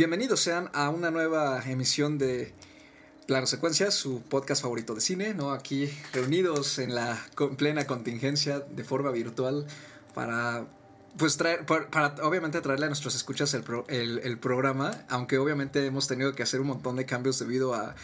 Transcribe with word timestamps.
Bienvenidos 0.00 0.40
sean 0.40 0.70
a 0.72 0.88
una 0.88 1.10
nueva 1.10 1.62
emisión 1.66 2.16
de 2.16 2.54
Plano 3.26 3.46
Secuencias, 3.46 3.92
su 3.92 4.22
podcast 4.22 4.62
favorito 4.62 4.94
de 4.94 5.02
cine, 5.02 5.34
¿no? 5.34 5.52
Aquí 5.52 5.90
reunidos 6.14 6.78
en 6.78 6.94
la 6.94 7.22
plena 7.58 7.86
contingencia 7.86 8.60
de 8.60 8.82
forma 8.82 9.10
virtual 9.10 9.66
para 10.14 10.66
pues 11.18 11.36
traer, 11.36 11.66
para, 11.66 12.14
obviamente 12.22 12.62
traerle 12.62 12.86
a 12.86 12.88
nuestros 12.88 13.14
escuchas 13.14 13.52
el, 13.52 14.38
programa, 14.38 15.04
aunque 15.10 15.36
obviamente 15.36 15.84
hemos 15.84 16.08
tenido 16.08 16.32
que 16.32 16.44
hacer 16.44 16.62
un 16.62 16.68
montón 16.68 16.96
de 16.96 17.04
cambios 17.04 17.38
debido 17.38 17.74
a, 17.74 17.94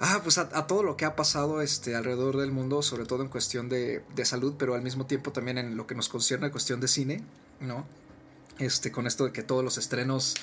ah, 0.00 0.20
pues 0.24 0.38
a, 0.38 0.66
todo 0.66 0.82
lo 0.82 0.96
que 0.96 1.04
ha 1.04 1.14
pasado 1.14 1.62
este, 1.62 1.94
alrededor 1.94 2.38
del 2.38 2.50
mundo, 2.50 2.82
sobre 2.82 3.06
todo 3.06 3.22
en 3.22 3.28
cuestión 3.28 3.68
de, 3.68 4.02
de, 4.16 4.24
salud, 4.24 4.54
pero 4.58 4.74
al 4.74 4.82
mismo 4.82 5.06
tiempo 5.06 5.30
también 5.30 5.58
en 5.58 5.76
lo 5.76 5.86
que 5.86 5.94
nos 5.94 6.08
concierne 6.08 6.48
a 6.48 6.50
cuestión 6.50 6.80
de 6.80 6.88
cine, 6.88 7.22
¿no? 7.60 7.86
Este, 8.58 8.90
con 8.90 9.06
esto 9.06 9.26
de 9.26 9.32
que 9.32 9.44
todos 9.44 9.62
los 9.62 9.78
estrenos 9.78 10.34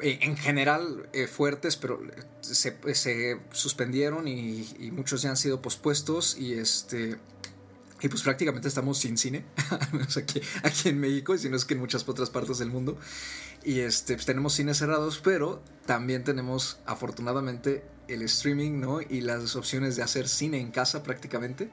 en 0.00 0.36
general 0.36 1.08
eh, 1.12 1.26
fuertes, 1.26 1.76
pero 1.76 2.00
se, 2.40 2.76
se 2.94 3.40
suspendieron 3.52 4.26
y, 4.26 4.90
muchos 4.92 5.22
ya 5.22 5.30
han 5.30 5.36
sido 5.36 5.62
pospuestos 5.62 6.36
y 6.38 6.54
este 6.54 7.18
y 8.02 8.08
pues 8.08 8.22
prácticamente 8.22 8.66
estamos 8.66 8.96
sin 8.96 9.18
cine, 9.18 9.44
aquí, 10.16 10.40
en 10.88 10.98
México, 10.98 11.34
y 11.34 11.38
si 11.38 11.50
no 11.50 11.56
es 11.56 11.66
que 11.66 11.74
en 11.74 11.80
muchas 11.80 12.08
otras 12.08 12.30
partes 12.30 12.56
del 12.56 12.70
mundo. 12.70 12.96
Y 13.62 13.80
este, 13.80 14.14
pues 14.14 14.24
tenemos 14.24 14.54
cines 14.54 14.78
cerrados, 14.78 15.20
pero 15.22 15.62
también 15.84 16.24
tenemos 16.24 16.78
afortunadamente 16.86 17.84
el 18.08 18.22
streaming, 18.22 18.80
¿no? 18.80 19.02
Y 19.02 19.20
las 19.20 19.54
opciones 19.54 19.96
de 19.96 20.02
hacer 20.02 20.28
cine 20.28 20.60
en 20.60 20.70
casa 20.70 21.02
prácticamente. 21.02 21.68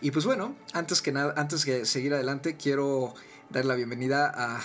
Y 0.00 0.10
pues 0.10 0.24
bueno, 0.24 0.56
antes 0.72 1.02
que 1.02 1.12
nada, 1.12 1.34
antes 1.36 1.66
de 1.66 1.84
seguir 1.84 2.14
adelante, 2.14 2.56
quiero 2.56 3.12
dar 3.50 3.66
la 3.66 3.74
bienvenida 3.74 4.32
a 4.34 4.62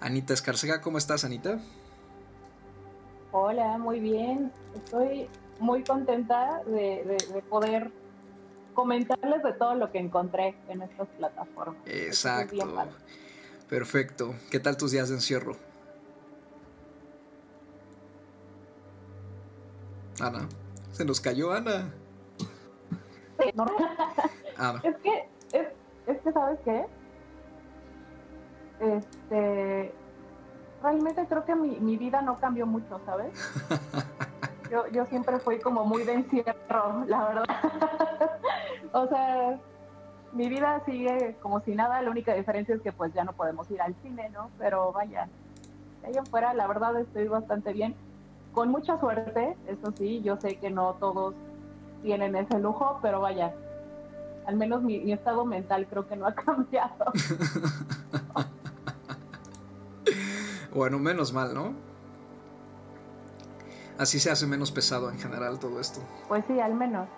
Anita 0.00 0.34
Escarcega. 0.34 0.82
¿Cómo 0.82 0.98
estás, 0.98 1.24
Anita? 1.24 1.62
Hola, 3.32 3.78
muy 3.78 4.00
bien. 4.00 4.52
Estoy 4.74 5.28
muy 5.58 5.82
contenta 5.84 6.62
de, 6.66 7.18
de 7.32 7.42
poder 7.42 7.90
comentarles 8.74 9.42
de 9.42 9.52
todo 9.54 9.74
lo 9.74 9.90
que 9.90 9.98
encontré 9.98 10.54
en 10.68 10.82
estas 10.82 11.08
plataformas. 11.08 11.82
Exacto. 11.86 12.66
Perfecto. 13.68 14.34
¿Qué 14.50 14.60
tal 14.60 14.76
tus 14.76 14.92
días 14.92 15.08
de 15.08 15.16
encierro? 15.16 15.56
Ana. 20.20 20.48
Se 20.92 21.04
nos 21.04 21.20
cayó 21.20 21.52
Ana. 21.52 21.92
Es 24.82 24.96
que, 25.02 25.28
es, 25.52 25.68
es 26.06 26.18
que, 26.22 26.32
¿sabes 26.32 26.58
qué? 26.64 26.86
Este, 28.80 29.92
realmente 30.86 31.26
creo 31.26 31.44
que 31.44 31.54
mi, 31.56 31.80
mi 31.80 31.96
vida 31.96 32.22
no 32.22 32.36
cambió 32.36 32.64
mucho, 32.64 33.00
¿sabes? 33.04 33.32
Yo, 34.70 34.84
yo 34.88 35.06
siempre 35.06 35.38
fui 35.38 35.60
como 35.60 35.84
muy 35.84 36.02
de 36.02 36.14
encierro, 36.14 37.04
la 37.06 37.28
verdad. 37.28 37.44
o 38.92 39.06
sea, 39.06 39.60
mi 40.32 40.48
vida 40.48 40.82
sigue 40.84 41.36
como 41.40 41.60
si 41.60 41.76
nada, 41.76 42.02
la 42.02 42.10
única 42.10 42.34
diferencia 42.34 42.74
es 42.74 42.80
que 42.80 42.90
pues 42.90 43.14
ya 43.14 43.22
no 43.22 43.32
podemos 43.32 43.70
ir 43.70 43.80
al 43.80 43.94
cine, 44.02 44.28
¿no? 44.30 44.50
Pero 44.58 44.90
vaya, 44.90 45.28
de 46.02 46.08
ahí 46.08 46.16
afuera 46.16 46.52
la 46.52 46.66
verdad 46.66 46.98
estoy 46.98 47.28
bastante 47.28 47.72
bien. 47.72 47.94
Con 48.52 48.70
mucha 48.70 48.98
suerte, 48.98 49.56
eso 49.68 49.92
sí, 49.96 50.20
yo 50.22 50.36
sé 50.36 50.56
que 50.56 50.68
no 50.68 50.94
todos 50.94 51.36
tienen 52.02 52.34
ese 52.34 52.58
lujo, 52.58 52.98
pero 53.02 53.20
vaya, 53.20 53.54
al 54.46 54.56
menos 54.56 54.82
mi, 54.82 54.98
mi 54.98 55.12
estado 55.12 55.44
mental 55.44 55.86
creo 55.88 56.08
que 56.08 56.16
no 56.16 56.26
ha 56.26 56.34
cambiado. 56.44 57.12
Bueno, 60.76 60.98
menos 60.98 61.32
mal, 61.32 61.54
¿no? 61.54 61.72
Así 63.98 64.20
se 64.20 64.30
hace 64.30 64.46
menos 64.46 64.70
pesado 64.70 65.10
en 65.10 65.18
general 65.18 65.58
todo 65.58 65.80
esto. 65.80 66.00
Pues 66.28 66.44
sí, 66.46 66.60
al 66.60 66.74
menos. 66.74 67.08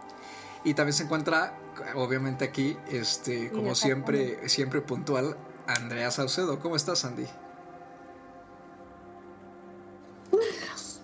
Y 0.62 0.74
también 0.74 0.92
se 0.92 1.02
encuentra, 1.02 1.58
obviamente 1.96 2.44
aquí, 2.44 2.76
este, 2.88 3.50
como 3.50 3.74
siempre, 3.74 4.48
siempre 4.48 4.80
puntual, 4.80 5.36
Andrea 5.66 6.10
Saucedo. 6.12 6.60
¿Cómo 6.60 6.76
estás, 6.76 7.04
Andy? 7.04 7.26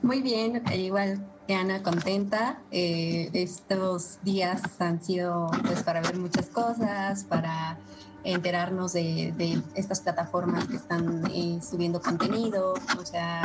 Muy 0.02 0.22
bien, 0.22 0.62
igual 0.74 1.26
que 1.48 1.54
Ana, 1.56 1.82
contenta. 1.82 2.60
Eh, 2.70 3.30
estos 3.32 4.20
días 4.22 4.62
han 4.78 5.02
sido 5.02 5.50
pues 5.66 5.82
para 5.82 6.02
ver 6.02 6.18
muchas 6.18 6.46
cosas, 6.50 7.24
para 7.24 7.78
enterarnos 8.24 8.94
de, 8.94 9.62
estas 9.74 10.00
plataformas 10.00 10.66
que 10.66 10.76
están 10.76 11.30
eh, 11.32 11.60
subiendo 11.62 12.00
contenido. 12.00 12.74
O 12.98 13.04
sea, 13.04 13.42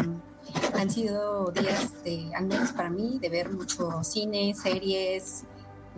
han 0.74 0.90
sido 0.90 1.52
días, 1.52 2.04
de, 2.04 2.32
al 2.34 2.46
menos 2.46 2.72
para 2.72 2.90
mí, 2.90 3.20
de 3.22 3.30
ver 3.30 3.52
mucho 3.52 4.04
cine, 4.04 4.56
series, 4.56 5.44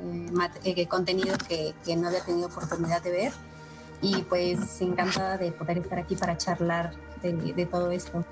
eh, 0.02 0.28
eh, 0.64 0.88
contenido 0.88 1.38
que, 1.48 1.76
que, 1.86 1.96
no 1.96 2.08
había 2.08 2.26
tenido 2.26 2.48
oportunidad 2.48 3.02
de 3.04 3.12
ver. 3.12 3.34
Y 4.02 4.24
pues 4.24 4.82
encantada 4.82 5.38
de 5.38 5.52
poder 5.52 5.78
estar 5.78 6.00
aquí 6.00 6.16
para 6.16 6.36
charlar 6.36 6.94
de, 7.22 7.34
de 7.34 7.66
todo 7.68 7.92
esto. 7.92 8.26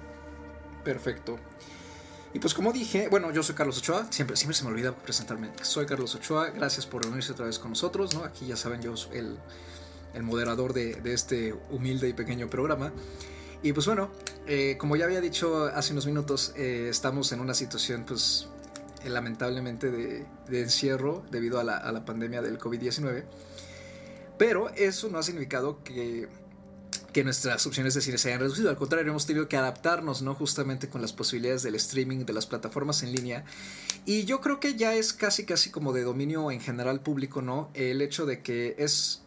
Perfecto. 0.83 1.37
Y 2.33 2.39
pues 2.39 2.55
como 2.55 2.71
dije, 2.71 3.07
bueno, 3.07 3.31
yo 3.31 3.43
soy 3.43 3.53
Carlos 3.53 3.77
Ochoa, 3.79 4.07
siempre, 4.09 4.35
siempre 4.35 4.55
se 4.55 4.63
me 4.63 4.71
olvida 4.71 4.95
presentarme. 4.95 5.51
Soy 5.61 5.85
Carlos 5.85 6.13
Ochoa, 6.15 6.49
gracias 6.49 6.87
por 6.87 7.03
reunirse 7.03 7.31
otra 7.31 7.45
vez 7.45 7.59
con 7.59 7.71
nosotros, 7.71 8.15
¿no? 8.15 8.23
Aquí 8.23 8.47
ya 8.47 8.55
saben, 8.55 8.81
yo 8.81 8.95
soy 8.95 9.17
el, 9.17 9.39
el 10.13 10.23
moderador 10.23 10.73
de, 10.73 10.99
este 11.05 11.53
humilde 11.69 12.09
y 12.09 12.13
pequeño 12.13 12.49
programa. 12.49 12.91
Y 13.61 13.73
pues 13.73 13.85
bueno, 13.85 14.09
eh, 14.47 14.77
como 14.77 14.95
ya 14.95 15.05
había 15.05 15.21
dicho 15.21 15.65
hace 15.65 15.91
unos 15.91 16.05
minutos, 16.05 16.53
eh, 16.55 16.87
estamos 16.89 17.31
en 17.31 17.41
una 17.41 17.53
situación 17.53 18.05
pues 18.07 18.47
eh, 19.03 19.09
lamentablemente 19.09 19.91
de, 19.91 20.25
encierro 20.49 21.23
debido 21.29 21.59
a 21.59 21.63
la, 21.63 21.77
a 21.77 21.91
la 21.91 22.05
pandemia 22.05 22.41
del 22.41 22.57
COVID-19. 22.57 23.23
Pero 24.37 24.69
eso 24.69 25.09
no 25.09 25.17
ha 25.17 25.23
significado 25.23 25.83
que, 25.83 26.29
que 27.11 27.23
nuestras 27.23 27.65
opciones 27.65 27.93
de 27.93 28.01
cine 28.01 28.17
se 28.17 28.29
hayan 28.29 28.41
reducido. 28.41 28.69
Al 28.69 28.77
contrario, 28.77 29.09
hemos 29.09 29.25
tenido 29.25 29.47
que 29.47 29.57
adaptarnos, 29.57 30.21
¿no? 30.21 30.35
Justamente 30.35 30.89
con 30.89 31.01
las 31.01 31.13
posibilidades 31.13 31.63
del 31.63 31.75
streaming, 31.75 32.25
de 32.25 32.33
las 32.33 32.45
plataformas 32.45 33.03
en 33.03 33.11
línea. 33.11 33.45
Y 34.05 34.25
yo 34.25 34.41
creo 34.41 34.59
que 34.59 34.75
ya 34.75 34.93
es 34.93 35.13
casi, 35.13 35.45
casi 35.45 35.71
como 35.71 35.93
de 35.93 36.03
dominio 36.03 36.51
en 36.51 36.61
general 36.61 37.01
público, 37.01 37.41
¿no? 37.41 37.69
El 37.73 38.01
hecho 38.01 38.25
de 38.25 38.41
que 38.41 38.75
es 38.77 39.21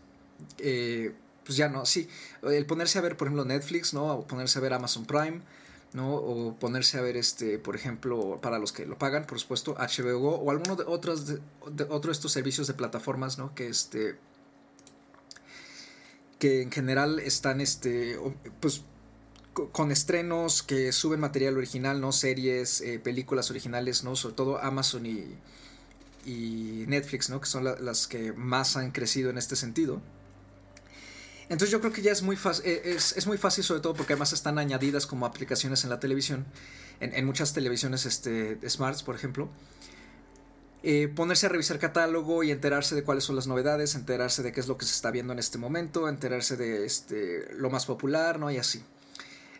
eh, 0.58 1.14
pues 1.44 1.56
ya 1.56 1.68
no, 1.68 1.86
sí, 1.86 2.08
el 2.42 2.66
ponerse 2.66 2.98
a 2.98 3.02
ver, 3.02 3.16
por 3.16 3.28
ejemplo, 3.28 3.44
Netflix, 3.44 3.94
¿no? 3.94 4.06
O 4.06 4.26
ponerse 4.26 4.58
a 4.58 4.62
ver 4.62 4.72
Amazon 4.72 5.04
Prime, 5.06 5.40
¿no? 5.92 6.14
O 6.14 6.56
ponerse 6.56 6.98
a 6.98 7.00
ver, 7.02 7.16
este, 7.16 7.58
por 7.58 7.76
ejemplo, 7.76 8.38
para 8.40 8.58
los 8.58 8.72
que 8.72 8.86
lo 8.86 8.98
pagan, 8.98 9.26
por 9.26 9.38
supuesto, 9.40 9.74
HBO 9.74 10.36
o 10.36 10.50
alguno 10.50 10.76
de 10.76 10.84
otros 10.84 11.26
de, 11.26 11.40
de 11.70 12.10
estos 12.10 12.32
servicios 12.32 12.66
de 12.66 12.74
plataformas, 12.74 13.38
¿no? 13.38 13.54
Que 13.54 13.68
este 13.68 14.18
que 16.38 16.60
en 16.62 16.72
general 16.72 17.20
están 17.20 17.60
este 17.60 18.18
pues 18.58 18.82
con 19.52 19.92
estrenos 19.92 20.62
que 20.62 20.92
suben 20.92 21.20
material 21.20 21.56
original, 21.56 22.00
¿no? 22.00 22.10
Series, 22.10 22.80
eh, 22.80 22.98
películas 22.98 23.50
originales, 23.50 24.02
¿no? 24.02 24.16
Sobre 24.16 24.34
todo 24.34 24.58
Amazon 24.58 25.06
y, 25.06 25.26
y 26.24 26.84
Netflix, 26.88 27.28
¿no? 27.30 27.40
Que 27.40 27.46
son 27.46 27.64
las 27.64 28.06
que 28.06 28.32
más 28.32 28.76
han 28.76 28.92
crecido 28.92 29.30
en 29.30 29.38
este 29.38 29.56
sentido. 29.56 30.00
Entonces 31.52 31.70
yo 31.70 31.80
creo 31.80 31.92
que 31.92 32.00
ya 32.00 32.12
es 32.12 32.22
muy 32.22 32.36
fácil, 32.36 32.64
eh, 32.64 32.80
es, 32.96 33.14
es, 33.14 33.26
muy 33.26 33.36
fácil 33.36 33.62
sobre 33.62 33.82
todo 33.82 33.92
porque 33.92 34.14
además 34.14 34.32
están 34.32 34.58
añadidas 34.58 35.06
como 35.06 35.26
aplicaciones 35.26 35.84
en 35.84 35.90
la 35.90 36.00
televisión, 36.00 36.46
en, 36.98 37.12
en 37.12 37.26
muchas 37.26 37.52
televisiones 37.52 38.06
este, 38.06 38.58
smarts, 38.66 39.02
por 39.02 39.14
ejemplo. 39.14 39.50
Eh, 40.82 41.08
ponerse 41.14 41.44
a 41.44 41.48
revisar 41.50 41.78
catálogo 41.78 42.42
y 42.42 42.50
enterarse 42.50 42.94
de 42.94 43.04
cuáles 43.04 43.24
son 43.24 43.36
las 43.36 43.46
novedades, 43.46 43.94
enterarse 43.94 44.42
de 44.42 44.50
qué 44.50 44.60
es 44.60 44.66
lo 44.66 44.78
que 44.78 44.86
se 44.86 44.94
está 44.94 45.10
viendo 45.10 45.34
en 45.34 45.38
este 45.38 45.58
momento, 45.58 46.08
enterarse 46.08 46.56
de 46.56 46.86
este, 46.86 47.52
lo 47.54 47.68
más 47.68 47.84
popular, 47.84 48.38
¿no? 48.38 48.50
Y 48.50 48.56
así. 48.56 48.82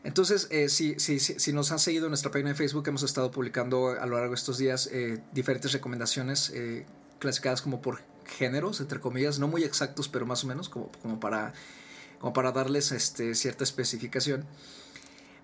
Entonces, 0.02 0.48
eh, 0.50 0.70
si, 0.70 0.98
si, 0.98 1.20
si, 1.20 1.52
nos 1.52 1.72
han 1.72 1.78
seguido 1.78 2.06
en 2.06 2.10
nuestra 2.12 2.30
página 2.30 2.48
de 2.48 2.54
Facebook, 2.54 2.88
hemos 2.88 3.02
estado 3.02 3.30
publicando 3.30 3.90
a 3.90 4.06
lo 4.06 4.16
largo 4.16 4.30
de 4.30 4.36
estos 4.36 4.56
días 4.56 4.88
eh, 4.90 5.20
diferentes 5.32 5.72
recomendaciones 5.72 6.54
clasificadas 7.18 7.60
como 7.60 7.82
por 7.82 8.00
géneros, 8.26 8.80
entre 8.80 8.98
comillas, 8.98 9.38
no 9.38 9.46
muy 9.46 9.62
exactos, 9.62 10.08
pero 10.08 10.24
más 10.24 10.42
o 10.42 10.46
menos, 10.46 10.70
como, 10.70 10.90
como, 11.02 11.20
para, 11.20 11.52
como 12.22 12.32
para 12.32 12.52
darles 12.52 12.92
este, 12.92 13.34
cierta 13.34 13.64
especificación. 13.64 14.46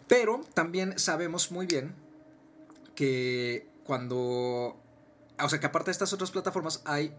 Pero 0.07 0.43
también 0.55 0.97
sabemos 0.97 1.51
muy 1.51 1.67
bien 1.67 1.93
que 2.95 3.67
cuando 3.83 4.77
o 5.41 5.49
sea 5.49 5.59
que 5.59 5.67
aparte 5.67 5.87
de 5.87 5.93
estas 5.93 6.13
otras 6.13 6.31
plataformas 6.31 6.81
hay 6.85 7.13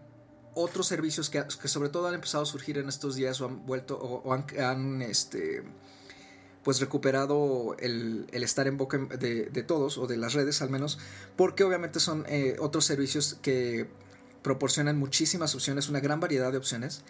otros 0.54 0.86
servicios 0.86 1.28
que, 1.28 1.44
que, 1.60 1.68
sobre 1.68 1.90
todo 1.90 2.08
han 2.08 2.14
empezado 2.14 2.42
a 2.42 2.46
surgir 2.46 2.78
en 2.78 2.88
estos 2.88 3.16
días 3.16 3.38
o 3.42 3.46
han 3.46 3.66
vuelto 3.66 3.98
o, 3.98 4.32
han, 4.32 4.46
han, 4.58 5.02
este 5.02 5.62
pues 6.64 6.80
recuperado 6.80 7.76
el, 7.78 8.28
el 8.32 8.42
estar 8.42 8.66
en 8.66 8.78
boca 8.78 8.96
de, 8.98 9.44
de, 9.44 9.62
todos 9.62 9.98
o 9.98 10.06
de 10.06 10.16
las 10.16 10.32
redes 10.32 10.62
al 10.62 10.70
menos 10.70 10.98
porque 11.36 11.64
obviamente 11.64 12.00
son 12.00 12.24
eh, 12.28 12.56
otros 12.60 12.86
servicios 12.86 13.36
que 13.42 13.88
proporcionan 14.42 14.98
muchísimas 14.98 15.54
opciones 15.54 15.90
una 15.90 16.00
gran 16.00 16.18
variedad 16.18 16.50
de 16.50 16.58
opciones 16.58 17.02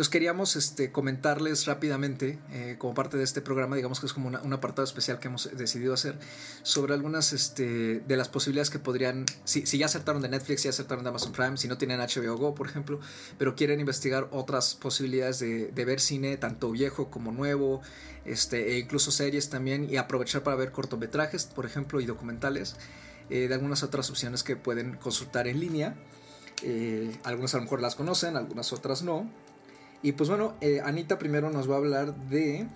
Entonces 0.00 0.12
queríamos 0.12 0.56
este, 0.56 0.90
comentarles 0.92 1.66
rápidamente, 1.66 2.38
eh, 2.52 2.76
como 2.78 2.94
parte 2.94 3.18
de 3.18 3.22
este 3.22 3.42
programa, 3.42 3.76
digamos 3.76 4.00
que 4.00 4.06
es 4.06 4.14
como 4.14 4.28
un 4.28 4.52
apartado 4.54 4.82
especial 4.82 5.18
que 5.18 5.28
hemos 5.28 5.54
decidido 5.54 5.92
hacer, 5.92 6.18
sobre 6.62 6.94
algunas 6.94 7.34
este, 7.34 8.00
de 8.00 8.16
las 8.16 8.30
posibilidades 8.30 8.70
que 8.70 8.78
podrían, 8.78 9.26
si, 9.44 9.66
si 9.66 9.76
ya 9.76 9.84
acertaron 9.84 10.22
de 10.22 10.30
Netflix, 10.30 10.62
si 10.62 10.68
ya 10.68 10.70
acertaron 10.70 11.04
de 11.04 11.10
Amazon 11.10 11.32
Prime, 11.32 11.58
si 11.58 11.68
no 11.68 11.76
tienen 11.76 12.00
HBO 12.00 12.38
Go, 12.38 12.54
por 12.54 12.66
ejemplo, 12.66 12.98
pero 13.36 13.54
quieren 13.54 13.78
investigar 13.78 14.26
otras 14.30 14.74
posibilidades 14.74 15.38
de, 15.38 15.66
de 15.66 15.84
ver 15.84 16.00
cine, 16.00 16.38
tanto 16.38 16.70
viejo 16.70 17.10
como 17.10 17.30
nuevo, 17.30 17.82
este, 18.24 18.72
e 18.72 18.78
incluso 18.78 19.10
series 19.10 19.50
también, 19.50 19.86
y 19.90 19.98
aprovechar 19.98 20.42
para 20.42 20.56
ver 20.56 20.72
cortometrajes, 20.72 21.44
por 21.44 21.66
ejemplo, 21.66 22.00
y 22.00 22.06
documentales, 22.06 22.76
eh, 23.28 23.48
de 23.48 23.54
algunas 23.54 23.82
otras 23.82 24.08
opciones 24.08 24.44
que 24.44 24.56
pueden 24.56 24.96
consultar 24.96 25.46
en 25.46 25.60
línea. 25.60 25.94
Eh, 26.62 27.14
algunas 27.22 27.54
a 27.54 27.58
lo 27.58 27.64
mejor 27.64 27.82
las 27.82 27.96
conocen, 27.96 28.38
algunas 28.38 28.72
otras 28.72 29.02
no. 29.02 29.28
Y 30.02 30.12
pues 30.12 30.30
bueno, 30.30 30.56
eh, 30.60 30.80
Anita 30.82 31.18
primero 31.18 31.50
nos 31.50 31.68
va 31.68 31.74
a 31.74 31.78
hablar 31.78 32.14
de 32.28 32.66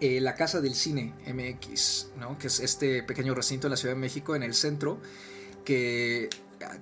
eh, 0.00 0.20
la 0.20 0.34
Casa 0.36 0.60
del 0.60 0.74
Cine 0.74 1.14
MX, 1.26 2.10
¿no? 2.18 2.38
que 2.38 2.46
es 2.46 2.60
este 2.60 3.02
pequeño 3.02 3.34
recinto 3.34 3.66
en 3.66 3.72
la 3.72 3.76
Ciudad 3.76 3.94
de 3.94 4.00
México, 4.00 4.36
en 4.36 4.44
el 4.44 4.54
centro, 4.54 5.00
que 5.64 6.30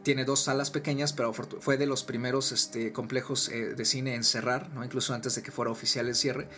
tiene 0.02 0.26
dos 0.26 0.40
salas 0.40 0.70
pequeñas, 0.70 1.14
pero 1.14 1.32
fue 1.32 1.78
de 1.78 1.86
los 1.86 2.04
primeros 2.04 2.52
este, 2.52 2.92
complejos 2.92 3.48
eh, 3.48 3.74
de 3.74 3.84
cine 3.86 4.14
en 4.14 4.24
cerrar, 4.24 4.68
¿no? 4.74 4.84
incluso 4.84 5.14
antes 5.14 5.34
de 5.34 5.42
que 5.42 5.50
fuera 5.50 5.70
oficial 5.70 6.06
el 6.06 6.14
cierre. 6.14 6.48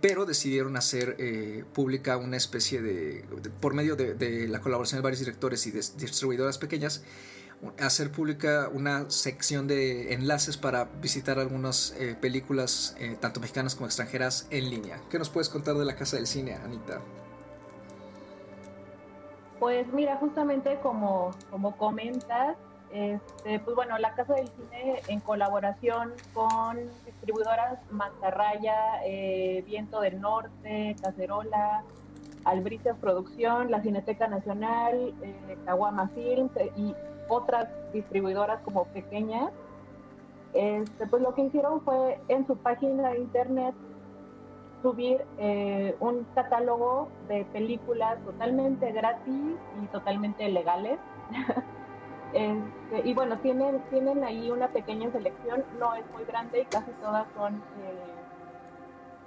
pero 0.00 0.26
decidieron 0.26 0.76
hacer 0.76 1.16
pública 1.72 2.16
una 2.18 2.36
especie 2.36 2.80
de, 2.80 3.24
por 3.60 3.74
medio 3.74 3.96
de, 3.96 4.14
de, 4.14 4.48
la 4.48 4.60
colaboración 4.60 4.98
de 4.98 5.02
varios 5.02 5.20
directores 5.20 5.66
y 5.66 5.70
de 5.70 5.80
distribuidoras 5.98 6.56
pequeñas, 6.58 7.02
hacer 7.78 8.12
pública 8.12 8.68
una 8.72 9.10
sección 9.10 9.66
de 9.66 10.14
enlaces 10.14 10.56
para 10.56 10.84
visitar 10.84 11.38
algunas 11.38 11.94
eh, 11.98 12.16
películas, 12.20 12.96
eh, 12.98 13.16
tanto 13.20 13.40
mexicanas 13.40 13.74
como 13.74 13.86
extranjeras, 13.86 14.46
en 14.50 14.70
línea. 14.70 15.00
¿Qué 15.10 15.18
nos 15.18 15.30
puedes 15.30 15.48
contar 15.48 15.74
de 15.74 15.84
la 15.84 15.94
Casa 15.96 16.16
del 16.16 16.26
Cine, 16.26 16.54
Anita? 16.54 17.00
Pues 19.58 19.90
mira, 19.92 20.16
justamente 20.16 20.78
como, 20.82 21.30
como 21.50 21.76
comentas, 21.76 22.56
este, 22.92 23.58
pues 23.60 23.74
bueno, 23.74 23.98
la 23.98 24.14
Casa 24.14 24.34
del 24.34 24.48
Cine 24.48 25.00
en 25.08 25.20
colaboración 25.20 26.12
con 26.34 26.78
distribuidoras 27.04 27.78
Mantarraya, 27.90 29.02
eh, 29.04 29.62
Viento 29.66 30.00
del 30.00 30.20
Norte, 30.20 30.94
Cacerola, 31.02 31.82
Albricias 32.44 32.96
Producción, 33.00 33.70
la 33.70 33.82
Cineteca 33.82 34.28
Nacional, 34.28 35.14
Caguama 35.64 36.08
Films 36.10 36.52
y 36.76 36.94
otras 37.28 37.68
distribuidoras 37.92 38.60
como 38.62 38.84
pequeñas, 38.86 39.52
este, 40.54 41.06
pues 41.06 41.22
lo 41.22 41.34
que 41.34 41.42
hicieron 41.42 41.82
fue 41.82 42.18
en 42.28 42.46
su 42.46 42.56
página 42.56 43.10
de 43.10 43.18
internet 43.18 43.74
subir 44.82 45.24
eh, 45.38 45.96
un 46.00 46.24
catálogo 46.34 47.08
de 47.28 47.44
películas 47.46 48.18
totalmente 48.24 48.92
gratis 48.92 49.56
y 49.82 49.86
totalmente 49.88 50.48
legales. 50.48 50.98
este, 52.32 53.08
y 53.08 53.14
bueno, 53.14 53.38
tienen, 53.40 53.82
tienen 53.90 54.24
ahí 54.24 54.50
una 54.50 54.68
pequeña 54.68 55.10
selección, 55.10 55.64
no 55.78 55.94
es 55.94 56.04
muy 56.12 56.24
grande 56.24 56.62
y 56.62 56.64
casi 56.66 56.90
todas 57.02 57.26
son 57.36 57.56
eh, 57.56 58.14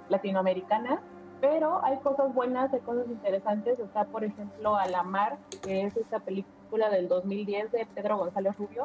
latinoamericanas, 0.08 1.00
pero 1.40 1.84
hay 1.84 1.98
cosas 1.98 2.34
buenas, 2.34 2.72
hay 2.72 2.80
cosas 2.80 3.06
interesantes. 3.08 3.78
Está, 3.78 4.04
por 4.04 4.24
ejemplo, 4.24 4.76
A 4.76 4.86
la 4.88 5.02
Mar, 5.02 5.38
que 5.62 5.82
es 5.82 5.96
esta 5.96 6.20
película 6.20 6.59
del 6.70 7.08
2010 7.08 7.72
de 7.72 7.86
Pedro 7.94 8.18
González 8.18 8.56
Rubio, 8.56 8.84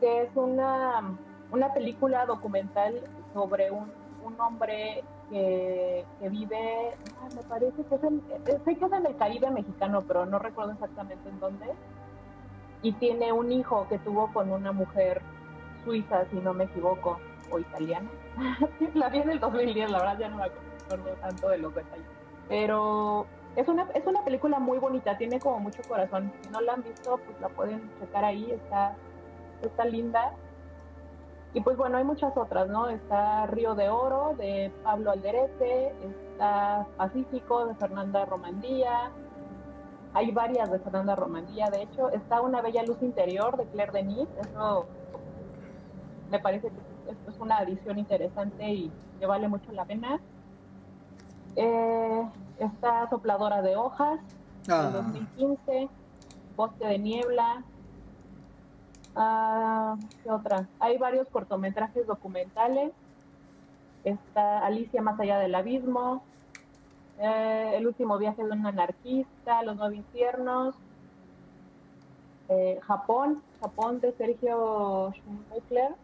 que 0.00 0.22
es 0.22 0.30
una, 0.34 1.16
una 1.52 1.72
película 1.72 2.26
documental 2.26 3.00
sobre 3.32 3.70
un, 3.70 3.90
un 4.24 4.40
hombre 4.40 5.04
que, 5.30 6.04
que 6.20 6.28
vive, 6.28 6.96
me 7.34 7.42
parece 7.44 7.84
que 7.84 7.94
es 7.94 8.04
en, 8.04 8.22
sé 8.64 8.76
que 8.76 8.84
es 8.84 8.92
en 8.92 9.06
el 9.06 9.16
Caribe 9.16 9.50
mexicano, 9.50 10.02
pero 10.06 10.26
no 10.26 10.38
recuerdo 10.38 10.72
exactamente 10.72 11.28
en 11.28 11.40
dónde, 11.40 11.66
y 12.82 12.92
tiene 12.92 13.32
un 13.32 13.52
hijo 13.52 13.86
que 13.88 13.98
tuvo 13.98 14.32
con 14.32 14.50
una 14.50 14.72
mujer 14.72 15.22
suiza, 15.84 16.24
si 16.30 16.36
no 16.36 16.52
me 16.52 16.64
equivoco, 16.64 17.18
o 17.50 17.58
italiana. 17.58 18.10
la 18.94 19.08
vi 19.08 19.18
en 19.18 19.30
el 19.30 19.40
2010, 19.40 19.90
la 19.90 19.98
verdad 19.98 20.18
ya 20.18 20.28
no 20.28 20.36
me 20.36 20.44
acuerdo 20.44 21.14
tanto 21.20 21.48
de 21.48 21.58
los 21.58 21.74
detalles. 21.74 22.06
Pero 22.48 23.26
es 23.56 23.68
una, 23.68 23.88
es 23.94 24.06
una 24.06 24.22
película 24.22 24.58
muy 24.58 24.78
bonita, 24.78 25.16
tiene 25.16 25.40
como 25.40 25.58
mucho 25.58 25.82
corazón. 25.88 26.32
Si 26.42 26.50
no 26.50 26.60
la 26.60 26.74
han 26.74 26.82
visto, 26.82 27.18
pues 27.18 27.40
la 27.40 27.48
pueden 27.48 27.90
checar 27.98 28.24
ahí, 28.24 28.50
está, 28.50 28.94
está 29.62 29.84
linda. 29.86 30.32
Y 31.54 31.62
pues 31.62 31.78
bueno, 31.78 31.96
hay 31.96 32.04
muchas 32.04 32.36
otras, 32.36 32.68
¿no? 32.68 32.88
Está 32.88 33.46
Río 33.46 33.74
de 33.74 33.88
Oro 33.88 34.34
de 34.36 34.70
Pablo 34.84 35.10
Alderete, 35.10 35.94
está 36.02 36.86
Pacífico 36.98 37.64
de 37.66 37.74
Fernanda 37.76 38.26
Romandía, 38.26 39.10
hay 40.12 40.30
varias 40.32 40.70
de 40.70 40.78
Fernanda 40.78 41.14
Romandía, 41.16 41.70
de 41.70 41.82
hecho, 41.82 42.10
está 42.10 42.42
Una 42.42 42.60
Bella 42.60 42.82
Luz 42.82 43.00
Interior 43.00 43.56
de 43.56 43.64
Claire 43.66 43.92
Denis, 43.92 44.28
eso 44.40 44.86
me 46.30 46.38
parece 46.40 46.68
que 46.68 47.30
es 47.30 47.38
una 47.38 47.60
edición 47.60 47.98
interesante 47.98 48.68
y 48.68 48.92
que 49.18 49.26
vale 49.26 49.48
mucho 49.48 49.72
la 49.72 49.84
pena. 49.84 50.20
Eh, 51.54 52.26
esta 52.58 53.08
sopladora 53.08 53.62
de 53.62 53.76
hojas 53.76 54.20
ah. 54.68 54.90
2015, 54.92 55.88
Bosque 56.56 56.86
de 56.86 56.98
Niebla. 56.98 57.62
Ah, 59.14 59.96
¿Qué 60.22 60.30
otra? 60.30 60.68
Hay 60.78 60.98
varios 60.98 61.28
cortometrajes 61.28 62.06
documentales. 62.06 62.92
Está 64.04 64.64
Alicia 64.64 65.02
más 65.02 65.18
allá 65.18 65.38
del 65.38 65.54
abismo, 65.54 66.22
eh, 67.18 67.72
El 67.76 67.86
último 67.86 68.18
viaje 68.18 68.44
de 68.44 68.50
un 68.50 68.66
anarquista, 68.66 69.62
Los 69.62 69.76
nueve 69.76 69.96
infiernos, 69.96 70.74
eh, 72.48 72.78
Japón, 72.82 73.42
Japón 73.60 74.00
de 74.00 74.12
Sergio 74.12 75.12
Schmuckler. 75.12 75.94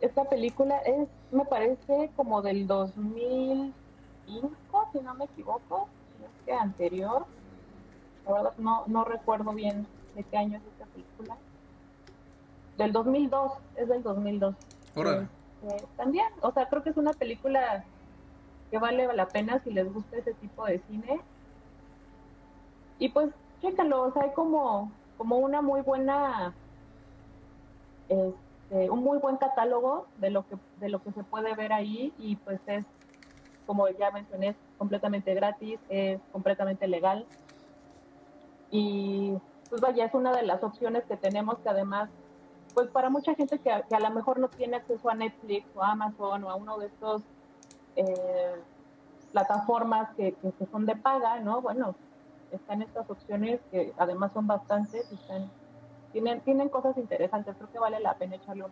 Esta 0.00 0.24
película 0.24 0.78
es, 0.78 1.08
me 1.30 1.44
parece, 1.46 2.10
como 2.16 2.42
del 2.42 2.66
2000 2.66 3.72
si 4.92 5.00
no 5.00 5.14
me 5.14 5.24
equivoco, 5.24 5.88
es 6.22 6.44
que 6.44 6.52
anterior. 6.52 7.26
La 8.26 8.32
verdad 8.32 8.52
no, 8.58 8.84
no 8.86 9.04
recuerdo 9.04 9.52
bien 9.52 9.86
de 10.14 10.24
qué 10.24 10.36
año 10.36 10.58
es 10.58 10.64
esta 10.64 10.86
película. 10.86 11.36
Del 12.78 12.92
2002, 12.92 13.52
es 13.76 13.88
del 13.88 14.02
2002. 14.02 14.54
Eh, 14.96 15.26
eh, 15.68 15.84
también, 15.96 16.26
o 16.40 16.50
sea, 16.52 16.68
creo 16.68 16.82
que 16.82 16.90
es 16.90 16.96
una 16.96 17.12
película 17.12 17.84
que 18.70 18.78
vale 18.78 19.12
la 19.14 19.28
pena 19.28 19.60
si 19.62 19.70
les 19.70 19.92
gusta 19.92 20.16
ese 20.16 20.32
tipo 20.34 20.64
de 20.64 20.80
cine. 20.88 21.20
Y 22.98 23.08
pues, 23.10 23.30
chécalo, 23.60 24.04
o 24.04 24.12
sea, 24.12 24.22
hay 24.22 24.32
como, 24.32 24.90
como 25.18 25.36
una 25.38 25.60
muy 25.60 25.82
buena, 25.82 26.54
este, 28.08 28.90
un 28.90 29.04
muy 29.04 29.18
buen 29.18 29.36
catálogo 29.36 30.06
de 30.18 30.30
lo 30.30 30.46
que, 30.48 30.56
de 30.80 30.88
lo 30.88 31.02
que 31.02 31.12
se 31.12 31.24
puede 31.24 31.54
ver 31.54 31.72
ahí 31.72 32.12
y 32.18 32.36
pues 32.36 32.60
es 32.66 32.84
como 33.66 33.88
ya 33.88 34.10
mencioné, 34.10 34.48
es 34.48 34.56
completamente 34.78 35.34
gratis, 35.34 35.78
es 35.88 36.20
completamente 36.32 36.86
legal. 36.86 37.26
Y 38.70 39.34
pues 39.68 39.80
vaya, 39.80 40.04
es 40.04 40.14
una 40.14 40.32
de 40.32 40.42
las 40.42 40.62
opciones 40.62 41.04
que 41.04 41.16
tenemos 41.16 41.58
que 41.58 41.68
además, 41.68 42.10
pues 42.74 42.88
para 42.88 43.10
mucha 43.10 43.34
gente 43.34 43.58
que, 43.58 43.70
a 43.70 44.00
lo 44.00 44.10
mejor 44.10 44.38
no 44.38 44.48
tiene 44.48 44.76
acceso 44.76 45.08
a 45.08 45.14
Netflix 45.14 45.66
o 45.74 45.82
a 45.82 45.92
Amazon 45.92 46.44
o 46.44 46.50
a 46.50 46.54
uno 46.54 46.78
de 46.78 46.86
estos 46.86 47.22
eh, 47.96 48.62
plataformas 49.32 50.10
que, 50.16 50.34
que, 50.34 50.66
son 50.70 50.86
de 50.86 50.96
paga, 50.96 51.40
¿no? 51.40 51.60
Bueno, 51.60 51.94
están 52.52 52.82
estas 52.82 53.08
opciones 53.10 53.60
que 53.70 53.92
además 53.98 54.32
son 54.32 54.46
bastantes 54.46 55.10
y 55.10 55.14
están, 55.14 55.50
tienen, 56.12 56.40
tienen 56.40 56.68
cosas 56.68 56.96
interesantes. 56.98 57.56
Creo 57.56 57.70
que 57.72 57.78
vale 57.78 58.00
la 58.00 58.14
pena 58.14 58.36
echarle 58.36 58.64
un 58.64 58.70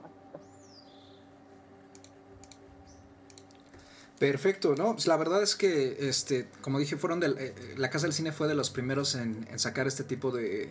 Perfecto, 4.23 4.77
¿no? 4.77 4.93
Pues 4.93 5.09
la 5.09 5.17
verdad 5.17 5.43
es 5.43 5.57
que, 5.57 5.97
este, 6.09 6.47
como 6.61 6.79
dije, 6.79 6.97
fueron 6.97 7.19
de, 7.19 7.35
eh, 7.37 7.75
la 7.77 7.91
Casa 7.91 8.07
del 8.07 8.15
Cine 8.15 8.31
fue 8.31 8.47
de 8.47 8.55
los 8.55 8.71
primeros 8.71 9.17
en, 9.17 9.49
sacar 9.59 9.89
este 9.89 10.05
tipo 10.05 10.31
de, 10.31 10.69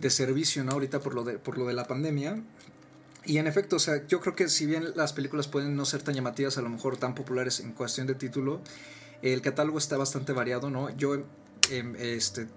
de 0.00 0.10
servicio, 0.10 0.64
¿no? 0.64 0.72
Ahorita 0.72 0.98
por 0.98 1.14
lo, 1.14 1.22
de, 1.22 1.38
por 1.38 1.56
lo 1.56 1.66
de 1.66 1.74
la 1.74 1.86
pandemia. 1.86 2.42
Y 3.24 3.38
en 3.38 3.46
efecto, 3.46 3.76
o 3.76 3.78
sea, 3.78 4.04
yo 4.08 4.20
creo 4.20 4.34
que 4.34 4.48
si 4.48 4.66
bien 4.66 4.92
las 4.96 5.12
películas 5.12 5.46
pueden 5.46 5.76
no 5.76 5.84
ser 5.84 6.02
tan 6.02 6.16
llamativas, 6.16 6.58
a 6.58 6.62
lo 6.62 6.68
mejor 6.68 6.96
tan 6.96 7.14
populares 7.14 7.60
en 7.60 7.70
cuestión 7.70 8.08
de 8.08 8.16
título, 8.16 8.60
el 9.22 9.40
catálogo 9.40 9.78
está 9.78 9.96
bastante 9.96 10.32
variado, 10.32 10.68
¿no? 10.68 10.90
Yo, 10.96 11.14
em, 11.70 11.94
este, 11.94 12.48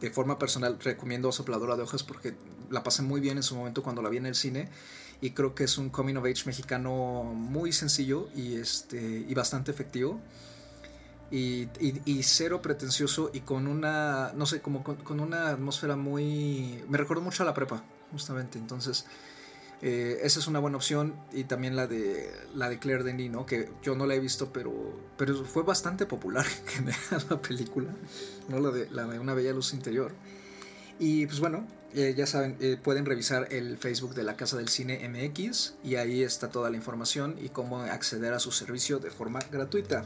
de 0.00 0.10
forma 0.10 0.40
personal, 0.40 0.76
recomiendo 0.80 1.30
Sopladora 1.30 1.76
de 1.76 1.84
Hojas 1.84 2.02
porque 2.02 2.34
la 2.68 2.82
pasé 2.82 3.02
muy 3.02 3.20
bien 3.20 3.36
en 3.36 3.44
su 3.44 3.54
momento 3.54 3.84
cuando 3.84 4.02
la 4.02 4.08
vi 4.08 4.16
en 4.16 4.26
el 4.26 4.34
cine 4.34 4.70
y 5.20 5.30
creo 5.30 5.54
que 5.54 5.64
es 5.64 5.78
un 5.78 5.90
coming 5.90 6.16
of 6.16 6.24
age 6.24 6.42
mexicano 6.46 7.24
muy 7.24 7.72
sencillo 7.72 8.28
y, 8.34 8.56
este, 8.56 9.24
y 9.28 9.34
bastante 9.34 9.70
efectivo. 9.70 10.20
Y, 11.30 11.68
y, 11.80 12.22
cero 12.22 12.62
pretencioso 12.62 13.30
y 13.32 13.40
con 13.40 13.66
una, 13.66 14.32
no 14.36 14.46
sé, 14.46 14.60
como 14.60 14.84
con, 14.84 15.20
una 15.20 15.48
atmósfera 15.48 15.96
muy... 15.96 16.84
Me 16.88 16.96
recuerdo 16.98 17.22
mucho 17.22 17.42
a 17.42 17.46
la 17.46 17.54
prepa, 17.54 17.82
justamente. 18.12 18.58
Entonces, 18.58 19.06
Eh, 19.86 20.20
esa 20.22 20.40
es 20.40 20.46
una 20.46 20.60
buena 20.60 20.78
opción 20.78 21.14
y 21.30 21.44
también 21.44 21.76
la 21.76 21.86
de 21.86 22.32
la 22.54 22.70
de 22.70 22.78
Claire 22.78 23.04
Denis, 23.04 23.30
¿no? 23.30 23.44
Que 23.44 23.68
yo 23.82 23.94
no 23.94 24.06
la 24.06 24.14
he 24.14 24.18
visto, 24.18 24.50
pero, 24.50 24.72
pero 25.18 25.44
fue 25.44 25.62
bastante 25.62 26.06
popular 26.06 26.46
en 26.78 26.86
la 27.28 27.42
película, 27.42 27.90
¿no? 28.48 28.60
La 28.60 28.70
de, 28.70 28.88
la 28.90 29.04
de 29.06 29.18
Una 29.18 29.34
Bella 29.34 29.52
Luz 29.52 29.74
Interior. 29.74 30.14
Y 30.98 31.26
pues 31.26 31.38
bueno, 31.38 31.66
eh, 31.94 32.14
ya 32.16 32.26
saben, 32.26 32.56
eh, 32.60 32.76
pueden 32.82 33.04
revisar 33.06 33.48
el 33.52 33.78
Facebook 33.78 34.14
de 34.14 34.22
la 34.22 34.36
Casa 34.36 34.56
del 34.56 34.68
Cine 34.68 35.08
MX 35.08 35.74
y 35.82 35.96
ahí 35.96 36.22
está 36.22 36.48
toda 36.48 36.70
la 36.70 36.76
información 36.76 37.36
y 37.40 37.48
cómo 37.48 37.80
acceder 37.80 38.32
a 38.32 38.38
su 38.38 38.52
servicio 38.52 38.98
de 38.98 39.10
forma 39.10 39.40
gratuita. 39.50 40.04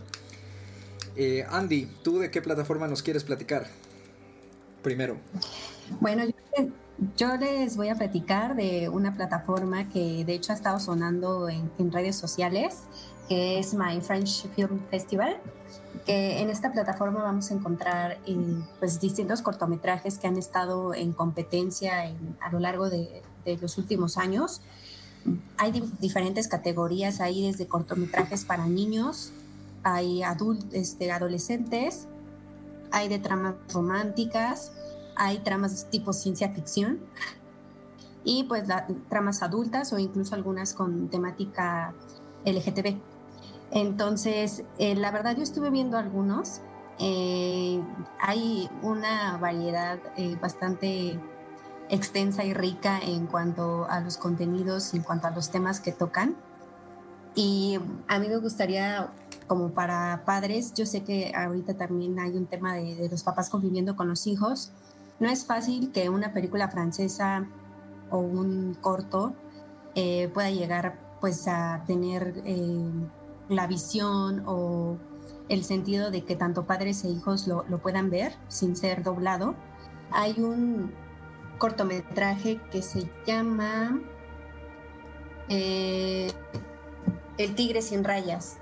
Andy, 1.50 1.87
¿tú 2.04 2.21
de 2.21 2.30
qué 2.30 2.40
plataforma 2.40 2.87
nos 2.87 3.02
quieres 3.02 3.25
platicar? 3.25 3.66
Primero. 4.83 5.16
Bueno, 6.00 6.23
yo 7.16 7.37
les 7.37 7.76
voy 7.76 7.88
a 7.88 7.95
platicar 7.95 8.57
de 8.57 8.88
una 8.88 9.14
plataforma 9.14 9.88
que 9.88 10.25
de 10.25 10.35
hecho 10.35 10.52
ha 10.52 10.54
estado 10.54 10.80
sonando 10.80 11.49
en, 11.49 11.92
redes 11.92 12.16
sociales, 12.16 12.83
que 13.28 13.58
es 13.58 13.75
My 13.75 14.00
French 14.00 14.49
Film 14.54 14.80
Festival, 14.90 15.37
que 16.06 16.40
en 16.40 16.49
esta 16.49 16.73
plataforma 16.73 17.23
vamos 17.23 17.50
a 17.50 17.54
encontrar 17.54 18.18
eh, 18.26 18.37
pues 18.78 19.00
distintos 19.00 19.42
cortometrajes 19.42 20.18
que 20.18 20.26
han 20.26 20.38
estado 20.38 20.94
en 20.94 21.12
competencia 21.12 22.11
a 22.40 22.50
lo 22.50 22.58
largo 22.58 22.88
de, 22.88 23.23
los 23.61 23.78
últimos 23.78 24.18
años. 24.18 24.61
Hay 25.56 25.73
diferentes 26.00 26.49
categorías 26.49 27.20
ahí, 27.20 27.47
desde 27.47 27.66
cortometrajes 27.66 28.44
para 28.44 28.66
niños, 28.66 29.32
hay 29.82 30.23
este, 30.73 31.11
adolescentes, 31.11 32.08
hay 32.90 33.08
de 33.08 33.18
tramas 33.18 33.54
románticas, 33.73 34.73
hay 35.16 35.38
tramas 35.38 35.87
tipo 35.90 36.12
ciencia 36.12 36.50
ficción 36.50 37.00
y 38.23 38.44
pues 38.44 38.64
tramas 39.08 39.42
adultas 39.42 39.92
o 39.92 39.99
incluso 39.99 40.35
algunas 40.35 40.75
con 40.75 41.08
temática 41.08 41.94
LGTB. 42.44 42.99
Entonces, 43.71 44.65
eh, 44.79 44.95
la 44.95 45.11
verdad 45.11 45.37
yo 45.37 45.43
estuve 45.43 45.71
viendo 45.71 45.99
algunos. 45.99 46.61
Eh, 46.99 47.81
hay 48.21 48.69
una 48.83 49.37
variedad 49.39 49.99
eh, 50.17 50.37
bastante 50.41 51.19
extensa 51.91 52.45
y 52.45 52.55
rica 52.55 52.99
en 52.99 53.27
cuanto 53.27 53.87
a 53.89 54.01
los 54.01 54.17
contenidos, 54.17 54.95
en 54.95 55.03
cuanto 55.03 55.27
a 55.27 55.31
los 55.31 55.51
temas 55.51 55.81
que 55.81 55.93
tocan. 55.93 56.37
Y 57.35 57.79
a 58.09 58.19
mí 58.19 58.29
me 58.29 58.39
gustaría, 58.39 59.13
como 59.47 59.71
para 59.71 60.23
padres, 60.25 60.75
yo 60.75 60.87
sé 60.87 61.05
que 61.05 61.33
ahorita 61.35 61.75
también 61.75 62.19
hay 62.19 62.37
un 62.37 62.47
tema 62.47 62.75
de, 62.75 63.09
los 63.09 63.23
papás 63.23 63.49
conviviendo 63.49 63.95
con 63.95 64.09
los 64.09 64.27
hijos, 64.27 64.73
no 65.21 65.29
es 65.29 65.45
fácil 65.45 65.93
que 65.93 66.09
una 66.09 66.33
película 66.33 66.69
francesa 66.69 67.47
o 68.11 68.19
un 68.19 68.77
corto 68.81 69.35
pueda 70.33 70.51
llegar 70.51 70.99
pues 71.21 71.49
a 71.49 71.83
tener 71.87 72.43
la 73.49 73.67
visión 73.67 74.43
o 74.47 74.99
el 75.49 75.64
sentido 75.64 76.11
de 76.11 76.25
que 76.25 76.37
tanto 76.37 76.67
padres 76.67 77.05
e 77.05 77.09
hijos 77.09 77.47
lo, 77.47 77.64
puedan 77.83 78.11
ver 78.11 78.35
sin 78.49 78.76
ser 78.76 79.02
doblado. 79.02 79.55
Hay 80.11 80.40
un 80.40 80.93
cortometraje 81.59 82.61
que 82.71 82.83
se 82.83 83.11
llama 83.26 84.00
eh, 85.49 86.31
El 87.38 87.55
tigre 87.55 87.83
sin 87.83 88.05
rayas. 88.05 88.59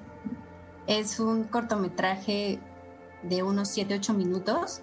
Es 0.87 1.19
un 1.19 1.45
cortometraje 1.45 2.61
de 3.23 3.43
unos 3.43 3.77
7-8 3.77 4.15
minutos 4.15 4.83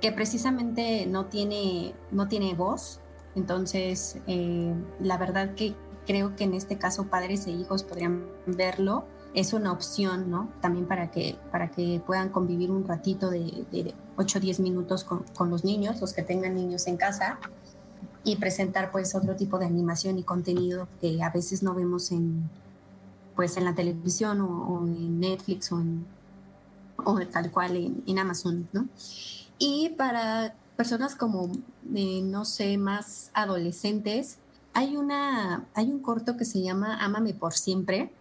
que 0.00 0.12
precisamente 0.12 1.06
no 1.06 1.26
tiene, 1.26 1.94
no 2.10 2.28
tiene 2.28 2.54
voz. 2.54 3.00
Entonces, 3.34 4.18
eh, 4.26 4.74
la 5.00 5.18
verdad 5.18 5.54
que 5.54 5.74
creo 6.06 6.34
que 6.36 6.44
en 6.44 6.54
este 6.54 6.78
caso 6.78 7.08
padres 7.08 7.46
e 7.46 7.50
hijos 7.50 7.82
podrían 7.82 8.26
verlo. 8.46 9.06
Es 9.34 9.52
una 9.52 9.72
opción, 9.72 10.30
¿no? 10.30 10.48
También 10.60 10.86
para 10.86 11.10
que, 11.10 11.36
para 11.52 11.70
que 11.70 12.02
puedan 12.06 12.30
convivir 12.30 12.70
un 12.70 12.86
ratito 12.86 13.30
de, 13.30 13.66
de 13.70 13.94
8 14.16 14.38
o 14.38 14.40
10 14.40 14.60
minutos 14.60 15.04
con, 15.04 15.24
con, 15.36 15.50
los 15.50 15.64
niños, 15.64 16.00
los 16.00 16.12
que 16.12 16.22
tengan 16.22 16.54
niños 16.54 16.86
en 16.86 16.96
casa, 16.96 17.38
y 18.24 18.36
presentar 18.36 18.90
pues 18.90 19.14
otro 19.14 19.36
tipo 19.36 19.58
de 19.58 19.66
animación 19.66 20.18
y 20.18 20.22
contenido 20.22 20.88
que 21.00 21.22
a 21.22 21.30
veces 21.30 21.62
no 21.62 21.74
vemos 21.74 22.10
en, 22.10 22.48
pues, 23.36 23.56
en 23.56 23.64
la 23.64 23.74
televisión 23.74 24.40
o, 24.40 24.84
en 24.86 25.20
Netflix 25.20 25.70
o, 25.72 25.80
en, 25.80 26.06
o 26.96 27.18
tal 27.26 27.50
cual 27.50 27.76
en, 27.76 28.02
en 28.06 28.18
Amazon, 28.18 28.68
¿no? 28.72 28.88
Y 29.58 29.90
para 29.90 30.54
personas 30.76 31.16
como, 31.16 31.50
eh, 31.94 32.22
no 32.22 32.44
sé, 32.44 32.78
más 32.78 33.30
adolescentes, 33.34 34.38
hay, 34.74 34.96
una, 34.96 35.66
hay 35.74 35.90
un 35.90 36.00
corto 36.00 36.36
que 36.36 36.44
se 36.44 36.62
llama 36.62 36.98
Ámame 37.04 37.34
por 37.34 37.54
siempre. 37.54 38.12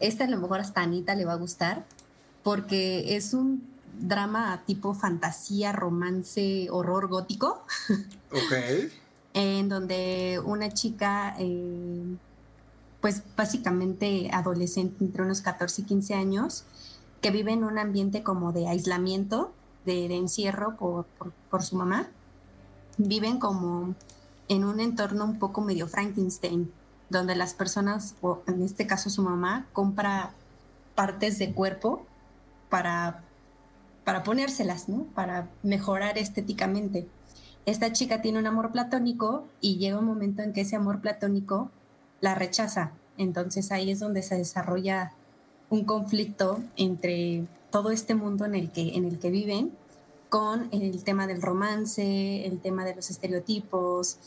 Este 0.00 0.24
a 0.24 0.28
lo 0.28 0.38
mejor 0.38 0.60
hasta 0.60 0.82
Anita 0.82 1.14
le 1.14 1.24
va 1.24 1.32
a 1.32 1.36
gustar 1.36 1.84
porque 2.42 3.16
es 3.16 3.34
un 3.34 3.66
drama 3.98 4.62
tipo 4.66 4.94
fantasía, 4.94 5.72
romance, 5.72 6.68
horror 6.70 7.08
gótico. 7.08 7.64
Ok. 8.32 8.90
en 9.32 9.68
donde 9.68 10.40
una 10.44 10.72
chica, 10.72 11.36
eh, 11.38 12.16
pues 13.00 13.22
básicamente 13.36 14.28
adolescente 14.32 15.04
entre 15.04 15.22
unos 15.22 15.40
14 15.40 15.82
y 15.82 15.84
15 15.84 16.14
años, 16.14 16.64
que 17.20 17.30
vive 17.30 17.52
en 17.52 17.62
un 17.62 17.78
ambiente 17.78 18.24
como 18.24 18.52
de 18.52 18.66
aislamiento, 18.66 19.52
de, 19.86 20.06
encierro 20.16 20.76
por, 20.76 21.06
por, 21.48 21.62
su 21.62 21.76
mamá, 21.76 22.08
viven 22.98 23.38
como 23.38 23.94
en 24.48 24.64
un 24.64 24.80
entorno 24.80 25.24
un 25.24 25.38
poco 25.38 25.60
medio 25.60 25.86
Frankenstein, 25.86 26.72
donde 27.10 27.36
las 27.36 27.54
personas, 27.54 28.14
o 28.20 28.42
en 28.46 28.62
este 28.62 28.86
caso 28.86 29.10
su 29.10 29.22
mamá, 29.22 29.66
compra 29.72 30.32
partes 30.94 31.38
de 31.38 31.52
cuerpo 31.52 32.04
para, 32.70 33.22
para 34.04 34.22
ponérselas, 34.22 34.88
¿no? 34.88 35.04
Para 35.14 35.48
mejorar 35.62 36.18
estéticamente. 36.18 37.06
Esta 37.66 37.92
chica 37.92 38.20
tiene 38.20 38.38
un 38.38 38.46
amor 38.46 38.72
platónico 38.72 39.46
y 39.60 39.76
llega 39.76 39.98
un 39.98 40.04
momento 40.04 40.42
en 40.42 40.52
que 40.52 40.62
ese 40.62 40.76
amor 40.76 41.00
platónico 41.00 41.70
la 42.20 42.34
rechaza. 42.34 42.92
Entonces 43.16 43.72
ahí 43.72 43.90
es 43.90 44.00
donde 44.00 44.22
se 44.22 44.36
desarrolla 44.36 45.12
un 45.70 45.84
conflicto 45.84 46.62
entre 46.76 47.46
todo 47.70 47.90
este 47.90 48.14
mundo 48.14 48.44
en 48.44 48.54
el 48.54 48.70
que, 48.70 48.96
en 48.96 49.04
el 49.04 49.18
que 49.18 49.30
viven 49.30 49.72
con 50.28 50.68
el 50.72 51.04
tema 51.04 51.26
del 51.26 51.40
romance, 51.40 52.46
el 52.46 52.60
tema 52.60 52.84
de 52.84 52.94
los 52.94 53.10
estereotipos. 53.10 54.18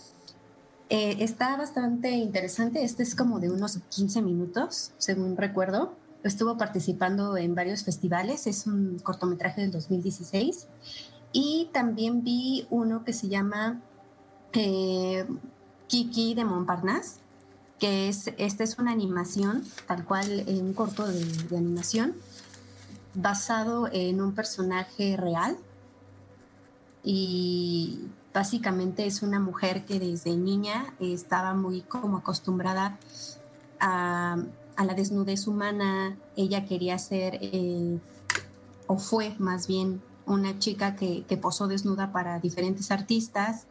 Eh, 0.90 1.18
está 1.20 1.58
bastante 1.58 2.12
interesante, 2.12 2.84
este 2.84 3.04
es 3.04 3.14
como 3.14 3.40
de 3.40 3.50
unos 3.50 3.80
15 3.90 4.22
minutos, 4.22 4.94
según 4.98 5.36
recuerdo. 5.36 5.96
Estuvo 6.24 6.58
participando 6.58 7.36
en 7.38 7.56
varios 7.56 7.84
festivales, 7.84 8.48
es 8.48 8.68
un 8.68 9.00
cortometraje 9.00 9.62
del 9.62 9.72
2016. 9.72 10.68
Y 11.34 11.70
también 11.74 12.24
vi 12.24 12.66
uno 12.70 13.04
que 13.04 13.12
se 13.12 13.28
llama 13.28 13.82
eh, 14.54 15.28
Kiki 15.88 16.36
de 16.36 16.46
Montparnasse, 16.46 17.20
que 17.80 18.08
es, 18.08 18.32
esta 18.38 18.64
es 18.64 18.80
una 18.80 18.92
animación, 18.92 19.64
tal 19.88 20.06
cual, 20.06 20.46
un 20.48 20.74
corto 20.74 21.06
de, 21.06 21.24
de 21.24 21.58
animación, 21.58 22.16
basado 23.14 23.90
en 23.92 24.22
un 24.22 24.34
personaje 24.34 25.18
real 25.18 25.58
y 27.04 28.00
básicamente 28.38 29.08
es 29.08 29.24
una 29.24 29.40
mujer 29.40 29.84
que 29.84 30.00
desde 30.00 30.36
niña 30.36 30.94
estaba 31.00 31.56
muy 31.56 31.82
como 31.82 32.18
acostumbrada 32.18 33.00
a, 33.80 34.38
la 34.78 34.94
desnudez 34.94 35.48
humana, 35.48 36.16
ella 36.36 36.64
quería 36.68 37.00
ser, 37.00 37.40
eh, 37.42 37.98
o 38.86 39.00
fue 39.00 39.34
más 39.40 39.66
bien, 39.66 40.04
una 40.28 40.60
chica 40.60 40.96
que, 40.96 41.26
posó 41.42 41.68
desnuda 41.68 42.12
para 42.12 42.38
diferentes 42.38 42.92
artistas 42.92 43.66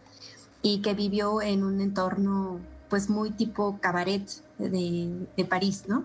y 0.62 0.82
que 0.82 0.94
vivió 0.94 1.42
en 1.42 1.62
un 1.62 1.80
entorno 1.80 2.58
pues 2.90 3.08
muy 3.08 3.30
tipo 3.30 3.78
cabaret 3.80 4.28
de, 4.58 5.28
de 5.36 5.44
París, 5.44 5.84
¿no? 5.86 6.04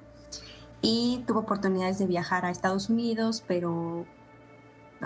y 0.84 1.24
tuvo 1.26 1.40
oportunidades 1.40 1.98
de 1.98 2.06
viajar 2.06 2.46
a 2.46 2.52
Estados 2.52 2.90
Unidos, 2.90 3.44
pero, 3.48 4.06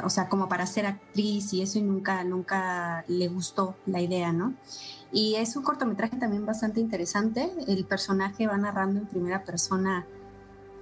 o 0.03 0.09
sea, 0.09 0.29
como 0.29 0.49
para 0.49 0.65
ser 0.65 0.85
actriz 0.85 1.53
y 1.53 1.61
eso 1.61 1.79
y 1.79 1.81
nunca, 1.81 2.23
nunca 2.23 3.05
le 3.07 3.27
gustó 3.27 3.75
la 3.85 4.01
idea, 4.01 4.31
¿no? 4.31 4.53
Y 5.11 5.35
es 5.35 5.55
un 5.55 5.63
cortometraje 5.63 6.17
también 6.17 6.45
bastante 6.45 6.79
interesante. 6.79 7.51
El 7.67 7.85
personaje 7.85 8.47
va 8.47 8.57
narrando 8.57 8.99
en 8.99 9.05
primera 9.07 9.43
persona, 9.45 10.05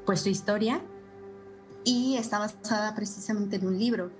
pues, 0.05 0.21
su 0.21 0.29
historia 0.29 0.81
y 1.83 2.17
está 2.17 2.39
basada 2.39 2.95
precisamente 2.95 3.57
en 3.57 3.67
un 3.67 3.77
libro. 3.77 4.11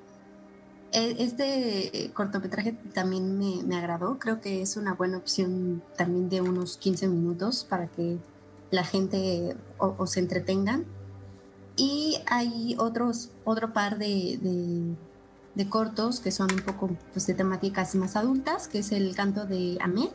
E, 0.92 1.16
este 1.24 2.12
cortometraje 2.14 2.74
también 2.94 3.38
me, 3.40 3.64
me 3.64 3.78
agradó, 3.78 4.20
creo 4.20 4.42
que 4.42 4.62
es 4.62 4.78
una 4.78 4.94
buena 4.94 5.18
opción 5.18 5.82
también 5.98 6.30
de 6.30 6.42
unos 6.42 6.78
15 6.78 7.08
minutos 7.08 7.66
para 7.68 7.88
que 7.88 8.20
la 8.74 8.84
gente 8.84 9.56
o, 9.78 10.08
se 10.08 10.20
entretengan. 10.20 10.86
Y 11.76 12.18
hay 12.28 12.76
otros, 12.78 13.32
otro 13.46 13.74
par 13.74 13.98
de, 13.98 14.96
de, 15.56 15.70
cortos 15.70 16.20
que 16.20 16.32
son 16.32 16.52
un 16.52 16.62
poco 16.62 16.92
pues, 17.14 17.26
de 17.26 17.34
temáticas 17.34 17.96
más 17.96 18.16
adultas, 18.16 18.68
que 18.68 18.80
es 18.80 18.92
el 18.92 19.16
canto 19.16 19.46
de 19.46 19.78
Amé, 19.82 20.10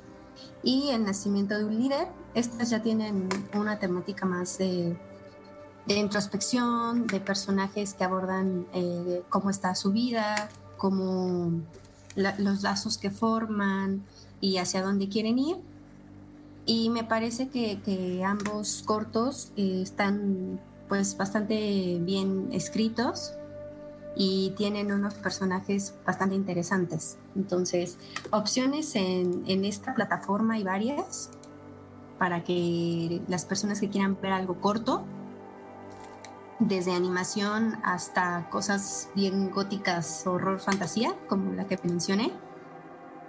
y 0.62 0.91
El 0.91 1.05
nacimiento 1.05 1.57
de 1.59 1.65
un 1.65 1.79
líder. 1.79 2.09
Estas 2.35 2.71
ya 2.71 2.83
tienen 2.83 3.29
una 3.55 3.79
temática 3.79 4.27
más 4.27 4.59
de, 4.59 4.97
introspección, 5.87 7.07
de 7.07 7.21
personajes 7.21 7.95
que 7.95 8.05
abordan 8.05 8.67
eh, 8.73 9.23
cómo 9.29 9.50
está 9.50 9.75
su 9.75 9.93
vida, 9.93 10.49
cómo 10.77 11.53
los 12.15 12.62
lazos 12.62 12.99
que 12.99 13.11
forman 13.11 14.05
y 14.41 14.59
hacia 14.59 14.83
dónde 14.83 15.09
quieren 15.09 15.38
ir. 15.38 15.57
Y 16.67 16.91
me 16.91 17.05
parece 17.05 17.49
que, 17.49 18.23
ambos 18.25 18.83
cortos 18.85 19.53
eh, 19.57 19.81
están 19.83 20.61
pues 20.88 21.16
bastante 21.16 21.99
bien 22.00 22.49
escritos 22.52 23.35
y 24.16 24.54
tienen 24.57 24.92
unos 24.92 25.14
personajes 25.14 25.95
bastante 26.04 26.35
interesantes. 26.35 27.18
Entonces, 27.37 27.99
opciones 28.30 28.97
en, 28.97 29.45
en 29.47 29.64
esta 29.64 29.95
plataforma 29.95 30.54
hay 30.54 30.64
varias 30.64 31.30
para 32.18 32.42
que 32.42 33.23
las 33.28 33.45
personas 33.45 33.80
que 33.80 33.88
quieran 33.88 34.18
ver 34.21 34.33
algo 34.33 34.61
corto, 34.61 35.04
desde 36.59 36.92
animación 36.92 37.78
hasta 37.85 38.49
cosas 38.50 39.09
bien 39.14 39.50
góticas, 39.50 40.26
horror, 40.26 40.59
fantasía, 40.59 41.14
como 41.28 41.52
la 41.52 41.66
que 41.66 41.78
mencioné. 41.85 42.33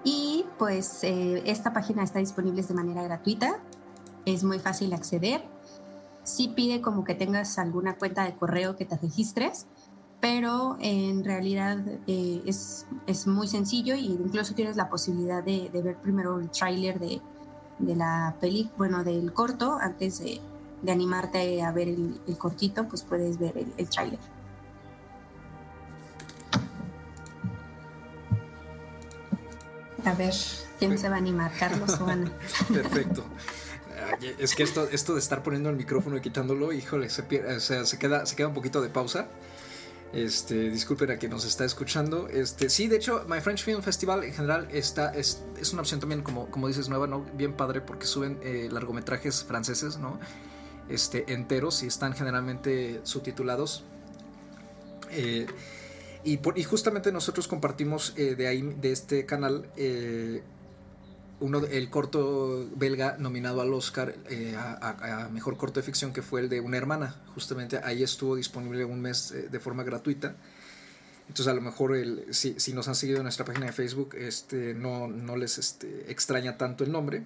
Y 0.03 0.45
pues 0.57 1.03
eh, 1.03 1.43
esta 1.45 1.73
página 1.73 2.03
está 2.03 2.19
disponible 2.19 2.63
de 2.63 2.73
manera 2.73 3.03
gratuita, 3.03 3.59
es 4.25 4.43
muy 4.43 4.59
fácil 4.59 4.93
acceder. 4.93 5.43
Sí 6.29 6.53
pide 6.55 6.79
como 6.79 7.03
que 7.03 7.15
tengas 7.15 7.57
alguna 7.57 7.97
cuenta 7.97 8.23
de 8.23 8.35
correo 8.35 8.75
que 8.75 8.85
te 8.85 8.95
registres, 8.97 9.65
pero 10.21 10.77
en 10.79 11.23
realidad 11.23 11.79
eh, 12.05 12.43
es, 12.45 12.85
es, 13.07 13.25
muy 13.25 13.47
sencillo 13.47 13.95
y 13.95 14.05
incluso 14.05 14.53
tienes 14.53 14.75
la 14.75 14.89
posibilidad 14.89 15.43
de, 15.43 15.71
ver 15.73 15.97
primero 15.97 16.39
el 16.39 16.51
tráiler 16.51 16.99
de, 16.99 17.19
de, 17.79 17.95
la 17.95 18.35
peli, 18.39 18.69
bueno, 18.77 19.03
del 19.03 19.33
corto, 19.33 19.79
antes 19.81 20.19
de, 20.19 20.39
de 20.83 20.91
animarte 20.91 21.63
a 21.63 21.71
ver 21.71 21.87
el, 21.87 22.21
el, 22.27 22.37
cortito, 22.37 22.87
pues 22.87 23.01
puedes 23.01 23.39
ver 23.39 23.57
el, 23.57 23.73
el 23.75 23.89
tráiler. 23.89 24.19
A 30.05 30.13
ver, 30.13 30.33
¿quién 30.77 30.95
se 30.99 31.09
va 31.09 31.15
a 31.15 31.17
animar, 31.17 31.51
Carlos 31.57 31.99
o 31.99 32.05
Ana? 32.05 32.31
Perfecto. 32.71 33.23
Es 34.39 34.55
que 34.55 34.63
esto, 34.63 34.87
esto 34.91 35.13
de 35.13 35.19
estar 35.19 35.43
poniendo 35.43 35.69
el 35.69 35.75
micrófono 35.75 36.17
y 36.17 36.21
quitándolo, 36.21 36.73
híjole, 36.73 37.09
se, 37.09 37.21
o 37.21 37.59
sea, 37.59 37.85
se, 37.85 37.97
queda, 37.97 38.25
se 38.25 38.35
queda 38.35 38.47
un 38.47 38.53
poquito 38.53 38.81
de 38.81 38.89
pausa. 38.89 39.27
Este, 40.11 40.71
disculpen 40.71 41.11
a 41.11 41.17
quien 41.17 41.31
nos 41.31 41.45
está 41.45 41.65
escuchando. 41.65 42.27
Este, 42.29 42.69
sí, 42.69 42.87
de 42.87 42.95
hecho, 42.95 43.25
My 43.27 43.41
French 43.41 43.63
Film 43.63 43.81
Festival 43.83 44.23
en 44.23 44.33
general 44.33 44.67
está, 44.71 45.13
es, 45.13 45.43
es 45.59 45.71
una 45.71 45.83
opción 45.83 45.99
también, 45.99 46.23
como, 46.23 46.49
como 46.49 46.67
dices, 46.67 46.89
nueva, 46.89 47.05
¿no? 47.05 47.25
Bien 47.33 47.53
padre 47.53 47.81
porque 47.81 48.07
suben 48.07 48.39
eh, 48.41 48.69
largometrajes 48.71 49.43
franceses, 49.43 49.97
¿no? 49.97 50.19
Este, 50.89 51.31
enteros 51.31 51.83
y 51.83 51.87
están 51.87 52.13
generalmente 52.13 53.01
subtitulados. 53.03 53.83
Eh, 55.11 55.45
y, 56.23 56.39
y, 56.55 56.63
justamente 56.63 57.11
nosotros 57.11 57.47
compartimos 57.47 58.13
eh, 58.17 58.35
de 58.35 58.47
ahí, 58.47 58.61
de 58.61 58.91
este 58.91 59.25
canal, 59.25 59.69
uno, 61.41 61.59
el 61.65 61.89
corto 61.89 62.69
belga 62.75 63.17
nominado 63.17 63.61
al 63.61 63.73
Oscar 63.73 64.15
eh, 64.29 64.55
a, 64.57 65.29
mejor 65.31 65.57
corto 65.57 65.79
de 65.79 65.85
ficción 65.85 66.13
que 66.13 66.21
fue 66.21 66.41
el 66.41 66.49
de 66.49 66.59
una 66.59 66.77
hermana. 66.77 67.15
Justamente 67.33 67.79
ahí 67.83 68.03
estuvo 68.03 68.35
disponible 68.35 68.85
un 68.85 69.01
mes 69.01 69.31
eh, 69.31 69.47
de 69.49 69.59
forma 69.59 69.83
gratuita. 69.83 70.35
Entonces 71.27 71.47
a 71.47 71.53
lo 71.53 71.61
mejor 71.61 71.95
si, 72.31 72.59
si, 72.59 72.73
nos 72.73 72.87
han 72.87 72.95
seguido 72.95 73.17
en 73.17 73.23
nuestra 73.23 73.45
página 73.45 73.67
de 73.67 73.71
Facebook 73.71 74.15
este 74.15 74.73
no, 74.73 75.07
no 75.07 75.35
les 75.37 75.59
este, 75.59 76.11
extraña 76.11 76.57
tanto 76.57 76.83
el 76.83 76.91
nombre. 76.91 77.23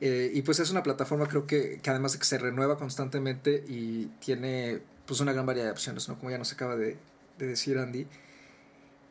Eh, 0.00 0.30
y 0.34 0.42
pues 0.42 0.58
es 0.60 0.70
una 0.70 0.82
plataforma 0.82 1.26
creo 1.26 1.46
que, 1.46 1.80
que, 1.82 1.90
además 1.90 2.12
de 2.12 2.18
que 2.18 2.24
se 2.24 2.38
renueva 2.38 2.78
constantemente 2.78 3.64
y 3.66 4.06
tiene 4.20 4.80
pues 5.06 5.20
una 5.20 5.32
gran 5.32 5.46
variedad 5.46 5.66
de 5.66 5.72
opciones 5.72 6.08
no 6.08 6.18
como 6.18 6.30
ya 6.30 6.38
nos 6.38 6.52
acaba 6.52 6.74
de 6.74 6.98
decir 7.38 7.78
Andy 7.78 8.06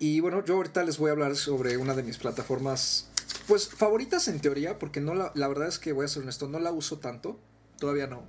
y 0.03 0.19
bueno 0.19 0.43
yo 0.43 0.55
ahorita 0.55 0.83
les 0.83 0.97
voy 0.97 1.07
a 1.07 1.13
hablar 1.13 1.37
sobre 1.37 1.77
una 1.77 1.93
de 1.93 2.03
mis 2.03 2.17
plataformas 2.17 3.07
pues 3.47 3.69
favoritas 3.69 4.27
en 4.27 4.41
teoría, 4.41 4.77
porque 4.77 4.99
no 4.99 5.15
la, 5.15 5.31
la 5.33 5.47
verdad 5.47 5.69
es 5.69 5.79
que 5.79 5.93
voy 5.93 6.03
a 6.03 6.09
ser 6.09 6.23
honesto, 6.23 6.49
no 6.49 6.59
la 6.59 6.73
uso 6.73 6.99
tanto, 6.99 7.39
todavía 7.79 8.05
no. 8.05 8.23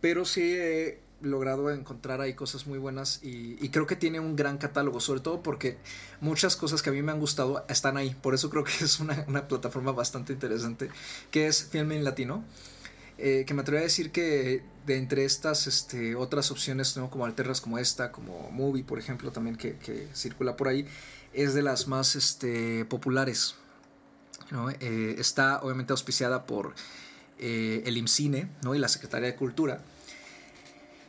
Pero 0.00 0.24
sí 0.24 0.40
he 0.40 1.00
logrado 1.20 1.70
encontrar 1.70 2.22
ahí 2.22 2.32
cosas 2.32 2.66
muy 2.66 2.78
buenas 2.78 3.20
y, 3.22 3.68
creo 3.68 3.86
que 3.86 3.96
tiene 3.96 4.18
un 4.18 4.34
gran 4.34 4.56
catálogo, 4.56 4.98
sobre 5.00 5.20
todo 5.20 5.42
porque 5.42 5.76
muchas 6.22 6.56
cosas 6.56 6.80
que 6.80 6.88
a 6.88 6.92
mí 6.94 7.02
me 7.02 7.12
han 7.12 7.20
gustado 7.20 7.66
están 7.68 7.98
ahí. 7.98 8.16
Por 8.22 8.34
eso 8.34 8.48
creo 8.48 8.64
que 8.64 8.72
es 8.82 8.98
una, 9.00 9.46
plataforma 9.46 9.92
bastante 9.92 10.32
interesante, 10.32 10.88
que 11.30 11.46
es 11.46 11.64
Film 11.64 11.92
en 11.92 12.04
Latino. 12.04 12.44
Eh, 13.22 13.44
que 13.46 13.52
me 13.52 13.60
atrevo 13.60 13.80
a 13.80 13.82
decir 13.82 14.12
que 14.12 14.62
de 14.86 14.96
entre 14.96 15.26
estas 15.26 15.66
este, 15.66 16.14
otras 16.14 16.50
opciones, 16.50 16.96
¿no? 16.96 17.10
como 17.10 17.26
alternas 17.26 17.60
como 17.60 17.76
esta, 17.76 18.10
como 18.12 18.50
Movie, 18.50 18.82
por 18.82 18.98
ejemplo, 18.98 19.30
también 19.30 19.56
que, 19.56 20.08
circula 20.14 20.56
por 20.56 20.68
ahí, 20.68 20.86
es 21.34 21.52
de 21.52 21.60
las 21.60 21.86
más 21.86 22.16
este, 22.16 22.86
populares. 22.86 23.56
Eh, 24.80 25.16
está 25.18 25.60
obviamente 25.60 25.92
auspiciada 25.92 26.46
por 26.46 26.74
eh, 27.38 27.82
el 27.84 27.98
IMCINE 27.98 28.48
y 28.74 28.78
la 28.78 28.88
Secretaría 28.88 29.28
de 29.28 29.36
Cultura. 29.36 29.82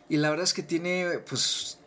Y 0.10 0.17
la 0.17 0.30
verdad 0.32 0.43
es 0.43 0.54
que 0.54 0.63
tiene 0.63 1.19
pues 1.30 1.80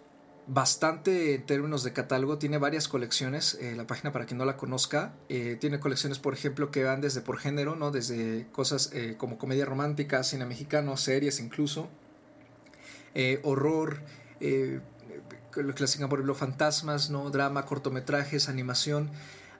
bastante 0.46 1.34
en 1.34 1.46
términos 1.46 1.84
de 1.84 1.92
catálogo, 1.92 2.38
tiene 2.38 2.58
varias 2.58 2.88
colecciones, 2.88 3.54
eh, 3.60 3.74
la 3.76 3.86
página 3.86 4.12
para 4.12 4.26
quien 4.26 4.38
no 4.38 4.44
la 4.44 4.56
conozca, 4.56 5.14
tiene 5.28 5.80
colecciones 5.80 6.18
por 6.18 6.34
ejemplo 6.34 6.70
que 6.70 6.84
van 6.84 7.00
desde 7.00 7.20
por 7.20 7.38
género, 7.38 7.76
¿no? 7.76 7.90
desde 7.90 8.46
cosas 8.52 8.90
como 9.16 9.38
comedia 9.38 9.64
romántica, 9.64 10.22
cine 10.22 10.46
mexicano, 10.46 10.96
series 10.96 11.40
incluso, 11.40 11.88
horror, 13.42 14.00
lo 14.40 15.74
clasifican 15.74 16.08
por 16.08 16.18
ejemplo 16.18 16.34
fantasmas, 16.34 17.10
¿no? 17.10 17.30
drama, 17.30 17.64
cortometrajes, 17.64 18.48
animación, 18.48 19.10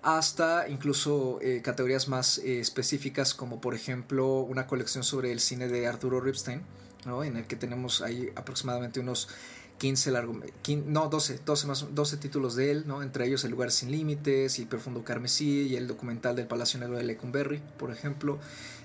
hasta 0.03 0.68
incluso 0.68 1.38
eh, 1.40 1.62
categorías 1.62 2.09
más 2.09 2.38
eh, 2.38 2.61
específicas 2.61 3.33
como 3.35 3.61
por 3.61 3.75
ejemplo 3.75 4.40
una 4.40 4.66
colección 4.66 5.03
sobre 5.03 5.33
el 5.33 5.40
cine 5.40 5.66
de 5.68 5.87
Arturo 5.87 6.20
Ripstein, 6.20 6.62
¿no? 7.07 7.25
en 7.25 7.37
el 7.38 7.47
que 7.47 7.57
tenemos 7.57 8.03
ahí 8.03 8.31
aproximadamente 8.37 9.01
unos 9.01 9.29
15 9.78 10.10
largo, 10.12 10.40
no, 10.87 11.08
12, 11.08 11.40
12, 11.44 11.66
más, 11.66 11.87
12 11.94 12.16
títulos 12.16 12.56
de 12.56 12.70
él, 12.70 12.84
¿no? 12.87 13.02
entre 13.02 13.26
ellos 13.26 13.44
El 13.44 13.50
lugar 13.50 13.70
sin 13.70 13.90
límites 13.90 14.58
y 14.58 14.66
Profundo 14.66 15.04
Carmesí 15.04 15.62
y 15.62 15.76
el 15.76 15.87
documental 15.87 16.37
del 16.37 16.46
Palacio 16.46 16.78
Negro 16.80 16.96
de 16.96 17.04
Lecumberri, 17.04 17.60
por 17.78 17.90
ejemplo. 17.90 18.38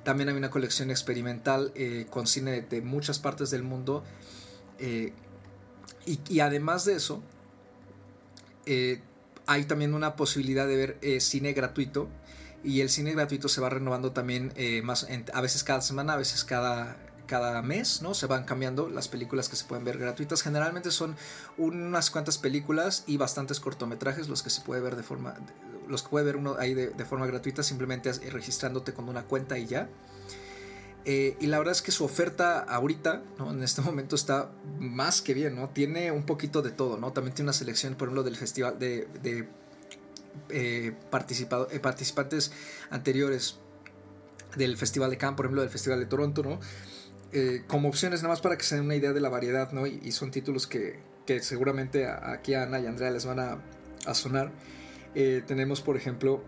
También 0.03 0.29
hay 0.29 0.35
una 0.35 0.49
colección 0.49 0.89
experimental 0.89 1.71
eh, 1.75 2.07
con 2.09 2.27
cine 2.27 2.61
de, 2.61 2.81
muchas 2.81 3.19
partes 3.19 3.51
del 3.51 3.63
mundo. 3.63 4.03
y, 4.79 5.13
y, 6.27 6.39
además 6.39 6.85
de 6.85 6.95
eso, 6.95 7.21
hay 9.49 9.65
también 9.65 9.95
una 9.95 10.15
posibilidad 10.15 10.67
de 10.67 10.75
ver 10.75 10.97
eh, 11.01 11.19
cine 11.19 11.53
gratuito 11.53 12.07
y 12.63 12.81
el 12.81 12.89
cine 12.89 13.13
gratuito 13.13 13.49
se 13.49 13.61
va 13.61 13.69
renovando 13.69 14.11
también 14.11 14.53
eh, 14.55 14.83
más 14.83 15.07
a 15.33 15.41
veces 15.41 15.63
cada 15.63 15.81
semana, 15.81 16.13
a 16.13 16.17
veces 16.17 16.43
cada, 16.43 16.97
cada 17.29 17.61
mes, 17.61 18.01
¿no? 18.01 18.15
Se 18.15 18.25
van 18.25 18.43
cambiando 18.43 18.89
las 18.89 19.07
películas 19.07 19.49
que 19.49 19.55
se 19.55 19.63
pueden 19.65 19.85
ver 19.85 19.99
gratuitas. 19.99 20.41
Generalmente 20.41 20.89
son 20.89 21.15
unas 21.57 22.09
cuantas 22.09 22.39
películas 22.39 23.03
y 23.05 23.17
bastantes 23.17 23.59
cortometrajes 23.59 24.27
los 24.27 24.41
que 24.41 24.49
se 24.49 24.61
puede 24.61 24.81
ver 24.81 24.95
de 24.95 25.03
forma 25.03 25.35
los 25.87 26.03
que 26.03 26.09
puede 26.09 26.25
ver 26.25 26.37
uno 26.37 26.55
ahí 26.59 26.73
de, 26.73 27.05
forma 27.05 27.25
gratuita 27.27 27.63
simplemente 27.63 28.11
registrándote 28.11 28.93
con 28.93 29.09
una 29.09 29.23
cuenta 29.23 29.59
y 29.59 29.67
ya. 29.67 29.89
Eh, 31.05 31.37
y 31.39 31.47
la 31.47 31.59
verdad 31.59 31.71
es 31.71 31.81
que 31.81 31.91
su 31.91 32.03
oferta 32.03 32.59
ahorita, 32.59 33.23
¿no? 33.37 33.51
en 33.51 33.63
este 33.63 33.81
momento 33.89 34.15
está 34.15 34.51
más 34.79 35.21
que 35.21 35.33
bien, 35.35 35.55
¿no? 35.55 35.69
Tiene 35.69 36.11
un 36.11 36.25
poquito 36.25 36.61
de 36.63 36.71
todo, 36.71 36.97
¿no? 36.97 37.13
También 37.13 37.35
tiene 37.35 37.47
una 37.47 37.53
selección, 37.53 37.93
por 37.93 38.07
ejemplo, 38.07 38.23
del 38.23 38.35
festival 38.37 38.79
de, 38.79 39.47
eh, 40.49 40.93
participado, 41.11 41.67
eh, 41.71 41.79
participantes 41.79 42.51
anteriores 42.89 43.59
del 44.55 44.77
Festival 44.77 45.09
de 45.09 45.17
Cannes, 45.17 45.37
por 45.37 45.45
ejemplo, 45.45 45.61
del 45.61 45.69
Festival 45.69 45.99
de 45.99 46.05
Toronto, 46.05 46.43
¿no? 46.43 46.59
Como 47.67 47.89
opciones 47.89 48.21
nada 48.21 48.33
más 48.33 48.41
para 48.41 48.57
que 48.57 48.63
se 48.63 48.75
den 48.75 48.85
una 48.85 48.95
idea 48.95 49.13
de 49.13 49.21
la 49.21 49.29
variedad, 49.29 49.71
¿no? 49.71 49.85
Y, 49.85 50.11
son 50.11 50.31
títulos 50.31 50.67
que, 50.67 50.99
que 51.25 51.41
seguramente 51.41 52.07
aquí 52.07 52.53
a 52.53 52.63
Ana 52.63 52.79
y 52.79 52.87
Andrea 52.87 53.11
les 53.11 53.25
van 53.25 53.39
a, 53.39 53.59
a 54.05 54.13
sonar. 54.13 54.51
tenemos, 55.13 55.81
por 55.81 55.95
ejemplo, 55.97 56.43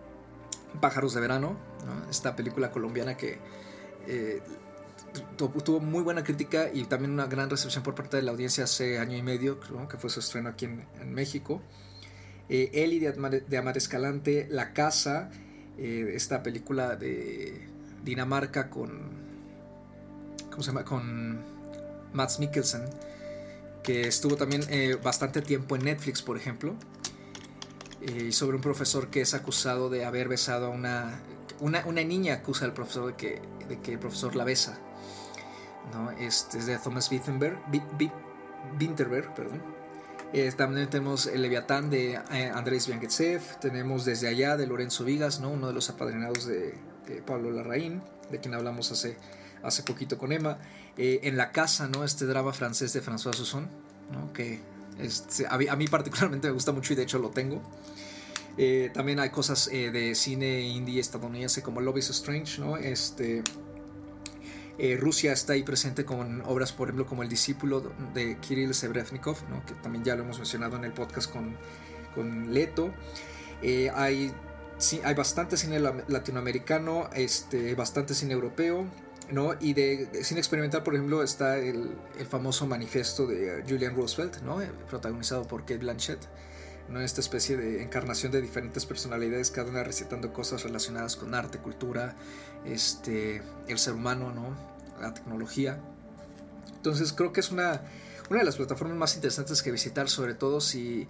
Pájaros 0.80 1.14
de 1.14 1.22
Verano, 1.22 1.58
esta 2.10 2.36
película 2.36 2.72
colombiana 2.72 3.18
que 3.18 3.40
eh, 4.08 4.42
tuvo 5.36 5.80
muy 5.80 6.04
buena 6.04 6.24
crítica 6.24 6.70
y 6.74 6.86
también 6.86 7.12
una 7.12 7.26
gran 7.26 7.50
recepción 7.50 7.84
por 7.84 7.96
parte 7.96 8.18
de 8.18 8.24
la 8.24 8.32
audiencia 8.32 8.64
hace 8.64 8.98
año 8.98 9.18
y 9.18 9.22
medio, 9.22 9.60
que 9.60 9.98
fue 9.98 10.10
su 10.10 10.22
estreno 10.22 10.50
aquí 10.50 10.66
en, 10.66 11.14
México. 11.14 11.62
Eh, 12.48 12.70
Eli 12.74 13.00
de, 13.00 13.58
Amar, 13.58 13.78
Escalante, 13.78 14.48
La 14.50 14.74
Casa, 14.74 15.30
eh, 15.78 16.14
esta 16.16 16.44
película 16.44 16.96
de 16.96 17.68
Dinamarca 18.04 18.70
con. 18.70 19.21
¿Cómo 20.52 20.62
se 20.62 20.68
llama? 20.68 20.86
Con 20.86 21.44
Mats 22.14 22.40
Mikkelsen, 22.40 22.86
que 23.82 24.08
estuvo 24.08 24.36
también 24.36 24.64
eh, 24.70 24.98
bastante 25.02 25.42
tiempo 25.42 25.76
en 25.76 25.86
Netflix, 25.86 26.22
por 26.22 26.38
ejemplo. 26.38 26.76
sobre 28.32 28.56
un 28.56 28.62
profesor 28.62 29.10
que 29.10 29.22
es 29.22 29.34
acusado 29.34 29.90
de 29.90 30.06
haber 30.06 30.28
besado 30.28 30.68
a 30.68 30.70
una 30.70 31.20
una, 31.62 32.04
niña 32.04 32.36
acusa 32.36 32.66
al 32.66 32.74
profesor 32.74 33.08
de 33.08 33.16
que, 33.16 33.42
de 33.70 33.80
que 33.80 33.94
el 33.94 34.00
profesor 34.00 34.36
la 34.36 34.44
besa. 34.44 34.80
¿no? 35.94 36.12
Este 36.12 36.58
es 36.58 36.66
de 36.66 36.78
Thomas 36.78 37.10
Winterberg, 38.80 39.34
perdón. 39.34 39.62
Eh, 40.34 40.52
también 40.56 40.90
tenemos 40.90 41.28
el 41.28 41.42
Leviatán 41.42 41.90
de 41.90 42.14
eh, 42.14 42.52
Andrés 42.54 42.88
Bianquetsev, 42.88 43.42
tenemos 43.60 44.06
desde 44.06 44.30
allá 44.30 44.56
de 44.56 44.66
Lorenzo 44.66 45.04
Vigas, 45.04 45.42
¿no? 45.42 45.50
uno 45.50 45.68
de 45.68 45.74
los 45.74 45.90
apadrinados 45.90 46.46
de, 46.46 46.76
Pablo 47.26 47.52
Larraín, 47.52 48.02
de 48.32 48.40
quien 48.40 48.54
hablamos 48.54 48.90
hace, 48.90 49.18
hace 49.64 49.84
poquito 49.84 50.18
con 50.18 50.32
Emma. 50.32 50.58
Eh, 50.98 51.22
en 51.24 51.38
la 51.38 51.52
casa, 51.52 51.88
¿no? 51.88 52.04
este 52.04 52.26
drama 52.26 52.54
francés 52.54 52.94
de 52.94 53.02
François 53.02 53.34
Sousson, 53.34 53.68
¿no? 54.12 54.34
que 54.34 54.60
a, 55.50 55.76
mí, 55.76 55.88
particularmente 55.88 56.48
me 56.48 56.54
gusta 56.54 56.72
mucho 56.72 56.94
y 56.94 56.96
de 56.96 57.04
hecho 57.04 57.18
lo 57.18 57.30
tengo. 57.30 57.62
también 58.94 59.20
hay 59.20 59.30
cosas 59.30 59.68
de 59.68 60.14
cine 60.14 60.62
indie 60.62 61.00
estadounidense 61.00 61.64
como 61.64 61.82
Love 61.82 61.98
is 61.98 62.10
Strange, 62.12 62.60
¿no? 62.62 62.78
Este, 62.78 63.42
eh, 64.84 64.98
Rusia 64.98 65.32
está 65.32 65.54
ahí 65.54 65.62
presente 65.62 66.06
con 66.06 66.42
obras, 66.42 66.72
por 66.72 66.88
ejemplo, 66.88 67.06
como 67.06 67.22
El 67.22 67.30
discípulo 67.30 67.92
de 68.16 68.38
Kirill 68.38 68.74
Sebrezhnikov, 68.74 69.38
que 69.68 69.76
también 69.76 70.04
ya 70.04 70.16
lo 70.16 70.24
hemos 70.24 70.38
mencionado 70.38 70.76
en 70.76 70.86
el 70.86 70.92
podcast 70.92 71.32
con, 71.32 71.56
con 72.16 72.52
Leto. 72.52 72.92
Eh, 73.62 73.92
hay, 73.94 74.32
hay 75.04 75.14
bastante 75.14 75.56
cine 75.56 75.80
latinoamericano, 75.80 77.12
este, 77.14 77.76
bastante 77.76 78.16
cine 78.16 78.34
europeo. 78.34 78.88
¿No? 79.32 79.56
Y 79.60 79.74
de, 79.74 80.24
cine 80.24 80.40
experimental, 80.40 80.84
por 80.84 80.96
ejemplo, 80.96 81.24
está 81.24 81.58
el, 81.58 81.98
famoso 82.30 82.68
manifiesto 82.68 83.28
de 83.28 83.64
Julian 83.68 83.96
Roosevelt, 83.96 84.42
¿no? 84.42 84.62
Eh, 84.62 84.72
protagonizado 84.90 85.48
por 85.48 85.62
Kate 85.62 85.78
Blanchett. 85.78 86.20
¿no? 86.90 87.00
esta 87.00 87.22
especie 87.22 87.56
de 87.56 87.84
encarnación 87.84 88.34
de 88.34 88.42
diferentes 88.42 88.86
personalidades, 88.86 89.50
cada 89.50 89.70
una 89.70 89.82
recitando 89.82 90.34
cosas 90.34 90.64
relacionadas 90.64 91.16
con 91.16 91.34
arte, 91.34 91.58
cultura, 91.58 92.16
este, 92.66 93.42
el 93.70 93.78
ser 93.80 93.94
humano, 93.94 94.34
¿no? 94.34 94.58
la 95.00 95.14
tecnología. 95.14 95.80
Entonces 96.76 97.14
creo 97.14 97.32
que 97.32 97.40
es 97.40 97.52
una, 97.52 97.82
una 98.30 98.40
de 98.40 98.46
las 98.46 98.58
plataformas 98.58 98.98
más 98.98 99.16
interesantes 99.16 99.62
que 99.62 99.72
visitar, 99.72 100.10
sobre 100.10 100.34
todo 100.34 100.60
si, 100.60 101.08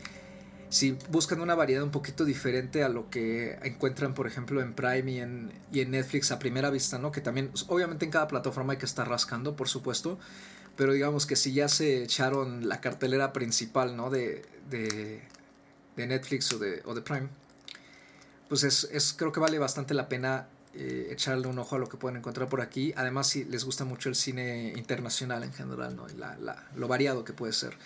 si 0.72 0.98
buscan 1.10 1.42
una 1.42 1.54
variedad 1.54 1.84
un 1.84 1.92
poquito 1.92 2.24
diferente 2.24 2.82
a 2.82 2.88
lo 2.88 3.10
que 3.10 3.60
encuentran, 3.62 4.14
por 4.14 4.26
ejemplo, 4.26 4.62
en 4.62 4.74
Prime 4.74 5.12
y 5.12 5.20
en, 5.20 5.52
y 5.70 5.82
en 5.82 5.92
Netflix 5.92 6.32
a 6.32 6.40
primera 6.40 6.70
vista, 6.70 6.98
¿no? 6.98 7.12
Que 7.12 7.20
también, 7.20 7.52
obviamente 7.68 8.06
en 8.06 8.12
cada 8.12 8.30
plataforma 8.30 8.72
hay 8.74 8.80
que 8.80 8.86
estar 8.86 9.08
rascando, 9.08 9.58
por 9.58 9.68
supuesto, 9.68 10.18
pero 10.78 10.94
digamos 10.94 11.26
que 11.26 11.36
si 11.36 11.52
ya 11.52 11.68
se 11.68 12.02
echaron 12.04 12.70
la 12.70 12.80
cartelera 12.80 13.34
principal, 13.34 13.98
¿no? 13.98 14.10
De, 14.10 14.46
de, 14.70 15.22
de 15.98 16.08
Netflix 16.08 16.54
o 16.54 16.58
de, 16.58 16.82
o 16.86 16.96
de 16.96 17.02
Prime, 17.02 17.28
pues 18.48 18.64
es, 18.64 18.88
es, 18.94 19.12
creo 19.12 19.34
que 19.34 19.42
vale 19.42 19.60
bastante 19.60 19.94
la 19.94 20.08
pena 20.08 20.48
eh, 20.74 21.10
echarle 21.12 21.48
un 21.48 21.60
ojo 21.60 21.76
a 21.76 21.80
lo 21.80 21.90
que 21.90 21.98
pueden 21.98 22.16
encontrar 22.20 22.48
por 22.48 22.62
aquí. 22.62 22.94
Además, 22.96 23.28
si 23.28 23.44
les 23.44 23.66
gusta 23.66 23.84
mucho 23.84 24.08
el 24.08 24.16
cine 24.16 24.72
internacional 24.78 25.44
en 25.44 25.52
general, 25.52 25.98
¿no? 25.98 26.08
lo 26.78 26.88
variado 26.88 27.26
que 27.26 27.34
puede 27.34 27.52
ser. 27.52 27.78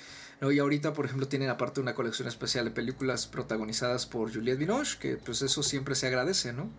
¿No? 0.41 0.51
Y 0.51 0.59
ahorita, 0.59 0.93
por 0.93 1.05
ejemplo, 1.05 1.27
tienen 1.27 1.49
aparte 1.49 1.81
una 1.81 1.95
colección 1.95 2.27
especial 2.27 2.65
de 2.65 2.71
películas 2.71 3.27
protagonizadas 3.27 4.05
por 4.05 4.33
Juliette 4.33 4.59
Binoche, 4.59 4.97
que 4.99 5.17
pues 5.17 5.41
eso 5.41 5.63
siempre 5.63 5.95
se 5.95 6.07
agradece, 6.07 6.53
¿no? 6.53 6.69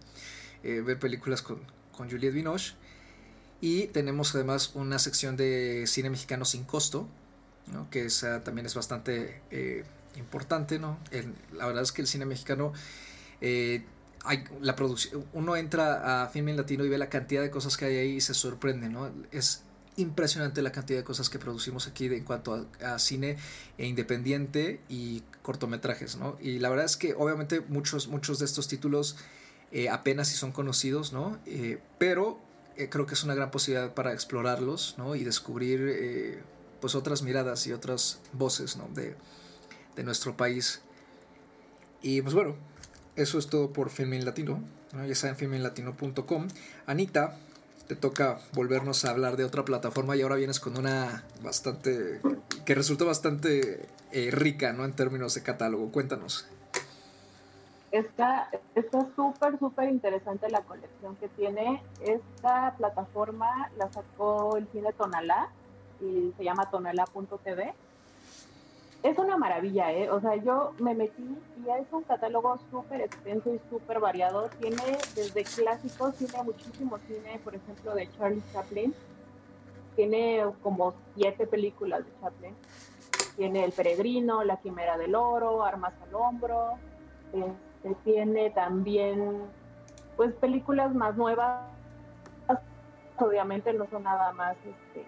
Eh, 0.62 0.80
ver 0.80 0.98
películas 0.98 1.42
con, 1.42 1.60
con 1.92 2.10
Juliette 2.10 2.34
Binoche. 2.34 2.74
Y 3.60 3.86
tenemos 3.88 4.34
además 4.34 4.72
una 4.74 4.98
sección 4.98 5.36
de 5.36 5.84
cine 5.86 6.10
mexicano 6.10 6.44
sin 6.44 6.64
costo, 6.64 7.08
¿no? 7.72 7.88
que 7.90 8.04
esa 8.04 8.44
también 8.44 8.66
es 8.66 8.74
bastante 8.74 9.40
eh, 9.50 9.84
importante. 10.16 10.78
¿no? 10.78 10.98
la 11.54 11.66
verdad 11.66 11.82
es 11.82 11.90
que 11.90 12.02
el 12.02 12.06
cine 12.06 12.26
mexicano 12.26 12.74
la 14.60 14.76
producción, 14.76 15.24
uno 15.32 15.56
entra 15.56 16.24
a 16.24 16.28
Filming 16.28 16.56
Latino 16.56 16.84
y 16.84 16.88
ve 16.88 16.98
la 16.98 17.08
cantidad 17.08 17.42
de 17.42 17.50
cosas 17.50 17.76
que 17.76 17.84
hay 17.84 17.96
ahí 17.96 18.10
y 18.16 18.20
se 18.20 18.34
sorprende, 18.34 18.88
¿no? 18.88 19.10
Es 19.30 19.62
impresionante 19.96 20.62
la 20.62 20.72
cantidad 20.72 20.98
de 20.98 21.04
cosas 21.04 21.30
que 21.30 21.38
producimos 21.38 21.86
aquí 21.86 22.06
en 22.06 22.24
cuanto 22.24 22.68
a, 22.82 22.98
cine 22.98 23.36
e 23.78 23.86
independiente 23.86 24.80
y 24.88 25.22
cortometrajes, 25.42 26.16
¿no? 26.16 26.36
Y 26.40 26.58
la 26.58 26.68
verdad 26.68 26.84
es 26.84 26.96
que 26.96 27.14
obviamente 27.14 27.60
muchos, 27.60 28.08
muchos 28.08 28.38
de 28.38 28.44
estos 28.44 28.68
títulos 28.68 29.16
eh, 29.72 29.88
apenas 29.88 30.28
si 30.28 30.36
son 30.36 30.52
conocidos, 30.52 31.12
¿no? 31.12 31.38
Eh, 31.46 31.80
pero 31.98 32.38
eh, 32.76 32.88
creo 32.88 33.06
que 33.06 33.14
es 33.14 33.24
una 33.24 33.34
gran 33.34 33.50
posibilidad 33.50 33.94
para 33.94 34.12
explorarlos, 34.12 34.94
¿no? 34.98 35.14
Y 35.14 35.24
descubrir 35.24 36.44
pues 36.80 36.94
otras 36.94 37.22
miradas 37.22 37.66
y 37.66 37.72
otras 37.72 38.20
voces, 38.32 38.76
¿no? 38.76 38.88
De, 38.94 39.16
de 39.96 40.04
nuestro 40.04 40.36
país. 40.36 40.82
Y 42.02 42.20
pues 42.20 42.34
bueno, 42.34 42.54
eso 43.16 43.38
es 43.38 43.46
todo 43.46 43.72
por 43.72 43.88
Filmin 43.88 44.24
Latino. 44.24 44.62
Ya 44.92 45.14
saben, 45.14 45.36
filminlatino.com. 45.36 46.48
Anita, 46.86 47.38
te 47.86 47.96
toca 47.96 48.38
volvernos 48.52 49.04
a 49.04 49.10
hablar 49.10 49.36
de 49.36 49.44
otra 49.44 49.64
plataforma 49.64 50.16
y 50.16 50.22
ahora 50.22 50.36
vienes 50.36 50.60
con 50.60 50.76
una 50.76 51.24
bastante. 51.42 52.20
que 52.64 52.74
resulta 52.74 53.04
bastante 53.04 53.88
eh, 54.12 54.30
rica, 54.30 54.72
¿no? 54.72 54.84
En 54.84 54.92
términos 54.92 55.34
de 55.34 55.42
catálogo. 55.42 55.90
Cuéntanos. 55.92 56.48
Está 57.92 58.50
súper, 59.14 59.58
súper 59.58 59.88
interesante 59.88 60.50
la 60.50 60.60
colección 60.62 61.16
que 61.16 61.28
tiene. 61.28 61.82
Esta 62.02 62.74
plataforma 62.76 63.70
la 63.78 63.90
sacó 63.92 64.56
el 64.56 64.66
cine 64.72 64.92
Tonalá 64.92 65.48
y 66.00 66.32
se 66.36 66.44
llama 66.44 66.70
tonalá.tv 66.70 67.74
es 69.10 69.18
una 69.18 69.36
maravilla, 69.36 69.92
¿eh? 69.92 70.10
O 70.10 70.20
sea, 70.20 70.34
yo 70.34 70.72
me 70.80 70.92
metí 70.92 71.22
y 71.64 71.70
es 71.70 71.86
un 71.92 72.02
catálogo 72.02 72.58
súper 72.70 73.02
extenso 73.02 73.54
y 73.54 73.60
súper 73.70 74.00
variado. 74.00 74.48
Tiene 74.60 74.82
desde 75.14 75.44
clásicos, 75.44 76.16
tiene 76.16 76.42
muchísimo 76.42 76.98
cine, 77.06 77.40
por 77.44 77.54
ejemplo, 77.54 77.94
de 77.94 78.10
Charlie 78.12 78.42
Chaplin. 78.52 78.92
Tiene 79.94 80.44
como 80.60 80.94
siete 81.14 81.46
películas 81.46 82.04
de 82.04 82.20
Chaplin. 82.20 82.54
Tiene 83.36 83.64
El 83.64 83.72
Peregrino, 83.72 84.42
La 84.42 84.56
Quimera 84.56 84.98
del 84.98 85.14
Oro, 85.14 85.62
Armas 85.64 85.94
al 86.02 86.14
Hombro. 86.14 86.72
Este, 87.32 87.94
tiene 88.02 88.50
también, 88.50 89.42
pues, 90.16 90.34
películas 90.34 90.92
más 90.94 91.16
nuevas. 91.16 91.62
Obviamente 93.18 93.72
no 93.72 93.86
son 93.86 94.02
nada 94.02 94.32
más, 94.32 94.56
este, 94.56 95.06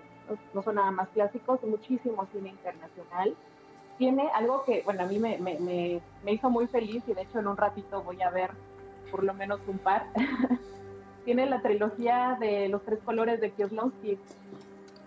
no 0.55 0.63
son 0.63 0.77
nada 0.77 0.91
más 0.93 1.09
clásicos, 1.09 1.63
muchísimo 1.65 2.27
cine 2.33 2.51
internacional 2.51 3.37
tiene 3.99 4.31
algo 4.33 4.65
que, 4.65 4.83
bueno, 4.85 5.03
a 5.03 5.07
mí 5.07 5.19
me, 5.19 5.39
me, 5.39 6.01
me, 6.25 6.33
hizo 6.33 6.49
muy 6.49 6.69
feliz 6.69 7.03
y 7.09 7.15
de 7.15 7.23
hecho 7.23 7.41
en 7.41 7.49
un 7.49 7.57
ratito 7.57 8.03
voy 8.03 8.23
a 8.23 8.31
ver 8.31 8.51
por 9.11 9.25
lo 9.25 9.35
menos 9.35 9.61
un 9.67 9.79
par. 9.79 10.07
tiene 11.25 11.47
la 11.47 11.61
trilogía 11.61 12.39
de 12.41 12.69
los 12.69 12.83
tres 12.85 13.01
colores 13.05 13.41
de 13.41 13.51
Kieslowski, 13.51 14.19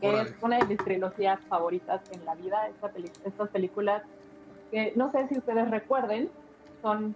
que 0.02 0.22
es 0.22 0.36
una 0.42 0.60
de 0.60 0.66
mis 0.66 0.78
trilogías 0.78 1.40
favoritas 1.48 2.02
en 2.12 2.26
la 2.26 2.36
vida. 2.36 2.68
Esta 2.68 2.92
estas 3.26 3.50
películas 3.50 4.04
que 4.72 4.94
no 4.96 5.12
sé 5.12 5.28
si 5.30 5.38
ustedes 5.38 5.70
recuerden, 5.72 6.30
son 6.82 7.16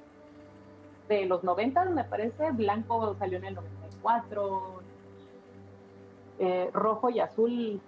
de 1.07 1.25
los 1.25 1.43
90, 1.43 1.85
me 1.85 2.03
parece. 2.03 2.51
Blanco 2.51 3.15
salió 3.19 3.37
en 3.37 3.45
el 3.45 3.55
94, 3.55 4.81
eh, 6.39 6.69
rojo 6.73 7.09
y 7.09 7.19
azul 7.19 7.81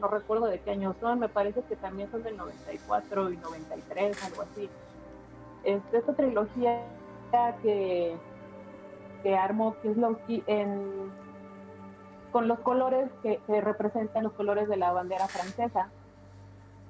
no 0.00 0.08
recuerdo 0.08 0.46
de 0.46 0.60
qué 0.60 0.72
año 0.72 0.94
son, 1.00 1.20
me 1.20 1.28
parece 1.28 1.62
que 1.62 1.76
también 1.76 2.10
son 2.10 2.22
del 2.22 2.36
94 2.36 3.30
y 3.30 3.36
93, 3.36 4.24
algo 4.24 4.42
así. 4.42 4.68
Este, 5.64 5.98
esta 5.98 6.14
trilogía 6.14 6.82
que, 7.62 8.16
que 9.22 9.36
armó 9.36 9.76
Kieslowski 9.82 10.42
en, 10.46 11.10
con 12.32 12.48
los 12.48 12.58
colores 12.60 13.10
que, 13.22 13.40
representan 13.60 14.24
los 14.24 14.32
colores 14.32 14.68
de 14.68 14.76
la 14.76 14.92
bandera 14.92 15.26
francesa, 15.28 15.88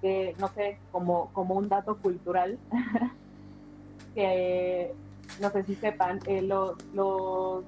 que 0.00 0.34
no 0.38 0.48
sé, 0.48 0.78
como, 0.92 1.30
como 1.32 1.54
un 1.54 1.68
dato 1.68 1.96
cultural, 1.96 2.58
que 4.14 4.92
no 5.40 5.50
sé 5.50 5.64
si 5.64 5.74
sepan, 5.76 6.20
eh, 6.26 6.42
los, 6.42 6.76
los 6.92 7.64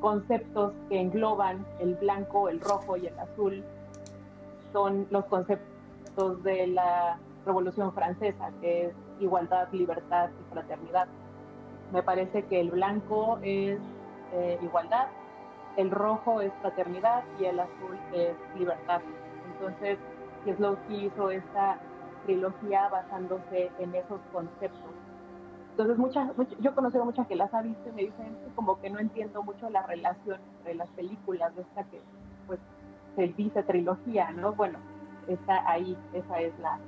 conceptos 0.00 0.74
que 0.88 1.00
engloban 1.00 1.64
el 1.80 1.94
blanco, 1.94 2.48
el 2.48 2.60
rojo 2.60 2.96
y 2.96 3.06
el 3.06 3.18
azul 3.18 3.64
son 4.76 5.06
los 5.08 5.24
conceptos 5.24 6.42
de 6.42 6.66
la 6.66 7.16
Revolución 7.46 7.94
Francesa, 7.94 8.50
que 8.60 8.88
es 8.88 8.94
igualdad, 9.20 9.68
libertad 9.72 10.28
y 10.38 10.52
fraternidad. 10.52 11.08
Me 11.94 12.02
parece 12.02 12.42
que 12.44 12.60
el 12.60 12.72
blanco 12.72 13.38
es 13.42 13.80
eh, 14.34 14.58
igualdad, 14.60 15.06
el 15.78 15.90
rojo 15.90 16.42
es 16.42 16.52
fraternidad 16.60 17.24
y 17.40 17.46
el 17.46 17.58
azul 17.58 17.96
es 18.12 18.34
libertad. 18.58 19.00
Entonces, 19.54 19.98
que 20.44 20.94
hizo 20.94 21.30
esta 21.30 21.78
trilogía 22.26 22.90
basándose 22.90 23.70
en 23.78 23.94
esos 23.94 24.20
conceptos. 24.30 24.92
Entonces, 25.70 25.96
muchas, 25.96 26.32
yo 26.60 26.70
he 26.70 26.74
conocido 26.74 27.02
a 27.02 27.06
muchas 27.06 27.26
que 27.26 27.36
las 27.36 27.54
ha 27.54 27.62
visto 27.62 27.88
y 27.88 27.92
me 27.92 28.02
dicen 28.02 28.36
como 28.54 28.78
que 28.78 28.90
no 28.90 28.98
entiendo 28.98 29.42
mucho 29.42 29.70
la 29.70 29.86
relación 29.86 30.38
entre 30.58 30.74
las 30.74 30.90
películas 30.90 31.56
de 31.56 31.62
esta 31.62 31.84
que 31.84 32.02
pues 32.46 32.60
se 33.16 33.28
dice 33.28 33.62
trilogía, 33.62 34.30
¿no? 34.30 34.52
Bueno, 34.52 34.78
está 35.26 35.68
ahí, 35.68 35.96
esa 36.12 36.40
es 36.40 36.52
la, 36.60 36.78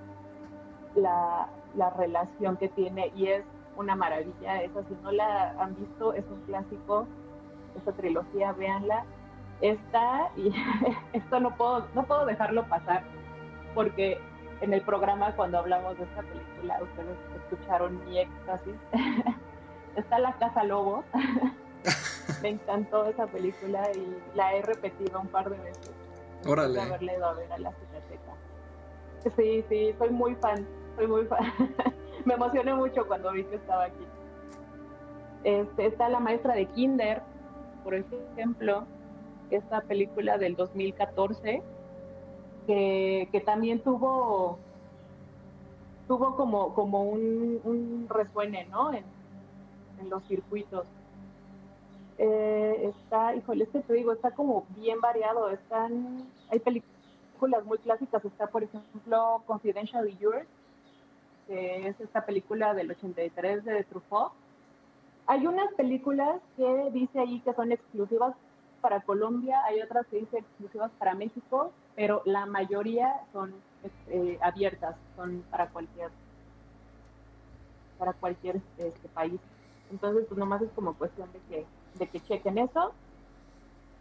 la, 0.94 1.48
la 1.74 1.90
relación 1.90 2.56
que 2.56 2.68
tiene 2.68 3.10
y 3.16 3.26
es 3.28 3.44
una 3.76 3.96
maravilla. 3.96 4.62
Esa, 4.62 4.82
si 4.84 4.94
no 5.02 5.10
la 5.12 5.50
han 5.58 5.74
visto, 5.76 6.12
es 6.12 6.24
un 6.30 6.40
clásico. 6.42 7.06
esta 7.76 7.92
trilogía, 7.92 8.52
véanla. 8.52 9.04
Está, 9.60 10.30
y 10.36 10.52
esto 11.12 11.40
no 11.40 11.56
puedo, 11.56 11.86
no 11.94 12.04
puedo 12.04 12.26
dejarlo 12.26 12.64
pasar, 12.68 13.02
porque 13.74 14.20
en 14.60 14.72
el 14.72 14.82
programa 14.82 15.34
cuando 15.34 15.58
hablamos 15.58 15.96
de 15.98 16.04
esta 16.04 16.22
película, 16.22 16.78
ustedes 16.82 17.16
escucharon 17.36 18.04
mi 18.04 18.18
éxtasis. 18.18 18.74
Está 19.96 20.18
La 20.18 20.32
Casa 20.34 20.62
Lobo. 20.64 21.04
Me 22.42 22.50
encantó 22.50 23.06
esa 23.06 23.26
película 23.26 23.82
y 23.94 24.36
la 24.36 24.54
he 24.54 24.62
repetido 24.62 25.20
un 25.20 25.28
par 25.28 25.50
de 25.50 25.58
veces. 25.58 25.97
Órale. 26.46 26.80
Sí, 29.36 29.64
sí, 29.68 29.94
soy 29.98 30.10
muy 30.10 30.34
fan, 30.36 30.66
soy 30.96 31.06
muy 31.06 31.24
fan. 31.26 31.52
Me 32.24 32.34
emocioné 32.34 32.74
mucho 32.74 33.06
cuando 33.06 33.32
vi 33.32 33.44
que 33.44 33.56
estaba 33.56 33.84
aquí. 33.84 34.06
Este, 35.44 35.86
está 35.86 36.08
La 36.08 36.20
Maestra 36.20 36.54
de 36.54 36.66
Kinder, 36.66 37.22
por 37.84 37.94
ejemplo, 37.94 38.84
esta 39.50 39.80
película 39.82 40.38
del 40.38 40.56
2014 40.56 41.62
que, 42.66 43.42
también 43.46 43.80
tuvo 43.80 44.58
tuvo 46.06 46.36
como, 46.36 46.74
como 46.74 47.02
un, 47.02 47.60
un 47.64 48.06
resuene, 48.08 48.66
¿no? 48.66 48.92
En, 48.92 49.04
los 50.08 50.22
circuitos. 50.28 50.86
Eh, 52.18 52.92
está, 52.94 53.34
híjole, 53.34 53.64
este 53.64 53.80
te 53.80 53.92
digo, 53.94 54.12
está 54.12 54.32
como 54.32 54.66
bien 54.76 55.00
variado. 55.00 55.50
Están, 55.50 56.28
hay 56.50 56.58
películas 56.58 57.64
muy 57.64 57.78
clásicas. 57.78 58.24
Está, 58.24 58.48
por 58.48 58.64
ejemplo, 58.64 59.42
Confidentially 59.46 60.16
Yours, 60.18 60.46
que 61.46 61.88
es 61.88 62.00
esta 62.00 62.26
película 62.26 62.74
del 62.74 62.90
83 62.90 63.64
de 63.64 63.84
Truffaut. 63.84 64.32
Hay 65.26 65.46
unas 65.46 65.72
películas 65.74 66.40
que 66.56 66.90
dice 66.92 67.20
ahí 67.20 67.40
que 67.40 67.52
son 67.52 67.70
exclusivas 67.70 68.34
para 68.80 69.00
Colombia, 69.02 69.60
hay 69.66 69.82
otras 69.82 70.06
que 70.06 70.18
dice 70.18 70.38
exclusivas 70.38 70.90
para 70.98 71.14
México, 71.14 71.72
pero 71.94 72.22
la 72.24 72.46
mayoría 72.46 73.12
son 73.32 73.52
este, 73.82 74.38
abiertas, 74.40 74.96
son 75.16 75.44
para 75.50 75.68
cualquier 75.68 76.10
para 77.98 78.12
cualquier 78.12 78.60
este, 78.78 79.08
país. 79.08 79.40
Entonces, 79.90 80.24
pues 80.28 80.38
nomás 80.38 80.62
es 80.62 80.70
como 80.70 80.94
cuestión 80.94 81.30
de 81.32 81.40
que, 81.48 81.66
de 81.98 82.06
que 82.08 82.20
chequen 82.20 82.58
eso. 82.58 82.92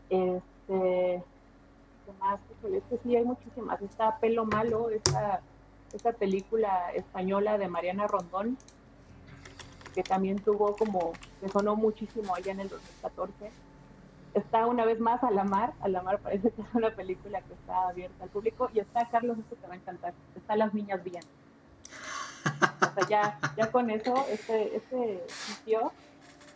Este, 0.10 0.44
¿qué 0.68 2.14
más? 2.20 2.40
Es 2.64 3.00
sí, 3.04 3.16
hay 3.16 3.24
muchísimas. 3.24 3.82
Está 3.82 4.18
Pelo 4.18 4.46
Malo, 4.46 4.90
esta, 4.90 5.42
esta 5.94 6.14
película 6.14 6.92
española 6.94 7.58
de 7.58 7.68
Mariana 7.68 8.08
Rondón, 8.08 8.58
que 9.94 10.04
también 10.04 10.40
tuvo 10.40 10.76
como, 10.76 11.14
que 11.42 11.50
sonó 11.50 11.76
muchísimo 11.76 12.36
allá 12.36 12.52
en 12.52 12.62
el 12.62 12.70
2014 12.70 13.52
está 14.38 14.66
una 14.66 14.86
vez 14.86 15.00
más 15.00 15.24
a 15.24 15.32
la 15.32 15.44
mar, 15.44 15.74
a 15.82 15.88
la 15.88 16.02
mar 16.02 16.20
parece 16.20 16.52
que 16.52 16.62
es 16.62 16.68
una 16.74 16.92
película 16.92 17.42
que 17.42 17.54
está 17.54 17.90
abierta 17.90 18.24
al 18.24 18.30
público 18.30 18.70
y 18.74 18.80
está 18.80 19.08
Carlos, 19.10 19.38
esto 19.38 19.56
te 19.56 19.68
va 19.68 19.74
a 19.74 19.78
encantar, 19.78 20.14
está 20.36 20.56
Las 20.56 20.74
Niñas 20.74 21.04
Bien. 21.04 21.24
O 22.46 22.94
sea, 22.94 23.08
ya, 23.10 23.40
ya 23.58 23.72
con 23.72 23.90
eso, 23.90 24.26
este, 24.30 24.76
este 24.76 25.24
sitio, 25.28 25.92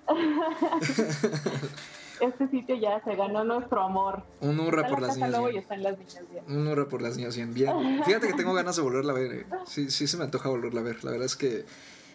este 2.21 2.47
sitio 2.49 2.75
ya 2.75 3.03
se 3.03 3.15
ganó 3.15 3.43
nuestro 3.43 3.81
amor. 3.81 4.23
Un 4.39 4.59
hurra 4.59 4.87
por 4.87 5.01
las 5.01 5.17
niñas 5.17 5.39
bien. 5.39 5.55
Y 5.55 5.57
están 5.57 5.83
las 5.83 5.97
niñas 5.97 6.23
bien. 6.29 6.43
Un 6.47 6.67
hurra 6.67 6.87
por 6.87 7.01
las 7.01 7.17
niñas 7.17 7.35
bien. 7.35 7.53
bien. 7.53 8.03
Fíjate 8.05 8.27
que 8.27 8.33
tengo 8.33 8.53
ganas 8.53 8.75
de 8.75 8.81
volverla 8.81 9.13
a 9.13 9.15
ver. 9.15 9.33
Eh. 9.33 9.45
Sí, 9.65 9.91
sí 9.91 10.07
se 10.07 10.17
me 10.17 10.23
antoja 10.23 10.49
volverla 10.49 10.81
a 10.81 10.83
ver. 10.83 11.03
La 11.03 11.11
verdad 11.11 11.25
es 11.25 11.35
que 11.35 11.65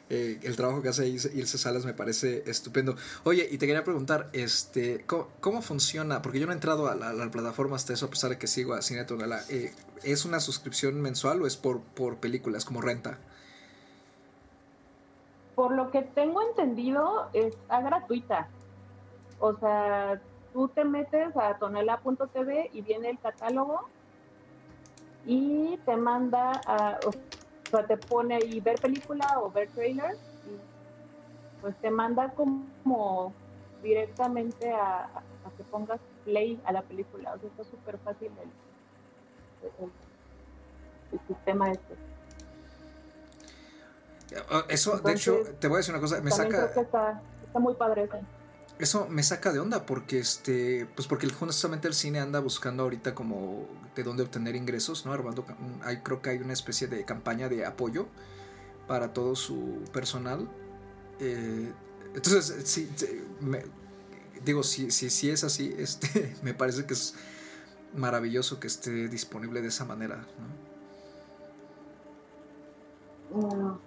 eh, 0.09 0.39
el 0.43 0.55
trabajo 0.55 0.83
que 0.83 0.89
hace 0.89 1.09
Ilse 1.09 1.59
Salas 1.59 1.85
me 1.85 1.93
parece 1.93 2.45
estupendo. 2.47 2.97
Oye, 3.25 3.49
y 3.51 3.59
te 3.59 3.67
quería 3.67 3.83
preguntar, 3.83 4.31
este, 4.33 5.05
¿cómo, 5.07 5.63
funciona? 5.63 6.23
Porque 6.23 6.39
yo 6.39 6.47
no 6.47 6.53
he 6.53 6.55
entrado 6.55 6.89
a 6.89 6.95
la, 6.95 7.31
plataforma 7.31 7.77
hasta 7.77 7.93
eso, 7.93 8.07
a 8.07 8.11
pesar 8.11 8.31
de 8.31 8.39
que 8.39 8.47
sigo 8.47 8.75
a 8.75 8.83
Cine 8.83 9.05
Tonala. 9.05 9.43
Eh, 9.49 9.73
¿Es 10.05 10.25
una 10.25 10.41
suscripción 10.41 11.01
mensual 11.01 11.43
o 11.43 11.47
es 11.47 11.57
por, 11.57 11.81
por 11.81 12.19
películas, 12.19 12.65
como 12.65 12.81
renta? 12.81 13.19
Por 15.57 15.73
lo 15.73 15.91
que 15.91 16.03
tengo 16.03 16.41
entendido, 16.43 17.29
está 17.33 17.81
gratuita. 17.81 18.47
O 19.41 19.55
sea, 19.55 20.21
tú 20.53 20.69
te 20.69 20.85
metes 20.85 21.37
a 21.37 21.59
tonela.tv 21.59 22.71
y 22.73 22.83
viene 22.83 23.11
el 23.11 23.19
catálogo 23.19 23.89
y 25.25 25.77
te 25.79 25.97
manda 25.97 26.53
a... 26.67 27.01
O 27.05 27.71
sea, 27.71 27.85
te 27.85 27.97
pone 27.97 28.37
ahí 28.37 28.61
ver 28.61 28.81
película 28.81 29.41
o 29.41 29.51
ver 29.51 29.69
trailer 29.71 30.15
y 30.15 31.61
pues 31.61 31.75
te 31.79 31.91
manda 31.91 32.31
como 32.31 33.33
directamente 33.83 34.73
a, 34.73 35.09
que 35.57 35.65
pongas 35.65 36.01
play 36.25 36.61
a 36.65 36.73
la 36.73 36.83
película. 36.83 37.35
O 37.35 37.39
sea, 37.39 37.49
está 37.49 37.65
súper 37.65 37.99
fácil 37.99 38.31
el, 38.43 39.71
el, 41.13 41.21
sistema 41.27 41.71
este. 41.71 41.95
Eso, 44.69 44.99
de 44.99 45.13
hecho, 45.13 45.39
te 45.59 45.69
voy 45.69 45.77
a 45.77 45.79
decir 45.79 45.95
una 45.95 46.01
cosa, 46.01 46.21
me 46.21 46.31
saca... 46.31 46.67
está, 46.67 47.23
está 47.47 47.59
muy 47.59 47.75
padre 47.75 48.05
eso 48.05 48.17
eso 48.79 49.07
me 49.09 49.23
saca 49.23 49.53
de 49.53 49.59
onda 49.59 49.87
porque 49.87 50.19
este 50.19 50.87
pues 50.95 51.09
porque 51.09 51.29
justamente 51.29 51.89
el 51.89 51.95
cine 51.95 52.21
anda 52.21 52.41
buscando 52.41 52.83
ahorita 52.83 53.15
como 53.15 53.67
de 53.95 54.03
dónde 54.03 54.23
obtener 54.23 54.55
ingresos 54.55 55.07
no 55.07 55.13
armando 55.13 55.47
hay 55.83 55.99
creo 55.99 56.21
que 56.21 56.31
hay 56.31 56.39
una 56.39 56.53
especie 56.53 56.87
de 56.87 57.05
campaña 57.05 57.49
de 57.49 57.65
apoyo 57.65 58.07
para 58.87 59.15
todo 59.15 59.35
su 59.35 59.83
personal 59.93 60.49
eh, 61.21 61.73
entonces 62.15 62.69
sí 62.69 62.91
digo 64.45 64.63
si 64.63 64.91
si 64.91 65.09
si 65.09 65.31
es 65.31 65.43
así 65.43 65.75
este 65.79 66.37
me 66.43 66.53
parece 66.53 66.85
que 66.85 66.93
es 66.93 67.15
maravilloso 67.95 68.61
que 68.61 68.67
esté 68.67 69.09
disponible 69.09 69.63
de 69.63 69.69
esa 69.69 69.87
manera 69.87 70.27
¿no? 73.33 73.73
Mm. 73.73 73.79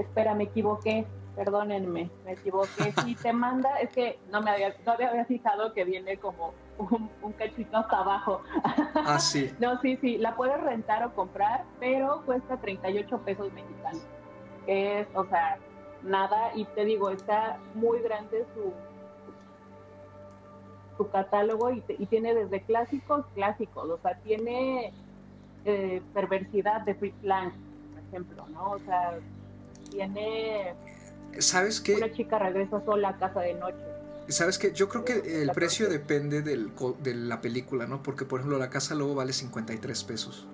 Espera 0.00 0.34
me 0.34 0.44
equivoqué 0.44 1.06
perdónenme, 1.40 2.10
me 2.24 2.32
equivoqué. 2.32 2.92
Si 3.04 3.14
te 3.14 3.32
manda, 3.32 3.78
es 3.80 3.90
que 3.90 4.18
no 4.30 4.42
me 4.42 4.50
había, 4.50 4.74
no 4.84 4.92
había 4.92 5.24
fijado 5.24 5.72
que 5.72 5.84
viene 5.84 6.18
como 6.18 6.52
un, 7.22 7.32
cachito 7.32 7.78
hasta 7.78 7.98
abajo. 7.98 8.42
Ah, 8.94 9.18
sí. 9.18 9.50
no, 9.60 9.80
sí, 9.80 9.96
sí, 10.02 10.18
la 10.18 10.36
puedes 10.36 10.60
rentar 10.60 11.02
o 11.04 11.14
comprar, 11.14 11.64
pero 11.78 12.22
cuesta 12.26 12.58
38 12.58 13.18
pesos 13.24 13.52
mexicanos. 13.52 14.02
es, 14.66 15.06
o 15.14 15.24
sea, 15.26 15.58
nada, 16.02 16.50
y 16.54 16.64
te 16.66 16.84
digo, 16.84 17.10
está 17.10 17.58
muy 17.74 18.00
grande 18.00 18.44
su, 18.54 18.72
su 20.98 21.10
catálogo 21.10 21.70
y, 21.70 21.82
y 21.88 22.06
tiene 22.06 22.34
desde 22.34 22.62
clásicos, 22.62 23.24
clásicos, 23.34 23.88
o 23.88 23.98
sea, 23.98 24.16
tiene 24.18 24.92
eh, 25.64 26.02
perversidad 26.12 26.82
de 26.82 26.94
Fritz 26.94 27.22
Lang, 27.22 27.52
por 27.92 28.02
ejemplo, 28.08 28.46
¿no? 28.48 28.72
O 28.72 28.78
sea, 28.80 29.18
tiene 29.90 30.74
¿Sabes 31.38 31.80
qué? 31.80 31.94
Una 31.96 32.12
chica 32.12 32.38
regresa 32.38 32.84
sola 32.84 33.10
a 33.10 33.18
casa 33.18 33.40
de 33.40 33.54
noche. 33.54 33.78
¿Sabes 34.28 34.58
qué? 34.58 34.72
Yo 34.72 34.88
creo 34.88 35.04
que 35.04 35.42
el 35.42 35.50
precio 35.50 35.88
depende 35.88 36.42
del, 36.42 36.72
de 37.00 37.14
la 37.14 37.40
película, 37.40 37.86
¿no? 37.86 38.02
Porque, 38.02 38.24
por 38.24 38.40
ejemplo, 38.40 38.58
la 38.58 38.70
casa 38.70 38.94
luego 38.94 39.14
vale 39.14 39.32
53 39.32 40.04
pesos. 40.04 40.46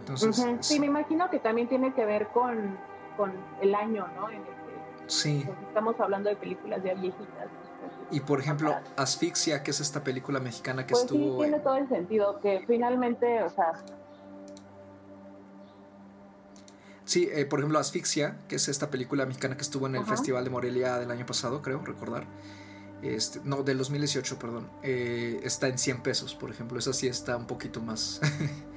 Entonces, 0.00 0.66
Sí, 0.66 0.80
me 0.80 0.86
imagino 0.86 1.30
que 1.30 1.38
también 1.38 1.68
tiene 1.68 1.94
que 1.94 2.04
ver 2.04 2.28
con, 2.28 2.78
con 3.16 3.32
el 3.62 3.74
año, 3.74 4.06
¿no? 4.16 4.30
En 4.30 4.36
el 4.36 4.42
que 4.42 4.52
sí. 5.06 5.46
estamos 5.68 5.98
hablando 6.00 6.28
de 6.30 6.36
películas 6.36 6.82
ya 6.82 6.94
viejitas. 6.94 7.48
Y 8.10 8.20
por 8.20 8.40
ejemplo, 8.40 8.74
Asfixia, 8.96 9.62
que 9.62 9.70
es 9.70 9.80
esta 9.80 10.02
película 10.02 10.40
mexicana 10.40 10.86
que 10.86 10.92
pues 10.92 11.04
estuvo. 11.04 11.36
Sí, 11.36 11.48
tiene 11.48 11.60
todo 11.60 11.76
el 11.76 11.88
sentido, 11.88 12.40
que 12.40 12.64
finalmente, 12.66 13.42
o 13.42 13.50
sea, 13.50 13.72
Sí, 17.08 17.26
eh, 17.32 17.46
por 17.46 17.60
ejemplo, 17.60 17.78
Asfixia, 17.78 18.36
que 18.48 18.56
es 18.56 18.68
esta 18.68 18.90
película 18.90 19.24
mexicana 19.24 19.56
que 19.56 19.62
estuvo 19.62 19.86
en 19.86 19.96
el 19.96 20.04
Festival 20.04 20.44
de 20.44 20.50
Morelia 20.50 20.98
del 20.98 21.10
año 21.10 21.24
pasado, 21.24 21.62
creo, 21.62 21.82
recordar. 21.82 22.26
Este, 23.00 23.40
no, 23.44 23.62
del 23.62 23.78
2018, 23.78 24.38
perdón. 24.38 24.68
Eh, 24.82 25.40
está 25.42 25.68
en 25.68 25.78
100 25.78 26.02
pesos, 26.02 26.34
por 26.34 26.50
ejemplo. 26.50 26.78
Esa 26.78 26.92
sí 26.92 27.06
está 27.06 27.34
un 27.38 27.46
poquito 27.46 27.80
más. 27.80 28.20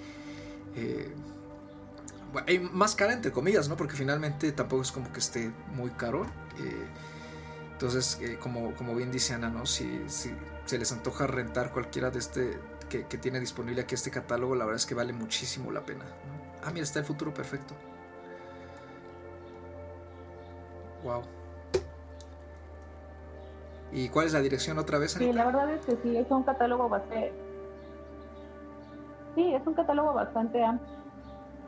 eh, 0.77 1.13
más 2.71 2.95
cara, 2.95 3.11
entre 3.11 3.33
comillas, 3.33 3.67
¿no? 3.67 3.75
Porque 3.75 3.97
finalmente 3.97 4.53
tampoco 4.53 4.83
es 4.83 4.93
como 4.93 5.11
que 5.11 5.19
esté 5.19 5.51
muy 5.75 5.89
caro. 5.89 6.23
Eh, 6.57 6.87
entonces, 7.73 8.17
como, 8.39 8.73
como 8.75 8.95
bien 8.95 9.11
dice 9.11 9.33
Ana, 9.33 9.49
¿no? 9.49 9.65
Si, 9.65 10.03
si, 10.07 10.31
se 10.63 10.77
les 10.77 10.93
antoja 10.93 11.27
rentar 11.27 11.73
cualquiera 11.73 12.11
de 12.11 12.19
este 12.19 12.57
que, 12.87 13.07
que, 13.07 13.17
tiene 13.17 13.41
disponible 13.41 13.81
aquí 13.81 13.95
este 13.95 14.09
catálogo, 14.09 14.55
la 14.55 14.63
verdad 14.63 14.79
es 14.79 14.85
que 14.85 14.95
vale 14.95 15.11
muchísimo 15.11 15.69
la 15.69 15.85
pena. 15.85 16.05
Ah, 16.63 16.71
mira, 16.71 16.83
está 16.83 16.99
el 16.99 17.05
futuro 17.05 17.33
perfecto. 17.33 17.75
Wow. 21.03 21.23
¿Y 23.91 24.09
cuál 24.09 24.27
es 24.27 24.33
la 24.33 24.39
dirección 24.39 24.77
otra 24.77 24.97
vez? 24.97 25.13
Sí, 25.13 25.33
la 25.33 25.45
verdad 25.45 25.69
es 25.71 25.85
que 25.85 25.97
sí, 26.01 26.15
es 26.15 26.29
un 26.29 26.43
catálogo 26.43 26.87
bastante... 26.87 27.33
Sí, 29.35 29.53
es 29.53 29.65
un 29.65 29.73
catálogo 29.73 30.13
bastante 30.13 30.63
amplio. 30.63 30.97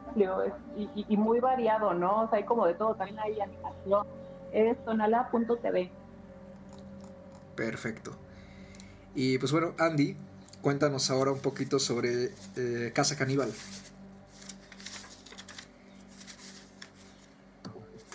amplio 0.07 0.55
y, 0.75 1.17
muy 1.17 1.39
variado, 1.39 1.93
¿no? 1.93 2.23
O 2.23 2.29
sea, 2.29 2.37
hay 2.39 2.45
como 2.45 2.65
de 2.65 2.75
todo, 2.75 2.95
también 2.95 3.19
hay 3.19 3.39
animación. 3.41 4.05
Es 4.51 4.77
tonala.tv. 4.85 5.89
Perfecto. 7.55 8.11
Y 9.15 9.37
pues 9.37 9.51
bueno, 9.51 9.73
Andy, 9.77 10.15
cuéntanos 10.61 11.09
ahora 11.11 11.31
un 11.31 11.39
poquito 11.39 11.79
sobre 11.79 12.31
eh, 12.55 12.91
Casa 12.93 13.17
Caníbal. 13.17 13.51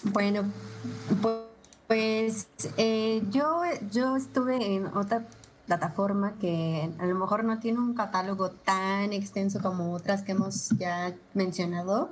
Bueno, 0.05 0.45
pues 1.87 2.49
eh, 2.77 3.23
yo, 3.31 3.63
yo 3.91 4.17
estuve 4.17 4.75
en 4.75 4.87
otra 4.89 5.27
plataforma 5.67 6.35
que 6.41 6.91
a 6.99 7.07
lo 7.07 7.15
mejor 7.15 7.45
no 7.45 7.59
tiene 7.61 7.79
un 7.79 7.95
catálogo 7.95 8.51
tan 8.51 9.13
extenso 9.13 9.61
como 9.61 9.93
otras 9.93 10.23
que 10.23 10.33
hemos 10.33 10.71
ya 10.79 11.15
mencionado, 11.35 12.09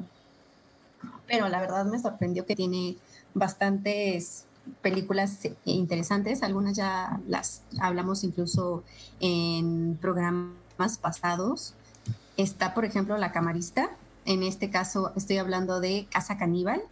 pero 1.26 1.48
la 1.48 1.60
verdad 1.60 1.86
me 1.86 1.98
sorprendió 1.98 2.44
que 2.46 2.54
tiene 2.54 2.96
bastantes 3.34 4.44
películas 4.82 5.38
interesantes, 5.64 6.42
algunas 6.42 6.76
ya 6.76 7.20
las 7.28 7.62
hablamos 7.80 8.24
incluso 8.24 8.82
en 9.20 9.98
programas 10.00 10.98
pasados. 11.00 11.74
Está, 12.36 12.74
por 12.74 12.84
ejemplo, 12.84 13.16
La 13.16 13.32
Camarista, 13.32 13.90
en 14.26 14.42
este 14.42 14.70
caso 14.70 15.12
estoy 15.16 15.38
hablando 15.38 15.80
de 15.80 16.06
Casa 16.10 16.36
Caníbal, 16.36 16.82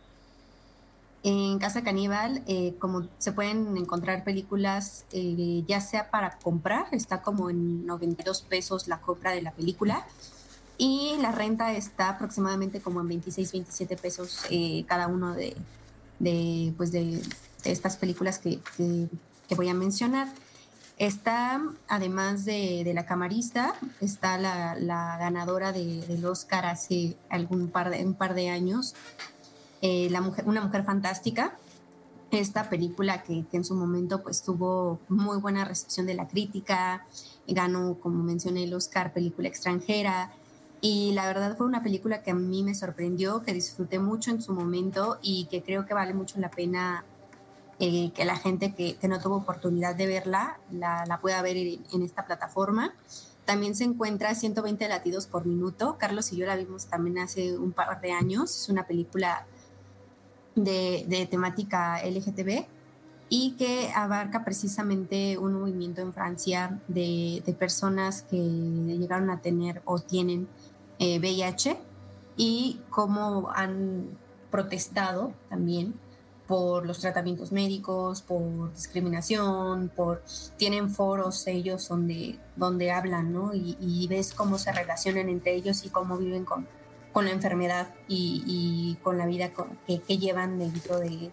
en 1.25 1.59
Casa 1.59 1.83
Caníbal, 1.83 2.43
eh, 2.47 2.75
como 2.79 3.09
se 3.17 3.33
pueden 3.33 3.79
encontrar 3.79 4.25
películas, 4.25 5.07
eh, 5.11 5.65
ya 5.67 5.81
sea 5.81 6.11
para 6.11 6.39
comprar, 6.39 6.87
está 6.93 7.23
como 7.23 7.49
en 7.49 7.87
92 7.87 8.43
pesos 8.43 8.89
la 8.89 9.01
compra 9.01 9.31
de 9.33 9.41
la 9.41 9.51
película, 9.51 10.07
y 10.77 11.17
la 11.23 11.33
renta 11.33 11.73
está 11.73 12.11
aproximadamente 12.11 12.81
como 12.81 13.01
en 13.01 13.09
26, 13.09 13.53
27 13.53 13.97
pesos 13.97 14.45
eh, 14.51 14.85
cada 14.87 15.07
uno 15.09 15.33
de, 15.33 15.57
de, 16.19 16.75
pues 16.77 16.93
de, 16.93 17.23
estas 17.65 17.97
películas 17.97 18.39
que, 18.39 18.61
que, 18.77 19.55
voy 19.55 19.71
a 19.71 19.75
mencionar. 19.75 20.29
Está, 20.99 21.63
además 21.89 22.45
de, 22.45 22.83
de 22.85 22.93
la 22.93 23.07
camarista, 23.07 23.75
está 24.01 24.37
la, 24.37 24.75
la 24.75 25.17
ganadora 25.17 25.73
de, 25.73 26.07
del 26.07 26.25
Oscar 26.27 26.67
hace 26.67 27.17
algún 27.31 27.69
par 27.69 27.89
de, 27.89 28.05
un 28.05 28.15
par 28.15 28.35
de 28.35 28.51
años, 28.51 28.95
eh, 29.87 30.09
la 30.09 30.23
mujer, 30.23 30.49
Una 30.49 30.63
mujer 30.63 30.83
fantástica, 30.83 31.59
esta 32.31 32.71
película 32.71 33.23
que, 33.23 33.45
en 33.53 33.65
su 33.67 33.75
momento 33.75 34.23
pues 34.23 34.43
tuvo 34.43 34.99
muy 35.11 35.37
buena 35.37 35.67
recepción 35.67 36.07
de 36.07 36.15
la 36.15 36.27
crítica, 36.27 37.07
ganó, 37.47 37.99
como 38.01 38.23
mencioné, 38.23 38.65
el 38.65 38.73
Oscar 38.73 39.13
Película 39.13 39.47
Extranjera, 39.47 40.33
y 40.81 41.13
la 41.13 41.27
verdad 41.27 41.55
fue 41.59 41.67
una 41.67 41.83
película 41.83 42.23
que 42.23 42.31
a 42.31 42.35
mí 42.35 42.63
me 42.63 42.75
sorprendió, 42.75 43.43
que 43.43 43.53
disfruté 43.53 43.99
mucho 43.99 44.31
en 44.31 44.41
su 44.41 44.55
momento 44.55 45.19
y 45.21 45.45
que 45.51 45.63
creo 45.63 45.85
que 45.85 45.93
vale 45.93 46.15
mucho 46.15 46.41
la 46.41 46.51
pena 46.51 47.05
eh, 47.79 48.11
que 48.15 48.25
la 48.25 48.37
gente 48.37 48.73
que, 48.73 48.97
no 49.07 49.21
tuvo 49.21 49.37
oportunidad 49.37 49.95
de 49.95 50.07
verla 50.07 50.61
la, 50.71 51.19
pueda 51.21 51.43
ver 51.43 51.59
en, 51.59 52.03
esta 52.03 52.25
plataforma. 52.25 52.95
También 53.45 53.75
se 53.75 53.85
encuentra 53.85 54.35
120 54.35 54.89
latidos 54.89 55.27
por 55.27 55.45
minuto. 55.45 55.99
Carlos 55.99 56.33
y 56.33 56.37
yo 56.37 56.47
la 56.47 56.57
vimos 56.57 56.87
también 56.87 57.19
hace 57.19 57.59
un 57.59 57.73
par 57.73 58.01
de 58.01 58.13
años. 58.13 58.55
Es 58.63 58.71
una 58.71 58.87
película 58.87 59.47
de, 60.55 61.29
temática 61.31 62.01
LGTB 62.05 62.67
y 63.29 63.53
que 63.53 63.91
abarca 63.95 64.45
precisamente 64.45 65.39
un 65.39 65.55
movimiento 65.55 66.03
en 66.03 66.13
Francia 66.13 66.81
de, 66.89 67.43
personas 67.59 68.23
que 68.23 68.37
llegaron 68.37 69.31
a 69.31 69.41
tener 69.41 69.83
o 69.85 69.99
tienen 69.99 70.49
VIH 70.99 71.71
eh, 71.71 71.79
y 72.37 72.81
cómo 72.91 73.51
han 73.55 74.19
protestado 74.51 75.33
también 75.49 75.95
por 76.47 76.85
los 76.85 77.01
tratamientos 77.01 77.53
médicos, 77.53 78.21
por 78.21 78.73
discriminación, 78.75 79.91
por 79.95 80.23
tienen 80.59 80.91
foros 80.91 81.47
ellos 81.47 81.89
donde, 81.89 82.39
donde 82.55 82.93
hablan, 82.93 83.33
¿no? 83.33 83.55
Y, 83.55 83.79
y 83.81 84.07
ves 84.09 84.35
cómo 84.35 84.59
se 84.59 84.71
relacionan 84.71 85.31
entre 85.31 85.55
ellos 85.55 85.85
y 85.87 85.89
cómo 85.89 86.19
viven 86.19 86.45
con, 86.45 86.67
con 87.15 87.27
la 87.27 87.31
enfermedad 87.31 87.95
y, 88.09 88.99
con 89.03 89.17
la 89.17 89.25
vida 89.25 89.53
que, 89.87 90.19
llevan 90.19 90.59
dentro 90.59 90.99
de, 90.99 91.31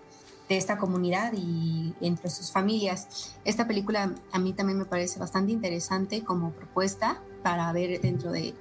esta 0.47 0.77
comunidad 0.77 1.31
y 1.33 1.93
entre 2.01 2.29
sus 2.29 2.51
familias. 2.51 3.35
Esta 3.45 3.67
película 3.67 4.13
a 4.33 4.39
mí 4.39 4.51
también 4.51 4.77
me 4.77 4.83
parece 4.83 5.17
bastante 5.17 5.53
interesante 5.53 6.25
como 6.25 6.51
propuesta 6.51 7.21
para 7.41 7.71
ver 7.71 7.99
dentro 8.01 8.31
de, 8.31 8.53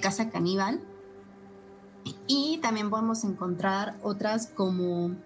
Casa 0.00 0.30
Caníbal. 0.30 0.80
Y 2.26 2.58
también 2.62 2.88
podemos 2.88 3.24
encontrar 3.24 3.98
otras 4.02 4.46
como 4.46 5.16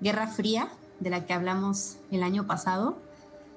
Guerra 0.00 0.28
Fría, 0.28 0.68
de 1.00 1.10
la 1.10 1.26
que 1.26 1.32
hablamos 1.32 1.96
el 2.10 2.22
año 2.22 2.46
pasado, 2.46 2.98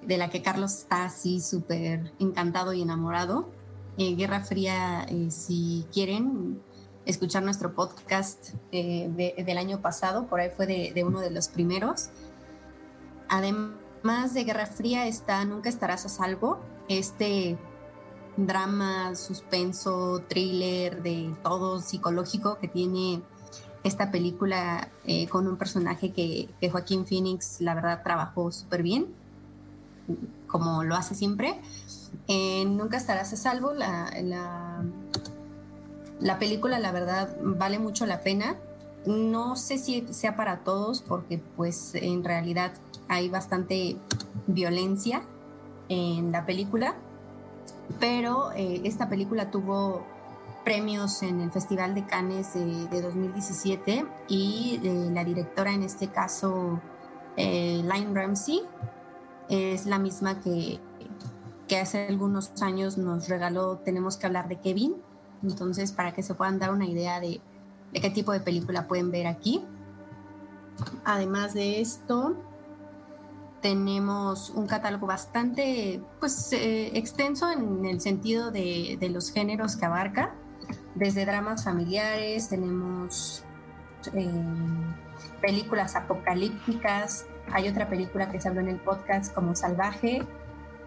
de 0.02 0.18
la 0.18 0.30
que 0.30 0.42
Carlos 0.42 0.74
está 0.74 1.06
así 1.06 1.42
súper 1.42 2.12
encantado 2.20 2.74
y 2.74 2.82
enamorado. 2.82 3.50
Eh, 3.98 4.16
Guerra 4.16 4.40
Fría, 4.40 5.06
eh, 5.10 5.30
si 5.32 5.86
quieren, 5.94 6.62
escuchar 7.06 7.44
nuestro 7.44 7.74
podcast 7.74 8.50
eh, 8.72 9.36
del 9.46 9.58
año 9.58 9.82
pasado, 9.82 10.28
por 10.28 10.40
ahí 10.40 10.50
fue 10.56 10.66
de, 10.66 11.04
uno 11.04 11.20
de 11.20 11.30
los 11.30 11.48
primeros. 11.48 12.10
Además 13.30 14.34
de 14.34 14.44
Guerra 14.44 14.66
Fría 14.66 15.08
está 15.08 15.44
Nunca 15.46 15.70
estarás 15.70 16.06
a 16.06 16.10
salvo, 16.10 16.60
este 16.90 17.58
drama, 18.38 19.16
suspenso, 19.16 20.24
thriller 20.28 21.02
de 21.02 21.34
todo 21.42 21.80
psicológico 21.80 22.58
que 22.60 22.68
tiene 22.68 23.22
esta 23.84 24.12
película 24.12 24.90
eh, 25.06 25.28
con 25.28 25.48
un 25.48 25.58
personaje 25.58 26.12
que, 26.12 26.50
Joaquín 26.70 27.06
Phoenix 27.06 27.62
la 27.62 27.76
verdad 27.76 28.02
trabajó 28.04 28.52
súper 28.52 28.82
bien, 28.82 29.08
como 30.48 30.84
lo 30.84 30.96
hace 30.96 31.16
siempre. 31.16 31.60
Nunca 32.28 32.98
estarás 32.98 33.34
a 33.34 33.36
salvo, 33.36 33.74
la 33.74 34.84
película, 36.40 36.80
la 36.80 36.92
verdad, 36.92 37.36
vale 37.42 37.80
mucho 37.80 38.06
la 38.06 38.22
pena. 38.22 38.56
No 39.06 39.56
sé 39.56 39.78
si 39.78 40.06
sea 40.12 40.36
para 40.36 40.64
todos, 40.64 41.02
porque 41.02 41.40
pues 41.56 41.94
en 41.96 42.24
realidad 42.24 42.72
hay 43.08 43.30
bastante 43.30 43.98
violencia 44.48 45.22
en 45.90 46.32
la 46.32 46.46
película, 46.46 46.96
pero 48.00 48.52
eh, 48.54 48.82
esta 48.84 49.10
película 49.10 49.52
tuvo 49.52 50.06
premios 50.64 51.22
en 51.22 51.42
el 51.42 51.52
Festival 51.52 51.94
de 51.94 52.06
Cannes 52.06 52.56
de, 52.56 53.02
2017 53.02 54.06
y 54.28 54.80
eh, 54.84 55.10
la 55.14 55.24
directora 55.24 55.72
en 55.72 55.84
este 55.84 56.08
caso, 56.08 56.82
eh, 57.38 57.84
Line 57.84 58.14
Ramsey, 58.14 58.62
es 59.48 59.86
la 59.86 60.00
misma 60.00 60.42
que 60.42 60.80
hace 61.80 62.08
algunos 62.08 62.52
años 62.64 62.98
nos 62.98 63.28
regaló 63.28 63.78
Tenemos 63.78 64.18
que 64.18 64.26
hablar 64.26 64.48
de 64.48 64.60
Kevin, 64.60 64.96
entonces, 65.44 65.92
para 65.92 66.14
que 66.14 66.24
se 66.24 66.34
puedan 66.34 66.60
dar 66.60 66.72
una 66.72 66.86
idea 66.86 67.20
de, 67.20 67.42
qué 67.94 68.10
tipo 68.10 68.32
de 68.32 68.40
película 68.40 68.88
pueden 68.88 69.12
ver 69.12 69.28
aquí. 69.28 69.64
Además 71.04 71.54
de 71.54 71.82
esto, 71.82 72.36
tenemos 73.62 74.50
un 74.50 74.68
catálogo 74.68 75.08
bastante 75.08 76.02
pues, 76.20 76.52
eh, 76.54 76.98
extenso 76.98 77.52
en 77.52 77.86
el 77.86 78.02
sentido 78.02 78.52
de, 78.52 78.98
los 79.12 79.32
géneros 79.32 79.76
que 79.76 79.86
abarca. 79.86 80.36
Desde 80.96 81.26
dramas 81.26 81.64
familiares, 81.64 82.50
tenemos 82.50 83.44
eh, 84.14 84.30
películas 85.42 85.96
apocalípticas. 85.96 87.26
Hay 87.52 87.68
otra 87.70 87.88
película 87.90 88.32
que 88.32 88.42
se 88.42 88.48
habló 88.48 88.62
en 88.62 88.70
el 88.70 88.80
podcast 88.80 89.34
como 89.34 89.56
Salvaje, 89.56 90.24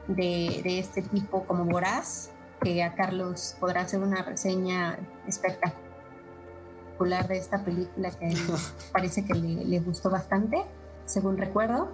de, 0.08 0.60
de 0.64 0.78
este 0.78 1.02
tipo 1.02 1.44
como 1.44 1.64
Voraz 1.64 2.32
que 2.60 2.82
a 2.82 2.94
Carlos 2.94 3.56
podrá 3.60 3.82
hacer 3.82 4.00
una 4.00 4.22
reseña 4.22 4.98
espectacular 5.26 7.28
de 7.28 7.38
esta 7.38 7.64
película 7.64 8.10
que 8.10 8.34
parece 8.92 9.24
que 9.24 9.34
le, 9.34 9.80
gustó 9.80 10.10
bastante, 10.10 10.64
según 11.04 11.36
recuerdo. 11.36 11.88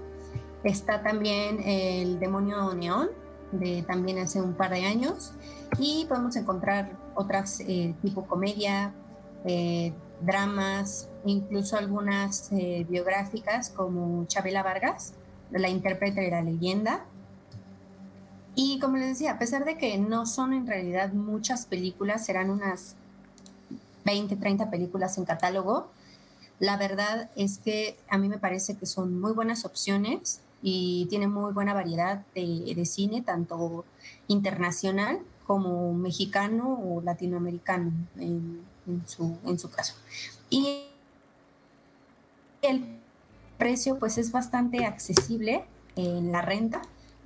Está 0.62 1.02
también 1.02 1.60
El 1.62 2.18
demonio 2.18 2.72
neón, 2.74 3.10
de 3.52 3.82
también 3.82 4.18
hace 4.18 4.40
un 4.40 4.54
par 4.54 4.70
de 4.70 4.86
años, 4.86 5.32
y 5.78 6.06
podemos 6.08 6.36
encontrar 6.36 6.96
otras 7.14 7.60
eh, 7.60 7.94
tipo 8.02 8.26
comedia, 8.26 8.94
eh, 9.44 9.92
dramas, 10.20 11.10
incluso 11.24 11.76
algunas 11.76 12.50
eh, 12.52 12.86
biográficas 12.88 13.70
como 13.70 14.26
Chabela 14.26 14.62
Vargas, 14.62 15.14
la 15.50 15.68
intérprete 15.68 16.22
de 16.22 16.30
la 16.30 16.42
leyenda, 16.42 17.04
y 18.54 18.78
como 18.78 18.96
les 18.96 19.08
decía, 19.08 19.32
a 19.32 19.38
pesar 19.38 19.64
de 19.64 19.76
que 19.78 19.98
no 19.98 20.26
son 20.26 20.52
en 20.52 20.66
realidad 20.66 21.12
muchas 21.12 21.66
películas, 21.66 22.24
serán 22.24 22.50
unas 22.50 22.96
20, 24.04 24.36
30 24.36 24.70
películas 24.70 25.18
en 25.18 25.24
catálogo, 25.24 25.88
la 26.60 26.76
verdad 26.76 27.30
es 27.36 27.58
que 27.58 27.98
a 28.08 28.18
mí 28.18 28.28
me 28.28 28.38
parece 28.38 28.76
que 28.76 28.86
son 28.86 29.20
muy 29.20 29.32
buenas 29.32 29.64
opciones 29.64 30.40
y 30.62 31.06
tienen 31.10 31.32
muy 31.32 31.52
buena 31.52 31.74
variedad 31.74 32.24
de, 32.34 32.84
cine, 32.86 33.22
tanto 33.22 33.84
internacional 34.28 35.20
como 35.46 35.92
mexicano 35.92 36.80
o 36.82 37.02
latinoamericano. 37.02 37.92
en 38.16 38.64
su, 39.06 39.36
en 39.44 39.58
su 39.58 39.70
caso. 39.70 39.94
Y 40.48 40.86
el 42.62 42.98
precio 43.58 43.98
pues 43.98 44.18
es 44.18 44.32
bastante 44.32 44.84
accesible 44.84 45.64
en 45.96 46.32
la 46.32 46.42
renta, 46.42 46.82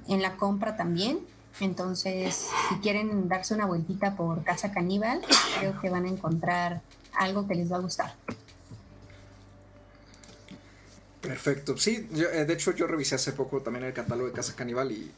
en 0.08 0.22
la 0.22 0.36
compra 0.36 0.76
también. 0.76 1.20
Entonces, 1.60 2.48
si 2.68 2.76
quieren 2.76 3.28
darse 3.28 3.54
una 3.54 3.66
vueltita 3.66 4.16
por 4.16 4.44
Casa 4.44 4.70
Caníbal, 4.70 5.20
creo 5.58 5.80
que 5.80 5.90
van 5.90 6.04
a 6.04 6.08
encontrar 6.08 6.82
algo 7.18 7.48
que 7.48 7.54
les 7.54 7.70
va 7.70 7.76
a 7.76 7.80
gustar. 7.80 8.14
Perfecto. 11.20 11.76
Sí, 11.76 12.08
eh, 12.14 12.44
de 12.44 12.52
hecho 12.52 12.72
yo 12.72 12.86
revisé 12.86 13.16
hace 13.16 13.32
poco 13.32 13.60
también 13.60 13.84
el 13.84 13.92
catálogo 13.92 14.28
de 14.28 14.32
Casa 14.32 14.54
Caníbal 14.54 14.92
y, 14.92 15.10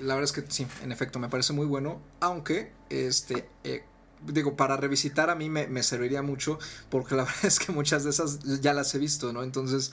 la 0.00 0.14
verdad 0.14 0.24
es 0.24 0.32
que 0.32 0.44
sí, 0.48 0.66
en 0.82 0.92
efecto, 0.92 1.18
me 1.18 1.28
parece 1.28 1.52
muy 1.52 1.66
bueno, 1.66 2.00
aunque, 2.20 2.70
este, 2.88 3.48
eh, 3.64 3.82
digo, 4.26 4.56
para 4.56 4.76
revisitar 4.76 5.30
a 5.30 5.34
mí 5.34 5.50
me, 5.50 5.82
serviría 5.82 6.22
mucho, 6.22 6.58
porque 6.90 7.16
la 7.16 7.24
verdad 7.24 7.44
es 7.44 7.58
que 7.58 7.72
muchas 7.72 8.04
de 8.04 8.10
esas 8.10 8.38
ya 8.60 8.72
las 8.72 8.94
he 8.94 8.98
visto, 8.98 9.32
¿no? 9.32 9.42
Entonces, 9.42 9.92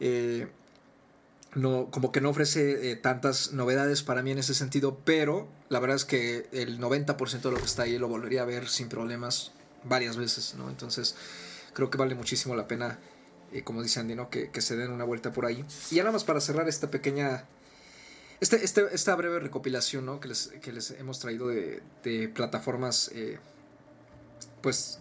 eh, 0.00 0.48
no, 1.54 1.90
como 1.90 2.12
que 2.12 2.20
no 2.20 2.30
ofrece 2.30 2.96
tantas 2.96 3.52
novedades 3.52 4.02
para 4.02 4.22
mí 4.22 4.30
en 4.30 4.38
ese 4.38 4.54
sentido, 4.54 4.98
pero 5.04 5.48
la 5.68 5.80
verdad 5.80 5.96
es 5.96 6.04
que 6.04 6.48
el 6.52 6.80
90% 6.80 7.40
de 7.40 7.50
lo 7.50 7.56
que 7.56 7.64
está 7.64 7.84
ahí 7.84 7.98
lo 7.98 8.08
volvería 8.08 8.42
a 8.42 8.44
ver 8.44 8.68
sin 8.68 8.88
problemas 8.88 9.52
varias 9.84 10.16
veces, 10.16 10.54
¿no? 10.56 10.68
Entonces, 10.68 11.14
creo 11.72 11.90
que 11.90 11.98
vale 11.98 12.14
muchísimo 12.14 12.54
la 12.54 12.66
pena 12.66 12.98
eh, 13.54 13.62
como 13.62 13.84
dice 13.84 14.00
Andy, 14.00 14.16
¿no? 14.16 14.30
Que, 14.30 14.50
se 14.60 14.76
den 14.76 14.90
una 14.90 15.04
vuelta 15.04 15.32
por 15.32 15.46
ahí. 15.46 15.64
Y 15.90 15.94
ya 15.94 16.02
nada 16.02 16.12
más 16.12 16.24
para 16.24 16.40
cerrar 16.40 16.68
esta 16.68 16.90
pequeña, 16.90 17.44
este, 18.40 18.64
este, 18.64 18.92
esta 18.92 19.14
breve 19.14 19.38
recopilación, 19.38 20.04
¿no? 20.06 20.18
Que 20.18 20.26
les, 20.26 20.48
que 20.60 20.72
les 20.72 20.90
hemos 20.90 21.20
traído 21.20 21.46
de, 21.46 21.80
de 22.02 22.28
plataformas, 22.28 23.12
eh, 23.14 23.38
pues, 24.60 24.98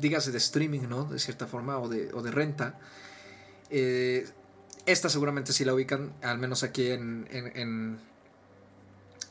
dígase 0.00 0.32
de 0.32 0.38
streaming, 0.38 0.88
¿no? 0.88 1.04
De 1.04 1.18
cierta 1.18 1.46
forma, 1.46 1.78
o 1.78 1.90
de, 1.90 2.10
o 2.14 2.22
de 2.22 2.30
renta. 2.30 2.78
Eh, 3.68 4.26
esta 4.86 5.08
seguramente 5.08 5.52
sí 5.52 5.64
la 5.64 5.74
ubican, 5.74 6.12
al 6.22 6.38
menos 6.38 6.62
aquí 6.62 6.90
en, 6.90 7.28
en, 7.30 7.98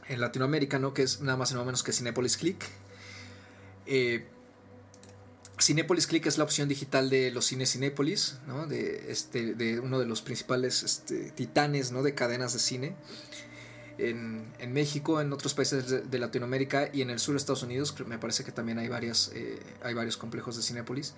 en, 0.08 0.20
Latinoamérica, 0.20 0.80
¿no? 0.80 0.93
Que 0.93 1.04
es 1.04 1.22
nada 1.22 1.38
más 1.38 1.51
y 1.51 1.54
nada 1.54 1.66
menos 1.66 1.84
que 1.84 1.91
Cinepolis 1.91 2.38
Click. 2.38 2.64
Eh, 3.86 4.26
Cinepolis 5.60 6.08
Click 6.08 6.26
es 6.26 6.38
la 6.38 6.43
opción 6.43 6.68
digital 6.68 7.10
de 7.10 7.32
los 7.32 7.45
cines 7.45 7.72
Cinepolis, 7.72 8.38
¿no? 8.47 8.68
de, 8.68 9.12
este, 9.12 9.54
de 9.54 9.80
uno 9.80 9.99
de 9.99 10.06
los 10.06 10.22
principales 10.22 10.84
este, 10.84 11.32
titanes 11.32 11.91
¿no? 11.91 12.04
de 12.04 12.14
cadenas 12.14 12.54
de 12.54 12.60
cine. 12.60 12.95
En, 13.99 14.51
en, 14.60 14.74
México, 14.74 15.22
en 15.22 15.32
otros 15.32 15.54
países 15.54 16.10
de, 16.10 16.20
Latinoamérica 16.20 16.89
y 16.91 17.01
en 17.01 17.12
el 17.12 17.20
sur 17.20 17.36
de 17.36 17.38
Estados 17.38 17.62
Unidos, 17.62 17.95
me 18.08 18.18
parece 18.18 18.43
que 18.43 18.51
también 18.51 18.80
hay, 18.80 18.88
varias, 18.88 19.32
eh, 19.36 19.60
hay 19.84 19.93
varios 19.93 20.18
complejos 20.18 20.58
de 20.58 20.64
Cinepolis. 20.64 21.14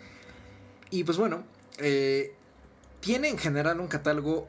Y 0.89 1.05
pues 1.05 1.17
bueno, 1.17 1.45
eh, 1.77 2.35
tiene 3.05 3.29
en 3.29 3.37
general 3.37 3.79
un 3.79 3.87
catálogo 3.87 4.47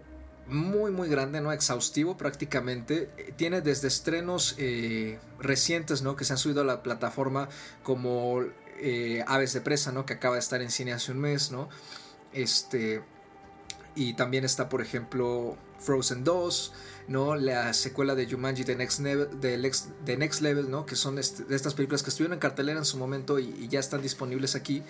muy 0.49 0.91
muy 0.91 1.09
grande, 1.09 1.43
no 1.43 1.53
exhaustivo 1.53 2.17
prácticamente. 2.17 3.11
Tiene 3.37 3.61
desde 3.61 3.89
estrenos 3.89 4.55
eh, 4.57 5.19
recientes, 5.39 6.01
¿no? 6.01 6.17
Que 6.17 6.25
se 6.25 6.33
han 6.33 6.39
subido 6.39 6.63
a 6.63 6.65
la 6.65 6.83
plataforma 6.83 7.51
como 7.83 8.41
eh, 8.79 9.23
Aves 9.27 9.53
de 9.53 9.61
Presa, 9.61 9.93
¿no? 9.93 10.07
Que 10.07 10.15
acaba 10.15 10.37
de 10.37 10.41
estar 10.41 10.63
en 10.63 10.71
cine 10.71 10.95
hace 10.95 11.13
un 11.13 11.19
mes, 11.19 11.51
¿no? 11.51 11.69
Este. 12.33 13.03
Y 13.95 14.15
también 14.15 14.45
está, 14.45 14.71
por 14.71 14.81
ejemplo, 14.81 15.59
Frozen 15.79 16.25
2, 16.25 16.73
¿no? 17.09 17.35
La 17.35 17.75
secuela 17.75 18.15
de 18.15 18.27
Jumanji 18.27 18.65
The 18.65 18.77
Next 18.77 19.01
Level, 19.01 19.29
The 19.39 20.17
Next 20.17 20.41
Level 20.41 20.71
¿no? 20.71 20.87
Que 20.87 20.97
son 20.97 21.17
de 21.17 21.21
estas 21.23 21.75
películas 21.75 22.03
que 22.03 22.09
estuvieron 22.09 22.35
en 22.35 22.41
cartelera 22.41 22.79
en 22.79 22.87
su 22.87 22.97
momento 22.97 23.39
y 23.39 23.69
ya 23.69 23.81
están 23.81 24.01
disponibles 24.01 24.55
aquí. 24.55 24.83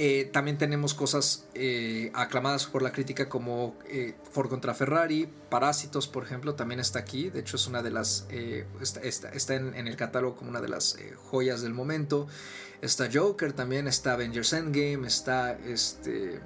Eh, 0.00 0.30
también 0.32 0.58
tenemos 0.58 0.94
cosas 0.94 1.48
eh, 1.54 2.12
aclamadas 2.14 2.66
por 2.66 2.82
la 2.82 2.92
crítica 2.92 3.28
como 3.28 3.76
eh, 3.88 4.14
Ford 4.30 4.48
contra 4.48 4.72
Ferrari, 4.72 5.28
Parásitos, 5.50 6.06
por 6.06 6.22
ejemplo, 6.22 6.54
también 6.54 6.78
está 6.78 7.00
aquí. 7.00 7.30
De 7.30 7.40
hecho, 7.40 7.56
es 7.56 7.66
una 7.66 7.82
de 7.82 7.90
las. 7.90 8.28
está, 9.02 9.54
en, 9.56 9.74
el 9.74 9.96
catálogo 9.96 10.36
como 10.36 10.50
una 10.50 10.60
de 10.60 10.68
las 10.68 10.96
joyas 11.30 11.62
del 11.62 11.74
momento. 11.74 12.28
Está 12.80 13.08
Joker 13.12 13.52
también, 13.52 13.88
está 13.88 14.12
Avengers 14.12 14.52
Endgame, 14.52 15.04
está 15.04 15.58
este. 15.66 16.40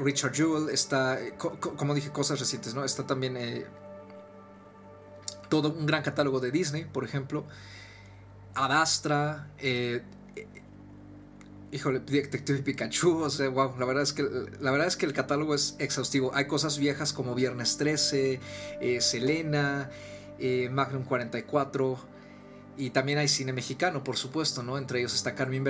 Richard 0.00 0.34
Jewell, 0.34 0.68
está. 0.68 1.16
como 1.38 1.94
dije, 1.94 2.10
cosas 2.10 2.40
recientes, 2.40 2.74
¿no? 2.74 2.84
Está 2.84 3.06
también 3.06 3.36
todo 5.52 5.68
un 5.68 5.84
gran 5.84 6.02
catálogo 6.02 6.40
de 6.40 6.50
Disney, 6.50 6.86
por 6.86 7.04
ejemplo. 7.04 7.44
Adastra, 8.54 9.50
eh, 9.58 10.00
eh, 10.34 10.46
híjole, 11.70 12.00
Detective 12.00 12.62
Pikachu, 12.62 13.18
o 13.18 13.28
sea, 13.28 13.50
wow, 13.50 13.76
la 13.78 13.84
verdad 13.84 14.02
es 14.02 14.14
que 14.14 14.22
la 14.60 14.70
verdad 14.70 14.86
es 14.86 14.96
que 14.96 15.04
el 15.04 15.12
catálogo 15.12 15.54
es 15.54 15.76
exhaustivo. 15.78 16.34
Hay 16.34 16.46
cosas 16.46 16.78
viejas 16.78 17.12
como 17.12 17.34
Viernes 17.34 17.76
13, 17.76 18.40
eh, 18.80 19.00
Selena, 19.02 19.90
Magnum 20.70 21.04
44 21.04 21.98
y 22.78 22.88
también 22.88 23.18
hay 23.18 23.28
cine 23.28 23.52
mexicano, 23.52 24.02
por 24.02 24.16
supuesto, 24.16 24.62
¿no? 24.62 24.78
Entre 24.78 25.00
ellos 25.00 25.14
está 25.14 25.34
Carmín, 25.34 25.64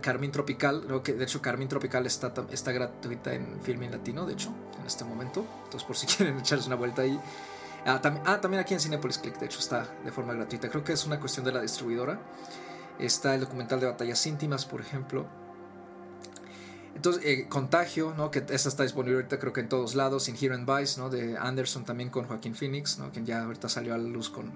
Carmín 0.00 0.30
Tropical, 0.30 1.02
que 1.04 1.12
de 1.12 1.24
hecho 1.24 1.42
Carmín 1.42 1.68
Tropical 1.68 2.06
está, 2.06 2.32
está 2.50 2.72
gratuita 2.72 3.34
en 3.34 3.60
Filming 3.62 3.90
Latino, 3.90 4.24
de 4.24 4.32
hecho, 4.32 4.50
en 4.80 4.86
este 4.86 5.04
momento. 5.04 5.44
Entonces, 5.64 5.86
por 5.86 5.94
si 5.94 6.06
quieren 6.16 6.38
echarse 6.38 6.66
una 6.68 6.76
vuelta 6.76 7.02
ahí. 7.02 7.20
Ah, 7.86 8.00
ah, 8.24 8.40
también, 8.40 8.60
aquí 8.60 8.74
en 8.74 8.80
Cinepolis 8.80 9.18
Click, 9.18 9.38
de 9.38 9.46
hecho, 9.46 9.60
está 9.60 9.86
de 10.04 10.10
forma 10.10 10.34
gratuita. 10.34 10.68
Creo 10.68 10.82
que 10.82 10.92
es 10.92 11.06
una 11.06 11.20
cuestión 11.20 11.46
de 11.46 11.52
la 11.52 11.62
distribuidora. 11.62 12.20
Está 12.98 13.34
el 13.36 13.42
documental 13.42 13.78
de 13.78 13.86
batallas 13.86 14.26
íntimas, 14.26 14.66
por 14.66 14.80
ejemplo. 14.80 15.24
Entonces, 16.96 17.22
eh, 17.24 17.46
Contagio, 17.48 18.12
¿no? 18.16 18.32
que 18.32 18.40
esta 18.40 18.68
está 18.68 18.82
disponible 18.82 19.18
ahorita 19.18 19.38
creo 19.38 19.52
que 19.52 19.60
en 19.60 19.68
todos 19.68 19.94
lados. 19.94 20.28
Inherent 20.28 20.68
Vice, 20.68 21.00
¿no? 21.00 21.10
de 21.10 21.36
Anderson 21.38 21.84
también 21.84 22.10
con 22.10 22.24
Joaquín 22.26 22.56
Phoenix, 22.56 22.98
¿no? 22.98 23.12
quien 23.12 23.24
ya 23.24 23.44
ahorita 23.44 23.68
salió 23.68 23.94
a 23.94 23.98
la 23.98 24.08
luz 24.08 24.30
con, 24.30 24.50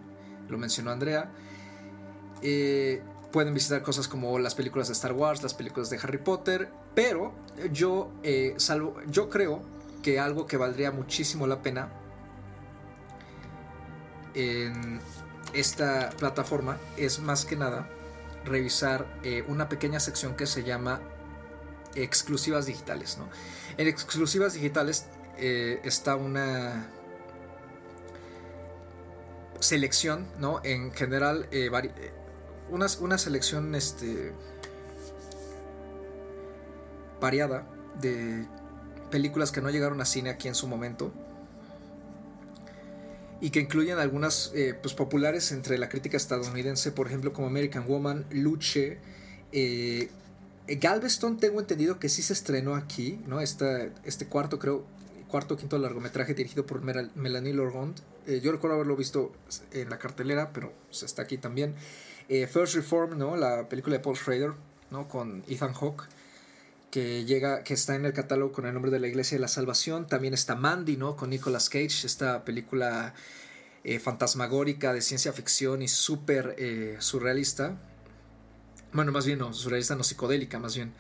lo 0.49 0.59
mencionó 0.59 0.91
Andrea. 0.91 1.31
Eh, 2.43 3.01
pueden 3.31 3.55
visitar 3.55 3.83
cosas 3.83 4.09
como 4.09 4.37
las 4.41 4.57
películas 4.57 4.89
de 4.89 4.95
Star 4.95 5.13
Wars, 5.13 5.41
las 5.43 5.55
películas 5.55 5.89
de 5.91 5.99
Harry 5.99 6.19
Potter, 6.19 6.69
pero 6.97 7.33
yo, 7.71 8.11
eh, 8.25 8.55
salvo, 8.57 8.97
yo 9.07 9.29
creo 9.31 9.63
que 10.03 10.19
algo 10.19 10.47
que 10.47 10.57
valdría 10.57 10.91
muchísimo 10.91 11.47
la 11.47 11.63
pena 11.63 12.00
en 14.35 15.01
esta 15.53 16.11
plataforma 16.11 16.79
es 16.97 17.19
más 17.21 17.45
que 17.45 17.57
nada 17.57 17.89
revisar 18.45 19.07
eh, 19.23 19.45
una 19.49 19.69
pequeña 19.69 20.01
sección 20.01 20.35
que 20.35 20.47
se 20.47 20.65
llama 20.65 21.01
exclusivas 21.95 22.67
digitales. 22.67 23.19
En 23.77 23.89
exclusivas 23.89 24.55
digitales 24.55 25.07
eh, 25.37 25.81
está 25.85 26.17
una 26.17 26.87
selección, 29.59 30.27
¿no? 30.39 30.61
En 30.65 30.93
general, 30.93 31.49
eh, 31.51 31.71
una, 32.71 32.87
una, 33.01 33.19
selección 33.19 33.75
este, 33.75 34.33
variada 37.21 37.67
de 38.01 38.47
películas 39.11 39.53
que 39.53 39.61
no 39.61 39.71
llegaron 39.71 40.01
a 40.01 40.05
cine 40.05 40.31
aquí 40.31 40.49
en 40.49 40.55
su 40.55 40.67
momento 40.67 41.13
y 43.41 43.51
que 43.51 43.61
incluyen 43.61 43.99
algunas 43.99 44.53
eh, 44.55 44.75
pues, 44.81 44.95
populares 44.95 45.53
entre 45.53 45.79
la 45.79 45.89
crítica 45.89 46.17
estadounidense, 46.17 46.93
por 46.93 47.07
ejemplo, 47.07 47.33
como 47.33 47.47
American 47.47 47.87
Woman, 47.87 48.27
Luche. 48.31 48.99
Eh, 49.53 50.11
Galveston, 50.69 51.39
tengo 51.39 51.59
entendido 51.59 51.99
que 51.99 52.09
sí 52.09 52.23
se 52.23 52.33
estrenó 52.33 52.75
aquí, 52.77 53.21
¿no? 53.27 53.41
este 53.41 54.27
cuarto, 54.29 54.59
creo, 54.59 54.85
cuarto 55.27 55.55
o 55.55 55.57
quinto 55.57 55.79
largometraje 55.79 56.35
dirigido 56.35 56.67
por 56.67 56.83
Melanie 56.83 57.55
Laurent. 57.55 57.99
Eh, 58.27 58.41
yo 58.41 58.53
recuerdo 58.53 58.77
haberlo 58.77 58.95
visto 58.95 59.33
en 59.73 59.91
la 59.91 59.99
cartelera, 59.99 60.53
pero 60.53 60.73
está 60.91 61.23
aquí 61.23 61.39
también. 61.39 61.75
First 62.29 62.77
Reform, 62.77 63.19
¿no? 63.19 63.35
La 63.35 63.69
película 63.69 63.97
de 63.97 64.05
Paul 64.05 64.17
Schrader, 64.17 64.53
¿no? 64.93 65.09
Con 65.09 65.43
Ethan 65.49 65.73
Hawke 65.73 66.05
que 66.91 67.25
llega, 67.25 67.63
que 67.63 67.75
está 67.75 67.95
en 67.95 68.05
el 68.05 68.13
catálogo 68.13 68.53
con 68.53 68.67
el 68.67 68.75
nombre 68.75 68.91
de 68.91 68.99
la 68.99 69.07
Iglesia 69.07 69.37
de 69.37 69.41
la 69.41 69.49
Salvación. 69.49 70.07
También 70.07 70.35
está 70.35 70.57
Mandy, 70.57 70.97
¿no? 70.97 71.17
Con 71.17 71.31
Nicolas 71.31 71.69
Cage, 71.69 72.07
esta 72.07 72.45
película 72.45 73.15
eh, 73.85 73.99
fantasmagórica 73.99 74.93
de 74.93 75.01
ciencia 75.01 75.33
ficción 75.33 75.83
y 75.83 75.89
súper 75.89 76.57
eh, 76.59 76.97
surrealista. 76.99 77.79
Bueno, 78.93 79.13
más 79.13 79.25
bien 79.25 79.39
no, 79.39 79.53
surrealista 79.53 79.95
no 79.95 80.05
psicodélica, 80.05 80.59
más 80.59 80.75
bien. 80.75 80.93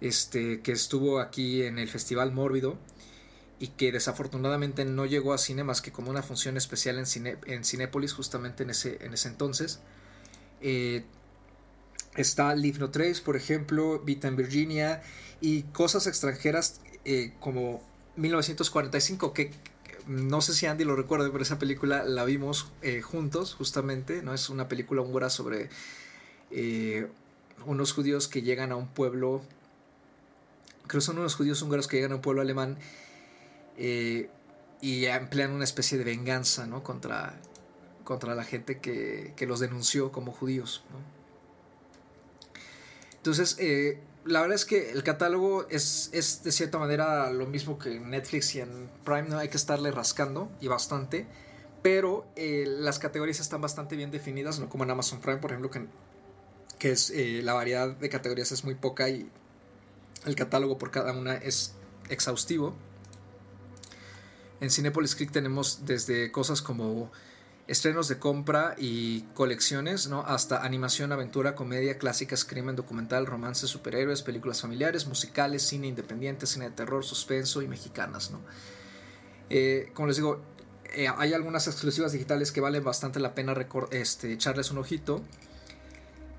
Este, 0.00 0.60
que 0.60 0.72
estuvo 0.72 1.20
aquí 1.20 1.62
en 1.62 1.78
el 1.78 1.88
Festival 1.88 2.32
Mórbido 2.32 2.78
y 3.58 3.68
que 3.68 3.92
desafortunadamente 3.92 4.84
no 4.86 5.04
llegó 5.04 5.34
a 5.34 5.38
cine 5.38 5.64
más 5.64 5.82
que 5.82 5.92
como 5.92 6.10
una 6.10 6.22
función 6.22 6.56
especial 6.56 6.98
en, 6.98 7.04
cine, 7.06 7.36
en 7.46 7.64
Cinépolis 7.64 8.14
justamente 8.14 8.62
en 8.62 8.70
ese, 8.70 8.98
en 9.04 9.12
ese 9.12 9.28
entonces. 9.28 9.80
Eh, 10.62 11.04
está 12.16 12.54
Leave 12.54 12.78
No 12.78 12.90
por 13.24 13.36
ejemplo, 13.36 14.00
Vita 14.00 14.28
en 14.28 14.36
Virginia, 14.36 15.02
y 15.40 15.62
cosas 15.64 16.06
extranjeras 16.06 16.80
eh, 17.04 17.32
como 17.40 17.82
1945, 18.16 19.32
que 19.32 19.50
no 20.06 20.40
sé 20.40 20.54
si 20.54 20.66
Andy 20.66 20.84
lo 20.84 20.96
recuerda, 20.96 21.30
pero 21.30 21.42
esa 21.42 21.58
película 21.58 22.04
la 22.04 22.24
vimos 22.24 22.70
eh, 22.82 23.00
juntos, 23.00 23.54
justamente, 23.54 24.22
¿no? 24.22 24.34
Es 24.34 24.50
una 24.50 24.68
película 24.68 25.02
húngara 25.02 25.30
sobre 25.30 25.70
eh, 26.50 27.08
unos 27.66 27.92
judíos 27.92 28.28
que 28.28 28.42
llegan 28.42 28.72
a 28.72 28.76
un 28.76 28.88
pueblo, 28.88 29.42
creo 30.86 31.00
que 31.00 31.06
son 31.06 31.18
unos 31.18 31.34
judíos 31.34 31.62
húngaros 31.62 31.88
que 31.88 31.96
llegan 31.96 32.12
a 32.12 32.16
un 32.16 32.22
pueblo 32.22 32.42
alemán 32.42 32.78
y 33.78 35.06
emplean 35.06 35.52
una 35.52 35.64
especie 35.64 35.96
de 35.96 36.04
venganza, 36.04 36.66
¿no? 36.66 36.82
Contra, 36.82 37.40
contra 38.04 38.34
la 38.34 38.44
gente 38.44 38.78
que, 38.78 39.32
que 39.36 39.46
los 39.46 39.60
denunció 39.60 40.12
como 40.12 40.32
judíos. 40.32 40.82
Entonces, 43.16 43.56
la 44.24 44.40
verdad 44.40 44.54
es 44.54 44.64
que 44.64 44.90
el 44.92 45.02
catálogo 45.02 45.66
es, 45.68 46.10
es, 46.12 46.42
de 46.42 46.52
cierta 46.52 46.78
manera 46.78 47.30
lo 47.30 47.46
mismo 47.46 47.78
que 47.78 47.96
en 47.96 48.10
Netflix 48.10 48.54
y 48.54 48.60
en 48.60 48.90
Prime, 49.04 49.28
¿no? 49.28 49.38
Hay 49.38 49.48
que 49.48 49.56
estarle 49.56 49.90
rascando 49.90 50.50
y 50.60 50.68
bastante. 50.68 51.26
Pero 51.82 52.26
eh, 52.36 52.64
las 52.66 52.98
categorías 52.98 53.40
están 53.40 53.62
bastante 53.62 53.96
bien 53.96 54.10
definidas, 54.10 54.58
no 54.58 54.68
como 54.68 54.84
en 54.84 54.90
Amazon 54.90 55.20
Prime, 55.20 55.38
por 55.38 55.50
ejemplo, 55.50 55.70
que, 55.70 55.86
que 56.78 56.90
es, 56.92 57.10
eh, 57.10 57.40
la 57.42 57.54
variedad 57.54 57.88
de 57.88 58.08
categorías 58.10 58.52
es 58.52 58.64
muy 58.64 58.74
poca 58.74 59.08
y 59.08 59.30
el 60.26 60.34
catálogo 60.34 60.76
por 60.76 60.90
cada 60.90 61.12
una 61.12 61.36
es 61.36 61.74
exhaustivo. 62.10 62.74
En 64.60 64.70
Cinepolis 64.70 65.14
Click 65.14 65.32
tenemos 65.32 65.86
desde 65.86 66.30
cosas 66.30 66.60
como 66.60 67.10
estrenos 67.70 68.08
de 68.08 68.18
compra 68.18 68.74
y 68.76 69.22
colecciones, 69.34 70.08
¿no? 70.08 70.22
Hasta 70.22 70.64
animación, 70.64 71.12
aventura, 71.12 71.54
comedia, 71.54 71.98
clásicas, 71.98 72.44
crimen, 72.44 72.74
documental, 72.74 73.26
romance, 73.26 73.68
superhéroes, 73.68 74.22
películas 74.22 74.60
familiares, 74.60 75.06
musicales, 75.06 75.62
cine 75.62 75.86
independiente, 75.86 76.46
cine 76.46 76.64
de 76.64 76.72
terror, 76.72 77.04
suspenso 77.04 77.62
y 77.62 77.68
mexicanas, 77.68 78.32
¿no? 78.32 78.40
Eh, 79.50 79.92
como 79.94 80.08
les 80.08 80.16
digo, 80.16 80.42
eh, 80.94 81.06
hay 81.16 81.32
algunas 81.32 81.68
exclusivas 81.68 82.10
digitales 82.10 82.50
que 82.50 82.60
valen 82.60 82.82
bastante 82.82 83.20
la 83.20 83.36
pena 83.36 83.54
este, 83.92 84.32
echarles 84.32 84.72
un 84.72 84.78
ojito. 84.78 85.22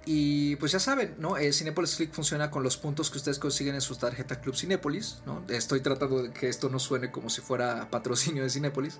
Y 0.03 0.57
pues 0.57 0.73
ya 0.73 0.79
saben, 0.79 1.15
¿no? 1.17 1.37
Eh, 1.37 1.53
Cinepolis 1.53 1.95
Click 1.95 2.11
funciona 2.11 2.51
con 2.51 2.61
los 2.61 2.75
puntos 2.75 3.09
que 3.09 3.19
ustedes 3.19 3.39
consiguen 3.39 3.75
en 3.75 3.81
su 3.81 3.95
tarjeta 3.95 4.41
Club 4.41 4.55
Cinepolis, 4.55 5.21
¿no? 5.25 5.45
Estoy 5.47 5.79
tratando 5.79 6.23
de 6.23 6.33
que 6.33 6.49
esto 6.49 6.67
no 6.67 6.79
suene 6.79 7.09
como 7.09 7.29
si 7.29 7.39
fuera 7.39 7.89
patrocinio 7.89 8.43
de 8.43 8.49
Cinepolis. 8.49 8.99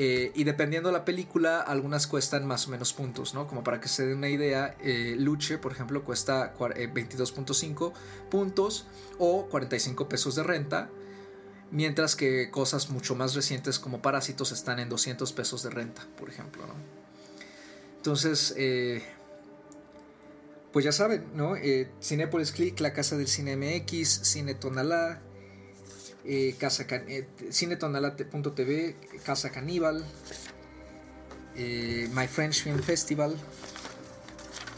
Eh, 0.00 0.30
y 0.36 0.44
dependiendo 0.44 0.90
de 0.90 0.92
la 0.92 1.04
película, 1.04 1.60
algunas 1.60 2.06
cuestan 2.06 2.46
más 2.46 2.68
o 2.68 2.70
menos 2.70 2.92
puntos, 2.92 3.34
¿no? 3.34 3.48
Como 3.48 3.64
para 3.64 3.80
que 3.80 3.88
se 3.88 4.06
den 4.06 4.18
una 4.18 4.28
idea, 4.28 4.76
eh, 4.80 5.16
Luche, 5.18 5.58
por 5.58 5.72
ejemplo, 5.72 6.04
cuesta 6.04 6.54
22.5 6.56 7.90
eh, 7.90 7.92
puntos 8.30 8.86
o 9.18 9.46
45 9.46 10.08
pesos 10.08 10.36
de 10.36 10.44
renta, 10.44 10.88
mientras 11.72 12.14
que 12.14 12.48
cosas 12.48 12.90
mucho 12.90 13.16
más 13.16 13.34
recientes 13.34 13.80
como 13.80 14.00
Parásitos 14.00 14.52
están 14.52 14.78
en 14.78 14.88
200 14.88 15.32
pesos 15.32 15.64
de 15.64 15.70
renta, 15.70 16.06
por 16.16 16.30
ejemplo, 16.30 16.64
¿no? 16.64 16.74
Entonces, 17.96 18.54
pues 20.72 20.84
ya 20.84 20.92
saben, 20.92 21.26
¿no? 21.34 21.54
Cinepolis 22.00 22.52
Click, 22.52 22.78
La 22.78 22.92
Casa 22.92 23.16
del 23.16 23.26
Cine 23.26 23.56
MX, 23.56 24.20
Cine 24.22 24.54
Tonalá, 24.54 25.20
eh, 26.28 26.54
Casa 26.58 26.84
eh, 26.90 27.26
cinetonalate.tv, 27.50 28.96
Casa 29.24 29.50
Caníbal, 29.50 30.04
eh, 31.56 32.06
My 32.12 32.28
French 32.28 32.62
Film 32.62 32.82
Festival, 32.82 33.34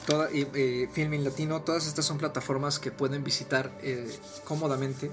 toda, 0.07 0.29
eh, 0.33 0.89
Filming 0.93 1.25
Latino, 1.25 1.63
todas 1.63 1.89
estas 1.89 2.05
son 2.05 2.19
plataformas 2.19 2.79
que 2.79 2.93
pueden 2.93 3.25
visitar 3.25 3.73
cómodamente 4.45 5.11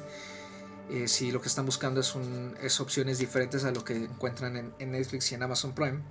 si 1.06 1.32
lo 1.32 1.42
que 1.42 1.50
están 1.50 1.66
buscando 1.66 2.00
es, 2.00 2.80
opciones 2.80 3.18
diferentes 3.18 3.66
a 3.66 3.72
lo 3.72 3.84
que 3.84 3.96
encuentran 3.96 4.56
en, 4.56 4.74
en 4.80 4.92
Netflix 4.92 5.32
y 5.32 5.36
en 5.36 5.44
Amazon 5.44 5.74
Prime. 5.74 6.02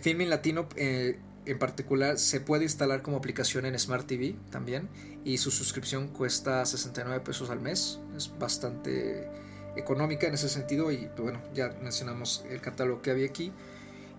Filming 0.00 0.28
Latino 0.28 0.68
en 0.76 1.58
particular 1.58 2.18
se 2.18 2.40
puede 2.40 2.64
instalar 2.64 3.02
como 3.02 3.16
aplicación 3.16 3.66
en 3.66 3.76
Smart 3.78 4.06
TV 4.06 4.36
también 4.50 4.88
y 5.24 5.38
su 5.38 5.50
suscripción 5.50 6.08
cuesta 6.08 6.64
69 6.64 7.20
pesos 7.20 7.50
al 7.50 7.60
mes. 7.60 8.00
Es 8.16 8.32
bastante 8.38 9.28
económica 9.76 10.26
en 10.26 10.34
ese 10.34 10.48
sentido 10.48 10.90
y 10.90 11.08
pues, 11.08 11.22
bueno, 11.22 11.40
ya 11.54 11.74
mencionamos 11.82 12.44
el 12.50 12.60
catálogo 12.60 13.02
que 13.02 13.10
había 13.10 13.26
aquí. 13.26 13.52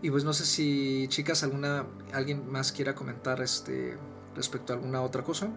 Y 0.01 0.09
pues 0.09 0.23
no 0.23 0.33
sé 0.33 0.45
si 0.45 1.07
chicas 1.07 1.43
alguna 1.43 1.85
alguien 2.11 2.51
más 2.51 2.71
quiera 2.71 2.93
comentar 2.93 3.41
este 3.41 3.97
respecto 4.35 4.73
a 4.73 4.75
alguna 4.75 5.01
otra 5.01 5.23
cosa 5.23 5.49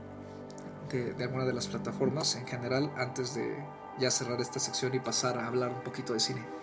de, 0.91 1.15
de 1.15 1.25
alguna 1.25 1.45
de 1.45 1.53
las 1.53 1.67
plataformas 1.67 2.37
en 2.37 2.47
general 2.47 2.93
antes 2.97 3.35
de 3.35 3.57
ya 3.99 4.11
cerrar 4.11 4.41
esta 4.41 4.61
sección 4.61 4.95
y 4.95 5.01
pasar 5.01 5.39
a 5.39 5.49
hablar 5.49 5.73
un 5.73 5.83
poquito 5.83 6.13
de 6.13 6.21
cine. 6.21 6.56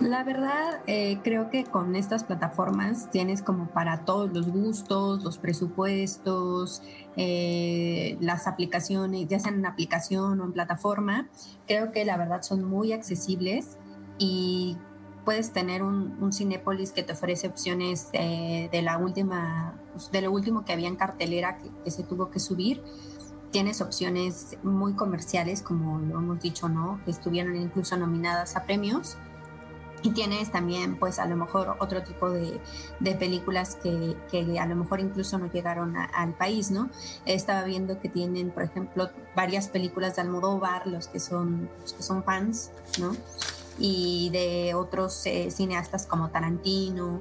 La 0.00 0.24
verdad, 0.24 0.80
eh, 0.86 1.18
creo 1.22 1.50
que 1.50 1.64
con 1.64 1.94
estas 1.94 2.24
plataformas 2.24 3.10
tienes 3.10 3.42
como 3.42 3.68
para 3.68 4.04
todos 4.04 4.32
los 4.32 4.48
gustos, 4.48 5.22
los 5.22 5.38
presupuestos, 5.38 6.82
eh, 7.16 8.16
las 8.20 8.46
aplicaciones, 8.46 9.28
ya 9.28 9.38
sean 9.38 9.56
en 9.56 9.66
aplicación 9.66 10.40
o 10.40 10.44
en 10.44 10.52
plataforma. 10.52 11.28
Creo 11.66 11.92
que 11.92 12.04
la 12.04 12.16
verdad 12.16 12.42
son 12.42 12.64
muy 12.64 12.92
accesibles 12.92 13.76
y 14.18 14.76
puedes 15.24 15.52
tener 15.52 15.82
un, 15.82 16.16
un 16.20 16.30
que 16.92 17.02
te 17.02 17.12
ofrece 17.12 17.46
opciones 17.46 18.08
eh, 18.12 18.68
de 18.72 18.82
la 18.82 18.98
última, 18.98 19.80
pues, 19.92 20.10
de 20.10 20.22
lo 20.22 20.32
último 20.32 20.64
que 20.64 20.72
había 20.72 20.88
en 20.88 20.96
cartelera 20.96 21.58
que, 21.58 21.70
que 21.84 21.90
se 21.90 22.02
tuvo 22.02 22.30
que 22.30 22.40
subir 22.40 22.82
tienes 23.52 23.82
opciones 23.82 24.56
muy 24.62 24.94
comerciales, 24.94 25.60
como 25.60 25.98
lo 25.98 26.18
hemos 26.18 26.40
dicho, 26.40 26.70
¿no? 26.70 27.00
Que 27.04 27.10
estuvieron 27.10 27.54
incluso 27.54 27.98
nominadas 27.98 28.56
a 28.56 28.64
premios 28.64 29.18
y 30.02 30.10
tienes 30.10 30.50
también 30.50 30.98
pues 30.98 31.18
a 31.18 31.26
lo 31.26 31.36
mejor 31.36 31.76
otro 31.78 32.02
tipo 32.02 32.30
de, 32.30 32.60
de 33.00 33.14
películas 33.14 33.76
que, 33.76 34.16
que, 34.30 34.58
a 34.58 34.66
lo 34.66 34.76
mejor 34.76 35.00
incluso 35.00 35.38
no 35.38 35.50
llegaron 35.50 35.96
al 35.96 36.34
país, 36.34 36.70
¿no? 36.70 36.90
Estaba 37.24 37.62
viendo 37.64 38.00
que 38.00 38.08
tienen, 38.08 38.50
por 38.50 38.64
ejemplo, 38.64 39.10
varias 39.36 39.68
películas 39.68 40.16
de 40.16 40.22
Almodóvar, 40.22 40.86
los 40.86 41.08
que 41.08 41.20
son, 41.20 41.70
que 41.96 42.02
son 42.02 42.24
fans, 42.24 42.72
¿no? 42.98 43.16
Y 43.78 44.30
de 44.30 44.74
otros 44.74 45.24
eh, 45.26 45.50
cineastas 45.50 46.06
como 46.06 46.30
Tarantino, 46.30 47.20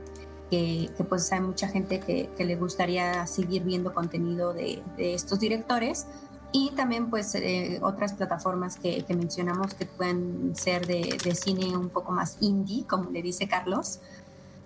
que, 0.49 0.89
que, 0.97 1.03
pues 1.03 1.31
hay 1.31 1.39
mucha 1.39 1.67
gente 1.67 1.99
que, 1.99 2.29
que, 2.35 2.43
le 2.43 2.55
gustaría 2.57 3.25
seguir 3.25 3.63
viendo 3.63 3.93
contenido 3.93 4.53
de, 4.53 4.83
de 4.97 5.13
estos 5.13 5.39
directores 5.39 6.07
y 6.51 6.71
también 6.71 7.09
pues 7.09 7.33
eh, 7.35 7.79
otras 7.81 8.13
plataformas 8.13 8.77
que, 8.77 9.05
mencionamos 9.09 9.73
que 9.73 9.85
pueden 9.85 10.53
ser 10.55 10.85
de, 10.85 11.35
cine 11.35 11.77
un 11.77 11.89
poco 11.89 12.11
más 12.11 12.37
indie, 12.41 12.85
como 12.85 13.09
le 13.09 13.21
dice 13.21 13.47
Carlos, 13.47 13.99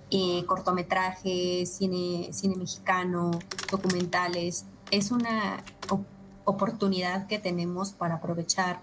eh, 0.09 0.43
cortometrajes, 0.45 1.69
cine, 1.69 2.29
cine 2.31 2.55
mexicano, 2.55 3.31
documentales. 3.69 4.65
Es 4.89 5.11
una 5.11 5.63
oportunidad 6.45 7.27
que 7.27 7.37
tenemos 7.39 7.91
para 7.91 8.15
aprovechar 8.15 8.79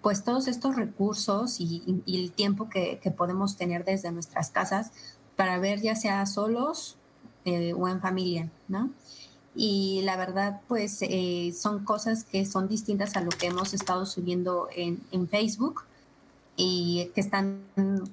pues 0.00 0.22
todos 0.22 0.46
estos 0.46 0.76
recursos 0.76 1.60
y, 1.60 2.02
el 2.06 2.30
tiempo 2.30 2.68
que, 2.68 3.00
podemos 3.16 3.56
tener 3.56 3.84
desde 3.84 4.12
nuestras 4.12 4.50
casas 4.50 4.92
para 5.34 5.58
ver 5.58 5.80
ya 5.80 5.96
sea 5.96 6.24
solos 6.26 6.96
eh, 7.44 7.72
o 7.72 7.88
en 7.88 8.00
familia, 8.00 8.50
¿no? 8.68 8.90
Y 9.56 10.02
la 10.02 10.16
verdad 10.18 10.60
pues 10.68 10.98
eh, 11.00 11.52
son 11.58 11.84
cosas 11.84 12.24
que 12.24 12.44
son 12.44 12.68
distintas 12.68 13.16
a 13.16 13.22
lo 13.22 13.30
que 13.30 13.46
hemos 13.46 13.72
estado 13.72 14.04
subiendo 14.04 14.68
en, 14.76 15.00
en 15.12 15.28
Facebook 15.28 15.84
y 16.56 17.10
que 17.14 17.22
están 17.22 17.62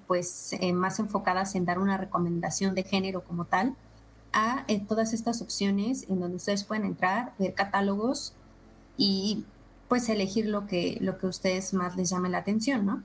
pues 0.07 0.53
eh, 0.53 0.71
más 0.71 0.99
enfocadas 0.99 1.55
en 1.55 1.65
dar 1.65 1.79
una 1.79 1.97
recomendación 1.97 2.75
de 2.75 2.83
género 2.83 3.23
como 3.23 3.43
tal 3.43 3.75
a 4.31 4.63
eh, 4.69 4.79
todas 4.87 5.13
estas 5.13 5.41
opciones 5.41 6.05
en 6.09 6.21
donde 6.21 6.37
ustedes 6.37 6.63
pueden 6.63 6.85
entrar, 6.85 7.33
ver 7.37 7.53
catálogos 7.53 8.33
y 8.97 9.45
pues 9.89 10.07
elegir 10.07 10.47
lo 10.47 10.65
que, 10.65 10.97
lo 11.01 11.17
que 11.17 11.25
a 11.25 11.29
ustedes 11.29 11.73
más 11.73 11.97
les 11.97 12.09
llame 12.09 12.29
la 12.29 12.39
atención, 12.39 12.85
¿no? 12.85 13.03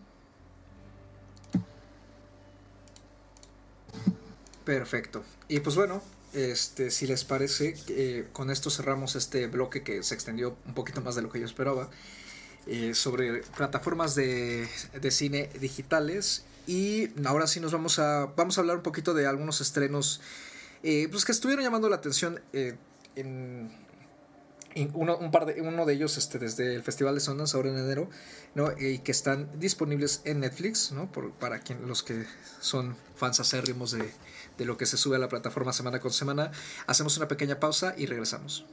Perfecto. 4.65 5.23
Y 5.49 5.61
pues 5.61 5.77
bueno, 5.77 6.03
este, 6.33 6.91
si 6.91 7.07
les 7.07 7.25
parece, 7.25 7.75
eh, 7.89 8.27
con 8.33 8.51
esto 8.51 8.71
cerramos 8.71 9.17
este 9.17 9.47
bloque 9.47 9.83
que 9.83 10.03
se 10.03 10.15
extendió 10.15 10.57
un 10.67 10.75
poquito 10.75 11.01
más 11.01 11.15
de 11.15 11.23
lo 11.23 11.31
que 11.31 11.41
yo 11.41 11.47
esperaba. 11.47 11.91
Eh, 12.67 12.93
sobre 12.95 13.41
plataformas 13.57 14.15
de, 14.15 14.69
de, 15.01 15.11
cine 15.11 15.49
digitales. 15.59 16.45
Y 16.67 17.09
ahora 17.25 17.47
sí 17.47 17.61
nos 17.61 17.73
vamos 17.73 17.99
a. 17.99 18.27
Vamos 18.37 18.59
a 18.59 18.61
hablar 18.61 18.77
un 18.77 18.83
poquito 18.83 19.15
de 19.15 19.27
algunos 19.27 19.63
estrenos. 19.63 20.21
Eh, 20.83 21.09
pues 21.11 21.25
que 21.25 21.33
estuvieron 21.33 21.65
llamando 21.65 21.89
la 21.89 21.97
atención 21.97 22.43
en, 22.53 23.71
uno, 24.93 25.17
un 25.17 25.31
par 25.31 25.47
de, 25.47 25.63
uno 25.63 25.87
de 25.87 25.95
ellos 25.95 26.19
este, 26.19 26.39
desde 26.39 26.75
el 26.75 26.83
Festival 26.83 27.15
de 27.15 27.21
Sundance 27.21 27.57
ahora 27.57 27.71
en 27.71 27.79
enero, 27.79 28.11
¿no? 28.55 28.71
y 28.79 28.99
que 28.99 29.13
están 29.13 29.49
disponibles 29.59 30.21
en 30.25 30.41
Netflix, 30.41 30.93
¿no? 30.93 31.11
Por, 31.11 31.33
para 31.33 31.61
quien, 31.61 31.89
los 31.89 32.03
que 32.03 32.27
son 32.61 32.97
fans 33.17 33.41
acérrimos 33.41 33.93
de, 33.93 34.13
de 34.59 34.67
lo 34.67 34.77
que 34.77 34.85
se 34.85 34.99
sube 34.99 35.17
a 35.17 35.19
la 35.19 35.29
plataforma 35.29 35.73
semana 35.73 36.01
con 36.01 36.13
semana. 36.13 36.51
Hacemos 36.87 37.17
una 37.17 37.29
pequeña 37.29 37.61
pausa 37.61 37.95
y 37.97 38.07
regresamos. 38.07 38.67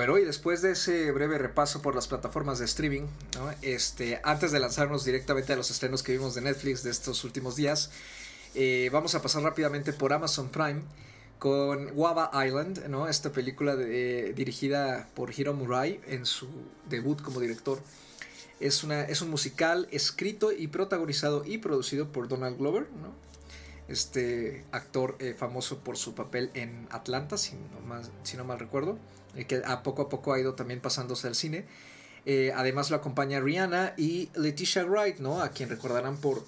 Bueno, 0.00 0.16
y 0.16 0.24
después 0.24 0.62
de 0.62 0.70
ese 0.70 1.12
breve 1.12 1.36
repaso 1.36 1.82
por 1.82 1.94
las 1.94 2.08
plataformas 2.08 2.58
de 2.58 2.64
streaming, 2.64 3.02
este, 3.60 4.18
antes 4.24 4.50
de 4.50 4.58
lanzarnos 4.58 5.04
directamente 5.04 5.52
a 5.52 5.56
los 5.56 5.70
estrenos 5.70 6.02
que 6.02 6.12
vimos 6.12 6.34
de 6.34 6.40
Netflix 6.40 6.82
de 6.82 6.90
estos 6.90 7.22
últimos 7.22 7.54
días, 7.54 7.90
eh, 8.54 8.88
vamos 8.94 9.14
a 9.14 9.20
pasar 9.20 9.42
rápidamente 9.42 9.92
por 9.92 10.14
Amazon 10.14 10.48
Prime 10.48 10.80
con 11.38 11.90
Wava 11.94 12.30
Island, 12.46 12.86
¿no? 12.86 13.08
esta 13.08 13.30
película 13.30 13.76
de- 13.76 14.32
dirigida 14.32 15.06
por 15.14 15.38
Hiro 15.38 15.52
Murai 15.52 16.00
en 16.06 16.24
su 16.24 16.48
debut 16.88 17.20
como 17.20 17.38
director. 17.38 17.78
Es, 18.58 18.82
una, 18.82 19.02
es 19.02 19.20
un 19.20 19.28
musical 19.28 19.86
escrito 19.90 20.50
y 20.50 20.68
protagonizado 20.68 21.44
y 21.44 21.58
producido 21.58 22.10
por 22.10 22.26
Donald 22.26 22.56
Glover, 22.56 22.86
¿no? 23.02 23.12
Este 23.90 24.64
actor 24.72 25.16
eh, 25.18 25.34
famoso 25.36 25.78
por 25.78 25.96
su 25.96 26.14
papel 26.14 26.50
en 26.54 26.86
Atlanta, 26.90 27.36
si 27.36 27.56
no, 27.56 27.80
más- 27.86 28.10
si 28.22 28.36
no 28.36 28.44
mal 28.44 28.58
recuerdo, 28.58 28.98
eh, 29.34 29.44
que 29.46 29.62
a 29.64 29.82
poco 29.82 30.02
a 30.02 30.08
poco 30.08 30.32
ha 30.32 30.40
ido 30.40 30.54
también 30.54 30.80
pasándose 30.80 31.26
al 31.26 31.34
cine. 31.34 31.64
Eh, 32.26 32.52
además 32.54 32.90
lo 32.90 32.96
acompaña 32.96 33.40
Rihanna 33.40 33.94
y 33.96 34.28
Letitia 34.34 34.84
Wright, 34.84 35.18
¿no? 35.18 35.40
A 35.40 35.48
quien 35.50 35.68
recordarán 35.70 36.16
por 36.18 36.44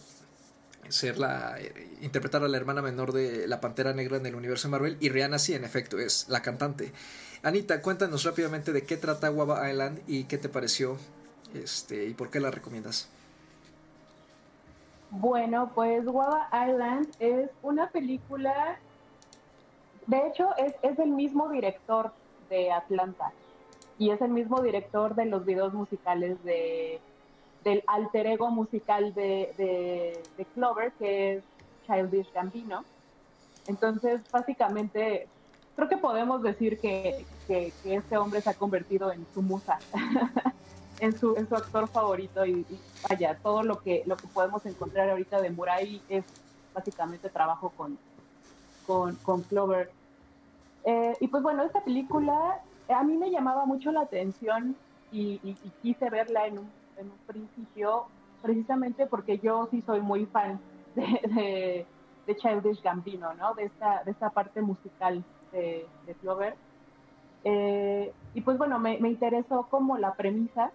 ser 0.89 1.17
la 1.19 1.59
interpretar 2.03 2.43
a 2.45 2.49
la 2.49 2.57
hermana 2.57 2.83
menor 2.83 3.13
de 3.13 3.47
la 3.47 3.61
Pantera 3.61 3.95
Negra 3.95 4.17
en 4.19 4.27
el 4.27 4.35
universo 4.35 4.69
Marvel 4.69 4.97
y 5.01 5.09
Rihanna 5.09 5.39
sí, 5.39 5.55
en 5.55 5.65
efecto, 5.65 5.99
es 5.99 6.27
la 6.29 6.43
cantante. 6.43 6.93
Anita, 7.43 7.81
cuéntanos 7.81 8.25
rápidamente 8.25 8.73
de 8.73 8.83
qué 8.85 8.97
trata 8.97 9.29
Guava 9.29 9.69
Island 9.71 10.01
y 10.07 10.25
qué 10.25 10.39
te 10.39 10.49
pareció 10.49 10.99
este 11.55 12.07
y 12.07 12.15
por 12.15 12.31
qué 12.31 12.41
la 12.41 12.51
recomiendas. 12.51 13.09
Bueno, 15.15 15.71
pues 15.75 16.07
Guava 16.07 16.49
Island 16.67 17.07
es 17.19 17.51
una 17.63 17.91
película, 17.91 18.79
de 20.07 20.27
hecho 20.27 20.57
es, 20.57 20.75
es 20.81 20.99
el 20.99 21.11
mismo 21.11 21.51
director 21.51 22.13
de 22.49 22.73
Atlanta 22.73 23.31
y 23.99 24.09
es 24.09 24.23
el 24.23 24.31
mismo 24.31 24.63
director 24.63 25.15
de 25.15 25.27
los 25.27 25.45
videos 25.45 25.75
musicales 25.75 26.43
de, 26.45 26.99
del 27.63 27.85
alter 27.89 28.27
ego 28.27 28.51
musical 28.51 29.13
de, 29.13 29.53
de, 30.39 30.45
Clover, 30.55 30.93
que 30.93 31.35
es 31.35 31.45
Childish 31.87 32.33
Gambino. 32.33 32.83
Entonces, 33.67 34.23
básicamente, 34.33 35.29
creo 35.77 35.91
que 35.91 35.99
podemos 35.99 36.43
decir 36.43 36.81
que, 36.81 37.27
que, 37.47 37.71
que 37.83 37.97
este 37.97 38.17
hombre 38.17 38.41
se 38.41 38.49
ha 38.49 38.55
convertido 38.55 39.13
en 39.13 39.27
su 39.35 39.43
musa. 39.43 39.79
en 41.03 41.19
su, 41.19 41.37
en 41.37 41.49
su 41.49 41.57
actor 41.57 41.91
favorito 41.93 42.47
y, 42.47 42.67
y 42.69 42.81
vaya, 43.11 43.41
todo 43.43 43.63
lo 43.65 43.81
que, 43.83 44.05
lo 44.07 44.21
que 44.21 44.29
podemos 44.29 44.65
encontrar 44.67 45.11
ahorita 45.11 45.41
de 45.41 45.51
Murai 45.51 46.05
es 46.09 46.25
básicamente 46.75 47.29
trabajo 47.31 47.71
con, 47.75 47.99
con, 48.83 49.17
con 49.19 49.45
Clover. 49.45 49.95
Eh, 50.85 51.17
y 51.21 51.29
pues 51.29 51.43
bueno, 51.43 51.65
esta 51.65 51.85
película 51.85 52.61
eh, 52.89 52.95
a 52.95 53.05
mí 53.05 53.17
me 53.17 53.31
llamaba 53.31 53.67
mucho 53.67 53.93
la 53.93 54.03
atención 54.03 54.81
y, 55.11 55.41
y- 55.43 55.59
y 55.63 55.73
quise 55.83 56.11
verla 56.11 56.47
en 56.47 56.59
un, 56.59 56.75
en 56.97 57.11
un 57.11 57.19
principio 57.27 58.13
precisamente 58.41 59.07
porque 59.07 59.39
yo 59.41 59.69
sí 59.71 59.83
soy 59.83 60.01
muy 60.01 60.27
fan 60.27 60.61
de, 60.95 61.03
de, 61.35 61.91
de 62.27 62.37
Childish 62.37 62.83
Gambino, 62.83 63.35
¿no? 63.35 63.55
De 63.55 63.65
esta, 63.65 64.03
de 64.05 64.13
esta 64.13 64.31
parte 64.31 64.63
musical 64.63 65.25
de, 65.53 65.93
de 66.07 66.15
Clover. 66.17 66.59
Eh, 67.45 68.15
y 68.35 68.41
pues 68.43 68.59
bueno, 68.59 68.79
me, 68.79 68.99
me 69.01 69.11
interesó 69.11 69.69
como 69.69 69.99
la 69.99 70.15
premisa. 70.17 70.73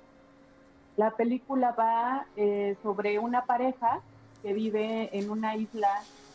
La 0.98 1.12
película 1.12 1.72
va 1.72 2.26
eh, 2.36 2.76
sobre 2.82 3.20
una 3.20 3.46
pareja 3.46 4.02
que 4.42 4.52
vive 4.54 5.16
en 5.16 5.30
una 5.30 5.56
isla 5.56 5.90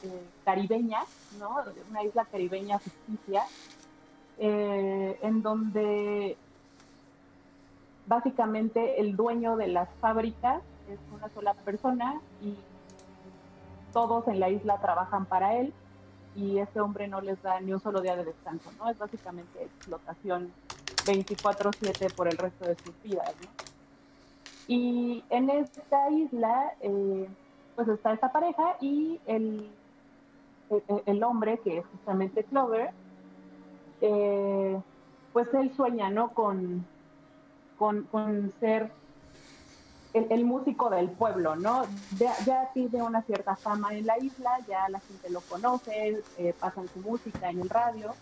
eh, 0.05 0.23
caribeña, 0.45 1.01
¿no? 1.41 1.57
Una 1.91 2.05
isla 2.05 2.25
caribeña 2.27 2.79
ficticia, 2.79 3.43
eh, 4.39 5.19
en 5.21 5.43
donde 5.43 6.37
básicamente 8.07 9.01
el 9.01 9.17
dueño 9.17 9.57
de 9.57 9.67
las 9.67 9.89
fábricas 10.01 10.63
es 10.89 10.99
una 11.13 11.29
sola 11.31 11.55
persona 11.55 12.21
y 12.41 12.57
todos 13.93 14.29
en 14.29 14.39
la 14.39 14.49
isla 14.49 14.79
trabajan 14.81 15.27
para 15.27 15.57
él 15.57 15.73
y 16.37 16.59
ese 16.59 16.81
hombre 16.81 17.09
no 17.09 17.21
les 17.21 17.43
da 17.43 17.61
ni 17.61 17.73
un 17.73 17.81
solo 17.81 18.01
día 18.01 18.15
de 18.15 18.25
descanso, 18.25 18.71
¿no? 18.79 18.89
Es 18.89 18.97
básicamente 18.97 19.65
explotación 19.65 20.53
24/7 21.05 22.15
por 22.15 22.29
el 22.29 22.39
resto 22.39 22.65
de 22.65 22.77
sus 22.77 22.95
vidas, 23.03 23.35
¿no? 23.41 23.72
Y 24.69 25.25
en 25.31 25.51
esta 25.51 26.11
isla, 26.11 26.75
eh, 26.81 27.29
pues 27.75 27.89
está 27.89 28.13
esta 28.13 28.33
pareja 28.33 28.77
y 28.81 29.21
el, 29.27 29.71
el, 30.71 31.03
el 31.07 31.23
hombre, 31.25 31.59
que 31.59 31.79
es 31.79 31.87
justamente 31.87 32.45
Clover, 32.45 32.91
eh, 34.03 34.81
pues 35.33 35.49
él 35.55 35.73
sueña, 35.75 36.11
¿no? 36.11 36.35
Con, 36.35 36.85
con, 37.79 38.53
ser 38.61 38.91
el, 40.13 40.45
músico 40.45 40.91
del 40.91 41.09
pueblo, 41.11 41.57
¿no? 41.57 41.85
Ya, 42.19 42.35
ya 42.45 42.71
tiene 42.75 43.03
una 43.03 43.23
cierta 43.23 43.57
fama 43.57 43.95
en 43.95 44.07
la 44.07 44.19
isla, 44.19 44.59
ya 44.69 44.89
la 44.89 45.01
gente 45.01 45.31
lo 45.31 45.41
conoce, 45.41 46.23
eh, 46.39 46.55
pasan 46.59 46.89
su 46.89 47.01
música 47.01 47.51
en 47.51 47.61
el 47.61 47.71
radio, 47.71 48.13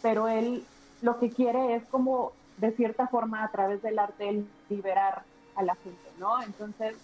pero 0.00 0.28
él 0.28 0.64
lo 1.02 1.18
que 1.18 1.30
quiere 1.30 1.74
es 1.74 1.84
como 1.86 2.32
de 2.56 2.72
cierta 2.72 3.06
forma 3.06 3.44
a 3.44 3.50
través 3.50 3.82
del 3.82 3.98
arte 3.98 4.44
liberar 4.68 5.22
a 5.54 5.62
la 5.62 5.74
gente, 5.76 6.10
¿no? 6.18 6.42
Entonces 6.42 6.96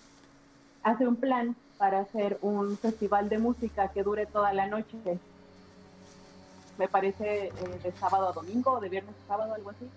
hace 0.82 1.06
un 1.06 1.16
plan 1.16 1.56
para 1.78 2.00
hacer 2.00 2.38
un 2.42 2.76
festival 2.78 3.28
de 3.28 3.38
música 3.38 3.88
que 3.88 4.02
dure 4.02 4.26
toda 4.26 4.52
la 4.52 4.66
noche. 4.66 4.96
Me 6.78 6.88
parece 6.88 7.46
eh, 7.48 7.52
de 7.82 7.92
sábado 7.92 8.28
a 8.28 8.32
domingo, 8.32 8.72
o 8.72 8.80
de 8.80 8.88
viernes 8.88 9.14
a 9.24 9.28
sábado, 9.28 9.54
algo 9.54 9.70
así. 9.70 9.88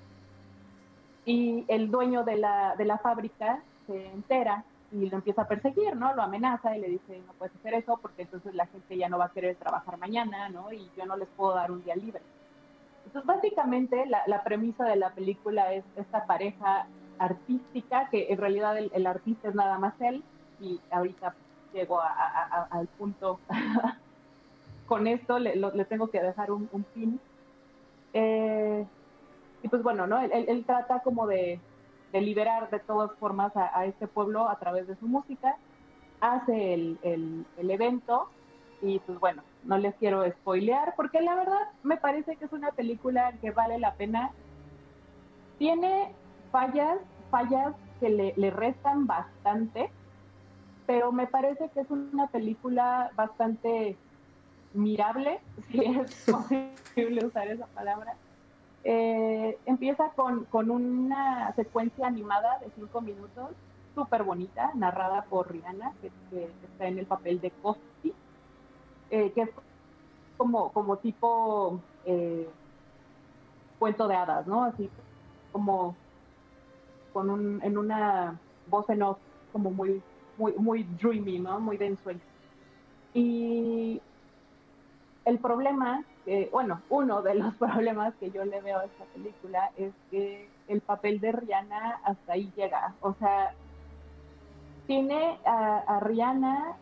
y 1.25 1.65
el 1.67 1.89
dueño 1.89 2.23
de 2.23 2.35
la, 2.37 2.75
de 2.75 2.85
la 2.85 2.97
fábrica 2.97 3.59
se 3.87 4.07
entera 4.07 4.63
y 4.91 5.09
lo 5.09 5.17
empieza 5.17 5.43
a 5.43 5.47
perseguir, 5.47 5.95
¿no? 5.95 6.13
Lo 6.13 6.21
amenaza 6.21 6.75
y 6.77 6.81
le 6.81 6.87
dice, 6.89 7.21
no 7.25 7.33
puedes 7.33 7.55
hacer 7.55 7.73
eso 7.73 7.97
porque 8.01 8.23
entonces 8.23 8.53
la 8.53 8.67
gente 8.67 8.97
ya 8.97 9.09
no 9.09 9.17
va 9.17 9.25
a 9.25 9.31
querer 9.31 9.55
trabajar 9.55 9.97
mañana, 9.97 10.49
¿no? 10.49 10.71
Y 10.71 10.89
yo 10.95 11.05
no 11.05 11.17
les 11.17 11.27
puedo 11.29 11.55
dar 11.55 11.71
un 11.71 11.83
día 11.83 11.95
libre. 11.95 12.21
Entonces, 13.05 13.25
básicamente, 13.25 14.05
la, 14.05 14.23
la 14.27 14.43
premisa 14.43 14.85
de 14.85 14.95
la 14.95 15.11
película 15.11 15.73
es 15.73 15.83
esta 15.95 16.25
pareja 16.25 16.87
artística, 17.19 18.09
que 18.09 18.31
en 18.31 18.37
realidad 18.37 18.77
el, 18.77 19.07
artista 19.07 19.49
es 19.49 19.55
nada 19.55 19.77
más 19.79 19.93
él, 20.01 20.23
y 20.59 20.79
ahorita 20.91 21.35
llego 21.73 21.99
al 22.01 22.87
punto. 22.87 23.39
Con 24.87 25.07
esto 25.07 25.39
le, 25.39 25.55
le, 25.55 25.85
tengo 25.85 26.07
que 26.07 26.21
dejar 26.21 26.51
un, 26.51 26.69
un 26.71 26.83
pin. 26.83 27.19
Eh, 28.13 28.85
y 29.63 29.67
pues 29.67 29.81
bueno, 29.81 30.05
¿no? 30.05 30.19
Él, 30.19 30.45
él 30.47 30.63
trata 30.65 30.99
como 30.99 31.25
de, 31.25 31.59
de 32.15 32.21
liberar 32.21 32.69
de 32.69 32.79
todas 32.79 33.11
formas 33.17 33.51
a, 33.57 33.85
este 33.85 34.07
pueblo 34.07 34.47
a 34.47 34.57
través 34.57 34.87
de 34.87 34.95
su 34.95 35.05
música, 35.05 35.57
hace 36.21 36.73
el, 36.73 36.97
el, 37.03 37.71
evento 37.71 38.29
y 38.81 38.99
pues 38.99 39.19
bueno, 39.19 39.43
no 39.65 39.77
les 39.77 39.95
quiero 39.95 40.29
spoilear 40.29 40.93
porque 40.95 41.21
la 41.21 41.35
verdad 41.35 41.69
me 41.83 41.97
parece 41.97 42.35
que 42.35 42.45
es 42.45 42.53
una 42.53 42.71
película 42.71 43.33
que 43.41 43.51
vale 43.51 43.79
la 43.79 43.93
pena. 43.93 44.31
Tiene 45.57 46.11
fallas, 46.51 46.99
fallas 47.31 47.73
que 47.99 48.09
le, 48.09 48.33
le 48.37 48.51
restan 48.51 49.07
bastante, 49.07 49.89
pero 50.85 51.11
me 51.11 51.27
parece 51.27 51.69
que 51.69 51.81
es 51.81 51.89
una 51.89 52.27
película 52.27 53.11
bastante 53.15 53.97
mirable, 54.75 55.39
si 55.71 55.83
es 55.83 56.25
posible 56.25 57.25
usar 57.25 57.47
esa 57.47 57.65
palabra. 57.67 58.15
Eh, 58.83 59.57
empieza 59.65 60.09
con, 60.09 60.45
con, 60.45 60.69
una 60.69 61.51
secuencia 61.55 62.05
animada 62.05 62.59
de 62.59 62.69
cinco 62.75 63.01
minutos, 63.01 63.49
súper 63.95 64.23
bonita, 64.23 64.71
narrada 64.75 65.23
por 65.23 65.51
Rihanna, 65.51 65.93
que, 66.01 66.11
está 66.71 66.87
en 66.87 66.99
el 66.99 67.07
papel 67.07 67.41
de 67.41 67.49
Costi, 67.49 67.81
eh, 69.15 69.31
que 69.33 69.41
es 69.41 69.49
como, 70.37 70.71
como 70.71 70.97
tipo 70.97 71.79
eh, 72.05 72.47
cuento 73.79 74.07
de 74.07 74.15
hadas, 74.15 74.45
¿no? 74.47 74.63
Así 74.63 74.89
como 75.51 75.95
con 77.13 77.29
un, 77.29 77.61
en 77.63 77.77
una 77.77 78.39
voz 78.67 78.89
en 78.89 79.03
off 79.03 79.17
como 79.53 79.71
muy, 79.71 80.01
muy, 80.37 80.53
muy 80.53 80.83
dreamy, 80.83 81.39
¿no? 81.39 81.59
Muy 81.59 81.77
denso. 81.77 82.11
Y 83.13 84.01
el 85.23 85.39
problema 85.39 86.03
bueno, 86.51 86.81
uno 86.89 87.21
de 87.21 87.35
los 87.35 87.53
problemas 87.59 88.13
que 88.15 88.31
yo 88.31 88.43
le 88.45 88.61
veo 88.61 88.79
a 88.79 88.85
esta 88.85 89.05
película 89.05 89.71
es 89.77 89.93
que 90.09 90.49
el 90.67 90.81
papel 90.81 91.19
de 91.19 91.31
Rihanna 91.31 92.01
hasta 92.03 92.33
ahí 92.33 92.51
llega. 92.55 92.95
O 93.01 93.13
sea, 93.13 93.53
tiene 94.87 95.37
a, 95.45 95.99
Rihanna 96.01 96.77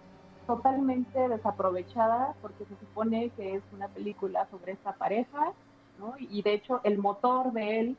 totalmente 0.45 1.27
desaprovechada 1.27 2.33
porque 2.41 2.65
se 2.65 2.75
supone 2.77 3.29
que 3.31 3.55
es 3.55 3.63
una 3.73 3.87
película 3.87 4.47
sobre 4.51 4.73
esta 4.73 4.93
pareja, 4.93 5.51
¿no? 5.99 6.15
Y 6.19 6.41
de 6.41 6.53
hecho 6.53 6.81
el 6.83 6.97
motor 6.97 7.51
de 7.51 7.79
él, 7.79 7.97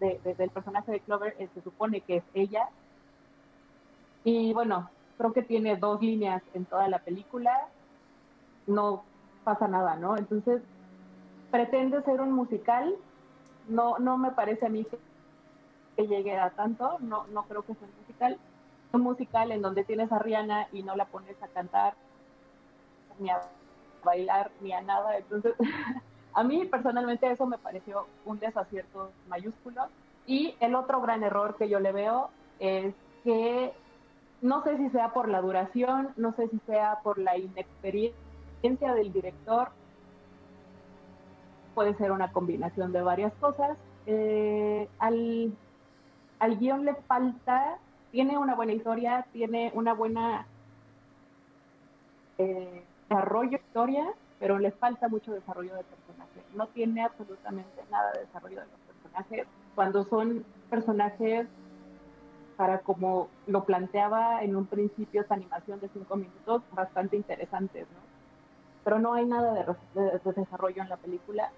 del 0.00 0.50
personaje 0.50 0.92
de 0.92 1.00
Clover, 1.00 1.36
se 1.36 1.60
supone 1.62 2.00
que 2.00 2.16
es 2.16 2.24
ella. 2.34 2.68
Y 4.24 4.52
bueno, 4.52 4.90
creo 5.16 5.32
que 5.32 5.42
tiene 5.42 5.76
dos 5.76 6.00
líneas 6.00 6.42
en 6.54 6.64
toda 6.64 6.88
la 6.88 6.98
película. 6.98 7.68
No 8.66 9.04
pasa 9.44 9.68
nada, 9.68 9.96
¿no? 9.96 10.16
Entonces, 10.16 10.60
pretende 11.50 12.02
ser 12.02 12.20
un 12.20 12.32
musical, 12.32 12.94
no, 13.68 13.98
no 13.98 14.18
me 14.18 14.30
parece 14.32 14.66
a 14.66 14.68
mí 14.68 14.84
que, 14.84 16.06
llegue 16.06 16.36
a 16.36 16.50
tanto, 16.50 16.98
no, 17.00 17.26
no 17.28 17.44
creo 17.44 17.62
que 17.62 17.74
sea 17.74 17.88
un 17.88 17.94
musical, 18.00 18.38
musical 18.92 19.52
en 19.52 19.62
donde 19.62 19.84
tienes 19.84 20.10
a 20.12 20.18
Rihanna 20.18 20.68
y 20.72 20.82
no 20.82 20.96
la 20.96 21.06
pones 21.06 21.40
a 21.42 21.48
cantar, 21.48 21.94
ni 23.18 23.30
a 23.30 23.40
bailar, 24.04 24.50
ni 24.60 24.72
a 24.72 24.80
nada, 24.80 25.16
entonces 25.16 25.54
a 26.34 26.42
mí 26.44 26.64
personalmente 26.66 27.30
eso 27.30 27.46
me 27.46 27.58
pareció 27.58 28.06
un 28.24 28.38
desacierto 28.38 29.10
mayúsculo. 29.28 29.86
Y 30.26 30.56
el 30.60 30.74
otro 30.74 31.00
gran 31.00 31.22
error 31.22 31.56
que 31.56 31.68
yo 31.68 31.78
le 31.78 31.92
veo 31.92 32.30
es 32.58 32.94
que 33.22 33.72
no 34.42 34.62
sé 34.64 34.76
si 34.76 34.90
sea 34.90 35.12
por 35.12 35.28
la 35.28 35.40
duración, 35.40 36.08
no 36.16 36.32
sé 36.32 36.48
si 36.48 36.58
sea 36.66 36.98
por 37.02 37.18
la 37.18 37.36
inexperiencia 37.38 38.14
del 38.94 39.12
director 39.12 39.70
puede 41.76 41.94
ser 41.96 42.10
una 42.10 42.32
combinación 42.32 42.90
de 42.90 43.02
varias 43.02 43.34
cosas. 43.34 43.76
Eh, 44.06 44.88
al, 44.98 45.52
al 46.38 46.58
guion 46.58 46.86
le 46.86 46.94
falta, 46.94 47.76
tiene 48.16 48.38
una 48.38 48.54
buena 48.54 48.72
historia, 48.72 49.26
tiene 49.30 49.70
una 49.74 49.92
buena 49.92 50.46
eh, 52.38 52.82
desarrollo 53.02 53.50
de 53.50 53.56
historia, 53.56 54.06
pero 54.38 54.58
le 54.58 54.70
falta 54.70 55.06
mucho 55.08 55.34
desarrollo 55.34 55.74
de 55.74 55.84
personajes. 55.84 56.42
No 56.54 56.66
tiene 56.68 57.02
absolutamente 57.02 57.84
nada 57.90 58.12
de 58.12 58.20
desarrollo 58.20 58.60
de 58.60 58.66
los 58.68 58.80
personajes. 59.02 59.46
Cuando 59.74 60.02
son 60.04 60.46
personajes 60.70 61.46
para 62.56 62.78
como 62.78 63.28
lo 63.46 63.64
planteaba 63.64 64.42
en 64.42 64.56
un 64.56 64.64
principio 64.64 65.20
esa 65.20 65.34
animación 65.34 65.78
de 65.80 65.90
cinco 65.90 66.16
minutos, 66.16 66.62
bastante 66.72 67.16
interesantes, 67.16 67.82
¿no? 67.82 68.00
pero 68.82 68.98
no 68.98 69.12
hay 69.12 69.26
nada 69.26 69.52
de, 69.52 70.32
desarrollo 70.32 70.80
en 70.80 70.88
la 70.88 70.96
película. 70.96 71.50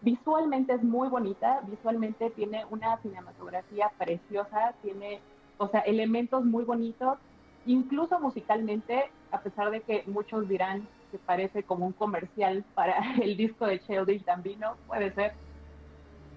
Visualmente 0.00 0.74
es 0.74 0.82
muy 0.82 1.08
bonita, 1.08 1.60
visualmente 1.66 2.30
tiene 2.30 2.64
una 2.70 2.96
cinematografía 2.98 3.90
preciosa, 3.98 4.74
tiene, 4.82 5.20
o 5.58 5.68
sea, 5.68 5.80
elementos 5.80 6.44
muy 6.44 6.64
bonitos, 6.64 7.18
incluso 7.66 8.20
musicalmente, 8.20 9.10
a 9.32 9.40
pesar 9.40 9.70
de 9.70 9.80
que 9.80 10.04
muchos 10.06 10.48
dirán 10.48 10.86
que 11.10 11.18
parece 11.18 11.62
como 11.62 11.86
un 11.86 11.92
comercial 11.92 12.64
para 12.74 12.96
el 13.22 13.36
disco 13.36 13.66
de 13.66 13.80
Childish 13.80 14.24
Gambino, 14.24 14.76
puede 14.86 15.12
ser, 15.12 15.32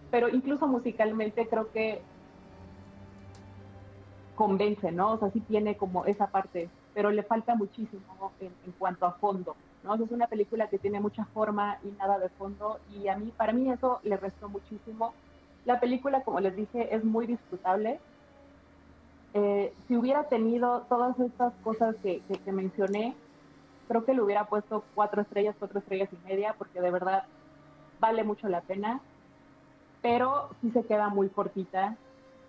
pero 0.10 0.28
incluso 0.30 0.68
musicalmente 0.68 1.48
creo 1.48 1.72
que 1.72 2.02
convence, 4.36 4.92
¿no? 4.92 5.14
O 5.14 5.20
sea, 5.20 5.30
sí 5.32 5.40
tiene 5.42 5.78
como 5.78 6.06
esa 6.06 6.28
parte 6.28 6.70
pero 6.94 7.12
le 7.12 7.24
falta 7.24 7.56
muchísimo 7.56 8.32
en, 8.40 8.52
cuanto 8.78 9.06
a 9.06 9.14
fondo. 9.14 9.56
¿No? 9.84 9.96
Es 9.96 10.12
una 10.12 10.28
película 10.28 10.68
que 10.68 10.78
tiene 10.78 11.00
mucha 11.00 11.26
forma 11.26 11.78
y 11.84 11.92
nada 11.92 12.20
de 12.20 12.30
fondo 12.30 12.80
y 12.92 13.08
a 13.08 13.18
mí, 13.18 13.32
para 13.36 13.54
mí 13.54 13.72
eso 13.72 14.00
le 14.04 14.18
restó 14.18 14.50
muchísimo. 14.50 15.14
La 15.66 15.80
película, 15.80 16.24
como 16.24 16.40
les 16.40 16.56
dije, 16.56 16.94
es 16.96 17.04
muy 17.04 17.28
disfrutable. 17.28 18.00
Eh, 19.34 19.74
si 19.88 19.96
hubiera 19.96 20.24
tenido 20.26 20.82
todas 20.90 21.18
estas 21.20 21.54
cosas 21.64 21.96
que, 22.04 22.22
que, 22.44 22.52
mencioné, 22.52 23.16
creo 23.88 24.04
que 24.04 24.14
le 24.14 24.22
hubiera 24.22 24.46
puesto 24.46 24.84
cuatro 24.94 25.22
estrellas, 25.22 25.56
cuatro 25.58 25.80
estrellas 25.80 26.10
y 26.12 26.28
media, 26.28 26.56
porque 26.58 26.82
de 26.82 26.92
verdad 26.92 27.24
vale 28.00 28.24
mucho 28.24 28.50
la 28.50 28.62
pena, 28.62 29.00
pero 30.02 30.50
sí 30.62 30.72
se 30.72 30.84
queda 30.84 31.10
muy 31.10 31.30
cortita 31.30 31.96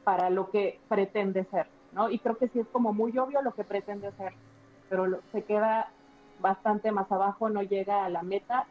para 0.05 0.31
lo 0.31 0.51
que 0.51 0.81
pretende 0.89 1.45
ser. 1.45 1.67
¿no? 1.93 2.11
Y 2.11 2.19
creo 2.19 2.37
que 2.37 2.49
sí 2.49 2.59
es 2.59 2.67
como 2.69 2.93
muy 2.93 3.17
obvio 3.19 3.43
lo 3.43 3.53
que 3.53 3.65
pretende 3.65 4.09
hacer, 4.09 4.33
pero 4.89 5.21
se 5.31 5.43
queda 5.43 5.89
bastante 6.43 6.93
más 6.93 7.11
abajo, 7.11 7.49
no 7.49 7.63
llega 7.63 8.05
a 8.05 8.11
la 8.11 8.23
meta. 8.23 8.67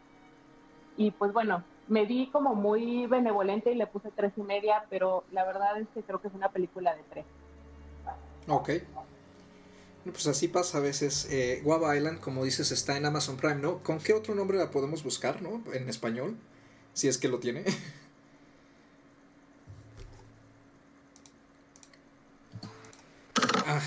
Y 0.98 1.10
pues 1.12 1.34
bueno, 1.34 1.64
me 1.88 2.06
di 2.06 2.28
como 2.28 2.54
muy 2.54 3.08
benevolente 3.08 3.72
y 3.72 3.76
le 3.76 3.88
puse 3.88 4.12
tres 4.16 4.34
y 4.38 4.42
media, 4.42 4.86
pero 4.90 5.24
la 5.32 5.46
verdad 5.46 5.80
es 5.80 5.88
que 5.94 6.04
creo 6.04 6.22
que 6.22 6.28
es 6.28 6.34
una 6.34 6.50
película 6.50 6.96
de 6.96 7.04
tres. 7.10 7.26
Ok. 8.48 8.70
Pues 10.04 10.28
así 10.28 10.48
pasa 10.48 10.80
a 10.80 10.82
veces. 10.82 11.28
Eh, 11.32 11.62
Guava 11.64 11.96
Island, 11.96 12.20
como 12.20 12.44
dices, 12.44 12.72
está 12.72 12.98
en 12.98 13.06
Amazon 13.06 13.38
Prime, 13.38 13.56
¿no? 13.56 13.84
¿Con 13.84 14.00
qué 14.00 14.14
otro 14.14 14.36
nombre 14.36 14.58
la 14.58 14.72
podemos 14.72 15.04
buscar, 15.04 15.42
¿no? 15.42 15.64
En 15.74 15.90
español, 15.90 16.38
si 16.94 17.08
es 17.08 17.18
que 17.18 17.28
lo 17.28 17.40
tiene. 17.40 17.64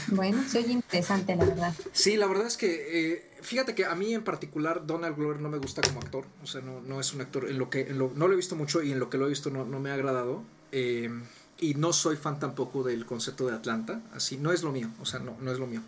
Bueno, 0.09 0.43
soy 0.49 0.65
interesante, 0.65 1.37
la 1.37 1.45
verdad. 1.45 1.75
Sí, 1.93 2.17
la 2.17 2.27
verdad 2.27 2.47
es 2.47 2.57
que, 2.57 3.13
eh, 3.13 3.31
fíjate 3.43 3.75
que 3.75 3.85
a 3.85 3.95
mí 3.95 4.15
en 4.15 4.25
particular 4.25 4.87
Donald 4.87 5.17
Glover 5.17 5.41
no 5.41 5.49
me 5.49 5.59
gusta 5.59 5.83
como 5.83 6.01
actor, 6.01 6.25
o 6.43 6.47
sea, 6.47 6.61
no, 6.61 6.81
no 6.81 7.01
es 7.01 7.13
un 7.15 7.21
actor, 7.21 7.49
en 7.49 7.59
lo 7.59 7.71
que 7.71 7.85
no 7.87 8.09
lo 8.15 8.33
he 8.33 8.37
visto 8.37 8.57
mucho 8.57 8.83
y 8.83 8.93
en 8.93 8.99
lo 8.99 9.11
que 9.11 9.19
lo 9.19 9.27
he 9.27 9.29
visto 9.29 9.51
no, 9.51 9.65
no 9.65 9.81
me 9.81 9.91
ha 9.91 9.95
agradado. 9.95 10.43
Eh, 10.73 11.11
y 11.59 11.75
no 11.75 11.93
soy 11.93 12.17
fan 12.17 12.41
tampoco 12.41 12.83
del 12.83 13.07
concepto 13.07 13.47
de 13.47 13.55
Atlanta, 13.55 14.03
así, 14.13 14.37
no 14.37 14.53
es 14.53 14.63
lo 14.63 14.73
mío, 14.73 14.91
o 15.01 15.07
sea, 15.07 15.21
no, 15.21 15.37
no 15.41 15.53
es 15.53 15.59
lo 15.59 15.67
mío. 15.67 15.83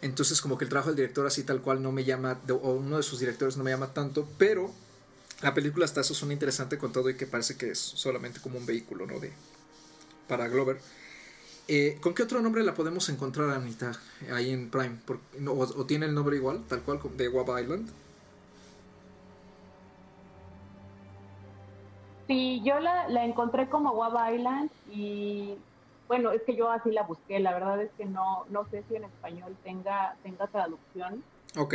Entonces 0.00 0.40
como 0.40 0.58
que 0.58 0.64
el 0.64 0.70
trabajo 0.70 0.88
del 0.88 0.96
director 0.96 1.26
así 1.26 1.44
tal 1.44 1.60
cual 1.60 1.82
no 1.82 1.92
me 1.92 2.04
llama, 2.04 2.40
o 2.48 2.72
uno 2.72 2.96
de 2.96 3.02
sus 3.02 3.20
directores 3.20 3.56
no 3.56 3.62
me 3.62 3.70
llama 3.70 3.94
tanto, 3.94 4.28
pero 4.38 4.72
la 5.42 5.54
película 5.54 5.84
hasta 5.84 6.00
eso 6.00 6.14
suena 6.14 6.32
interesante 6.32 6.78
con 6.78 6.92
todo 6.92 7.08
y 7.10 7.16
que 7.16 7.26
parece 7.26 7.56
que 7.56 7.70
es 7.70 7.78
solamente 7.78 8.40
como 8.40 8.58
un 8.58 8.66
vehículo, 8.66 9.06
¿no? 9.06 9.20
De, 9.20 9.32
para 10.28 10.48
Glover. 10.48 10.80
Eh, 11.68 11.98
¿Con 12.00 12.14
qué 12.14 12.24
otro 12.24 12.40
nombre 12.40 12.62
la 12.64 12.74
podemos 12.74 13.08
encontrar, 13.08 13.50
Anita, 13.50 13.92
ahí 14.32 14.50
en 14.50 14.70
Prime? 14.70 14.98
o, 15.48 15.86
tiene 15.86 16.06
el 16.06 16.14
nombre 16.14 16.36
igual, 16.36 16.64
tal 16.68 16.82
cual, 16.82 17.00
de 17.16 17.28
Guava 17.28 17.60
Island? 17.60 17.88
Sí, 22.26 22.62
yo 22.64 22.80
la, 22.80 23.08
la 23.08 23.24
encontré 23.24 23.68
como 23.68 23.92
Guava 23.92 24.32
Island 24.32 24.70
y 24.90 25.56
bueno, 26.08 26.30
es 26.32 26.42
que 26.42 26.54
yo 26.54 26.70
así 26.70 26.90
la 26.90 27.04
busqué, 27.04 27.40
la 27.40 27.52
verdad 27.52 27.80
es 27.80 27.90
que 27.96 28.04
no, 28.04 28.44
no 28.50 28.66
sé 28.70 28.84
si 28.88 28.96
en 28.96 29.04
español 29.04 29.56
tenga, 29.64 30.16
tenga 30.22 30.46
traducción. 30.46 31.22
Ok. 31.56 31.74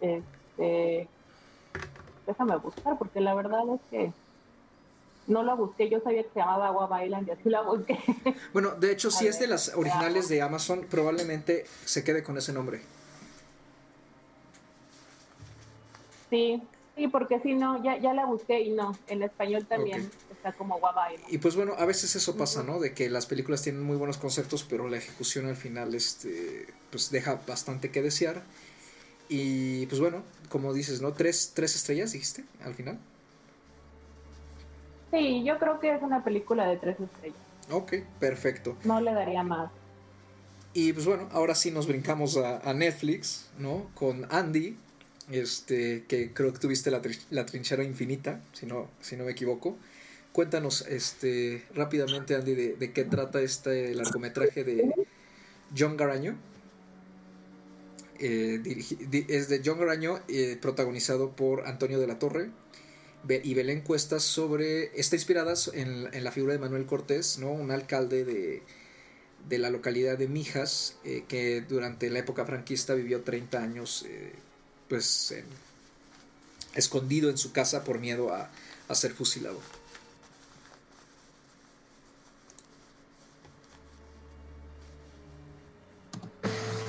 Este, 0.00 1.08
déjame 2.26 2.56
buscar, 2.56 2.96
porque 2.96 3.20
la 3.20 3.34
verdad 3.34 3.62
es 3.74 3.80
que 3.90 4.12
no 5.30 5.42
la 5.42 5.54
busqué, 5.54 5.88
yo 5.88 6.00
sabía 6.00 6.22
que 6.22 6.30
se 6.30 6.40
llamaba 6.40 6.68
Agua 6.68 7.04
Island 7.04 7.28
y 7.28 7.30
así 7.30 7.48
la 7.48 7.62
busqué. 7.62 7.98
Bueno, 8.52 8.72
de 8.72 8.92
hecho, 8.92 9.10
si 9.10 9.26
es 9.26 9.38
de 9.38 9.46
las 9.46 9.74
originales 9.74 10.28
de 10.28 10.42
Amazon, 10.42 10.86
probablemente 10.90 11.64
se 11.84 12.04
quede 12.04 12.22
con 12.22 12.36
ese 12.36 12.52
nombre. 12.52 12.82
Sí, 16.28 16.62
sí, 16.96 17.08
porque 17.08 17.40
si 17.40 17.54
no, 17.54 17.82
ya, 17.82 17.98
ya 17.98 18.12
la 18.12 18.26
busqué 18.26 18.60
y 18.60 18.70
no, 18.70 18.96
en 19.08 19.22
español 19.22 19.66
también 19.66 20.10
está 20.30 20.52
como 20.52 20.74
Agua 20.74 21.12
Island. 21.12 21.32
Y 21.32 21.38
pues 21.38 21.56
bueno, 21.56 21.74
a 21.78 21.84
veces 21.84 22.14
eso 22.16 22.36
pasa, 22.36 22.62
¿no? 22.62 22.80
De 22.80 22.92
que 22.92 23.08
las 23.08 23.26
películas 23.26 23.62
tienen 23.62 23.82
muy 23.82 23.96
buenos 23.96 24.18
conceptos, 24.18 24.64
pero 24.68 24.88
la 24.88 24.96
ejecución 24.96 25.46
al 25.46 25.56
final 25.56 25.94
este, 25.94 26.66
pues 26.90 27.10
deja 27.10 27.40
bastante 27.46 27.90
que 27.90 28.02
desear. 28.02 28.42
Y 29.28 29.86
pues 29.86 30.00
bueno, 30.00 30.24
como 30.48 30.72
dices, 30.72 31.00
¿no? 31.00 31.12
Tres, 31.12 31.52
tres 31.54 31.76
estrellas, 31.76 32.12
dijiste, 32.12 32.44
al 32.64 32.74
final. 32.74 32.98
Sí, 35.10 35.42
yo 35.44 35.58
creo 35.58 35.80
que 35.80 35.94
es 35.94 36.02
una 36.02 36.22
película 36.22 36.66
de 36.66 36.76
tres 36.76 37.00
estrellas. 37.00 37.38
Ok, 37.70 37.94
perfecto. 38.18 38.76
No 38.84 39.00
le 39.00 39.12
daría 39.12 39.42
más. 39.42 39.70
Y 40.72 40.92
pues 40.92 41.06
bueno, 41.06 41.28
ahora 41.32 41.54
sí 41.54 41.70
nos 41.70 41.88
brincamos 41.88 42.36
a, 42.36 42.72
Netflix, 42.74 43.48
¿no? 43.58 43.90
Con 43.94 44.26
Andy, 44.30 44.76
este, 45.30 46.04
que 46.06 46.32
creo 46.32 46.52
que 46.52 46.60
tuviste 46.60 46.90
la, 46.92 47.02
la, 47.30 47.44
trinchera 47.44 47.82
infinita, 47.82 48.40
si 48.52 48.66
no, 48.66 48.88
si 49.00 49.16
no 49.16 49.24
me 49.24 49.32
equivoco. 49.32 49.76
Cuéntanos 50.32 50.86
este, 50.86 51.64
rápidamente, 51.74 52.36
Andy, 52.36 52.54
de, 52.54 52.76
de 52.76 52.92
qué 52.92 53.04
trata 53.04 53.40
este 53.40 53.94
largometraje 53.96 54.62
de 54.62 54.94
John 55.76 55.96
Garaño. 55.96 56.36
Eh, 58.20 58.62
es 59.28 59.48
de 59.48 59.62
John 59.64 59.80
Garaño, 59.80 60.20
eh, 60.28 60.56
protagonizado 60.60 61.30
por 61.30 61.66
Antonio 61.66 61.98
de 61.98 62.06
la 62.06 62.20
Torre 62.20 62.50
y 63.28 63.54
Belén 63.54 63.80
Cuesta 63.82 64.20
sobre. 64.20 64.98
Está 64.98 65.16
inspirada 65.16 65.54
en, 65.74 66.08
en, 66.12 66.24
la 66.24 66.32
figura 66.32 66.52
de 66.52 66.58
Manuel 66.58 66.86
Cortés, 66.86 67.38
¿no? 67.38 67.50
Un 67.50 67.70
alcalde 67.70 68.24
de, 68.24 68.62
de 69.48 69.58
la 69.58 69.70
localidad 69.70 70.18
de 70.18 70.28
Mijas, 70.28 70.96
eh, 71.04 71.24
que 71.28 71.60
durante 71.60 72.10
la 72.10 72.20
época 72.20 72.44
franquista 72.44 72.94
vivió 72.94 73.22
30 73.22 73.62
años, 73.62 74.06
pues, 74.88 75.34
escondido 76.74 77.30
en 77.30 77.38
su 77.38 77.52
casa 77.52 77.84
por 77.84 77.98
miedo 77.98 78.32
a, 78.32 78.50
a 78.88 78.94
ser 78.94 79.12
fusilado. 79.12 79.60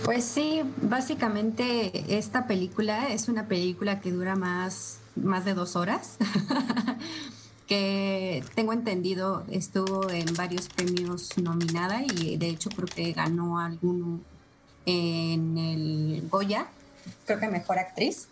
Pues 0.03 0.25
sí, 0.25 0.61
básicamente 0.81 2.17
esta 2.17 2.47
película 2.47 3.13
es 3.13 3.29
una 3.29 3.47
película 3.47 4.01
que 4.01 4.11
dura 4.11 4.35
más, 4.35 4.97
más 5.15 5.45
de 5.45 5.53
dos 5.53 5.75
horas, 5.75 6.17
que 7.67 8.43
tengo 8.55 8.73
entendido 8.73 9.43
estuvo 9.49 10.09
en 10.09 10.33
varios 10.35 10.67
premios 10.67 11.37
nominada 11.37 12.03
y 12.03 12.37
de 12.37 12.49
hecho 12.49 12.69
creo 12.69 12.87
que 12.87 13.13
ganó 13.13 13.59
alguno 13.59 14.19
en 14.85 15.57
el 15.57 16.27
Goya, 16.29 16.67
creo 17.25 17.39
que 17.39 17.47
mejor 17.47 17.79
actriz 17.79 18.27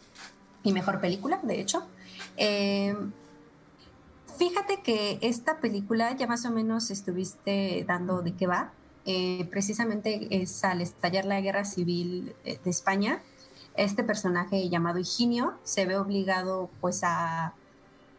y 0.64 0.74
mejor 0.74 1.00
película, 1.00 1.40
de 1.44 1.62
hecho. 1.62 1.86
Eh, 2.38 2.96
fíjate 4.38 4.82
que 4.82 5.20
esta 5.22 5.60
película 5.60 6.16
ya 6.16 6.28
más 6.28 6.46
o 6.46 6.52
menos 6.52 6.92
estuviste 6.92 7.84
dando 7.88 8.22
de 8.22 8.34
qué 8.34 8.48
va. 8.48 8.72
Eh, 9.06 9.48
precisamente 9.50 10.28
es 10.30 10.64
al 10.64 10.82
estallar 10.82 11.26
la 11.26 11.42
guerra 11.42 11.66
civil 11.66 12.36
eh, 12.44 12.60
de 12.64 12.70
España, 12.70 13.22
este 13.84 14.04
personaje 14.04 14.70
llamado 14.70 15.00
Higinio 15.00 15.54
se 15.64 15.86
ve 15.86 15.98
obligado 15.98 16.70
pues 16.82 17.02
a 17.04 17.54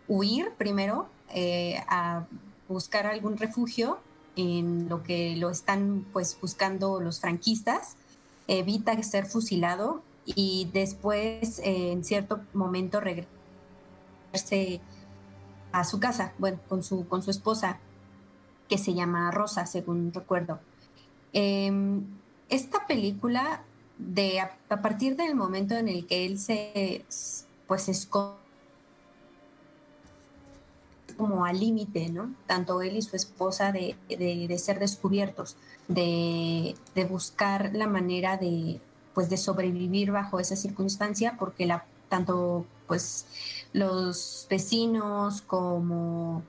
huir 0.08 0.52
primero, 0.56 1.08
eh, 1.34 1.82
a 1.88 2.24
buscar 2.68 3.06
algún 3.06 3.36
refugio 3.36 3.98
en 4.36 4.88
lo 4.88 5.02
que 5.02 5.36
lo 5.36 5.50
están 5.50 6.06
pues 6.12 6.36
buscando 6.40 7.00
los 7.00 7.20
franquistas, 7.20 7.96
evita 8.48 9.00
ser 9.02 9.26
fusilado 9.26 10.02
y 10.24 10.68
después 10.72 11.60
en 11.62 12.04
cierto 12.04 12.40
momento 12.52 13.00
regresarse 13.00 14.80
a 15.72 15.84
su 15.84 16.00
casa, 16.00 16.32
bueno, 16.38 16.58
con 16.68 16.82
su, 16.82 17.06
con 17.06 17.22
su 17.22 17.30
esposa, 17.30 17.78
que 18.68 18.78
se 18.78 18.94
llama 18.94 19.30
Rosa, 19.30 19.66
según 19.66 20.12
recuerdo. 20.12 20.60
Em, 21.32 22.04
esta 22.48 22.86
película, 22.86 23.62
de 24.00 24.40
a, 24.40 24.82
partir 24.82 25.16
del 25.16 25.34
momento 25.34 25.74
en 25.74 25.88
el 25.88 26.06
que 26.06 26.26
él 26.26 26.38
se 26.38 27.04
pues 27.66 27.88
esconde 27.88 28.40
como 31.16 31.44
al 31.44 31.60
límite, 31.60 32.08
¿no? 32.08 32.34
Tanto 32.46 32.80
él 32.80 32.96
y 32.96 33.02
su 33.02 33.14
esposa 33.14 33.72
de, 33.72 33.94
ser 34.58 34.78
descubiertos, 34.78 35.56
de, 35.86 36.74
buscar 37.10 37.72
la 37.74 37.86
manera 37.86 38.38
de, 38.38 38.80
pues, 39.12 39.28
de 39.28 39.36
sobrevivir 39.36 40.12
bajo 40.12 40.40
esa 40.40 40.56
circunstancia, 40.56 41.36
porque 41.38 41.66
la, 41.66 41.84
tanto 42.08 42.64
pues 42.86 43.26
los 43.74 44.46
vecinos 44.48 45.42
como 45.42 46.42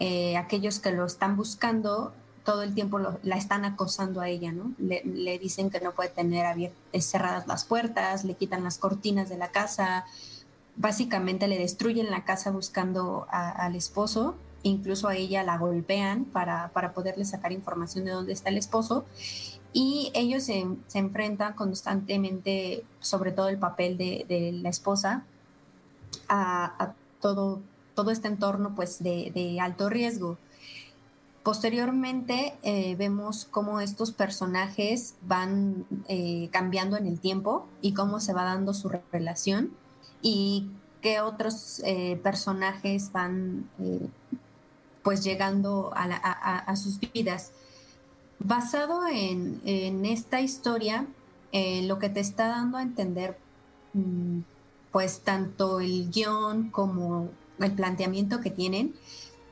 eh, 0.00 0.36
aquellos 0.38 0.80
que 0.80 0.90
lo 0.90 1.04
están 1.04 1.36
buscando 1.36 2.14
todo 2.44 2.62
el 2.62 2.74
tiempo 2.74 3.00
la 3.22 3.36
están 3.36 3.64
acosando 3.64 4.20
a 4.20 4.28
ella, 4.28 4.52
¿no? 4.52 4.72
Le, 4.78 5.38
dicen 5.38 5.70
que 5.70 5.80
no 5.80 5.92
puede 5.92 6.10
tener 6.10 6.44
abiertas, 6.44 7.04
cerradas 7.04 7.46
las 7.46 7.64
puertas, 7.64 8.24
le 8.24 8.34
quitan 8.34 8.62
las 8.62 8.76
cortinas 8.78 9.30
de 9.30 9.38
la 9.38 9.48
casa, 9.48 10.04
básicamente 10.76 11.48
le 11.48 11.58
destruyen 11.58 12.10
la 12.10 12.24
casa 12.24 12.50
buscando 12.50 13.26
al 13.30 13.74
esposo, 13.74 14.34
incluso 14.62 15.08
a 15.08 15.16
ella 15.16 15.42
la 15.42 15.56
golpean 15.56 16.26
para, 16.26 16.68
para, 16.68 16.92
poderle 16.92 17.24
sacar 17.24 17.52
información 17.52 18.04
de 18.04 18.10
dónde 18.10 18.34
está 18.34 18.50
el 18.50 18.58
esposo. 18.58 19.06
Y 19.72 20.12
ellos 20.14 20.44
se, 20.44 20.66
enfrentan 20.92 21.54
constantemente, 21.54 22.84
sobre 23.00 23.32
todo 23.32 23.48
el 23.48 23.58
papel 23.58 23.96
de, 23.96 24.52
la 24.62 24.68
esposa, 24.68 25.24
a, 26.28 26.92
todo, 27.20 27.62
todo 27.94 28.10
este 28.10 28.28
entorno 28.28 28.74
pues, 28.74 29.02
de 29.02 29.58
alto 29.62 29.88
riesgo 29.88 30.36
Posteriormente 31.44 32.54
eh, 32.62 32.96
vemos 32.96 33.44
cómo 33.44 33.80
estos 33.80 34.12
personajes 34.12 35.14
van 35.20 35.84
eh, 36.08 36.48
cambiando 36.50 36.96
en 36.96 37.06
el 37.06 37.20
tiempo 37.20 37.66
y 37.82 37.92
cómo 37.92 38.18
se 38.18 38.32
va 38.32 38.44
dando 38.44 38.72
su 38.72 38.90
relación 39.12 39.70
y 40.22 40.70
qué 41.02 41.20
otros 41.20 41.82
eh, 41.84 42.18
personajes 42.22 43.12
van 43.12 43.68
pues 45.02 45.22
llegando 45.22 45.92
a, 45.94 46.76
sus 46.76 46.98
vidas. 47.12 47.52
Basado 48.38 49.06
en, 49.06 50.06
esta 50.06 50.40
historia, 50.40 51.06
lo 51.52 51.98
que 51.98 52.08
te 52.08 52.20
está 52.20 52.46
dando 52.48 52.78
a 52.78 52.82
entender 52.82 53.36
mm, 53.92 54.40
pues 54.92 55.20
tanto 55.20 55.80
el 55.80 56.10
guion 56.10 56.70
como 56.70 57.28
el 57.58 57.72
planteamiento 57.72 58.40
que 58.40 58.50
tienen 58.50 58.94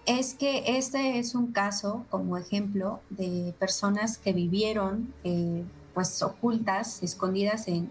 es 0.06 0.34
que 0.34 0.76
este 0.78 1.18
es 1.18 1.34
un 1.34 1.52
caso 1.52 2.04
como 2.10 2.36
ejemplo 2.36 3.00
de 3.10 3.54
personas 3.58 4.18
que 4.18 4.32
vivieron 4.32 5.12
eh, 5.22 5.64
pues 5.94 6.22
ocultas, 6.22 7.02
escondidas 7.02 7.68
en, 7.68 7.90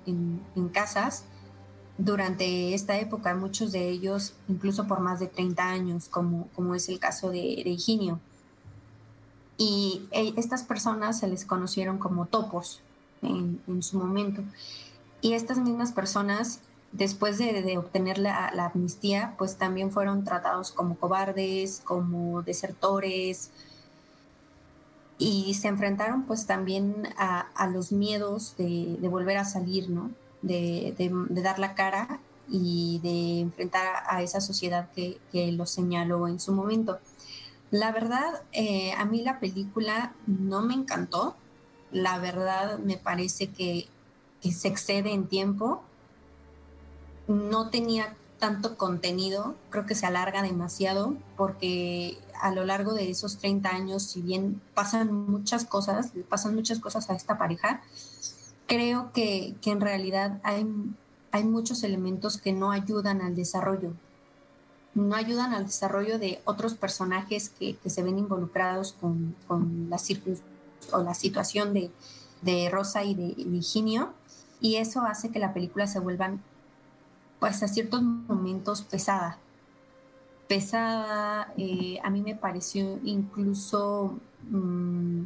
casas 0.73 1.23
durante 1.97 2.73
esta 2.73 2.97
época, 2.97 3.35
muchos 3.35 3.71
de 3.71 3.89
ellos 3.89 4.33
incluso 4.47 4.87
por 4.87 4.99
más 4.99 5.19
de 5.19 5.27
30 5.27 5.63
años, 5.63 6.09
como, 6.09 6.47
como 6.55 6.75
es 6.75 6.89
el 6.89 6.99
caso 6.99 7.29
de, 7.29 7.61
de 7.63 7.69
Higinio. 7.69 8.19
Y 9.57 10.07
eh, 10.11 10.33
estas 10.37 10.63
personas 10.63 11.19
se 11.19 11.27
les 11.27 11.45
conocieron 11.45 11.99
como 11.99 12.25
topos 12.25 12.81
en, 13.21 13.61
en 13.67 13.83
su 13.83 13.99
momento. 13.99 14.41
Y 15.21 15.33
estas 15.33 15.59
mismas 15.59 15.91
personas 15.91 16.61
después 16.91 17.37
de, 17.37 17.77
obtener 17.77 18.17
la, 18.17 18.47
amnistía, 18.73 19.35
pues 19.37 19.57
también 19.57 19.91
fueron 19.91 20.23
tratados 20.23 20.71
como 20.71 20.97
cobardes, 20.97 21.81
como 21.83 22.41
desertores, 22.41 23.51
y 25.17 25.53
se 25.53 25.67
enfrentaron 25.67 26.23
pues 26.23 26.45
también 26.45 27.07
a, 27.17 27.67
los 27.67 27.91
miedos 27.91 28.55
de, 28.57 28.97
volver 29.09 29.37
a 29.37 29.45
salir, 29.45 29.89
¿no? 29.89 30.11
De, 30.41 30.95
dar 31.29 31.59
la 31.59 31.75
cara 31.75 32.19
y 32.49 32.99
de 33.03 33.39
enfrentar 33.39 34.03
a, 34.07 34.21
esa 34.21 34.41
sociedad 34.41 34.89
que, 34.91 35.19
los 35.51 35.71
señaló 35.71 36.27
en 36.27 36.39
su 36.39 36.51
momento. 36.51 36.99
La 37.69 37.93
verdad, 37.93 38.41
eh, 38.51 38.91
a 38.97 39.05
mí 39.05 39.21
la 39.21 39.39
película 39.39 40.13
no 40.27 40.61
me 40.61 40.73
encantó. 40.73 41.37
La 41.91 42.19
verdad, 42.19 42.79
me 42.79 42.97
parece 42.97 43.47
que, 43.47 43.87
que 44.41 44.51
se 44.51 44.67
excede 44.67 45.13
en 45.13 45.27
tiempo 45.27 45.81
no 47.31 47.69
tenía 47.69 48.15
tanto 48.39 48.77
contenido, 48.77 49.55
creo 49.69 49.85
que 49.85 49.95
se 49.95 50.05
alarga 50.05 50.41
demasiado 50.41 51.15
porque 51.37 52.17
a 52.41 52.51
lo 52.51 52.65
largo 52.65 52.93
de 52.93 53.09
esos 53.09 53.37
30 53.37 53.69
años, 53.69 54.03
si 54.03 54.21
bien 54.21 54.61
pasan 54.73 55.13
muchas 55.13 55.65
cosas, 55.65 56.11
pasan 56.27 56.55
muchas 56.55 56.79
cosas 56.79 57.09
a 57.09 57.13
esta 57.13 57.37
pareja, 57.37 57.81
creo 58.67 59.11
que, 59.13 59.55
que 59.61 59.71
en 59.71 59.81
realidad 59.81 60.39
hay, 60.43 60.65
hay 61.31 61.43
muchos 61.43 61.83
elementos 61.83 62.37
que 62.37 62.51
no 62.51 62.71
ayudan 62.71 63.21
al 63.21 63.35
desarrollo. 63.35 63.93
No 64.93 65.15
ayudan 65.15 65.53
al 65.53 65.65
desarrollo 65.65 66.19
de 66.19 66.41
otros 66.45 66.73
personajes 66.73 67.49
que, 67.49 67.77
se 67.85 68.03
ven 68.03 68.17
involucrados 68.17 68.93
con, 68.93 69.35
con 69.47 69.89
la, 69.89 69.97
o 70.93 71.03
la 71.03 71.13
situación 71.13 71.73
de, 71.73 71.91
de 72.41 72.69
Rosa 72.69 73.03
y 73.03 73.13
de 73.13 73.35
Virginio, 73.45 74.13
y 74.59 74.75
eso 74.75 75.01
hace 75.01 75.29
que 75.29 75.39
la 75.39 75.53
película 75.53 75.87
se 75.87 75.99
vuelva, 75.99 76.33
pues 77.41 77.63
a 77.63 77.67
ciertos 77.67 78.03
momentos 78.03 78.83
pesada. 78.83 79.39
Pesada, 80.47 81.51
eh, 81.57 81.97
a 82.03 82.11
mí 82.11 82.21
me 82.21 82.35
pareció 82.35 82.99
incluso 83.03 84.19
mm, 84.47 85.23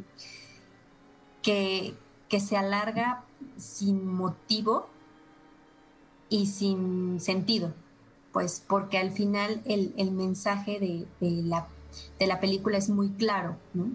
que, 1.42 1.94
que 2.30 2.40
se 2.40 2.56
alarga 2.56 3.22
sin 3.58 4.06
motivo 4.06 4.88
y 6.30 6.46
sin 6.46 7.20
sentido, 7.20 7.74
pues 8.32 8.64
porque 8.66 8.96
al 8.96 9.10
final 9.10 9.60
el, 9.66 9.92
el 9.98 10.10
mensaje 10.10 10.80
de, 10.80 11.06
de, 11.20 11.42
la, 11.42 11.68
de 12.18 12.26
la 12.26 12.40
película 12.40 12.78
es 12.78 12.88
muy 12.88 13.10
claro, 13.10 13.58
¿no? 13.74 13.90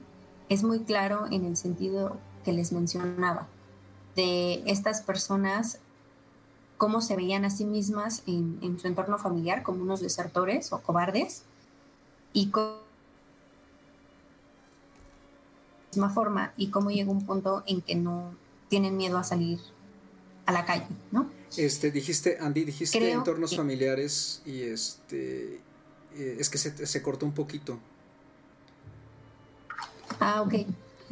Es 0.48 0.64
muy 0.64 0.82
claro 0.82 1.26
en 1.32 1.44
el 1.44 1.58
sentido 1.58 2.18
que 2.46 2.54
les 2.54 2.72
mencionaba, 2.72 3.48
de 4.16 4.62
estas 4.68 5.02
personas, 5.02 5.80
cómo 6.82 7.00
se 7.00 7.16
veían 7.16 7.46
a 7.46 7.52
sí 7.52 7.64
mismas 7.64 8.24
en, 8.26 8.58
en 8.64 8.80
su 8.80 8.88
entorno 8.88 9.20
familiar 9.20 9.62
como 9.62 9.84
unos 9.84 10.02
desertores 10.02 10.74
o 10.74 10.82
cobardes 10.82 11.44
y 12.34 12.48
cómo 12.50 12.80
misma 15.92 16.10
forma 16.10 16.54
y 16.58 16.72
cómo 16.72 16.90
llega 16.90 17.12
un 17.12 17.24
punto 17.24 17.62
en 17.68 17.82
que 17.82 17.94
no 17.94 18.34
tienen 18.68 18.98
miedo 18.98 19.20
a 19.20 19.24
salir 19.24 19.60
a 20.48 20.52
la 20.52 20.66
calle, 20.66 20.88
¿no? 21.12 21.30
Este, 21.56 21.92
dijiste, 21.92 22.40
Andy, 22.42 22.64
dijiste 22.64 22.98
Creo 22.98 23.20
entornos 23.20 23.52
que... 23.52 23.58
familiares 23.58 24.42
y 24.44 24.62
este, 24.62 25.58
eh, 26.16 26.38
es 26.40 26.50
que 26.50 26.58
se, 26.58 26.88
se, 26.88 27.02
cortó 27.04 27.28
un 27.28 27.34
poquito. 27.34 27.78
Ah, 30.20 30.42
ok. 30.42 30.66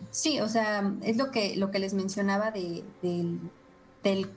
Sí, 0.10 0.40
o 0.40 0.50
sea, 0.50 0.96
es 1.04 1.16
lo 1.16 1.30
que, 1.30 1.58
lo 1.58 1.70
que 1.70 1.78
les 1.78 1.94
mencionaba 1.94 2.50
de, 2.50 2.84
de 3.04 3.38
del 4.02 4.32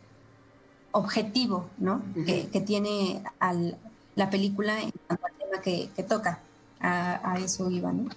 objetivo, 0.92 1.68
¿no? 1.78 1.94
Uh 1.94 2.18
-huh. 2.20 2.24
que, 2.24 2.48
que, 2.48 2.60
tiene 2.60 3.22
al, 3.38 3.76
la 4.14 4.30
película 4.30 4.80
en 4.80 4.92
cuanto 5.06 5.26
al 5.26 5.32
tema 5.32 5.62
que, 5.62 5.90
que 5.94 6.02
toca. 6.02 6.40
A, 6.80 7.32
a, 7.32 7.38
eso 7.38 7.70
iba, 7.70 7.92
¿no? 7.92 8.10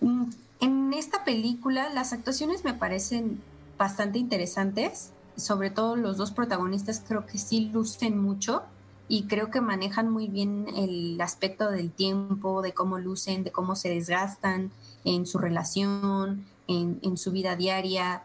Mm, 0.00 0.30
en 0.60 0.94
esta 0.94 1.24
película 1.24 1.90
las 1.92 2.12
actuaciones 2.12 2.64
me 2.64 2.72
parecen 2.72 3.42
bastante 3.76 4.18
interesantes, 4.18 5.10
sobre 5.36 5.70
todo 5.70 5.96
los 5.96 6.16
dos 6.16 6.30
protagonistas 6.30 7.02
creo 7.06 7.26
que 7.26 7.36
sí 7.36 7.70
lucen 7.72 8.18
mucho 8.18 8.62
y 9.08 9.24
creo 9.24 9.50
que 9.50 9.60
manejan 9.60 10.08
muy 10.08 10.28
bien 10.28 10.66
el 10.74 11.20
aspecto 11.20 11.70
del 11.70 11.90
tiempo, 11.90 12.62
de 12.62 12.72
cómo 12.72 12.98
lucen, 12.98 13.44
de 13.44 13.52
cómo 13.52 13.76
se 13.76 13.90
desgastan 13.90 14.70
en 15.04 15.26
su 15.26 15.38
relación, 15.38 16.46
en, 16.68 16.98
en 17.02 17.16
su 17.18 17.32
vida 17.32 17.56
diaria, 17.56 18.22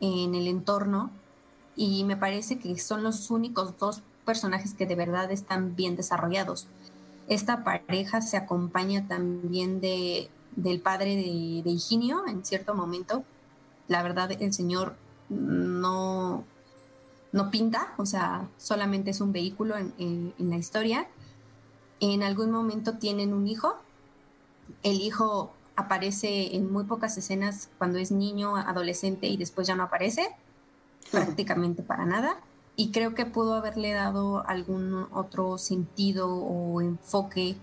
en 0.00 0.34
el 0.34 0.46
entorno. 0.46 1.10
Y 1.76 2.04
me 2.04 2.16
parece 2.16 2.58
que 2.58 2.78
son 2.78 3.02
los 3.02 3.30
únicos 3.30 3.78
dos 3.78 4.02
personajes 4.24 4.74
que 4.74 4.86
de 4.86 4.94
verdad 4.96 5.30
están 5.30 5.76
bien 5.76 5.94
desarrollados. 5.94 6.66
Esta 7.28 7.64
pareja 7.64 8.22
se 8.22 8.36
acompaña 8.36 9.06
también 9.06 9.80
de 9.80 10.30
del 10.56 10.80
padre 10.80 11.16
de, 11.16 11.62
de, 11.62 11.70
Higinio 11.70 12.26
en 12.26 12.44
cierto 12.44 12.74
momento. 12.74 13.24
La 13.88 14.02
verdad, 14.02 14.32
el 14.32 14.52
señor 14.52 14.96
no, 15.28 16.44
no 17.32 17.50
pinta, 17.50 17.94
o 17.98 18.06
sea, 18.06 18.48
solamente 18.56 19.10
es 19.10 19.20
un 19.20 19.32
vehículo 19.32 19.76
en, 19.76 19.92
en, 19.98 20.34
en, 20.38 20.50
la 20.50 20.56
historia. 20.56 21.06
En 22.00 22.22
algún 22.22 22.50
momento 22.50 22.94
tienen 22.94 23.32
un 23.32 23.46
hijo. 23.46 23.76
El 24.82 25.00
hijo 25.00 25.52
aparece 25.76 26.56
en 26.56 26.72
muy 26.72 26.84
pocas 26.84 27.16
escenas 27.18 27.68
cuando 27.78 27.98
es 27.98 28.10
niño, 28.10 28.56
adolescente 28.56 29.26
y 29.28 29.36
después 29.36 29.68
ya 29.68 29.76
no 29.76 29.84
aparece, 29.84 30.34
prácticamente 31.10 31.82
para 31.82 32.04
nada. 32.04 32.36
Y 32.76 32.90
creo 32.90 33.14
que 33.14 33.24
pudo 33.24 33.54
haberle 33.54 33.92
dado 33.92 34.46
algún 34.46 35.06
otro 35.12 35.56
sentido 35.58 36.34
o 36.34 36.80
enfoque 36.80 37.56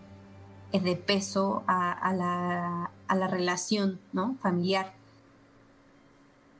de 0.72 0.96
peso 0.96 1.64
a, 1.68 2.14
la, 2.14 3.28
relación 3.28 4.00
¿no? 4.12 4.36
familiar. 4.42 4.94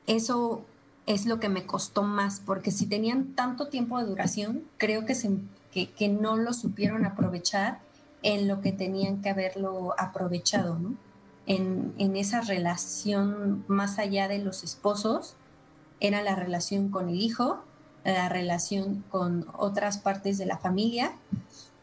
Eso 0.06 0.64
es 1.06 1.26
lo 1.26 1.40
que 1.40 1.48
me 1.48 1.66
costó 1.66 2.02
más, 2.02 2.40
porque 2.40 2.70
si 2.70 2.86
tenían 2.86 3.34
tanto 3.34 3.68
tiempo 3.68 3.98
de 3.98 4.06
duración, 4.06 4.64
creo 4.78 5.04
que, 5.04 5.88
que, 5.96 6.08
no 6.08 6.36
lo 6.36 6.52
supieron 6.52 7.04
aprovechar 7.04 7.80
en 8.22 8.46
lo 8.46 8.60
que 8.60 8.72
tenían 8.72 9.20
que 9.20 9.30
haberlo 9.30 9.94
aprovechado, 9.98 10.78
en, 11.46 12.16
esa 12.16 12.40
relación 12.40 13.64
más 13.68 13.98
allá 13.98 14.28
de 14.28 14.38
los 14.38 14.64
esposos, 14.64 15.34
era 16.00 16.22
la 16.22 16.34
relación 16.34 16.90
con 16.90 17.08
el 17.08 17.20
hijo, 17.20 17.62
la 18.04 18.28
relación 18.28 19.04
con 19.10 19.46
otras 19.56 19.98
partes 19.98 20.38
de 20.38 20.46
la 20.46 20.58
familia 20.58 21.12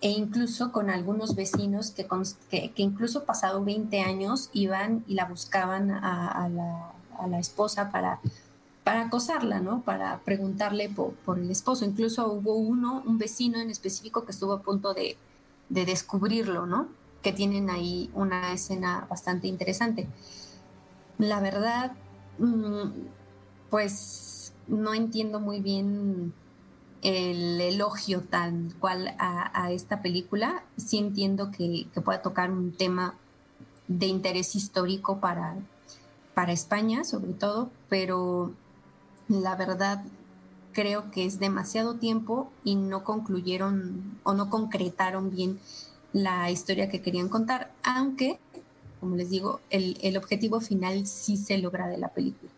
e 0.02 0.10
incluso 0.10 0.72
con 0.72 0.90
algunos 0.90 1.36
vecinos 1.36 1.92
que, 1.92 2.08
que, 2.50 2.82
incluso 2.82 3.24
pasado 3.26 3.64
20 3.64 4.02
años 4.02 4.50
iban 4.52 5.04
y 5.08 5.14
la 5.14 5.26
buscaban 5.26 5.92
a, 5.92 6.28
a, 6.28 6.50
la, 6.50 6.92
a 7.20 7.28
la, 7.28 7.40
esposa 7.40 7.92
para, 7.92 8.20
para 8.84 9.04
acosarla, 9.04 9.60
¿no? 9.60 9.82
Para 9.82 10.20
preguntarle 10.22 10.90
por, 10.90 11.14
por, 11.14 11.38
el 11.38 11.52
esposo. 11.52 11.86
Incluso 11.86 12.32
hubo 12.32 12.56
uno, 12.56 13.04
un 13.06 13.20
vecino 13.20 13.60
en 13.60 13.70
específico 13.70 14.26
que 14.26 14.32
estuvo 14.32 14.54
a 14.54 14.62
punto 14.64 14.96
de, 14.96 15.18
de 15.70 15.86
descubrirlo, 15.86 16.66
¿no? 16.66 16.88
Que 17.22 17.32
tienen 17.32 17.70
ahí 17.70 18.10
una 18.16 18.54
escena 18.54 19.06
bastante 19.08 19.48
interesante. 19.48 20.08
La 21.20 21.40
verdad, 21.40 21.92
mm, 22.40 22.90
pues 23.72 24.54
no 24.68 24.94
entiendo 24.94 25.40
muy 25.40 25.62
bien 25.62 26.34
el 27.02 27.60
elogio 27.60 28.22
tal 28.22 28.76
cual 28.80 29.16
a, 29.18 29.64
a 29.64 29.72
esta 29.72 30.04
película. 30.04 30.64
Sí 30.78 31.00
entiendo 31.00 31.50
que, 31.50 31.88
que, 31.92 32.02
pueda 32.02 32.22
tocar 32.22 32.52
un 32.52 32.74
tema 32.74 33.16
de 33.88 34.06
interés 34.06 34.56
histórico 34.56 35.20
para, 35.20 35.56
para 36.36 36.52
España, 36.52 37.04
sobre 37.04 37.34
todo, 37.34 37.72
pero 37.90 38.54
la 39.28 39.56
verdad 39.56 40.04
creo 40.74 41.10
que 41.10 41.26
es 41.26 41.40
demasiado 41.40 41.96
tiempo 41.96 42.52
y 42.64 42.76
no 42.76 43.04
concluyeron 43.04 44.20
o 44.24 44.34
no 44.34 44.50
concretaron 44.50 45.32
bien 45.32 45.60
la 46.14 46.52
historia 46.52 46.90
que 46.90 47.02
querían 47.02 47.30
contar, 47.30 47.72
aunque, 47.84 48.38
como 49.00 49.16
les 49.16 49.30
digo, 49.30 49.62
el, 49.70 49.98
el 50.02 50.18
objetivo 50.18 50.60
final 50.60 51.08
sí 51.08 51.38
se 51.38 51.58
logra 51.58 51.88
de 51.88 51.98
la 51.98 52.10
película. 52.10 52.52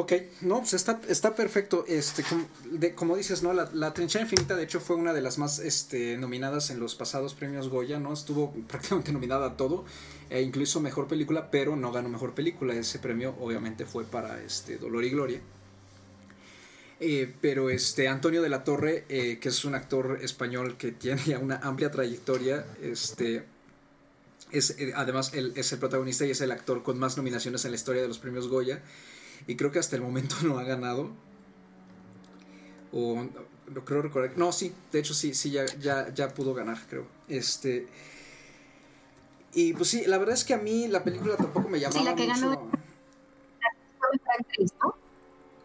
Ok, 0.00 0.14
no, 0.40 0.60
pues 0.60 0.72
está, 0.72 0.98
está 1.08 1.34
perfecto. 1.34 1.84
Este, 1.86 2.24
como, 2.94 3.16
dices, 3.18 3.42
¿no? 3.42 3.52
La, 3.52 3.68
la, 3.74 3.92
Trinchera 3.92 4.24
Infinita, 4.24 4.56
de 4.56 4.64
hecho, 4.64 4.80
fue 4.80 4.96
una 4.96 5.12
de 5.12 5.20
las 5.20 5.36
más 5.36 5.58
este, 5.58 6.16
nominadas 6.16 6.70
en 6.70 6.80
los 6.80 6.94
pasados 6.94 7.34
premios 7.34 7.68
Goya, 7.68 7.98
¿no? 8.00 8.14
Estuvo 8.14 8.50
prácticamente 8.68 9.12
nominada 9.12 9.46
a 9.48 9.56
todo, 9.58 9.84
e 10.30 10.40
incluso 10.40 10.80
mejor 10.80 11.06
película, 11.06 11.50
pero 11.50 11.76
no 11.76 11.92
ganó 11.92 12.08
mejor 12.08 12.34
película. 12.34 12.72
Ese 12.72 12.98
premio, 12.98 13.36
obviamente, 13.40 13.84
fue 13.84 14.04
para 14.04 14.42
este, 14.42 14.78
Dolor 14.78 15.04
y 15.04 15.10
Gloria. 15.10 15.40
Eh, 16.98 17.30
pero 17.42 17.68
este 17.68 18.08
Antonio 18.08 18.40
de 18.40 18.48
la 18.48 18.64
Torre, 18.64 19.04
eh, 19.10 19.38
que 19.38 19.50
es 19.50 19.66
un 19.66 19.74
actor 19.74 20.20
español 20.22 20.78
que 20.78 20.92
tiene 20.92 21.20
ya 21.26 21.38
una 21.38 21.56
amplia 21.56 21.90
trayectoria, 21.90 22.64
este, 22.80 23.44
es, 24.50 24.76
eh, 24.78 24.94
además 24.96 25.34
él 25.34 25.52
es 25.56 25.70
el 25.72 25.78
protagonista 25.78 26.24
y 26.24 26.30
es 26.30 26.40
el 26.40 26.52
actor 26.52 26.82
con 26.82 26.98
más 26.98 27.18
nominaciones 27.18 27.66
en 27.66 27.72
la 27.72 27.76
historia 27.76 28.00
de 28.00 28.08
los 28.08 28.18
premios 28.18 28.48
Goya 28.48 28.80
y 29.46 29.56
creo 29.56 29.70
que 29.70 29.78
hasta 29.78 29.96
el 29.96 30.02
momento 30.02 30.36
no 30.42 30.58
ha 30.58 30.64
ganado. 30.64 31.10
O 32.92 33.24
no 33.68 33.84
creo 33.84 34.02
recordar. 34.02 34.36
No, 34.36 34.52
sí, 34.52 34.74
de 34.90 34.98
hecho 34.98 35.14
sí, 35.14 35.34
sí, 35.34 35.50
ya, 35.50 35.64
ya, 35.78 36.12
ya 36.12 36.34
pudo 36.34 36.54
ganar, 36.54 36.78
creo. 36.88 37.06
Este. 37.28 37.86
Y 39.52 39.72
pues 39.74 39.88
sí, 39.88 40.04
la 40.06 40.18
verdad 40.18 40.34
es 40.34 40.44
que 40.44 40.54
a 40.54 40.58
mí 40.58 40.88
la 40.88 41.02
película 41.02 41.36
tampoco 41.36 41.68
me 41.68 41.78
llamaba 41.78 42.00
sí, 42.00 42.04
la 42.04 42.14
que 42.14 42.26
mucho. 42.26 42.40
Ganó... 42.40 42.70
Actriz, 44.38 44.72
¿no? 44.82 44.94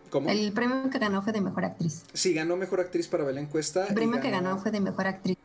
¿Cómo? 0.10 0.30
El 0.30 0.52
premio 0.54 0.90
que 0.90 1.00
ganó 1.00 1.22
fue 1.22 1.34
de 1.34 1.42
mejor 1.42 1.66
actriz. 1.66 2.04
Sí, 2.14 2.34
ganó 2.34 2.58
mejor 2.58 2.80
actriz 2.80 3.08
para 3.08 3.24
Belén 3.24 3.48
Cuesta. 3.48 3.88
El 3.88 3.96
premio 3.96 4.12
ganó... 4.12 4.22
que 4.22 4.32
ganó 4.32 4.58
fue 4.60 4.72
de 4.72 4.80
mejor 4.80 5.08
actriz. 5.08 5.38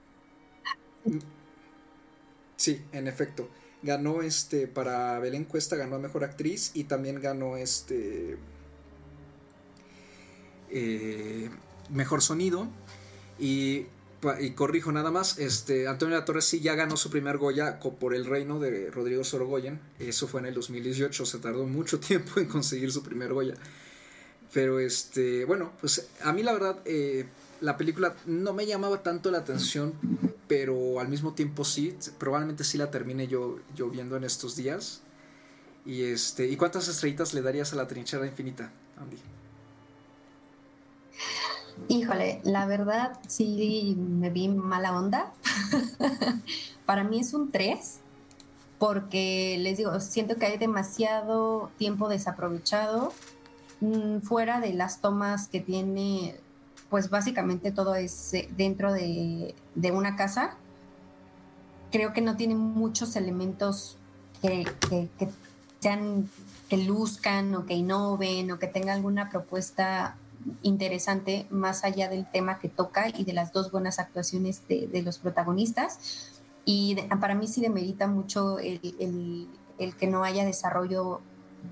Sí, 2.57 2.83
en 2.93 3.09
efecto 3.09 3.49
ganó 3.83 4.23
este 4.23 4.67
para 4.67 5.19
Belén 5.19 5.45
Cuesta 5.45 5.77
ganó 5.77 5.97
a 5.97 5.99
mejor 5.99 6.25
actriz 6.25 6.71
y 6.75 6.85
también 6.85 7.21
ganó 7.21 7.57
este 7.57 8.37
eh, 10.71 11.51
mejor 11.91 12.23
sonido. 12.23 12.69
Y, 13.39 13.87
y, 14.41 14.51
corrijo 14.51 14.93
nada 14.93 15.11
más, 15.11 15.39
este, 15.39 15.89
Antonio 15.89 16.17
La 16.17 16.25
Torre 16.25 16.43
sí 16.43 16.61
ya 16.61 16.75
ganó 16.75 16.97
su 16.97 17.11
primer 17.11 17.39
Goya 17.39 17.81
por 17.81 18.15
El 18.15 18.27
Reino 18.27 18.61
de 18.61 18.91
Rodrigo 18.91 19.25
Sorogoyen. 19.25 19.81
Eso 19.99 20.29
fue 20.29 20.41
en 20.41 20.47
el 20.47 20.55
2018, 20.55 21.25
se 21.25 21.39
tardó 21.39 21.67
mucho 21.67 21.99
tiempo 22.01 22.39
en 22.41 22.47
conseguir 22.47 22.93
su 22.93 23.03
primer 23.03 23.33
Goya. 23.33 23.55
Pero 24.53 24.81
este, 24.81 25.45
bueno, 25.45 25.73
pues 25.81 26.09
a 26.23 26.33
mí 26.33 26.43
la 26.43 26.53
verdad, 26.53 26.81
eh, 26.85 27.25
la 27.61 27.77
película 27.77 28.15
no 28.27 28.53
me 28.53 28.67
llamaba 28.67 29.03
tanto 29.03 29.31
la 29.31 29.39
atención, 29.39 29.95
pero 30.49 31.01
al 31.01 31.09
mismo 31.09 31.35
tiempo 31.35 31.65
sí, 31.65 31.97
probablemente 32.19 32.65
sí 32.65 32.79
la 32.79 32.91
termine 32.91 33.29
yo, 33.29 33.59
yo 33.75 33.89
viendo 33.89 34.17
en 34.17 34.25
estos 34.25 34.57
días. 34.57 35.03
Y 35.87 36.03
este, 36.03 36.47
¿y 36.49 36.57
cuántas 36.57 36.89
estrellitas 36.89 37.33
le 37.35 37.43
darías 37.43 37.73
a 37.73 37.77
la 37.77 37.87
trinchera 37.87 38.27
infinita, 38.27 38.71
Andy? 38.99 39.17
Híjole, 41.89 42.41
la 42.45 42.67
verdad 42.67 43.19
sí 43.27 43.97
me 43.99 44.31
vi 44.31 44.49
mala 44.49 44.97
onda. 44.97 45.33
Para 46.87 47.05
mí 47.05 47.21
es 47.21 47.35
un 47.35 47.51
3, 47.51 48.01
porque 48.79 49.57
les 49.61 49.79
digo, 49.79 49.99
siento 50.01 50.37
que 50.37 50.47
hay 50.47 50.59
demasiado 50.59 51.71
tiempo 51.79 52.09
desaprovechado 52.09 53.13
mm, 53.81 54.21
fuera 54.21 54.61
de 54.61 54.75
las 54.75 55.01
tomas 55.01 55.49
que 55.49 55.61
tiene, 55.61 56.37
pues 56.91 57.09
básicamente 57.09 57.73
todo 57.73 57.95
es 57.95 58.35
eh, 58.35 58.49
dentro 58.57 58.93
de, 58.93 59.55
una 59.93 60.17
casa. 60.17 60.57
Creo 61.91 62.13
que 62.13 62.21
no 62.21 62.37
tiene 62.37 62.55
muchos 62.55 63.17
elementos 63.17 63.97
que, 64.43 64.65
que, 64.89 65.09
que 65.19 65.29
sean, 65.81 66.29
que 66.69 66.77
luzcan 66.77 67.55
o 67.55 67.67
que 67.67 67.75
innoven 67.75 68.51
o 68.53 68.59
que 68.59 68.67
tenga 68.67 68.93
alguna 68.93 69.31
propuesta 69.31 70.17
interesante 70.63 71.47
más 71.51 71.85
allá 71.85 72.09
del 72.09 72.31
tema 72.31 72.59
que 72.59 72.69
toca 72.69 73.09
y 73.09 73.25
de 73.25 73.33
las 73.33 73.53
dos 73.53 73.71
buenas 73.71 73.99
actuaciones 73.99 74.67
de, 74.69 75.03
los 75.05 75.19
protagonistas. 75.19 76.41
Y 76.65 76.97
para 77.21 77.35
mí 77.35 77.49
sí 77.49 77.61
demerita 77.61 78.07
mucho 78.07 78.59
el, 78.59 78.81
que 79.99 80.07
no 80.07 80.25
haya 80.25 80.45
desarrollo 80.45 81.21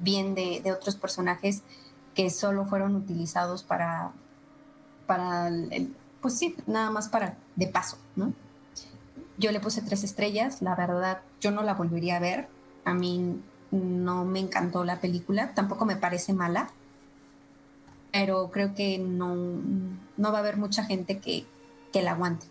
bien 0.02 0.34
de, 0.34 0.62
otros 0.72 0.96
personajes 0.96 1.62
que 2.14 2.30
solo 2.30 2.64
fueron 2.64 2.96
utilizados 2.96 3.62
para, 3.62 4.12
para 5.08 5.50
pues 6.20 6.38
sí, 6.38 6.54
nada 6.66 6.90
más 6.90 7.08
para 7.08 7.36
de 7.56 7.66
paso, 7.66 7.98
¿no? 8.14 8.32
Yo 9.38 9.50
le 9.50 9.60
puse 9.60 9.82
tres 9.82 10.04
estrellas, 10.04 10.62
la 10.62 10.74
verdad, 10.74 11.22
yo 11.40 11.50
no 11.50 11.62
la 11.62 11.74
volvería 11.74 12.16
a 12.16 12.20
ver. 12.20 12.48
A 12.84 12.92
mí 12.94 13.40
no 13.70 14.24
me 14.24 14.40
encantó 14.40 14.84
la 14.84 15.00
película, 15.00 15.54
tampoco 15.54 15.84
me 15.84 15.96
parece 15.96 16.32
mala, 16.32 16.70
pero 18.12 18.50
creo 18.50 18.74
que 18.74 18.98
no, 18.98 19.34
no 20.16 20.32
va 20.32 20.38
a 20.38 20.40
haber 20.40 20.56
mucha 20.56 20.84
gente 20.84 21.18
que, 21.18 21.46
que 21.92 22.02
la 22.02 22.12
aguante. 22.12 22.46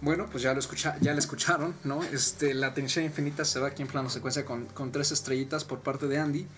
Bueno, 0.00 0.26
pues 0.28 0.42
ya 0.42 0.52
lo 0.52 0.58
escucha, 0.58 0.96
ya 1.00 1.12
la 1.12 1.20
escucharon, 1.20 1.76
¿no? 1.84 2.02
Este, 2.02 2.54
la 2.54 2.74
tensión 2.74 3.04
infinita 3.04 3.44
se 3.44 3.60
va 3.60 3.68
aquí 3.68 3.82
en 3.82 3.88
plano 3.88 4.10
secuencia 4.10 4.44
con, 4.44 4.66
con, 4.66 4.90
tres 4.90 5.12
estrellitas 5.12 5.64
por 5.64 5.80
parte 5.80 6.08
de 6.08 6.18
Andy. 6.18 6.48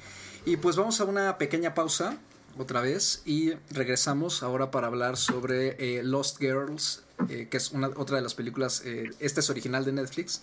Y 0.47 0.59
pues 0.59 0.77
vamos 0.77 1.01
a 1.01 1.05
una 1.05 1.39
pequeña 1.39 1.73
pausa 1.73 2.19
otra 2.59 2.83
vez 2.83 3.23
y 3.25 3.53
regresamos 3.71 4.43
ahora 4.43 4.71
para 4.71 4.89
hablar 4.89 5.17
sobre 5.17 5.99
eh, 5.99 6.03
Lost 6.03 6.39
Girls, 6.39 7.03
eh, 7.31 7.49
que 7.51 7.57
es 7.57 7.71
una, 7.73 7.89
otra 7.89 8.17
de 8.17 8.23
las 8.23 8.35
películas, 8.35 8.83
eh, 8.85 9.11
esta 9.21 9.41
es 9.41 9.49
original 9.49 9.85
de 9.85 9.93
Netflix. 9.93 10.43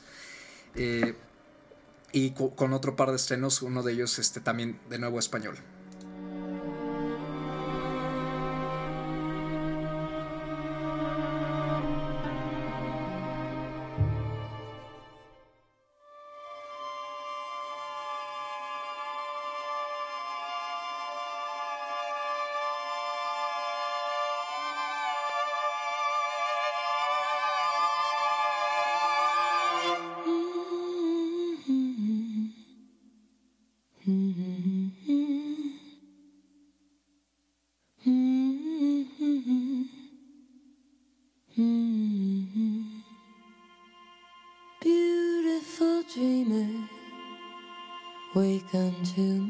y 2.14 2.32
con 2.32 2.74
otro 2.74 2.96
par 2.96 3.12
de 3.12 3.16
estrenos, 3.16 3.62
uno 3.62 3.84
de 3.84 3.94
ellos 3.94 4.20
este, 4.20 4.42
también 4.42 4.80
de 4.90 4.98
nuevo 4.98 5.20
español. 5.20 5.56
Y 48.70 49.41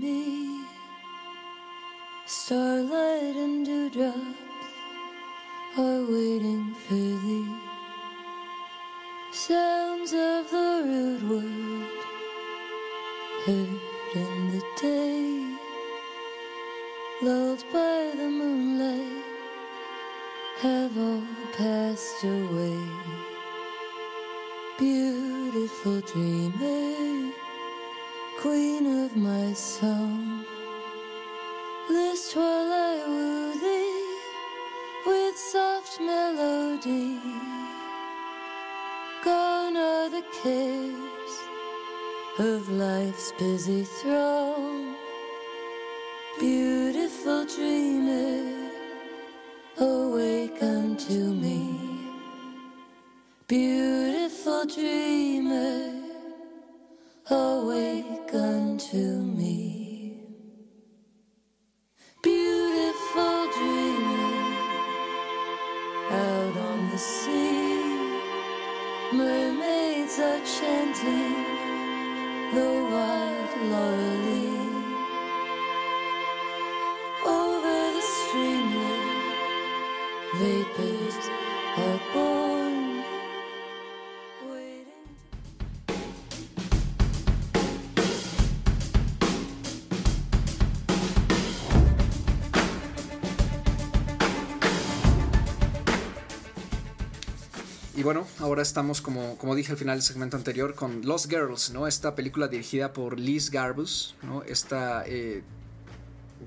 ahora 98.61 98.67
estamos, 98.67 99.01
como, 99.01 99.39
como 99.39 99.55
dije 99.55 99.71
al 99.71 99.77
final 99.79 99.97
del 99.97 100.03
segmento 100.03 100.37
anterior, 100.37 100.75
con 100.75 101.03
Lost 101.03 101.31
Girls, 101.31 101.71
¿no? 101.71 101.87
Esta 101.87 102.13
película 102.13 102.47
dirigida 102.47 102.93
por 102.93 103.19
Liz 103.19 103.49
Garbus, 103.49 104.15
¿no? 104.21 104.43
Esta 104.43 105.03
eh, 105.07 105.41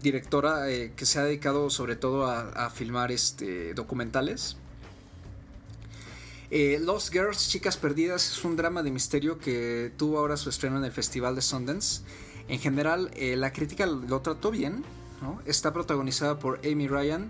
directora 0.00 0.70
eh, 0.70 0.92
que 0.94 1.06
se 1.06 1.18
ha 1.18 1.24
dedicado 1.24 1.70
sobre 1.70 1.96
todo 1.96 2.26
a, 2.26 2.70
filmar 2.70 3.10
este, 3.10 3.74
documentales. 3.74 4.56
Eh, 6.52 6.78
Lost 6.80 7.12
Girls, 7.12 7.48
Chicas 7.48 7.76
Perdidas, 7.76 8.30
es 8.30 8.44
un 8.44 8.54
drama 8.54 8.84
de 8.84 8.92
misterio 8.92 9.40
que 9.40 9.90
tuvo 9.96 10.20
ahora 10.20 10.36
su 10.36 10.50
estreno 10.50 10.78
en 10.78 10.84
el 10.84 10.92
Festival 10.92 11.34
de 11.34 11.42
Sundance. 11.42 12.02
En 12.46 12.60
general, 12.60 13.10
la 13.18 13.52
crítica 13.52 13.86
lo 13.86 14.20
trató 14.20 14.52
bien, 14.52 14.84
¿no? 15.20 15.40
Está 15.46 15.72
protagonizada 15.72 16.38
por 16.38 16.60
Amy 16.64 16.86
Ryan, 16.86 17.28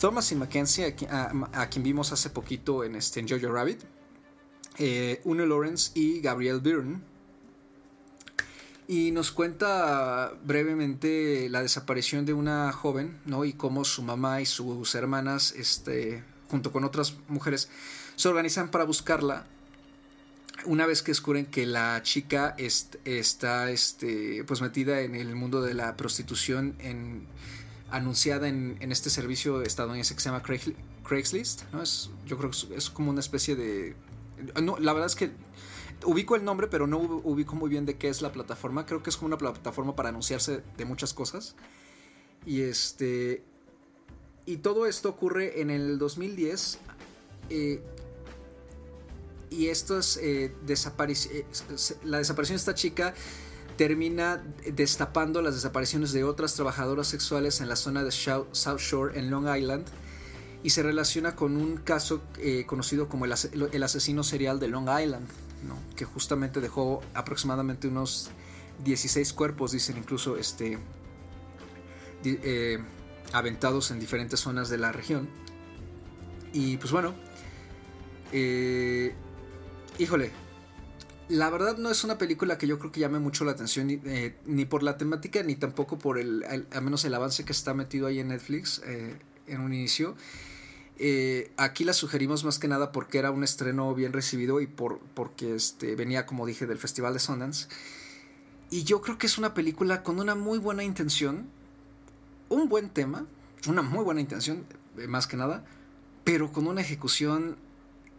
Thomas 0.00 0.32
y 0.32 0.36
Mackenzie, 0.36 0.96
a, 1.10 1.66
quien 1.68 1.82
vimos 1.82 2.12
hace 2.12 2.30
poquito 2.30 2.82
en, 2.82 2.96
este, 2.96 3.22
Jojo 3.28 3.52
Rabbit, 3.52 3.82
eh, 4.84 5.20
Une 5.22 5.46
Lawrence 5.46 5.92
y 5.94 6.20
Gabriel 6.20 6.58
Byrne. 6.58 7.00
Y 8.88 9.12
nos 9.12 9.30
cuenta 9.30 10.32
brevemente 10.44 11.48
la 11.48 11.62
desaparición 11.62 12.26
de 12.26 12.32
una 12.32 12.72
joven, 12.72 13.20
¿no? 13.24 13.44
Y 13.44 13.52
cómo 13.52 13.84
su 13.84 14.02
mamá 14.02 14.40
y 14.40 14.46
sus 14.46 14.96
hermanas, 14.96 15.54
este, 15.56 16.24
junto 16.48 16.72
con 16.72 16.82
otras 16.82 17.14
mujeres, 17.28 17.68
se 18.16 18.28
organizan 18.28 18.72
para 18.72 18.82
buscarla. 18.82 19.46
Una 20.64 20.84
vez 20.84 21.02
que 21.02 21.12
descubren 21.12 21.46
que 21.46 21.64
la 21.64 22.02
chica 22.02 22.56
está 22.58 23.70
este, 23.70 24.42
pues 24.44 24.62
metida 24.62 25.00
en 25.02 25.14
el 25.14 25.36
mundo 25.36 25.62
de 25.62 25.74
la 25.74 25.96
prostitución 25.96 26.74
anunciada 27.92 28.48
en, 28.48 28.78
este 28.90 29.10
servicio 29.10 29.62
estadounidense 29.62 30.14
que 30.16 30.20
se 30.20 30.28
llama 30.28 30.42
Craigslist, 30.42 31.62
¿no? 31.72 31.82
Es, 31.82 32.10
yo 32.26 32.36
creo 32.36 32.50
que 32.50 32.74
es, 32.74 32.90
como 32.90 33.10
una 33.10 33.20
especie 33.20 33.54
de... 33.54 33.94
No, 34.62 34.78
la 34.78 34.92
verdad 34.92 35.06
es 35.06 35.16
que 35.16 35.30
ubico 36.04 36.36
el 36.36 36.44
nombre, 36.44 36.66
pero 36.66 36.86
no 36.86 36.98
ubico 36.98 37.54
muy 37.54 37.68
bien 37.68 37.86
de 37.86 37.96
qué 37.96 38.08
es 38.08 38.22
la 38.22 38.32
plataforma. 38.32 38.86
Creo 38.86 39.02
que 39.02 39.10
es 39.10 39.16
como 39.16 39.28
una 39.28 39.38
plataforma 39.38 39.94
para 39.94 40.08
anunciarse 40.08 40.62
de 40.76 40.84
muchas 40.84 41.14
cosas. 41.14 41.54
Y 42.46 42.62
este... 42.62 43.42
Y 44.44 44.56
todo 44.56 44.86
esto 44.86 45.08
ocurre 45.08 45.60
en 45.60 45.70
el 45.70 45.98
2010. 45.98 46.78
Eh, 47.50 47.82
y 49.50 49.68
esto 49.68 49.98
es 49.98 50.16
eh, 50.16 50.46
eh, 50.66 51.46
la 52.04 52.18
desaparición 52.18 52.56
de 52.56 52.60
esta 52.60 52.74
chica 52.74 53.14
termina 53.76 54.42
destapando 54.72 55.42
las 55.42 55.54
desapariciones 55.54 56.12
de 56.12 56.24
otras 56.24 56.54
trabajadoras 56.54 57.06
sexuales 57.08 57.60
en 57.60 57.68
la 57.68 57.76
zona 57.76 58.02
de 58.02 58.10
South 58.10 58.78
Shore 58.78 59.18
en 59.18 59.30
Long 59.30 59.54
Island 59.54 59.86
y 60.62 60.70
se 60.70 60.82
relaciona 60.82 61.34
con 61.34 61.56
un 61.56 61.76
caso 61.78 62.22
eh, 62.38 62.64
conocido 62.66 63.08
como 63.08 63.24
el, 63.24 63.32
asesino 63.82 64.22
serial 64.22 64.60
de 64.60 64.68
Long 64.68 64.88
Island, 64.88 65.26
que 65.96 66.04
justamente 66.04 66.60
dejó 66.60 67.02
aproximadamente 67.14 67.88
unos 67.88 68.30
16 68.84 69.32
cuerpos, 69.32 69.72
dicen 69.72 69.96
incluso, 69.96 70.36
este, 70.36 70.78
eh, 72.24 72.78
aventados 73.32 73.90
en 73.90 73.98
diferentes 73.98 74.40
zonas 74.40 74.68
de 74.68 74.78
la 74.78 74.92
región. 74.92 75.28
Y 76.52 76.76
pues 76.76 76.92
bueno, 76.92 77.14
eh, 78.30 79.14
híjole, 79.98 80.30
la 81.28 81.50
verdad 81.50 81.76
no 81.76 81.90
es 81.90 82.04
una 82.04 82.18
película 82.18 82.56
que 82.56 82.68
yo 82.68 82.78
creo 82.78 82.92
que 82.92 83.00
llame 83.00 83.18
mucho 83.18 83.44
la 83.44 83.52
atención, 83.52 83.88
ni, 84.46 84.64
por 84.64 84.84
la 84.84 84.96
temática, 84.96 85.42
ni 85.42 85.56
tampoco 85.56 85.98
por 85.98 86.18
el, 86.18 86.44
al 86.44 86.82
menos 86.82 87.04
el 87.04 87.14
avance 87.14 87.44
que 87.44 87.52
está 87.52 87.74
metido 87.74 88.06
ahí 88.06 88.20
en 88.20 88.28
Netflix 88.28 88.80
en 89.46 89.60
un 89.60 89.72
inicio. 89.72 90.14
Eh, 91.04 91.50
aquí 91.56 91.82
la 91.82 91.94
sugerimos 91.94 92.44
más 92.44 92.60
que 92.60 92.68
nada 92.68 92.92
porque 92.92 93.18
era 93.18 93.32
un 93.32 93.42
estreno 93.42 93.92
bien 93.92 94.12
recibido 94.12 94.60
y 94.60 94.68
por, 94.68 95.00
porque 95.14 95.56
este, 95.56 95.96
venía, 95.96 96.26
como 96.26 96.46
dije, 96.46 96.64
del 96.64 96.78
Festival 96.78 97.12
de 97.12 97.18
Sundance. 97.18 97.66
Y 98.70 98.84
yo 98.84 99.02
creo 99.02 99.18
que 99.18 99.26
es 99.26 99.36
una 99.36 99.52
película 99.52 100.04
con 100.04 100.20
una 100.20 100.36
muy 100.36 100.60
buena 100.60 100.84
intención, 100.84 101.48
un 102.48 102.68
buen 102.68 102.88
tema, 102.88 103.26
una 103.66 103.82
muy 103.82 104.04
buena 104.04 104.20
intención, 104.20 104.64
más 105.08 105.26
que 105.26 105.36
nada, 105.36 105.64
pero 106.22 106.52
con 106.52 106.68
una 106.68 106.82
ejecución 106.82 107.56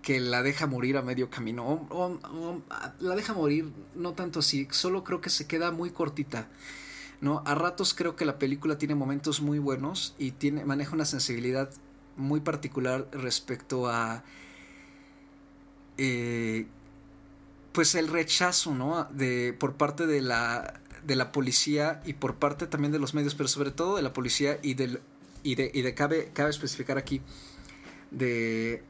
que 0.02 0.20
la 0.20 0.44
deja 0.44 0.68
morir 0.68 0.98
a 0.98 1.04
medio 1.04 1.30
camino. 1.30 1.88
La 3.00 3.16
deja 3.16 3.34
morir, 3.34 3.72
no 3.96 4.12
tanto 4.12 4.40
así, 4.40 4.68
solo 4.72 5.06
creo 5.06 5.22
que 5.22 5.30
se 5.30 5.48
queda 5.48 5.72
muy 5.72 5.92
cortita. 5.92 6.50
¿no? 7.22 7.44
A 7.46 7.56
ratos 7.56 7.94
creo 7.94 8.18
que 8.18 8.26
la 8.26 8.38
película 8.40 8.78
tiene 8.78 8.94
momentos 8.94 9.40
muy 9.40 9.58
buenos 9.58 10.16
y 10.18 10.32
tiene, 10.32 10.66
maneja 10.66 10.94
una 10.94 11.06
sensibilidad 11.06 11.70
muy 12.18 12.40
particular 12.40 13.08
respecto 13.12 13.88
a. 13.88 14.24
Eh, 15.98 16.68
pues 17.72 17.96
el 17.96 18.08
rechazo, 18.08 18.74
¿no? 18.74 19.08
De, 19.12 19.54
por 19.54 19.76
parte 19.76 20.06
de 20.06 20.22
la, 20.22 20.80
de 21.06 21.16
la 21.16 21.32
policía 21.32 22.02
y 22.06 22.14
por 22.14 22.36
parte 22.36 22.68
también 22.68 22.92
de 22.92 23.00
los 23.00 23.14
medios, 23.14 23.36
pero 23.36 23.48
sobre 23.48 23.72
todo 23.72 23.96
de 23.96 24.02
la 24.02 24.14
policía 24.14 24.60
y 24.62 24.76
del. 24.76 25.02
Y 25.44 25.56
de, 25.56 25.72
y 25.74 25.82
de 25.82 25.94
cabe, 25.94 26.32
cabe 26.34 26.52
especificar 26.52 26.98
aquí 26.98 27.22
de 28.12 28.82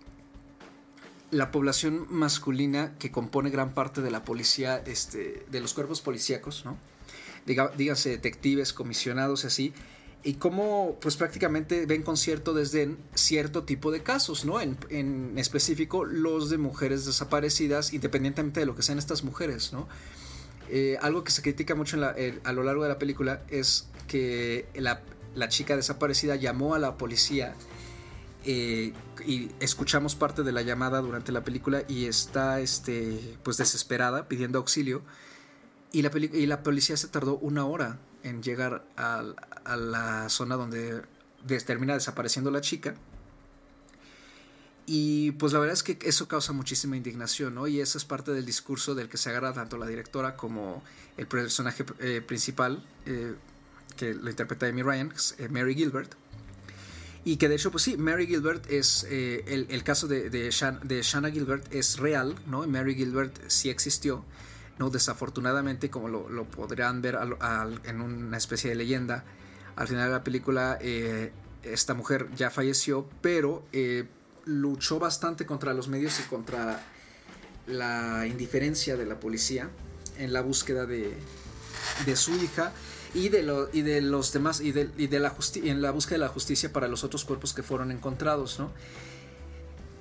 la 1.32 1.52
población 1.52 2.06
masculina 2.10 2.94
que 3.00 3.12
compone 3.12 3.50
gran 3.50 3.74
parte 3.74 4.02
de 4.02 4.12
la 4.12 4.24
policía, 4.24 4.84
este, 4.86 5.46
de 5.50 5.62
los 5.62 5.74
cuerpos 5.74 6.02
policíacos, 6.02 6.64
¿no? 6.64 6.78
díganse 7.46 8.10
detectives, 8.10 8.72
comisionados 8.72 9.44
y 9.44 9.48
así, 9.48 9.74
y 10.24 10.36
cómo 10.36 10.98
pues 11.02 11.18
prácticamente 11.18 11.86
ven 11.86 12.02
con 12.02 12.16
cierto 12.16 12.54
desdén 12.54 12.98
cierto 13.14 13.64
tipo 13.64 13.92
de 13.92 14.04
casos, 14.04 14.46
¿no? 14.46 14.62
En, 14.62 14.78
en, 14.90 15.38
específico 15.38 16.06
los 16.06 16.50
de 16.50 16.58
mujeres 16.58 17.06
desaparecidas, 17.06 17.94
independientemente 17.94 18.62
de 18.62 18.66
lo 18.66 18.76
que 18.76 18.84
sean 18.84 19.00
estas 19.00 19.24
mujeres, 19.24 19.74
¿no? 19.74 19.88
Eh, 20.70 20.98
algo 21.02 21.24
que 21.24 21.32
se 21.32 21.42
critica 21.42 21.76
mucho 21.76 21.98
a 21.98 22.54
lo 22.54 22.64
largo 22.64 22.84
de 22.84 22.90
la 22.90 22.98
película 22.98 23.44
es 23.50 23.88
que 24.08 24.66
la, 24.76 25.02
la 25.36 25.50
chica 25.50 25.76
desaparecida 25.76 26.36
llamó 26.36 26.74
a 26.74 26.80
la 26.80 26.98
policía 26.98 27.54
eh, 28.46 28.94
y 29.26 29.52
escuchamos 29.60 30.16
parte 30.16 30.44
de 30.44 30.52
la 30.52 30.62
llamada 30.62 31.02
durante 31.02 31.32
la 31.32 31.44
película 31.44 31.84
y 31.88 32.06
está 32.06 32.60
este, 32.62 33.38
pues 33.44 33.58
desesperada 33.58 34.28
pidiendo 34.28 34.60
auxilio 34.60 35.02
y 35.92 36.02
la, 36.02 36.12
y 36.16 36.46
la 36.46 36.64
policía 36.64 36.98
se 36.98 37.08
tardó 37.08 37.38
una 37.38 37.66
hora 37.66 38.00
en 38.24 38.42
llegar 38.42 38.84
a, 39.66 39.76
la 39.76 40.30
zona 40.30 40.56
donde 40.56 41.02
termina 41.66 41.94
desapareciendo 41.94 42.52
la 42.52 42.62
chica 42.62 42.96
y 44.86 45.32
pues 45.32 45.54
la 45.54 45.60
verdad 45.60 45.74
es 45.74 45.84
que 45.84 45.98
eso 46.02 46.28
causa 46.28 46.52
muchísima 46.52 46.98
indignación, 46.98 47.56
¿no? 47.56 47.68
Y 47.68 47.80
eso 47.80 47.98
es 47.98 48.04
parte 48.04 48.32
del 48.32 48.46
discurso 48.46 48.96
del 48.96 49.08
que 49.08 49.18
se 49.18 49.30
agarra 49.30 49.54
tanto 49.54 49.78
la 49.78 49.88
directora 49.88 50.36
como 50.36 50.84
el 51.18 51.26
personaje 51.28 51.86
eh, 52.00 52.22
principal, 52.26 52.84
eh, 53.06 53.36
que 53.96 54.14
lo 54.14 54.30
interpreta 54.30 54.68
Amy 54.68 54.82
Ryan, 54.82 55.14
Mary 55.50 55.76
Gilbert. 55.76 56.16
Y 57.26 57.38
que 57.38 57.48
de 57.48 57.56
hecho, 57.56 57.72
pues 57.72 57.84
sí, 57.84 57.96
Mary 57.96 58.28
Gilbert 58.28 58.70
es, 58.70 59.08
eh, 59.10 59.46
el, 59.48 59.84
caso 59.86 60.10
de, 60.10 60.30
de, 60.30 60.52
Shanna 60.52 61.32
Gilbert 61.32 61.74
es 61.74 61.98
real, 61.98 62.36
¿no? 62.48 62.68
Mary 62.68 62.96
Gilbert 62.96 63.40
sí 63.48 63.70
existió, 63.70 64.26
¿no? 64.78 64.90
Desafortunadamente, 64.90 65.90
como 65.90 66.10
lo, 66.10 66.44
podrán 66.44 67.02
ver 67.02 67.18
en 67.86 68.02
una 68.02 68.36
especie 68.36 68.72
de 68.72 68.76
leyenda, 68.76 69.24
al 69.76 69.88
final 69.88 70.08
de 70.08 70.12
la 70.12 70.24
película 70.24 70.78
eh, 70.82 71.32
esta 71.64 71.94
mujer 71.94 72.28
ya 72.36 72.50
falleció, 72.50 73.08
pero 73.22 73.64
eh, 73.72 74.06
luchó 74.46 75.00
bastante 75.00 75.46
contra 75.46 75.74
los 75.74 75.88
medios 75.88 76.20
y 76.20 76.24
contra 76.24 76.84
la 77.68 78.28
indiferencia 78.28 78.98
de 78.98 79.06
la 79.06 79.20
policía 79.20 79.70
en 80.18 80.34
la 80.34 80.42
búsqueda 80.42 80.86
de, 80.86 81.16
su 82.16 82.36
hija 82.36 82.72
y 83.14 83.30
de, 83.30 83.44
lo, 83.44 83.70
y 83.74 83.82
de 83.82 84.02
los 84.02 84.34
demás 84.34 84.60
y 84.60 84.72
de, 84.72 84.90
y 84.98 85.08
de 85.08 85.20
la 85.20 85.34
en 85.56 85.82
la 85.82 85.92
búsqueda 85.92 86.16
de 86.16 86.26
la 86.26 86.28
justicia 86.28 86.72
para 86.74 86.88
los 86.88 87.04
otros 87.04 87.26
cuerpos 87.26 87.54
que 87.54 87.64
fueron 87.64 87.92
encontrados, 87.92 88.60
¿no? 88.60 88.72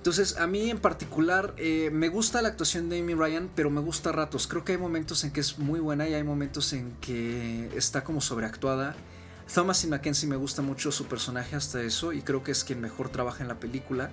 Entonces, 0.02 0.36
a 0.36 0.48
mí 0.48 0.68
en 0.68 0.80
particular 0.80 1.54
eh, 1.58 1.88
me 1.92 2.08
gusta 2.08 2.42
la 2.42 2.48
actuación 2.48 2.88
de 2.88 2.98
Amy 2.98 3.14
Ryan, 3.14 3.48
pero 3.54 3.70
me 3.70 3.80
gusta 3.80 4.08
a 4.08 4.12
ratos. 4.12 4.48
Creo 4.48 4.64
que 4.64 4.72
hay 4.72 4.78
momentos 4.78 5.22
en 5.22 5.30
que 5.30 5.38
es 5.38 5.60
muy 5.60 5.78
buena 5.78 6.08
y 6.08 6.14
hay 6.14 6.24
momentos 6.24 6.72
en 6.72 6.90
que 7.00 7.70
está 7.76 8.02
como 8.02 8.20
sobreactuada. 8.20 8.96
Thomas 9.54 9.84
y 9.84 9.86
Mackenzie 9.86 10.28
me 10.28 10.36
gusta 10.36 10.62
mucho 10.62 10.90
su 10.92 11.06
personaje 11.06 11.56
hasta 11.56 11.82
eso 11.82 12.12
y 12.12 12.22
creo 12.22 12.42
que 12.42 12.52
es 12.52 12.64
quien 12.64 12.80
mejor 12.80 13.10
trabaja 13.10 13.42
en 13.42 13.48
la 13.48 13.60
película. 13.60 14.10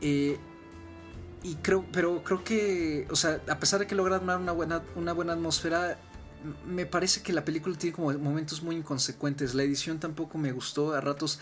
Eh, 0.00 0.38
y 1.42 1.54
creo, 1.56 1.86
pero 1.92 2.22
creo 2.22 2.44
que, 2.44 3.06
o 3.10 3.16
sea, 3.16 3.40
a 3.48 3.58
pesar 3.58 3.80
de 3.80 3.86
que 3.86 3.94
logra 3.94 4.18
una 4.18 4.52
buena, 4.52 4.82
una 4.94 5.12
buena 5.12 5.32
atmósfera, 5.32 5.98
me 6.66 6.86
parece 6.86 7.22
que 7.22 7.32
la 7.32 7.44
película 7.44 7.76
tiene 7.76 7.96
como 7.96 8.12
momentos 8.18 8.62
muy 8.62 8.76
inconsecuentes. 8.76 9.54
La 9.54 9.62
edición 9.62 9.98
tampoco 9.98 10.38
me 10.38 10.52
gustó, 10.52 10.94
a 10.94 11.00
ratos 11.00 11.38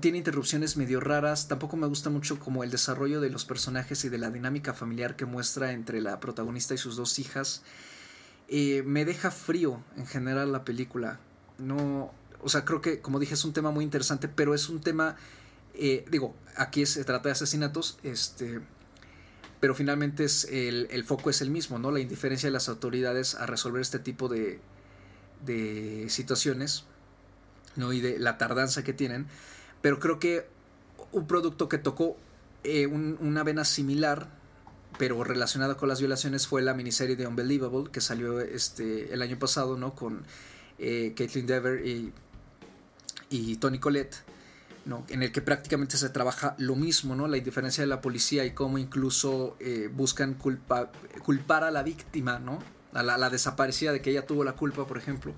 tiene 0.00 0.18
interrupciones 0.18 0.76
medio 0.76 1.00
raras. 1.00 1.48
Tampoco 1.48 1.76
me 1.76 1.86
gusta 1.86 2.10
mucho 2.10 2.38
como 2.38 2.64
el 2.64 2.70
desarrollo 2.70 3.20
de 3.20 3.30
los 3.30 3.44
personajes 3.44 4.04
y 4.04 4.08
de 4.08 4.18
la 4.18 4.30
dinámica 4.30 4.74
familiar 4.74 5.16
que 5.16 5.24
muestra 5.24 5.72
entre 5.72 6.00
la 6.00 6.20
protagonista 6.20 6.74
y 6.74 6.78
sus 6.78 6.96
dos 6.96 7.18
hijas. 7.18 7.62
Eh, 8.48 8.82
me 8.86 9.04
deja 9.04 9.30
frío 9.30 9.82
en 9.96 10.06
general 10.06 10.52
la 10.52 10.64
película. 10.64 11.20
No, 11.58 12.12
o 12.40 12.48
sea, 12.48 12.64
creo 12.64 12.80
que 12.80 13.00
como 13.00 13.18
dije 13.18 13.34
es 13.34 13.44
un 13.44 13.52
tema 13.52 13.70
muy 13.70 13.84
interesante, 13.84 14.28
pero 14.28 14.54
es 14.54 14.68
un 14.68 14.80
tema, 14.80 15.16
eh, 15.74 16.04
digo, 16.10 16.34
aquí 16.56 16.86
se 16.86 17.04
trata 17.04 17.28
de 17.28 17.32
asesinatos, 17.32 17.98
este, 18.02 18.60
pero 19.60 19.74
finalmente 19.74 20.24
es 20.24 20.44
el, 20.50 21.04
foco 21.04 21.30
es 21.30 21.40
el 21.40 21.50
mismo, 21.50 21.78
¿no? 21.78 21.90
La 21.90 22.00
indiferencia 22.00 22.46
de 22.46 22.52
las 22.52 22.68
autoridades 22.68 23.34
a 23.34 23.46
resolver 23.46 23.82
este 23.82 23.98
tipo 23.98 24.28
de, 24.28 24.60
de 25.44 26.06
situaciones, 26.08 26.84
¿no? 27.74 27.92
Y 27.92 28.00
de 28.00 28.18
la 28.18 28.38
tardanza 28.38 28.84
que 28.84 28.92
tienen. 28.92 29.26
Pero 29.82 29.98
creo 29.98 30.18
que 30.18 30.46
un 31.12 31.26
producto 31.26 31.68
que 31.68 31.78
tocó 31.78 32.16
eh, 32.64 32.86
una 32.86 33.42
vena 33.42 33.64
similar, 33.64 34.28
pero 34.98 35.22
relacionada 35.24 35.76
con 35.76 35.88
las 35.88 35.98
violaciones, 35.98 36.46
fue 36.46 36.62
la 36.62 36.74
miniserie 36.74 37.16
de 37.16 37.26
Unbelievable, 37.26 37.90
que 37.90 38.00
salió 38.00 38.40
este, 38.40 39.12
el 39.12 39.22
año 39.22 39.38
pasado, 39.38 39.76
¿no? 39.76 39.94
Con 39.94 40.24
eh, 40.78 41.12
Caitlin 41.16 41.46
Dever 41.46 41.84
y, 43.30 43.56
Tony 43.56 43.78
Collette 43.78 44.16
en 45.08 45.22
el 45.22 45.32
que 45.32 45.42
prácticamente 45.42 45.98
se 45.98 46.08
trabaja 46.08 46.54
lo 46.58 46.74
mismo, 46.74 47.14
¿no? 47.14 47.28
la 47.28 47.36
indiferencia 47.36 47.82
de 47.82 47.88
la 47.88 48.00
policía 48.00 48.46
y 48.46 48.52
cómo 48.52 48.78
incluso 48.78 49.56
eh, 49.60 49.90
buscan 49.92 50.34
culpar 50.34 51.64
a 51.64 51.70
la 51.70 51.82
víctima 51.82 52.38
¿no? 52.38 52.58
a 52.94 53.02
la, 53.02 53.28
desaparecida 53.28 53.92
de 53.92 54.00
que 54.00 54.10
ella 54.10 54.24
tuvo 54.24 54.44
la 54.44 54.54
culpa, 54.54 54.86
por 54.86 54.96
ejemplo, 54.96 55.34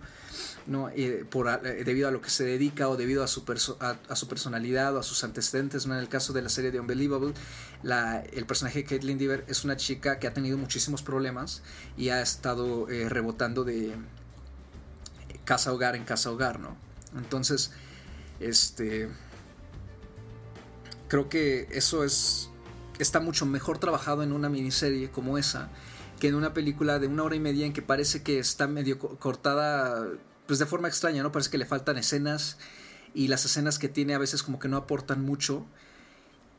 ¿no? 0.68 0.88
por, 1.30 1.60
debido 1.62 2.06
a 2.06 2.10
lo 2.12 2.20
que 2.20 2.30
se 2.30 2.44
dedica 2.44 2.88
o 2.88 2.96
debido 2.96 3.24
a 3.24 3.26
su, 3.26 3.44
a, 3.80 4.16
su 4.16 4.28
personalidad 4.28 4.94
o 4.94 5.00
a 5.00 5.02
sus 5.02 5.24
antecedentes. 5.24 5.84
¿no? 5.84 5.94
En 5.94 6.00
el 6.00 6.08
caso 6.08 6.32
de 6.32 6.42
la 6.42 6.48
serie 6.48 6.70
de 6.70 6.78
Unbelievable, 6.78 7.34
la, 7.82 8.20
el 8.20 8.46
personaje 8.46 8.80
de 8.80 8.84
Caitlin 8.84 9.18
Dever 9.18 9.44
es 9.48 9.64
una 9.64 9.76
chica 9.76 10.20
que 10.20 10.28
ha 10.28 10.32
tenido 10.32 10.58
muchísimos 10.58 11.02
problemas 11.02 11.62
y 11.96 12.10
ha 12.10 12.22
estado 12.22 12.86
rebotando 12.86 13.64
de 13.64 13.96
casa 15.50 15.72
hogar 15.72 15.96
en 15.96 16.04
casa 16.04 16.30
hogar, 16.30 16.60
¿no? 16.60 16.76
Entonces, 17.16 17.72
este 18.38 19.08
creo 21.08 21.28
que 21.28 21.66
eso 21.72 22.04
es 22.04 22.50
está 23.00 23.18
mucho 23.18 23.46
mejor 23.46 23.78
trabajado 23.78 24.22
en 24.22 24.30
una 24.30 24.48
miniserie 24.48 25.10
como 25.10 25.38
esa 25.38 25.68
que 26.20 26.28
en 26.28 26.36
una 26.36 26.54
película 26.54 27.00
de 27.00 27.08
una 27.08 27.24
hora 27.24 27.34
y 27.34 27.40
media 27.40 27.66
en 27.66 27.72
que 27.72 27.82
parece 27.82 28.22
que 28.22 28.38
está 28.38 28.68
medio 28.68 29.00
cortada 29.00 30.06
pues 30.46 30.60
de 30.60 30.66
forma 30.66 30.86
extraña, 30.86 31.24
¿no? 31.24 31.32
Parece 31.32 31.50
que 31.50 31.58
le 31.58 31.66
faltan 31.66 31.98
escenas 31.98 32.56
y 33.12 33.26
las 33.26 33.44
escenas 33.44 33.80
que 33.80 33.88
tiene 33.88 34.14
a 34.14 34.18
veces 34.18 34.44
como 34.44 34.60
que 34.60 34.68
no 34.68 34.76
aportan 34.76 35.24
mucho 35.24 35.66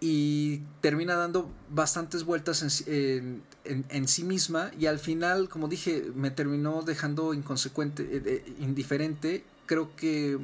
y 0.04 0.64
termina 0.82 1.16
dando 1.16 1.50
bastantes 1.70 2.24
vueltas 2.24 2.84
en, 2.88 3.44
en, 3.64 4.08
sí 4.08 4.24
misma 4.24 4.72
y 4.78 4.88
al 4.88 4.98
final, 4.98 5.48
como 5.48 5.68
dije, 5.68 6.12
me 6.16 6.32
terminó 6.32 6.82
dejando 6.82 7.36
inconsecuente, 7.36 8.10
eh, 8.12 8.44
indiferente. 8.60 9.44
Creo 9.68 9.96
que 9.96 10.40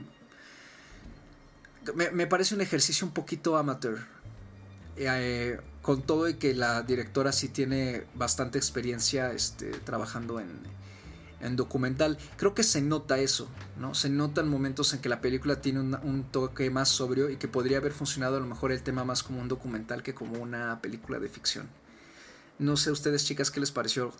me, 1.95 2.27
parece 2.27 2.53
un 2.53 2.61
ejercicio 2.61 3.07
un 3.07 3.13
poquito 3.13 3.57
amateur. 3.57 3.97
Eh, 4.95 5.59
con 5.81 6.01
todo 6.03 6.27
y 6.27 6.35
que 6.35 6.53
la 6.53 6.83
directora 6.83 7.31
sí 7.31 7.49
tiene 7.49 8.03
bastante 8.13 8.57
experiencia 8.57 9.31
este, 9.31 9.71
trabajando 9.71 10.39
en, 10.39 10.49
en 11.41 11.55
documental. 11.55 12.17
Creo 12.37 12.53
que 12.53 12.63
se 12.63 12.81
nota 12.81 13.17
eso, 13.19 13.47
¿no? 13.77 13.93
Se 13.93 14.09
notan 14.09 14.49
momentos 14.49 14.93
en 14.93 15.01
que 15.01 15.09
la 15.09 15.21
película 15.21 15.61
tiene 15.61 15.79
un, 15.79 16.25
toque 16.31 16.69
más 16.69 16.89
sobrio 16.89 17.29
y 17.29 17.37
que 17.37 17.47
podría 17.47 17.77
haber 17.77 17.91
funcionado 17.91 18.37
a 18.37 18.39
lo 18.39 18.45
mejor 18.45 18.71
el 18.71 18.81
tema 18.81 19.03
más 19.03 19.23
como 19.23 19.41
un 19.41 19.47
documental 19.47 20.03
que 20.03 20.13
como 20.13 20.39
una 20.39 20.79
película 20.81 21.19
de 21.19 21.29
ficción. 21.29 21.69
No 22.59 22.75
sé 22.75 22.91
ustedes 22.91 23.25
chicas 23.25 23.51
qué 23.51 23.59
les 23.59 23.71
pareció. 23.71 24.11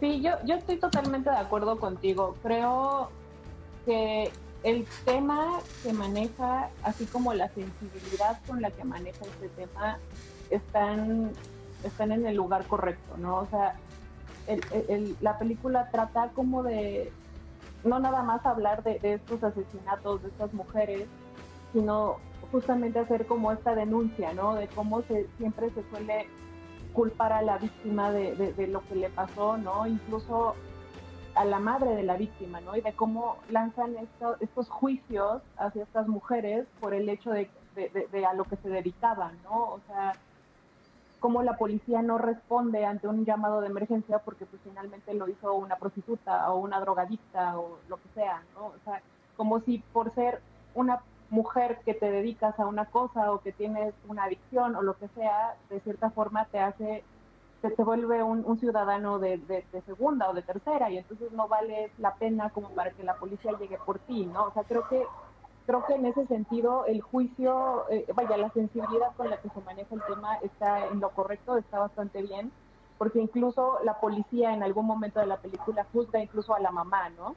Sí, 0.00 0.20
yo, 0.22 0.32
yo 0.44 0.54
estoy 0.54 0.78
totalmente 0.78 1.30
de 1.30 1.36
acuerdo 1.36 1.78
contigo. 1.78 2.36
Creo 2.42 3.10
que 3.84 4.30
el 4.62 4.86
tema 5.04 5.60
que 5.82 5.92
maneja, 5.92 6.70
así 6.82 7.06
como 7.06 7.32
la 7.34 7.48
sensibilidad 7.48 8.40
con 8.46 8.60
la 8.60 8.70
que 8.70 8.84
maneja 8.84 9.24
este 9.24 9.48
tema, 9.50 9.98
están 10.50 11.32
están 11.84 12.12
en 12.12 12.26
el 12.26 12.36
lugar 12.36 12.64
correcto, 12.66 13.16
¿no? 13.16 13.38
O 13.38 13.46
sea, 13.46 13.74
la 15.20 15.38
película 15.38 15.90
trata 15.90 16.30
como 16.34 16.62
de 16.62 17.12
no 17.84 17.98
nada 17.98 18.22
más 18.22 18.44
hablar 18.44 18.82
de, 18.82 18.98
estos 19.02 19.42
asesinatos 19.42 20.22
de 20.22 20.28
estas 20.28 20.52
mujeres, 20.52 21.06
sino 21.72 22.16
justamente 22.50 22.98
hacer 22.98 23.26
como 23.26 23.52
esta 23.52 23.74
denuncia, 23.74 24.32
¿no? 24.32 24.54
De 24.54 24.68
cómo 24.68 25.02
se, 25.02 25.26
siempre 25.36 25.70
se 25.70 25.88
suele 25.90 26.26
culpar 26.92 27.32
a 27.32 27.42
la 27.42 27.58
víctima 27.58 28.10
de, 28.10 28.66
lo 28.68 28.80
que 28.88 28.96
le 28.96 29.10
pasó, 29.10 29.56
¿no? 29.58 29.86
Incluso 29.86 30.54
a 31.34 31.44
la 31.44 31.60
madre 31.60 31.94
de 31.94 32.02
la 32.02 32.16
víctima, 32.16 32.60
¿no? 32.60 32.74
Y 32.74 32.80
de 32.80 32.92
cómo 32.94 33.36
lanzan 33.50 33.94
estos 34.40 34.68
juicios 34.68 35.42
hacia 35.56 35.84
estas 35.84 36.08
mujeres 36.08 36.66
por 36.80 36.94
el 36.94 37.08
hecho 37.08 37.30
de, 37.30 37.48
a 38.26 38.34
lo 38.34 38.44
que 38.44 38.56
se 38.56 38.68
dedicaban, 38.68 39.38
¿no? 39.44 39.74
O 39.74 39.80
sea, 39.86 40.14
cómo 41.20 41.42
la 41.42 41.56
policía 41.56 42.02
no 42.02 42.18
responde 42.18 42.84
ante 42.84 43.08
un 43.08 43.24
llamado 43.24 43.60
de 43.60 43.68
emergencia 43.68 44.18
porque 44.20 44.46
pues 44.46 44.60
finalmente 44.62 45.14
lo 45.14 45.28
hizo 45.28 45.54
una 45.54 45.76
prostituta 45.76 46.50
o 46.52 46.58
una 46.58 46.80
drogadicta 46.80 47.58
o 47.58 47.78
lo 47.88 47.96
que 47.96 48.08
sea, 48.14 48.42
¿no? 48.54 48.66
O 48.66 48.78
sea, 48.84 49.02
como 49.36 49.60
si 49.60 49.78
por 49.92 50.14
ser 50.14 50.40
una 50.74 51.00
mujer 51.30 51.80
que 51.84 51.94
te 51.94 52.10
dedicas 52.10 52.58
a 52.58 52.66
una 52.66 52.86
cosa 52.86 53.32
o 53.32 53.40
que 53.40 53.52
tienes 53.52 53.94
una 54.08 54.24
adicción 54.24 54.74
o 54.76 54.82
lo 54.82 54.96
que 54.96 55.08
sea, 55.08 55.56
de 55.68 55.80
cierta 55.80 56.10
forma 56.10 56.46
te 56.46 56.58
hace, 56.58 57.04
te, 57.60 57.70
te 57.70 57.84
vuelve 57.84 58.22
un, 58.22 58.44
un 58.46 58.58
ciudadano 58.58 59.18
de, 59.18 59.38
de, 59.38 59.64
de, 59.72 59.82
segunda 59.82 60.30
o 60.30 60.34
de 60.34 60.42
tercera 60.42 60.90
y 60.90 60.98
entonces 60.98 61.30
no 61.32 61.48
vale 61.48 61.90
la 61.98 62.14
pena 62.14 62.50
como 62.50 62.70
para 62.70 62.90
que 62.92 63.02
la 63.02 63.16
policía 63.16 63.52
llegue 63.58 63.78
por 63.84 63.98
ti, 63.98 64.24
¿no? 64.26 64.44
O 64.44 64.52
sea, 64.52 64.64
creo 64.64 64.88
que 64.88 65.04
creo 65.68 65.84
que 65.84 65.96
en 65.96 66.06
ese 66.06 66.26
sentido 66.28 66.86
el 66.86 67.02
juicio, 67.02 67.84
eh, 67.90 68.06
vaya, 68.14 68.38
la 68.38 68.48
sensibilidad 68.52 69.14
con 69.18 69.28
la 69.28 69.36
que 69.36 69.50
se 69.50 69.60
maneja 69.60 69.94
el 69.94 70.02
tema 70.08 70.38
está 70.38 70.86
en 70.86 70.98
lo 70.98 71.10
correcto, 71.10 71.58
está 71.58 71.78
bastante 71.78 72.22
bien, 72.22 72.50
porque 72.96 73.20
incluso 73.20 73.78
la 73.84 74.00
policía 74.00 74.54
en 74.54 74.62
algún 74.62 74.86
momento 74.86 75.20
de 75.20 75.26
la 75.26 75.36
película 75.36 75.86
juzga 75.92 76.20
incluso 76.20 76.54
a 76.54 76.60
la 76.60 76.70
mamá, 76.70 77.10
¿no? 77.10 77.36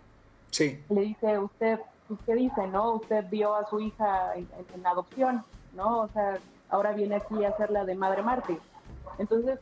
Sí. 0.49 0.81
Le 0.87 1.01
dice, 1.01 1.39
usted, 1.39 1.81
¿qué 2.25 2.35
dice, 2.35 2.67
no? 2.67 2.93
Usted 2.93 3.25
vio 3.29 3.53
a 3.53 3.69
su 3.69 3.81
hija 3.81 4.33
en, 4.35 4.87
adopción, 4.87 5.43
¿no? 5.73 5.99
O 5.99 6.07
sea, 6.07 6.39
ahora 6.69 6.93
viene 6.93 7.15
aquí 7.15 7.43
a 7.43 7.49
hacerla 7.49 7.83
de 7.83 7.95
madre 7.95 8.23
mártir. 8.23 8.59
Entonces, 9.17 9.59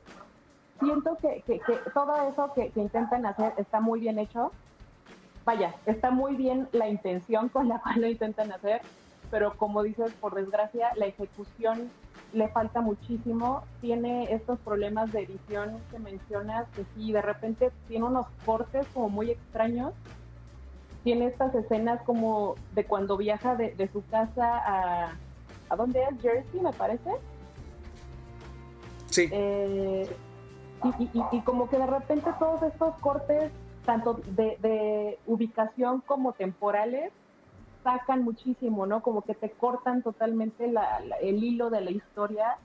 siento 0.80 1.18
que, 1.20 1.42
que, 1.42 1.60
todo 1.92 2.16
eso 2.30 2.54
que, 2.54 2.70
que 2.70 2.82
intentan 2.82 3.26
hacer 3.26 3.52
está 3.58 3.80
muy 3.80 4.00
bien 4.00 4.20
hecho, 4.20 4.52
vaya, 5.46 5.76
está 5.86 6.12
muy 6.12 6.36
bien 6.36 6.68
la 6.72 6.88
intención 6.88 7.50
con 7.50 7.68
la 7.68 7.80
cual 7.82 8.02
lo 8.02 8.08
intentan 8.08 8.52
hacer, 8.52 8.82
pero 9.32 9.56
como 9.58 9.84
dices, 9.84 10.12
por 10.20 10.36
desgracia, 10.36 10.92
la 10.96 11.06
ejecución 11.06 11.90
le 12.34 12.48
falta 12.50 12.82
muchísimo, 12.82 13.64
tiene 13.82 14.32
estos 14.34 14.60
problemas 14.60 15.12
de 15.12 15.24
edición 15.24 15.78
que 15.92 16.00
mencionas, 16.00 16.68
que 16.76 16.84
sí, 16.96 17.12
de 17.12 17.22
repente 17.22 17.72
tiene 17.88 18.06
unos 18.06 18.28
cortes 18.46 18.86
como 18.94 19.10
muy 19.10 19.32
extraños, 19.32 19.94
tiene 21.04 21.26
estas 21.28 21.56
escenas 21.56 22.02
como 22.04 22.56
de 22.76 22.86
cuando 22.86 23.18
viaja 23.18 23.56
de, 23.56 23.90
su 23.92 24.06
casa 24.06 24.58
a, 24.58 25.16
¿a 25.70 25.76
dónde 25.76 26.04
es? 26.04 26.22
Jersey, 26.22 26.60
me 26.60 26.74
parece. 26.74 27.10
Sí. 29.08 29.28
Eh, 29.32 30.08
y 31.32 31.42
como 31.42 31.68
que 31.70 31.78
de 31.78 31.88
repente 31.88 32.30
todos 32.40 32.62
estos 32.64 32.96
cortes 32.98 33.52
tanto 33.90 34.22
de, 34.36 35.18
ubicación 35.26 36.02
como 36.02 36.34
temporales, 36.34 37.12
sacan 37.84 38.24
muchísimo, 38.24 38.86
¿no? 38.86 39.02
Como 39.02 39.24
que 39.24 39.34
te 39.34 39.50
cortan 39.50 40.04
totalmente 40.04 40.72
el 41.22 41.44
hilo 41.44 41.72
de 41.72 41.82
la 41.82 41.90
historia. 41.90 42.58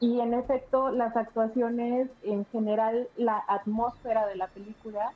Y 0.00 0.20
en 0.20 0.32
efecto, 0.32 0.90
las 0.92 1.14
actuaciones, 1.14 2.08
en 2.22 2.46
general, 2.46 3.08
la 3.18 3.44
atmósfera 3.48 4.26
de 4.26 4.36
la 4.36 4.46
película, 4.46 5.12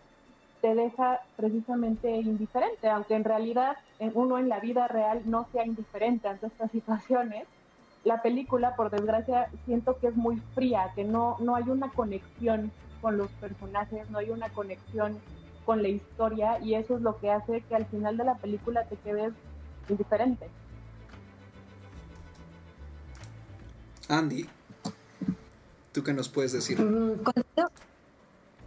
te 0.60 0.74
deja 0.74 1.22
precisamente 1.36 2.10
indiferente, 2.14 2.90
aunque 2.90 3.14
en 3.14 3.24
realidad 3.24 3.78
uno 4.12 4.36
en 4.36 4.50
la 4.50 4.60
vida 4.60 4.88
real 4.88 5.22
no 5.24 5.46
sea 5.52 5.64
indiferente 5.64 6.28
ante 6.28 6.48
estas 6.48 6.70
situaciones. 6.70 7.46
La 8.04 8.20
película, 8.20 8.76
por 8.76 8.90
desgracia, 8.90 9.48
siento 9.64 9.96
que 9.98 10.08
es 10.08 10.16
muy 10.16 10.36
fría, 10.54 10.90
que 10.94 11.04
no, 11.04 11.38
no 11.40 11.54
hay 11.54 11.70
una 11.70 11.88
conexión 11.88 12.70
con 13.02 13.18
los 13.18 13.30
personajes, 13.32 14.08
no 14.08 14.18
hay 14.18 14.30
una 14.30 14.48
conexión 14.48 15.18
con 15.66 15.82
la 15.82 15.88
historia 15.88 16.58
y 16.60 16.74
eso 16.74 16.96
es 16.96 17.02
lo 17.02 17.18
que 17.18 17.30
hace 17.30 17.60
que 17.68 17.74
al 17.74 17.84
final 17.86 18.16
de 18.16 18.24
la 18.24 18.36
película 18.36 18.84
te 18.84 18.96
quedes 18.96 19.32
indiferente. 19.88 20.48
Andy, 24.08 24.46
¿tú 25.92 26.02
qué 26.02 26.12
nos 26.14 26.28
puedes 26.28 26.52
decir? 26.52 26.80
Mm, 26.80 27.22
coincido, 27.22 27.70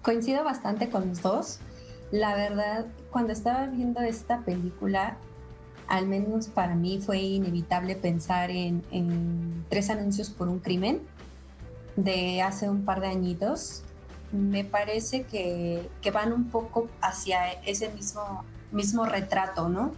coincido 0.02 0.44
bastante 0.44 0.90
con 0.90 1.10
los 1.10 1.22
dos. 1.22 1.60
La 2.12 2.36
verdad, 2.36 2.86
cuando 3.12 3.34
estaba 3.34 3.66
viendo 3.68 4.02
esta 4.02 4.40
película, 4.42 5.18
al 5.88 6.08
menos 6.08 6.48
para 6.48 6.76
mí 6.76 7.00
fue 7.00 7.20
inevitable 7.20 7.96
pensar 7.96 8.52
en, 8.52 8.84
en, 8.92 9.66
tres 9.70 9.90
anuncios 9.90 10.30
por 10.30 10.48
un 10.48 10.60
crimen 10.60 11.02
de 11.96 12.42
hace 12.42 12.70
un 12.70 12.86
par 12.86 13.02
de 13.02 13.08
añitos 13.08 13.84
me 14.32 14.64
parece 14.64 15.24
que, 15.24 15.90
van 16.14 16.34
un 16.34 16.50
poco 16.50 16.88
hacia 17.02 17.52
ese 17.64 17.90
mismo, 17.90 18.44
mismo 18.72 19.06
retrato, 19.06 19.70
¿no? 19.70 19.94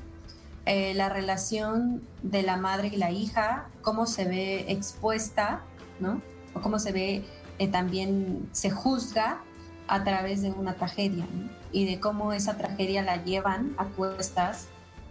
Eh, 0.66 0.94
la 0.94 1.10
relación 1.10 2.04
de 2.24 2.44
la 2.44 2.58
madre 2.58 2.90
y 2.90 2.98
la 2.98 3.12
hija, 3.12 3.68
cómo 3.82 4.06
se 4.06 4.26
ve 4.26 4.66
expuesta, 4.72 5.62
¿no? 6.00 6.22
O 6.54 6.62
cómo 6.62 6.80
se 6.80 6.92
ve, 6.92 7.24
eh, 7.60 7.68
también 7.68 8.50
se 8.52 8.70
juzga 8.70 9.42
a 9.88 10.04
través 10.04 10.42
de 10.42 10.52
una 10.52 10.74
tragedia, 10.74 11.26
Y 11.72 11.86
de 11.86 12.00
cómo 12.00 12.34
esa 12.34 12.58
tragedia 12.58 13.02
la 13.02 13.24
llevan 13.24 13.76
a 13.78 13.86
cuestas 13.86 14.68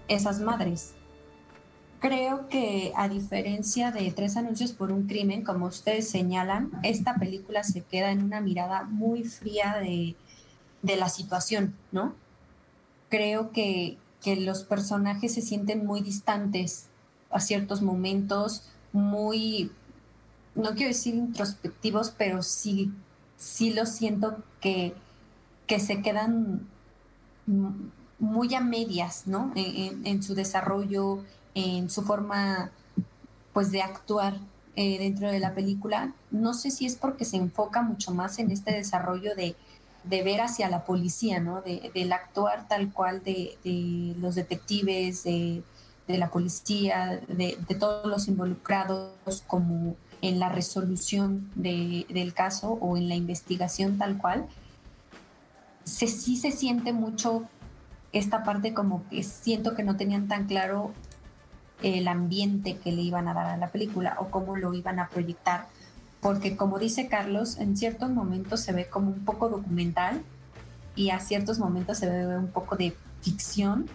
esas 0.09 0.41
madres. 0.41 0.96
Creo 2.01 2.49
que 2.49 2.93
a 2.97 3.09
diferencia 3.09 3.91
de 3.91 4.11
Tres 4.13 4.37
Anuncios 4.37 4.73
por 4.73 4.93
un 4.93 5.07
Crimen, 5.07 5.43
como 5.43 5.67
ustedes 5.67 6.09
señalan, 6.09 6.71
esta 6.83 7.15
película 7.17 7.65
se 7.65 7.83
queda 7.83 8.11
en 8.11 8.23
una 8.23 8.41
mirada 8.41 8.85
muy 8.85 9.25
fría 9.25 9.77
de, 9.81 10.15
la 10.83 11.09
situación, 11.09 11.75
¿no? 11.91 12.15
Creo 13.09 13.51
que, 13.51 13.99
que 14.23 14.37
los 14.37 14.63
personajes 14.63 15.35
se 15.35 15.43
sienten 15.43 15.85
muy 15.85 16.01
distantes 16.01 16.87
a 17.31 17.41
ciertos 17.41 17.83
momentos, 17.83 18.69
muy, 18.93 19.73
no 20.55 20.75
quiero 20.75 20.89
decir 20.89 21.15
introspectivos, 21.15 22.11
pero 22.11 22.43
sí 22.43 22.93
sí 23.37 23.73
lo 23.73 23.87
siento 23.87 24.43
que, 24.61 24.95
que 25.67 25.81
se 25.81 26.03
quedan 26.03 26.67
muy 28.19 28.55
a 28.55 28.61
medias, 28.61 29.27
¿no? 29.27 29.53
En, 29.55 30.23
su 30.23 30.35
desarrollo, 30.35 31.23
en 31.57 31.89
su 31.89 32.03
forma, 32.03 32.71
pues, 33.53 33.73
de 33.73 33.81
actuar 33.83 34.39
eh, 34.77 34.99
dentro 34.99 35.31
de 35.31 35.41
la 35.41 35.55
película. 35.55 36.13
No 36.31 36.53
sé 36.53 36.71
si 36.71 36.85
es 36.85 36.97
porque 36.97 37.25
se 37.25 37.39
enfoca 37.39 37.81
mucho 37.81 38.13
más 38.13 38.39
en 38.39 38.51
este 38.51 38.73
desarrollo 38.73 39.35
de, 39.35 39.57
ver 40.05 40.43
hacia 40.43 40.69
la 40.69 40.85
policía, 40.85 41.41
¿no? 41.41 41.63
De, 41.63 41.91
del 41.95 42.13
actuar 42.13 42.69
tal 42.69 42.93
cual 42.93 43.23
de, 43.25 43.57
los 44.21 44.35
detectives, 44.35 45.25
de, 45.25 45.63
la 46.09 46.29
policía, 46.29 47.23
de, 47.27 47.57
todos 47.81 48.07
los 48.07 48.29
involucrados 48.29 49.43
como 49.47 49.97
en 50.21 50.39
la 50.39 50.51
resolución 50.51 51.51
del 51.55 52.35
caso 52.35 52.73
o 52.73 52.99
en 52.99 53.09
la 53.09 53.15
investigación 53.15 53.97
tal 53.97 54.19
cual, 54.19 54.47
se, 55.85 56.07
sí 56.07 56.37
se 56.37 56.51
siente 56.53 56.93
mucho 56.93 57.45
esta 58.13 58.45
parte 58.45 58.75
como 58.75 59.09
que 59.09 59.23
siento 59.23 59.75
que 59.75 59.85
no 59.85 59.97
tenían 59.97 60.29
tan 60.29 60.47
claro 60.47 60.93
el 61.83 62.09
ambiente 62.09 62.77
que 62.79 62.93
le 62.93 63.03
iban 63.03 63.29
a 63.29 63.35
dar 63.35 63.47
a 63.47 63.57
la 63.57 63.69
película 63.69 64.17
o 64.21 64.31
cómo 64.31 64.57
lo 64.57 64.75
iban 64.75 64.99
a 64.99 65.09
proyectar. 65.09 65.67
Porque 66.21 66.57
como 66.57 66.79
dice 66.79 67.09
Carlos, 67.09 67.59
en 67.59 67.77
ciertos 67.77 68.11
momentos 68.11 68.61
se 68.61 68.73
ve 68.73 68.89
como 68.89 69.11
un 69.11 69.25
poco 69.25 69.49
documental 69.49 70.23
y 70.95 71.11
a 71.11 71.21
ciertos 71.21 71.59
momentos 71.59 71.99
se 71.99 72.09
ve 72.09 72.39
un 72.39 72.49
poco 72.49 72.77
de 72.77 72.97
ficción. 73.23 73.87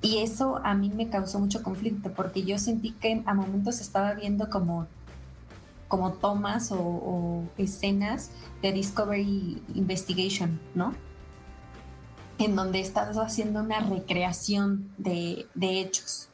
Y 0.00 0.18
eso 0.18 0.60
a 0.64 0.74
mí 0.74 0.90
me 0.90 1.08
causó 1.08 1.38
mucho 1.38 1.62
conflicto 1.62 2.12
porque 2.12 2.42
yo 2.42 2.58
sentí 2.58 2.92
que 2.92 3.22
a 3.24 3.34
momentos 3.34 3.80
estaba 3.80 4.14
viendo 4.14 4.50
como, 4.50 4.86
como 5.86 6.12
tomas 6.12 6.70
o 6.72 7.44
escenas 7.56 8.30
de 8.62 8.72
Discovery 8.72 9.62
Investigation, 9.74 10.58
¿no? 10.74 10.92
en 12.44 12.56
donde 12.56 12.80
estás 12.80 13.16
haciendo 13.16 13.60
una 13.60 13.80
recreación 13.80 14.90
de, 14.98 15.46
hechos. 15.60 16.28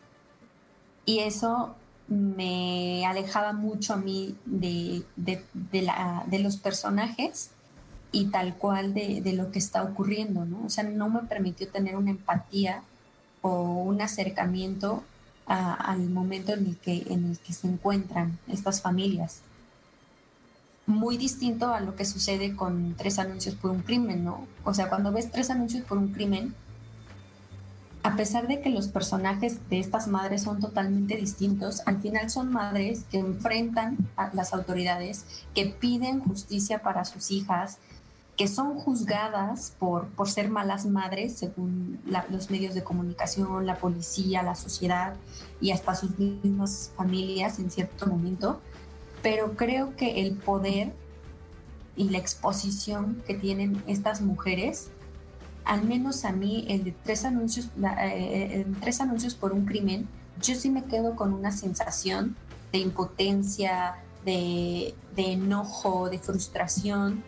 Y 1.09 1.21
eso 1.21 1.75
me 2.07 3.07
alejaba 3.07 3.55
mucho 3.55 3.95
a 3.95 3.97
mí 3.97 4.37
de, 4.45 5.03
de 5.17 6.39
los 6.39 6.59
personajes 6.59 7.49
y 8.13 8.27
tal 8.27 8.57
cual 8.57 8.93
de, 8.93 9.33
lo 9.33 9.51
que 9.51 9.59
está 9.59 9.83
ocurriendo, 9.83 10.45
¿no? 10.45 10.67
O 10.67 10.69
sea, 10.69 10.85
no 10.85 11.09
me 11.09 11.21
permitió 11.21 11.67
tener 11.69 11.97
una 11.97 12.11
empatía 12.11 12.83
o 13.41 13.63
un 13.85 14.03
acercamiento 14.03 15.03
al 15.47 16.11
momento 16.11 16.53
en 16.53 16.67
el, 16.67 16.77
que, 16.77 17.07
en 17.09 17.25
el 17.31 17.39
que 17.39 17.55
se 17.55 17.69
encuentran 17.69 18.39
estas 18.47 18.83
familias 18.83 19.41
muy 20.85 21.17
distinto 21.17 21.73
a 21.73 21.81
lo 21.81 21.97
que 21.97 22.05
sucede 22.05 22.55
con 22.55 22.97
tres 22.99 23.19
anuncios 23.19 23.55
por 23.55 23.71
un 23.71 23.81
crimen, 23.81 24.25
¿no? 24.25 24.47
O 24.63 24.75
sea, 24.75 24.91
cuando 24.91 25.11
ves 25.11 25.31
tres 25.31 25.49
anuncios 25.49 25.87
por 25.87 25.97
un 25.97 26.09
crimen, 26.09 26.55
a 28.03 28.17
pesar 28.17 28.47
de 28.47 28.61
que 28.61 28.71
los 28.71 28.89
personajes 28.89 29.69
de 29.69 29.81
estas 29.81 30.07
madres 30.07 30.43
son 30.43 30.61
totalmente 30.61 31.17
distintos, 31.17 31.83
al 31.87 32.01
final 32.01 32.31
son 32.31 32.53
madres 32.53 33.05
que 33.11 33.19
enfrentan 33.19 33.97
a 34.17 34.31
las 34.35 34.55
autoridades, 34.55 35.25
que 35.55 35.67
piden 35.67 36.21
justicia 36.21 36.83
para 36.83 37.05
sus 37.05 37.31
hijas, 37.31 37.79
que 38.37 38.47
son 38.47 38.79
juzgadas 38.79 39.75
por, 39.81 40.07
por 40.11 40.31
ser 40.31 40.49
malas 40.49 40.87
madres 40.87 41.37
según 41.37 42.01
los 42.31 42.51
medios 42.51 42.75
de 42.75 42.85
comunicación, 42.85 43.67
la 43.67 43.79
policía, 43.79 44.45
la 44.45 44.55
sociedad 44.55 45.15
y 45.61 45.73
hasta 45.73 45.97
sus 45.97 46.17
mismas 46.21 46.93
familias 46.97 47.59
en 47.59 47.69
cierto 47.69 48.07
momento. 48.07 48.61
Pero 49.23 49.57
creo 49.57 49.97
que 49.97 50.21
el 50.21 50.37
poder 50.37 50.93
y 51.97 52.11
la 52.11 52.19
exposición 52.19 53.21
que 53.27 53.35
tienen 53.35 53.83
estas 53.89 54.21
mujeres, 54.21 54.93
al 55.69 55.85
menos 55.85 56.25
a 56.25 56.33
mí, 56.33 56.65
el 56.69 56.83
de 56.83 56.95
tres 57.05 57.27
anuncios, 57.27 57.69
eh, 58.03 58.67
tres 58.81 59.03
anuncios 59.03 59.35
por 59.35 59.53
un 59.53 59.67
crimen, 59.67 60.09
yo 60.41 60.55
sí 60.55 60.71
me 60.71 60.85
quedo 60.85 61.15
con 61.15 61.35
una 61.35 61.53
sensación 61.53 62.37
de 62.73 62.79
impotencia, 62.79 63.97
de, 64.25 64.95
enojo, 65.17 66.09
de 66.09 66.19
frustración, 66.19 67.23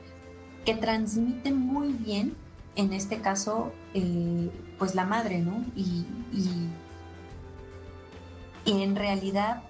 que 0.65 0.75
transmite 0.75 1.53
muy 1.53 1.93
bien, 1.93 2.35
en 2.77 2.95
este 2.95 3.21
caso, 3.21 3.73
eh, 3.93 4.51
pues 4.79 4.95
la 4.95 5.05
madre, 5.05 5.41
¿no? 5.41 5.63
y, 5.77 6.07
y 8.65 8.83
en 8.83 8.97
realidad 8.97 9.63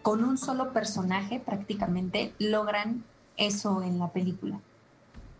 con 0.00 0.24
un 0.24 0.38
solo 0.38 0.72
personaje 0.72 1.40
prácticamente 1.40 2.32
logran 2.38 3.04
eso 3.36 3.82
en 3.82 3.98
la 3.98 4.08
película. 4.12 4.60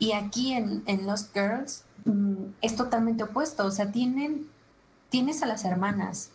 Y 0.02 0.14
aquí 0.14 0.52
en, 0.52 0.82
en 0.86 1.06
Lost 1.06 1.32
Girls 1.32 1.84
mm, 2.06 2.54
es 2.60 2.74
totalmente 2.74 3.22
opuesto, 3.22 3.64
o 3.64 3.70
sea, 3.70 3.92
tienes 3.92 5.42
a 5.44 5.46
las 5.46 5.64
hermanas, 5.64 6.30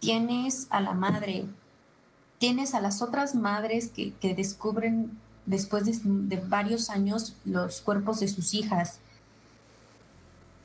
tienes 0.00 0.66
a 0.70 0.80
la 0.80 0.92
madre, 0.92 1.46
tienes 2.38 2.74
a 2.74 2.80
las 2.80 3.00
otras 3.00 3.36
madres 3.36 3.90
que, 3.90 4.34
descubren 4.34 5.16
después 5.46 5.84
de, 5.84 6.00
de, 6.02 6.42
varios 6.44 6.90
años 6.90 7.36
los 7.44 7.80
cuerpos 7.80 8.18
de 8.18 8.26
sus 8.26 8.54
hijas. 8.54 8.98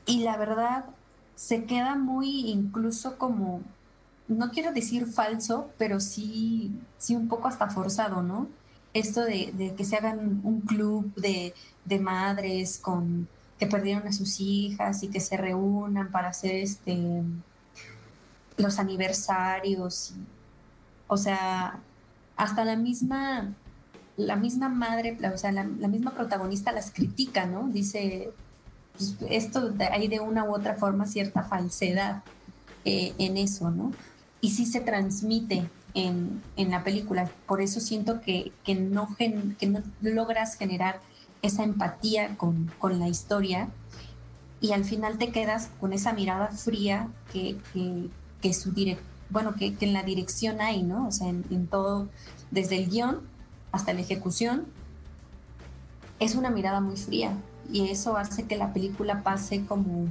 Y 0.04 0.24
la 0.24 0.36
verdad, 0.36 0.86
se 1.36 1.62
queda 1.62 1.94
muy 1.94 2.50
incluso 2.50 3.18
como 3.18 3.62
no 4.26 4.50
quiero 4.50 4.72
decir 4.72 5.06
falso, 5.06 5.70
pero 5.78 6.00
sí, 6.00 6.72
sí 6.98 7.14
un 7.14 7.28
poco 7.28 7.46
hasta 7.46 7.68
forzado, 7.68 8.20
¿no? 8.22 8.48
Esto 8.98 9.24
de, 9.24 9.74
que 9.76 9.84
se 9.84 9.96
hagan 9.96 10.40
un 10.42 10.60
club 10.62 11.14
de, 11.16 11.54
madres 12.00 12.78
con 12.78 13.28
que 13.58 13.66
perdieron 13.66 14.06
a 14.06 14.12
sus 14.12 14.40
hijas 14.40 15.02
y 15.02 15.08
que 15.08 15.20
se 15.20 15.36
reúnan 15.36 16.10
para 16.10 16.28
hacer 16.28 16.56
este 16.56 17.22
los 18.56 18.78
aniversarios. 18.78 20.14
O 21.08 21.16
sea, 21.16 21.78
hasta 22.36 22.64
la 22.64 22.76
misma, 22.76 23.52
la 24.16 24.36
misma 24.36 24.68
madre, 24.68 25.18
o 25.32 25.38
sea, 25.38 25.52
la, 25.52 25.64
misma 25.64 26.12
protagonista 26.12 26.72
las 26.72 26.90
critica, 26.90 27.46
¿no? 27.46 27.68
Dice, 27.68 28.32
pues, 28.96 29.16
esto 29.28 29.74
hay 29.90 30.08
de 30.08 30.20
una 30.20 30.44
u 30.44 30.54
otra 30.54 30.74
forma 30.74 31.06
cierta 31.06 31.42
falsedad 31.42 32.22
eh, 32.84 33.14
en 33.18 33.36
eso, 33.36 33.70
¿no? 33.70 33.92
y 34.40 34.50
sí 34.50 34.66
se 34.66 34.80
transmite 34.80 35.68
en, 35.96 36.70
la 36.70 36.84
película. 36.84 37.28
Por 37.46 37.60
eso 37.60 37.80
siento 37.80 38.20
que, 38.20 38.52
no, 38.78 39.16
que 39.16 39.66
no 39.66 39.82
logras 40.02 40.56
generar 40.56 41.00
esa 41.42 41.64
empatía 41.64 42.36
con, 42.36 42.70
la 42.98 43.08
historia 43.08 43.68
y 44.60 44.72
al 44.72 44.84
final 44.84 45.18
te 45.18 45.30
quedas 45.30 45.70
con 45.80 45.92
esa 45.92 46.12
mirada 46.12 46.48
fría 46.48 47.08
que, 47.32 47.56
que, 48.40 48.54
su 48.54 48.72
bueno, 49.30 49.54
que, 49.54 49.74
en 49.80 49.92
la 49.92 50.02
dirección 50.02 50.60
hay, 50.60 50.82
¿no? 50.82 51.08
O 51.08 51.12
sea, 51.12 51.28
en, 51.28 51.66
todo, 51.66 52.08
desde 52.50 52.76
el 52.76 52.88
guion 52.88 53.20
hasta 53.72 53.92
la 53.92 54.00
ejecución, 54.00 54.66
es 56.20 56.34
una 56.34 56.50
mirada 56.50 56.80
muy 56.80 56.96
fría 56.96 57.36
y 57.70 57.88
eso 57.88 58.16
hace 58.16 58.44
que 58.44 58.56
la 58.56 58.72
película 58.72 59.22
pase 59.22 59.64
como 59.66 60.06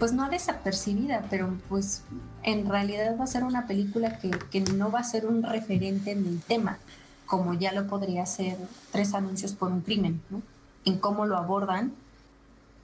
pues 0.00 0.14
no 0.14 0.30
desapercibida, 0.30 1.26
pero 1.28 1.54
pues 1.68 2.02
en 2.42 2.66
realidad 2.68 3.16
va 3.20 3.24
a 3.24 3.26
ser 3.26 3.44
una 3.44 3.66
película 3.66 4.18
que, 4.18 4.60
no 4.72 4.90
va 4.90 5.00
a 5.00 5.04
ser 5.04 5.26
un 5.26 5.42
referente 5.42 6.12
en 6.12 6.26
el 6.26 6.40
tema, 6.40 6.78
como 7.26 7.52
ya 7.52 7.70
lo 7.72 7.86
podría 7.86 8.24
ser 8.24 8.56
Tres 8.92 9.12
Anuncios 9.12 9.52
por 9.52 9.70
un 9.70 9.82
Crimen, 9.82 10.22
¿no? 10.30 10.40
En 10.86 10.98
cómo 10.98 11.26
lo 11.26 11.36
abordan. 11.36 11.92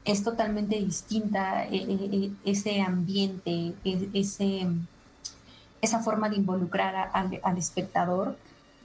Es 0.04 0.22
totalmente 0.22 0.76
distinta 0.76 1.64
eh, 1.64 1.86
eh, 1.88 2.08
eh, 2.12 2.30
ese 2.44 2.82
ambiente, 2.82 3.72
ese, 4.12 4.66
esa 5.80 6.00
forma 6.00 6.28
de 6.28 6.36
involucrar 6.36 7.10
al, 7.14 7.40
al 7.42 7.56
espectador 7.56 8.36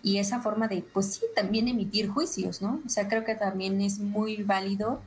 y 0.04 0.18
esa 0.20 0.40
forma 0.40 0.70
de, 0.70 0.84
pues 0.94 1.16
sí, 1.16 1.26
también 1.36 1.68
emitir 1.68 2.08
juicios, 2.08 2.62
¿no? 2.62 2.80
O 2.86 2.90
sea, 2.90 3.10
creo 3.10 3.26
que 3.26 3.36
también 3.36 3.82
es 3.82 4.00
muy 4.00 4.42
válido 4.42 5.02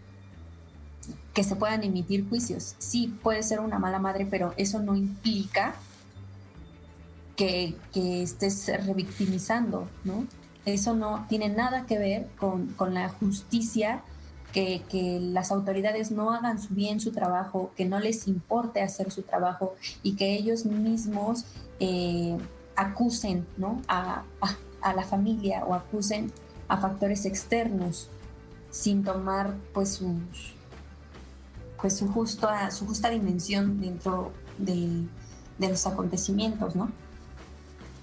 que 1.33 1.45
se 1.45 1.57
puedan 1.57 1.83
emitir 1.83 2.29
juicios. 2.29 2.75
Sí, 2.79 3.15
puede 3.23 3.43
ser 3.43 3.61
una 3.61 3.79
mala 3.79 3.99
madre, 3.99 4.27
pero 4.27 4.55
eso 4.57 4.81
no 4.81 4.95
implica 4.95 5.75
que, 7.37 7.75
estés 7.95 8.71
revictimizando, 8.87 9.89
¿no? 10.05 10.27
Eso 10.65 10.95
no 10.95 11.27
tiene 11.29 11.49
nada 11.49 11.85
que 11.87 11.99
ver 11.99 12.29
con, 12.39 12.95
la 12.95 13.09
justicia, 13.09 14.03
que, 14.53 14.83
las 15.21 15.51
autoridades 15.51 16.11
no 16.11 16.33
hagan 16.33 16.59
bien 16.71 17.01
su 17.01 17.13
trabajo, 17.13 17.73
que 17.77 17.85
no 17.85 17.99
les 17.99 18.29
importe 18.29 18.81
hacer 18.81 19.11
su 19.11 19.23
trabajo 19.23 19.75
y 20.03 20.17
que 20.17 20.35
ellos 20.35 20.65
mismos 20.65 21.45
eh, 21.81 22.39
acusen 22.77 23.47
¿no? 23.57 23.83
a, 23.89 24.25
la 24.83 25.03
familia 25.03 25.65
o 25.65 25.75
acusen 25.75 26.33
a 26.69 26.77
factores 26.77 27.25
externos 27.25 28.09
sin 28.71 29.03
tomar 29.03 29.55
pues 29.73 29.95
sus, 29.95 30.54
pues 31.85 31.99
su, 31.99 32.09
justa, 32.09 32.71
su 32.71 32.87
justa 32.87 33.11
dimensión 33.11 33.79
dentro 33.79 34.33
de, 34.57 35.05
los 35.59 35.87
acontecimientos, 35.87 36.75
¿no? 36.75 36.91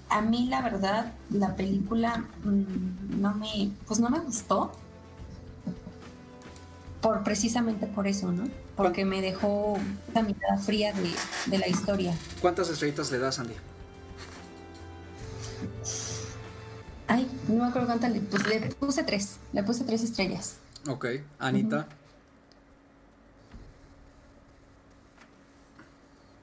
a 0.08 0.22
mí 0.22 0.46
la 0.50 0.62
verdad 0.62 1.14
la 1.32 1.56
película 1.56 2.24
mm, 2.44 3.20
no 3.20 3.34
me, 3.34 3.72
pues 3.88 4.00
no 4.00 4.12
me 4.12 4.20
gustó. 4.20 4.72
Por, 7.02 7.24
precisamente 7.24 7.88
por 7.88 8.06
eso, 8.06 8.32
¿no? 8.32 8.44
Porque 8.76 9.04
me 9.04 9.20
dejó 9.20 9.80
la 10.14 10.22
mirada 10.22 10.60
fría 10.60 10.94
de, 10.94 11.12
de 11.48 11.58
la 11.58 11.68
historia. 11.68 12.16
¿Cuántas 12.40 12.70
estrellitas 12.70 13.10
le 13.10 13.18
das, 13.18 13.40
Andy? 13.40 13.56
Ay, 17.08 17.28
no 17.48 17.64
me 17.64 17.70
acuerdo 17.70 17.88
cuántas 17.88 18.12
le 18.12 18.20
puse. 18.22 18.60
Le 18.60 18.76
puse 18.76 19.04
tres. 19.04 19.38
Le 19.54 19.64
puse 19.64 19.84
tres 19.86 20.04
estrellas. 20.04 20.58
Ok. 20.88 21.08
Anita. 21.40 21.88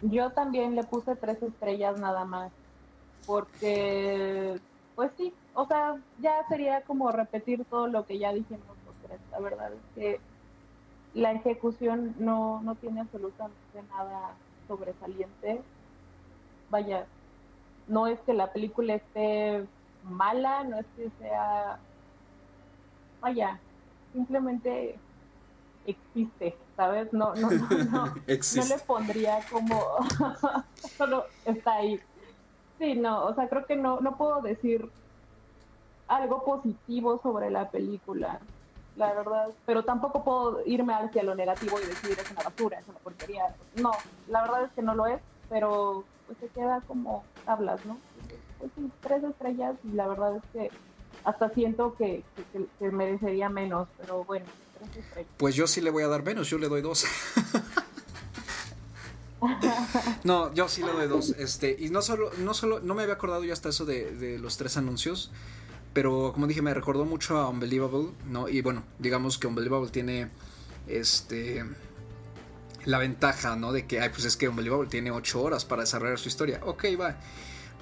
Yo 0.03 0.31
también 0.31 0.75
le 0.75 0.85
puse 0.85 1.17
tres 1.17 1.43
estrellas 1.43 1.99
nada 1.99 2.25
más. 2.25 2.53
Porque, 3.27 4.59
pues 4.95 5.11
sí, 5.17 5.33
o 5.55 5.67
sea, 5.67 5.97
ya 6.21 6.47
sería 6.49 6.83
como 6.83 7.11
repetir 7.13 7.65
todo 7.67 7.87
lo 7.87 8.05
que 8.05 8.19
ya 8.19 8.33
dijimos. 8.33 8.65
La 9.31 9.41
verdad 9.41 9.73
es 9.73 9.81
que 9.95 10.21
la 11.15 11.33
ejecución 11.33 12.15
no, 12.19 12.61
no 12.63 12.75
tiene 12.77 13.01
absolutamente 13.01 13.83
nada 13.89 14.37
sobresaliente. 14.67 15.63
Vaya, 16.71 17.07
no 17.87 18.07
es 18.07 18.21
que 18.21 18.35
la 18.35 18.53
película 18.53 18.95
esté 18.95 19.67
mala, 20.03 20.65
no 20.65 20.79
es 20.79 20.87
que 20.97 21.11
sea, 21.19 21.81
vaya, 23.21 23.61
simplemente 24.13 24.99
existe, 25.87 26.57
¿sabes? 26.79 27.13
No, 27.13 27.35
no, 27.35 27.51
no, 27.51 27.69
no, 27.91 28.07
no 28.57 28.65
le 28.65 28.79
pondría 28.87 29.41
como, 29.51 29.85
solo 30.97 31.25
está 31.45 31.75
ahí. 31.75 32.01
Sí, 32.79 32.95
no, 32.95 33.25
o 33.25 33.35
sea, 33.35 33.49
creo 33.49 33.67
que 33.67 33.75
no, 33.75 33.99
no 33.99 34.17
puedo 34.17 34.41
decir 34.43 34.89
algo 36.07 36.45
positivo 36.45 37.21
sobre 37.21 37.51
la 37.51 37.69
película, 37.69 38.39
la 38.95 39.13
verdad, 39.13 39.49
pero 39.67 39.85
tampoco 39.85 40.23
puedo 40.23 40.63
irme 40.67 40.95
hacia 40.95 41.25
lo 41.25 41.35
negativo 41.35 41.81
y 41.81 41.87
decir 41.87 42.17
es 42.17 42.31
una 42.31 42.45
basura, 42.45 42.79
es 42.79 42.87
una 42.87 42.99
porquería. 43.01 43.57
No, 43.75 43.91
la 44.29 44.43
verdad 44.43 44.65
es 44.67 44.73
que 44.73 44.83
no 44.83 44.95
lo 44.95 45.09
es, 45.09 45.21
pero 45.49 46.05
pues 46.27 46.39
se 46.39 46.47
queda 46.47 46.81
como 46.87 47.25
tablas, 47.45 47.85
¿no? 47.87 47.99
pues 48.61 48.71
sí, 48.77 48.89
tres 49.01 49.25
estrellas 49.25 49.75
y 49.83 49.95
la 49.97 50.07
verdad 50.07 50.37
es 50.37 50.43
que 50.53 50.71
hasta 51.25 51.49
siento 51.51 51.95
que, 51.97 52.23
merecería 52.81 53.49
menos, 53.49 53.89
pero 53.99 54.23
bueno. 54.23 54.47
Pues 55.37 55.55
yo 55.55 55.67
sí 55.67 55.81
le 55.81 55.91
voy 55.91 56.03
a 56.03 56.09
dar 56.09 56.23
menos, 56.23 56.49
yo 56.49 56.59
le 56.59 56.69
doy 56.69 56.83
dos. 56.83 57.05
no, 60.25 60.53
yo 60.55 60.69
sí 60.69 60.83
le 60.83 60.93
doy 60.93 61.07
dos. 61.07 61.31
Este, 61.31 61.77
y 61.79 61.91
no 61.91 62.03
solo, 62.03 62.31
no 62.39 62.55
solo, 62.55 62.81
no 62.81 62.95
me 62.95 63.03
había 63.03 63.15
acordado 63.15 63.45
ya 63.45 63.53
hasta 63.53 63.69
eso 63.69 63.85
de, 63.85 64.13
de 64.17 64.39
los 64.39 64.57
tres 64.57 64.77
anuncios. 64.77 65.31
Pero 65.93 66.33
como 66.33 66.47
dije, 66.47 66.63
me 66.63 66.75
recordó 66.75 67.05
mucho 67.05 67.39
a 67.39 67.49
Unbelievable, 67.49 68.11
¿no? 68.27 68.49
Y 68.49 68.61
bueno, 68.61 68.85
digamos 68.99 69.39
que 69.39 69.47
Unbelievable 69.47 69.91
tiene 69.91 70.31
este 70.87 71.65
la 72.85 72.99
ventaja, 72.99 73.57
¿no? 73.57 73.73
De 73.73 73.87
que, 73.87 74.01
ay, 74.01 74.09
pues 74.11 74.25
es 74.25 74.37
que 74.37 74.49
Unbelievable 74.49 74.89
tiene 74.89 75.11
ocho 75.11 75.43
horas 75.43 75.65
para 75.65 75.83
desarrollar 75.83 76.19
su 76.19 76.29
historia. 76.29 76.61
Ok, 76.65 76.85
va. 76.99 77.19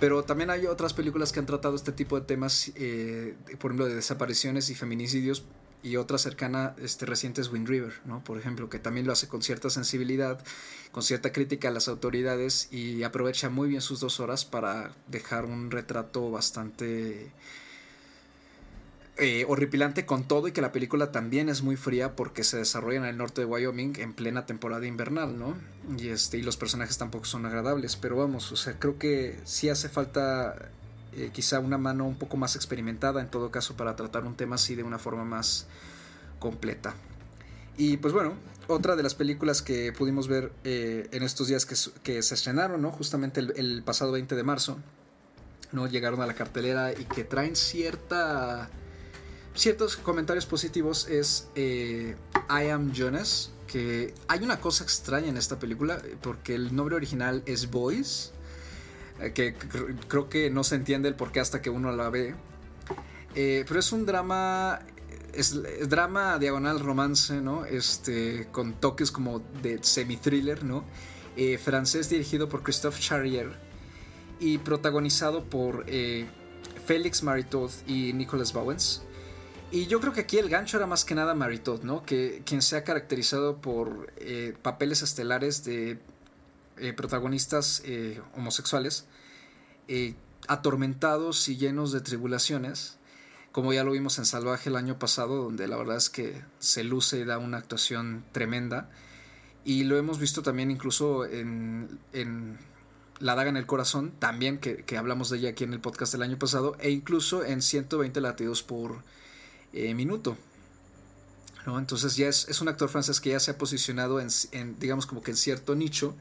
Pero 0.01 0.25
también 0.25 0.51
hay 0.51 0.67
otras 0.67 0.93
películas 0.93 1.33
que 1.33 1.39
han 1.39 1.47
tratado 1.47 1.75
este 1.75 1.93
tipo 1.93 2.19
de 2.19 2.27
temas, 2.27 2.71
eh, 2.75 3.35
por 3.59 3.71
ejemplo, 3.71 3.87
de 3.87 3.95
desapariciones 3.95 4.69
y 4.69 4.75
feminicidios, 4.75 5.45
y 5.87 5.97
otra 5.97 6.19
cercana 6.19 6.75
este, 6.79 7.07
reciente 7.07 7.41
es 7.41 7.53
Wind 7.53 7.69
River, 7.69 7.93
¿no? 8.07 8.25
Por 8.25 8.39
ejemplo, 8.39 8.69
que 8.69 8.81
también 8.81 9.07
lo 9.07 9.13
hace 9.13 9.29
con 9.29 9.41
cierta 9.41 9.71
sensibilidad, 9.71 10.43
con 10.91 11.05
cierta 11.05 11.31
crítica 11.31 11.69
a 11.69 11.71
las 11.71 11.87
autoridades 11.87 12.67
y 12.73 13.05
aprovecha 13.05 13.51
muy 13.51 13.69
bien 13.69 13.81
sus 13.81 14.01
dos 14.01 14.19
horas 14.19 14.45
para 14.45 14.91
dejar 15.07 15.45
un 15.45 15.71
retrato 15.71 16.29
bastante 16.33 17.31
eh, 19.17 19.45
horripilante 19.47 20.07
con 20.07 20.27
todo 20.27 20.49
y 20.49 20.53
que 20.53 20.61
la 20.61 20.73
película 20.73 21.13
también 21.13 21.49
es 21.49 21.63
muy 21.63 21.77
fría 21.77 22.17
porque 22.17 22.43
se 22.43 22.57
desarrolla 22.57 22.99
en 22.99 23.05
el 23.05 23.17
norte 23.17 23.43
de 23.43 23.47
Wyoming 23.47 23.95
en 24.01 24.13
plena 24.13 24.45
temporada 24.45 24.89
invernal, 24.89 25.39
¿no? 25.39 25.57
Y, 25.97 26.09
este, 26.09 26.39
y 26.39 26.43
los 26.43 26.57
personajes 26.57 26.99
tampoco 26.99 27.27
son 27.27 27.47
agradables, 27.47 27.95
pero 27.95 28.17
vamos, 28.17 28.51
o 28.51 28.57
sea, 28.57 28.77
creo 28.81 28.99
que 28.99 29.39
sí 29.45 29.69
hace 29.69 29.89
falta 29.89 30.69
eh, 31.17 31.31
quizá 31.33 31.61
una 31.61 31.79
mano 31.79 32.07
un 32.07 32.17
poco 32.17 32.37
más 32.37 32.57
experimentada 32.57 33.21
en 33.21 33.31
todo 33.31 33.51
caso 33.51 33.77
para 33.77 33.97
tratar 33.97 34.25
un 34.25 34.37
tema 34.37 34.57
así 34.57 34.75
de 34.75 34.83
una 34.83 34.99
forma 34.99 35.25
más 35.25 35.67
completa. 36.39 36.95
Y 37.77 37.97
pues 37.99 38.15
bueno, 38.15 38.35
otra 38.69 38.97
de 38.97 39.03
las 39.03 39.15
películas 39.15 39.63
que 39.63 39.93
pudimos 39.93 40.29
ver 40.29 40.53
eh, 40.65 41.09
en 41.13 41.23
estos 41.23 41.49
días 41.49 41.67
que, 41.67 42.23
se 42.23 42.35
estrenaron, 42.35 42.81
¿no? 42.81 42.91
Justamente 42.91 43.41
el, 43.41 43.53
el 43.57 43.83
pasado 43.83 44.13
20 44.13 44.35
de 44.35 44.43
marzo, 44.43 44.79
¿no? 45.73 45.87
Llegaron 45.87 46.21
a 46.23 46.27
la 46.27 46.35
cartelera 46.35 46.93
y 46.93 47.05
que 47.05 47.25
traen 47.25 47.57
cierta 47.57 48.71
ciertos 49.57 49.97
comentarios 49.97 50.47
positivos 50.47 51.09
es 51.09 51.49
eh, 51.55 52.15
I 52.49 52.69
Am 52.69 52.93
Jonas, 52.93 53.51
que 53.67 54.15
hay 54.29 54.41
una 54.41 54.61
cosa 54.61 54.85
extraña 54.85 55.29
en 55.29 55.37
esta 55.37 55.59
película, 55.59 56.01
porque 56.21 56.55
el 56.55 56.77
nombre 56.77 56.95
original 56.95 57.43
es 57.47 57.71
Boys, 57.71 58.33
eh, 59.21 59.33
que 59.33 59.55
creo 60.09 60.29
que 60.29 60.51
no 60.51 60.65
se 60.65 60.77
entiende 60.77 61.09
el 61.09 61.15
por 61.15 61.33
qué 61.33 61.41
hasta 61.41 61.63
que 61.63 61.71
uno 61.71 61.93
la 61.93 62.11
ve. 62.11 62.35
Eh, 63.35 63.65
pero 63.69 63.81
es 63.81 63.93
un 63.93 64.07
drama, 64.07 64.81
es, 65.33 65.61
drama 65.89 66.39
diagonal 66.39 66.81
romance, 66.81 67.41
¿no? 67.41 67.65
Este, 67.67 68.49
con 68.53 68.75
toques 68.75 69.11
como 69.11 69.41
de 69.63 69.83
semi-thriller, 69.83 70.65
¿no? 70.65 70.85
francés 71.63 72.09
dirigido 72.09 72.49
por 72.49 72.63
Christophe 72.63 72.99
Charrier 72.99 73.51
y 74.41 74.57
protagonizado 74.57 75.45
por 75.45 75.85
Félix 76.87 77.23
Maritot 77.23 77.71
y 77.87 78.15
Nicolas 78.15 78.55
Bowens. 78.55 79.03
Y 79.71 79.87
yo 79.87 80.01
creo 80.01 80.13
que 80.13 80.21
aquí 80.21 80.39
el 80.39 80.49
gancho 80.49 80.77
era 80.77 80.87
más 80.87 81.05
que 81.05 81.15
nada 81.15 81.35
Maritot, 81.35 81.83
¿no? 81.83 82.03
Que 82.05 82.43
quien 82.45 82.63
se 82.63 82.77
ha 82.77 82.85
caracterizado 82.85 83.61
por 83.61 84.13
eh, 84.17 84.55
papeles 84.63 85.03
estelares 85.03 85.65
de 85.65 85.99
eh, 86.79 86.93
protagonistas 86.93 87.83
eh, 87.85 88.21
homosexuales, 88.35 89.07
atormentados 90.49 91.49
y 91.49 91.57
llenos 91.57 91.93
de 91.93 92.01
tribulaciones, 92.01 92.99
como 93.53 93.73
ya 93.73 93.85
lo 93.85 93.93
vimos 93.93 94.19
en 94.19 94.27
Salvaje 94.27 94.69
el 94.69 94.77
año 94.77 94.99
pasado, 94.99 95.45
donde 95.45 95.69
la 95.69 95.77
verdad 95.77 95.97
es 95.97 96.11
que 96.11 96.43
se 96.59 96.85
luce 96.85 97.21
y 97.21 97.25
da 97.25 97.39
una 97.39 97.59
actuación 97.59 98.25
tremenda. 98.33 98.91
Y 99.65 99.85
lo 99.85 99.97
hemos 99.97 100.19
visto 100.19 100.43
también 100.43 100.71
incluso 100.71 101.25
en, 101.25 101.99
en 102.13 102.59
La 103.19 103.35
Daga 103.35 103.49
en 103.49 103.57
el 103.57 103.67
Corazón, 103.67 104.13
también 104.19 104.59
que, 104.59 104.85
que 104.85 104.99
hablamos 104.99 105.31
de 105.31 105.39
ella 105.39 105.51
aquí 105.51 105.65
en 105.65 105.73
el 105.73 105.81
podcast 105.81 106.13
del 106.13 106.23
año 106.23 106.39
pasado, 106.39 106.77
e 106.81 106.91
incluso 106.91 107.45
en 107.45 107.63
120 107.63 108.21
latidos 108.21 108.63
por 108.63 109.03
eh, 109.73 109.93
minuto. 109.93 110.39
¿no? 111.67 111.79
Entonces 111.79 112.17
ya 112.17 112.29
es, 112.29 112.61
un 112.61 112.69
actor 112.69 112.89
francés 112.89 113.21
que 113.21 113.31
ya 113.31 113.41
se 113.41 113.51
ha 113.51 113.59
posicionado 113.59 114.21
en, 114.21 114.29
digamos 114.79 115.05
como 115.07 115.23
en 115.27 115.37
cierto 115.37 115.75
nicho. 115.75 116.15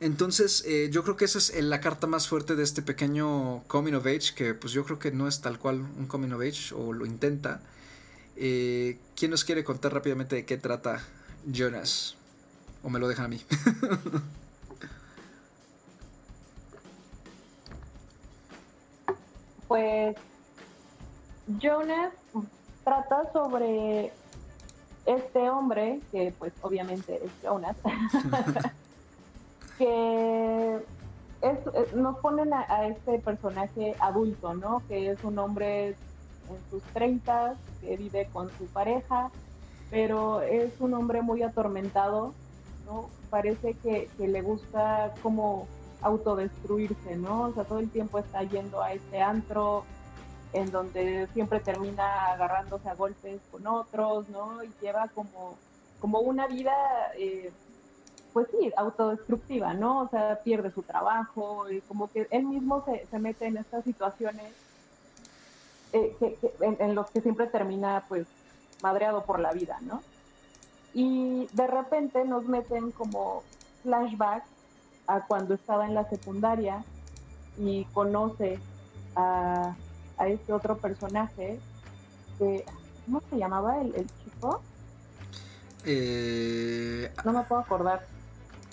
Entonces 0.00 0.64
eh, 0.66 0.88
yo 0.90 1.02
creo 1.02 1.16
que 1.16 1.26
esa 1.26 1.38
es 1.38 1.54
la 1.62 1.80
carta 1.80 2.06
más 2.06 2.26
fuerte 2.26 2.56
de 2.56 2.62
este 2.62 2.80
pequeño 2.80 3.62
coming 3.66 3.92
of 3.92 4.06
age, 4.06 4.34
que 4.34 4.54
pues 4.54 4.72
yo 4.72 4.82
creo 4.84 4.98
que 4.98 5.12
no 5.12 5.28
es 5.28 5.42
tal 5.42 5.58
cual 5.58 5.80
un 5.80 6.06
coming 6.06 6.32
of 6.32 6.40
age, 6.40 6.74
o 6.74 6.94
lo 6.94 7.04
intenta. 7.04 7.60
Eh, 8.36 8.98
¿Quién 9.14 9.30
nos 9.30 9.44
quiere 9.44 9.62
contar 9.62 9.92
rápidamente 9.92 10.36
de 10.36 10.46
qué 10.46 10.56
trata 10.56 11.02
Jonas? 11.44 12.16
¿O 12.82 12.88
me 12.88 12.98
lo 12.98 13.08
dejan 13.08 13.26
a 13.26 13.28
mí? 13.28 13.42
pues 19.68 20.16
Jonas 21.60 22.14
trata 22.84 23.30
sobre 23.34 24.12
este 25.04 25.50
hombre, 25.50 26.00
que 26.10 26.32
pues 26.38 26.54
obviamente 26.62 27.20
es 27.22 27.30
Jonas, 27.42 27.76
que 29.80 30.78
nos 31.94 32.18
ponen 32.18 32.52
a, 32.52 32.86
este 32.86 33.18
personaje 33.18 33.94
adulto, 33.98 34.52
¿no? 34.52 34.82
Que 34.86 35.10
es 35.10 35.24
un 35.24 35.38
hombre 35.38 35.88
en 35.88 36.70
sus 36.70 36.82
treintas, 36.92 37.56
que 37.80 37.96
vive 37.96 38.28
con 38.30 38.50
su 38.58 38.66
pareja, 38.66 39.30
pero 39.90 40.42
es 40.42 40.70
un 40.80 40.92
hombre 40.92 41.22
muy 41.22 41.42
atormentado, 41.42 42.34
¿no? 42.84 43.08
Parece 43.30 43.72
que, 43.74 44.10
que 44.18 44.28
le 44.28 44.42
gusta 44.42 45.14
como 45.22 45.66
autodestruirse, 46.02 47.16
¿no? 47.16 47.44
O 47.44 47.52
sea, 47.54 47.64
todo 47.64 47.78
el 47.78 47.88
tiempo 47.88 48.18
está 48.18 48.42
yendo 48.42 48.82
a 48.82 48.92
este 48.92 49.22
antro, 49.22 49.84
en 50.52 50.70
donde 50.70 51.26
siempre 51.32 51.60
termina 51.60 52.26
agarrándose 52.26 52.86
a 52.90 52.94
golpes 52.94 53.40
con 53.50 53.66
otros, 53.66 54.28
¿no? 54.28 54.62
Y 54.62 54.70
lleva 54.82 55.08
como, 55.14 55.56
como 56.00 56.20
una 56.20 56.46
vida, 56.48 56.74
eh, 57.16 57.50
pues 58.32 58.48
sí, 58.50 58.72
autodestructiva, 58.76 59.74
¿no? 59.74 60.00
O 60.00 60.08
sea, 60.08 60.40
pierde 60.42 60.70
su 60.70 60.82
trabajo 60.82 61.70
y 61.70 61.80
como 61.82 62.10
que 62.10 62.26
él 62.30 62.44
mismo 62.44 62.84
se, 62.84 63.06
se 63.10 63.18
mete 63.18 63.46
en 63.46 63.56
estas 63.56 63.84
situaciones 63.84 64.52
eh, 65.92 66.16
en, 66.60 66.94
los 66.94 67.10
que 67.10 67.20
siempre 67.20 67.46
termina, 67.46 68.04
pues, 68.08 68.26
madreado 68.82 69.24
por 69.24 69.40
la 69.40 69.52
vida, 69.52 69.78
¿no? 69.82 70.02
Y 70.94 71.48
de 71.52 71.66
repente 71.66 72.24
nos 72.24 72.44
meten 72.44 72.90
como 72.92 73.42
flashback 73.82 74.44
a 75.06 75.26
cuando 75.26 75.54
estaba 75.54 75.86
en 75.86 75.94
la 75.94 76.08
secundaria 76.08 76.84
y 77.58 77.84
conoce 77.86 78.58
a, 79.16 79.74
a 80.18 80.28
este 80.28 80.52
otro 80.52 80.78
personaje 80.78 81.58
que, 82.38 82.64
¿cómo 83.04 83.22
se 83.28 83.36
llamaba 83.36 83.80
el, 83.80 83.94
el 83.94 84.06
chico? 84.24 84.62
Eh, 85.84 87.10
No 87.24 87.32
me 87.32 87.42
puedo 87.44 87.60
acordar. 87.62 88.06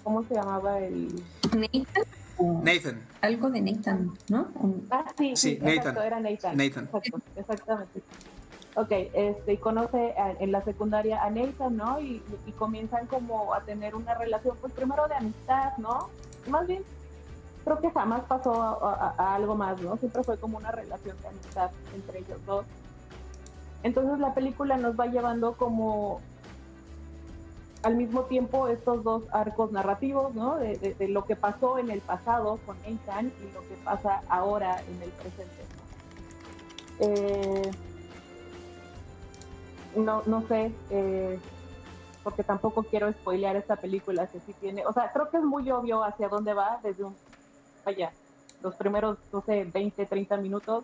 ¿Cómo 0.07 0.23
se 0.23 0.35
llamaba 0.35 0.79
el...? 0.79 1.21
Nathan. 1.51 2.63
Nathan. 2.63 3.01
Algo 3.19 3.49
de 3.49 3.59
Nathan, 3.59 4.17
¿no? 4.29 4.47
Ah, 4.89 5.03
sí, 5.17 5.35
Sí, 5.35 5.35
sí, 5.35 5.59
exacto, 5.61 5.89
Nathan. 5.89 6.05
era 6.07 6.19
Nathan. 6.21 6.55
Nathan. 6.57 6.83
Exacto, 6.85 7.19
exactamente. 7.35 8.03
Ok, 8.75 8.87
este, 9.13 9.51
y 9.53 9.57
conoce 9.57 10.13
a- 10.17 10.31
en 10.39 10.53
la 10.53 10.63
secundaria 10.63 11.21
a 11.21 11.29
Nathan, 11.29 11.75
¿no? 11.75 11.99
Y, 11.99 12.23
y 12.45 12.51
comienzan 12.53 13.05
como 13.07 13.53
a 13.53 13.59
tener 13.65 13.95
una 13.95 14.13
relación, 14.13 14.55
pues 14.61 14.71
primero 14.71 15.09
de 15.09 15.15
amistad, 15.15 15.73
¿no? 15.77 16.07
Más 16.47 16.65
bien, 16.67 16.83
creo 17.65 17.81
que 17.81 17.91
jamás 17.91 18.21
pasó 18.29 18.53
a, 18.63 18.69
a- 18.93 19.13
a 19.17 19.35
algo 19.35 19.55
más, 19.55 19.81
¿no? 19.81 19.97
Siempre 19.97 20.23
fue 20.23 20.37
como 20.37 20.57
una 20.57 20.71
relación 20.71 21.17
de 21.21 21.27
amistad 21.27 21.69
entre 21.93 22.19
ellos 22.19 22.39
dos. 22.45 22.65
Entonces 23.83 24.19
la 24.19 24.33
película 24.33 24.77
nos 24.77 24.97
va 24.97 25.07
llevando 25.07 25.57
como 25.57 26.21
al 27.87 27.95
mismo 27.95 28.23
tiempo 28.23 28.67
estos 28.67 29.01
dos 29.01 29.23
arcos 29.31 29.71
narrativos, 29.71 30.35
¿no? 30.35 30.57
De, 30.57 30.75
de- 30.77 30.93
de 30.93 31.07
lo 31.07 31.23
que 31.23 31.37
pasó 31.37 31.77
en 31.79 31.89
el 31.89 32.01
pasado 32.01 32.59
con 32.65 32.75
Nathan 32.81 33.31
y 33.41 33.53
lo 33.53 33.61
que 33.61 33.75
pasa 33.85 34.21
ahora 34.27 34.81
en 34.81 35.01
el 35.01 35.09
presente. 35.11 35.63
Eh, 36.99 37.71
no, 39.95 40.21
no 40.25 40.45
sé, 40.49 40.73
eh, 40.89 41.39
porque 42.25 42.43
tampoco 42.43 42.83
quiero 42.83 43.09
spoilear 43.11 43.55
esta 43.55 43.77
película, 43.77 44.27
que 44.27 44.41
sí 44.41 44.53
tiene, 44.59 44.85
o 44.85 44.91
sea, 44.91 45.11
creo 45.13 45.29
que 45.29 45.37
es 45.37 45.43
muy 45.43 45.71
obvio 45.71 46.03
hacia 46.03 46.27
dónde 46.27 46.53
va 46.53 46.79
desde 46.83 47.05
un, 47.05 47.15
vaya, 47.85 48.11
los 48.61 48.75
primeros, 48.75 49.17
no 49.31 49.41
sé, 49.45 49.63
20, 49.63 50.05
30 50.05 50.35
minutos. 50.37 50.83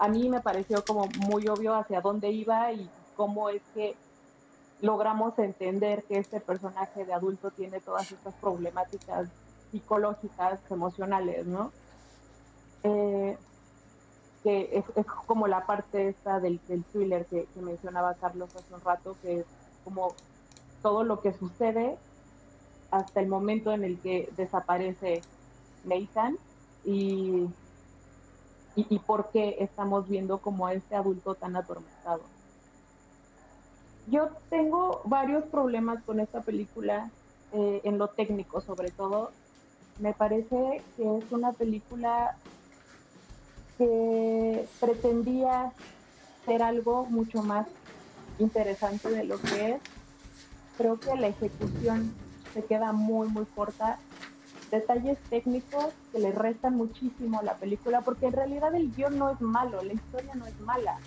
A 0.00 0.08
mí 0.08 0.28
me 0.28 0.40
pareció 0.40 0.82
como 0.84 1.06
muy 1.20 1.46
obvio 1.46 1.76
hacia 1.76 2.00
dónde 2.00 2.30
iba 2.30 2.72
y 2.72 2.90
cómo 3.16 3.48
es 3.48 3.62
que 3.74 3.94
logramos 4.82 5.38
entender 5.38 6.04
que 6.04 6.18
este 6.18 6.40
personaje 6.40 7.04
de 7.04 7.12
adulto 7.12 7.50
tiene 7.50 7.80
todas 7.80 8.10
estas 8.10 8.34
problemáticas 8.34 9.28
psicológicas, 9.70 10.60
emocionales, 10.70 11.46
¿no? 11.46 11.70
Eh, 12.82 13.36
que 14.42 14.84
es, 14.96 15.06
como 15.26 15.46
la 15.46 15.66
parte 15.66 16.08
esta 16.08 16.40
del, 16.40 16.60
thriller 16.92 17.26
que, 17.26 17.46
que 17.52 17.60
mencionaba 17.60 18.14
Carlos 18.14 18.54
hace 18.56 18.74
un 18.74 18.80
rato, 18.80 19.16
que 19.22 19.40
es 19.40 19.46
como 19.84 20.14
todo 20.82 21.04
lo 21.04 21.20
que 21.20 21.32
sucede 21.34 21.98
hasta 22.90 23.20
el 23.20 23.28
momento 23.28 23.72
en 23.72 23.84
el 23.84 23.98
que 24.00 24.30
desaparece 24.36 25.20
Nathan 25.84 26.38
y, 26.84 27.48
y, 28.74 28.86
y 28.88 28.98
por 29.00 29.30
qué 29.30 29.56
estamos 29.60 30.08
viendo 30.08 30.38
como 30.38 30.66
a 30.66 30.72
este 30.72 30.96
adulto 30.96 31.34
tan 31.34 31.56
atormentado. 31.56 32.22
Yo 34.06 34.30
tengo 34.48 35.02
varios 35.04 35.44
problemas 35.44 36.02
con 36.04 36.20
esta 36.20 36.40
película, 36.40 37.10
eh, 37.52 37.80
en 37.84 37.98
lo 37.98 38.08
técnico 38.08 38.60
sobre 38.60 38.90
todo. 38.90 39.30
Me 39.98 40.12
parece 40.12 40.82
que 40.96 41.18
es 41.18 41.30
una 41.30 41.52
película 41.52 42.36
que 43.76 44.66
pretendía 44.80 45.72
ser 46.44 46.62
algo 46.62 47.06
mucho 47.06 47.42
más 47.42 47.66
interesante 48.38 49.10
de 49.10 49.24
lo 49.24 49.40
que 49.40 49.72
es. 49.72 49.80
Creo 50.76 50.98
que 50.98 51.14
la 51.16 51.28
ejecución 51.28 52.14
se 52.54 52.64
queda 52.64 52.92
muy, 52.92 53.28
muy 53.28 53.44
corta. 53.44 53.98
Detalles 54.70 55.18
técnicos 55.28 55.92
que 56.12 56.20
le 56.20 56.32
restan 56.32 56.76
muchísimo 56.76 57.40
a 57.40 57.42
la 57.42 57.54
película, 57.54 58.02
porque 58.02 58.26
en 58.26 58.32
realidad 58.32 58.74
el 58.74 58.94
guion 58.94 59.18
no 59.18 59.30
es 59.30 59.40
malo, 59.40 59.82
la 59.82 59.92
historia 59.92 60.34
no 60.34 60.46
es 60.46 60.58
mala, 60.60 60.98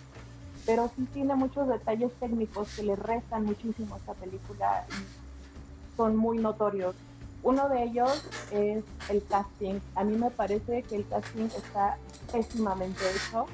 pero 0.65 0.89
sí 0.95 1.07
tiene 1.13 1.35
muchos 1.35 1.67
detalles 1.67 2.11
técnicos 2.19 2.75
que 2.75 2.83
le 2.83 2.95
restan 2.95 3.45
muchísimo 3.45 3.95
a 3.95 3.97
esta 3.97 4.13
película 4.13 4.85
y 4.89 5.95
son 5.97 6.15
muy 6.15 6.37
notorios. 6.37 6.95
Uno 7.43 7.67
de 7.67 7.83
ellos 7.83 8.25
es 8.51 8.83
el 9.09 9.25
casting. 9.25 9.79
A 9.95 10.03
mí 10.03 10.15
me 10.17 10.31
parece 10.31 10.83
que 10.83 10.95
el 10.95 11.07
casting 11.07 11.45
está 11.45 11.97
pésimamente 12.31 13.01
hecho. 13.11 13.45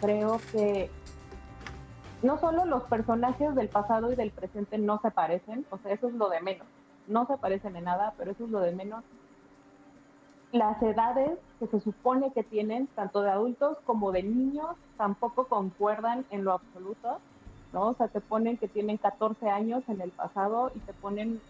Creo 0.00 0.40
que 0.52 0.90
no 2.22 2.40
solo 2.40 2.64
los 2.64 2.82
personajes 2.84 3.54
del 3.54 3.68
pasado 3.68 4.12
y 4.12 4.16
del 4.16 4.30
presente 4.30 4.78
no 4.78 5.00
se 5.00 5.10
parecen, 5.10 5.64
o 5.70 5.78
sea, 5.78 5.92
eso 5.92 6.08
es 6.08 6.14
lo 6.14 6.28
de 6.28 6.40
menos. 6.40 6.66
No 7.06 7.26
se 7.26 7.36
parecen 7.38 7.76
en 7.76 7.84
nada, 7.84 8.14
pero 8.18 8.32
eso 8.32 8.44
es 8.44 8.50
lo 8.50 8.60
de 8.60 8.72
menos. 8.72 9.04
Las 10.56 10.82
edades 10.82 11.38
que 11.58 11.66
se 11.66 11.80
supone 11.80 12.32
que 12.32 12.42
tienen, 12.42 12.86
tanto 12.94 13.20
de 13.20 13.30
adultos 13.30 13.76
como 13.84 14.10
de 14.10 14.22
niños, 14.22 14.74
tampoco 14.96 15.44
concuerdan 15.44 16.24
en 16.30 16.44
lo 16.44 16.52
absoluto, 16.52 17.18
¿no? 17.74 17.88
O 17.88 17.94
sea, 17.94 18.08
te 18.08 18.22
ponen 18.22 18.56
que 18.56 18.66
tienen 18.66 18.96
14 18.96 19.50
años 19.50 19.84
en 19.88 20.00
el 20.00 20.10
pasado 20.12 20.72
y 20.74 20.78
te 20.78 20.94
ponen 20.94 21.42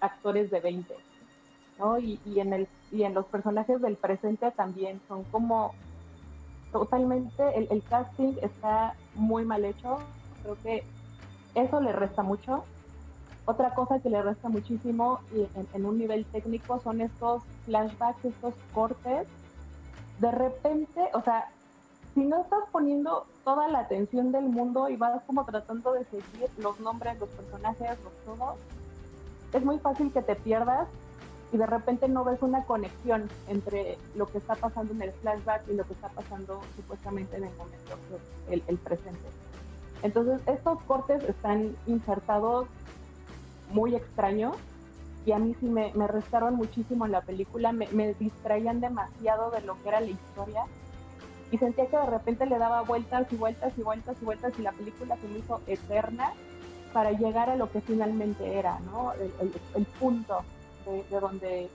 actores 0.00 0.50
de 0.50 0.60
20, 0.60 0.94
¿no? 1.78 1.98
Y, 1.98 2.18
y 2.24 2.40
en, 2.40 2.54
el, 2.54 2.68
y 2.90 3.02
en 3.02 3.12
los 3.12 3.26
personajes 3.26 3.82
del 3.82 3.96
presente 3.96 4.50
también 4.52 4.98
son 5.08 5.24
como 5.24 5.74
totalmente, 6.72 7.42
el, 7.54 7.68
el 7.70 7.82
casting 7.82 8.32
está 8.40 8.94
muy 9.14 9.44
mal 9.44 9.62
hecho, 9.66 9.98
creo 10.42 10.56
que 10.62 10.84
eso 11.54 11.82
le 11.82 11.92
resta 11.92 12.22
mucho. 12.22 12.64
Otra 13.48 13.72
cosa 13.72 13.98
que 13.98 14.10
le 14.10 14.20
resta 14.20 14.50
muchísimo 14.50 15.20
en, 15.32 15.66
en 15.72 15.86
un 15.86 15.96
nivel 15.96 16.26
técnico 16.26 16.80
son 16.80 17.00
estos 17.00 17.42
flashbacks, 17.64 18.22
estos 18.22 18.52
cortes. 18.74 19.26
De 20.18 20.30
repente, 20.30 21.08
o 21.14 21.22
sea, 21.22 21.48
si 22.12 22.26
no 22.26 22.42
estás 22.42 22.64
poniendo 22.70 23.24
toda 23.44 23.66
la 23.68 23.78
atención 23.78 24.32
del 24.32 24.50
mundo 24.50 24.90
y 24.90 24.96
vas 24.96 25.22
como 25.26 25.46
tratando 25.46 25.94
de 25.94 26.04
seguir 26.04 26.50
los 26.58 26.78
nombres, 26.80 27.18
los 27.18 27.30
personajes, 27.30 27.96
los 28.04 28.12
todo, 28.26 28.56
es 29.54 29.64
muy 29.64 29.78
fácil 29.78 30.12
que 30.12 30.20
te 30.20 30.36
pierdas 30.36 30.86
y 31.50 31.56
de 31.56 31.64
repente 31.64 32.06
no 32.06 32.24
ves 32.24 32.42
una 32.42 32.64
conexión 32.64 33.30
entre 33.48 33.96
lo 34.14 34.26
que 34.26 34.36
está 34.36 34.56
pasando 34.56 34.92
en 34.92 35.00
el 35.00 35.12
flashback 35.12 35.66
y 35.68 35.72
lo 35.72 35.84
que 35.84 35.94
está 35.94 36.10
pasando 36.10 36.60
supuestamente 36.76 37.38
en 37.38 37.44
el 37.44 37.56
momento, 37.56 37.96
el, 38.50 38.62
el 38.66 38.76
presente. 38.76 39.26
Entonces, 40.02 40.38
estos 40.46 40.82
cortes 40.82 41.24
están 41.24 41.74
insertados 41.86 42.68
muy 43.70 43.94
extraños 43.94 44.56
y 45.26 45.32
a 45.32 45.38
mí 45.38 45.54
sí 45.60 45.66
me, 45.66 45.92
me 45.94 46.06
restaron 46.06 46.54
muchísimo 46.54 47.06
en 47.06 47.12
la 47.12 47.20
película, 47.20 47.72
me, 47.72 47.86
me 47.88 48.14
distraían 48.14 48.80
demasiado 48.80 49.50
de 49.50 49.60
lo 49.62 49.80
que 49.82 49.88
era 49.88 50.00
la 50.00 50.08
historia 50.08 50.64
y 51.50 51.58
sentía 51.58 51.86
que 51.86 51.96
de 51.96 52.06
repente 52.06 52.46
le 52.46 52.58
daba 52.58 52.82
vueltas 52.82 53.26
y 53.32 53.36
vueltas 53.36 53.72
y 53.76 53.82
vueltas 53.82 54.16
y 54.20 54.24
vueltas 54.24 54.52
y 54.58 54.62
la 54.62 54.72
película 54.72 55.16
se 55.16 55.28
me 55.28 55.38
hizo 55.38 55.60
eterna 55.66 56.32
para 56.92 57.12
llegar 57.12 57.50
a 57.50 57.56
lo 57.56 57.70
que 57.70 57.80
finalmente 57.80 58.58
era, 58.58 58.78
¿no? 58.80 59.12
El, 59.12 59.52
el, 59.74 59.84
punto 59.84 60.42
de, 60.86 61.04
de, 61.04 61.20
donde 61.20 61.68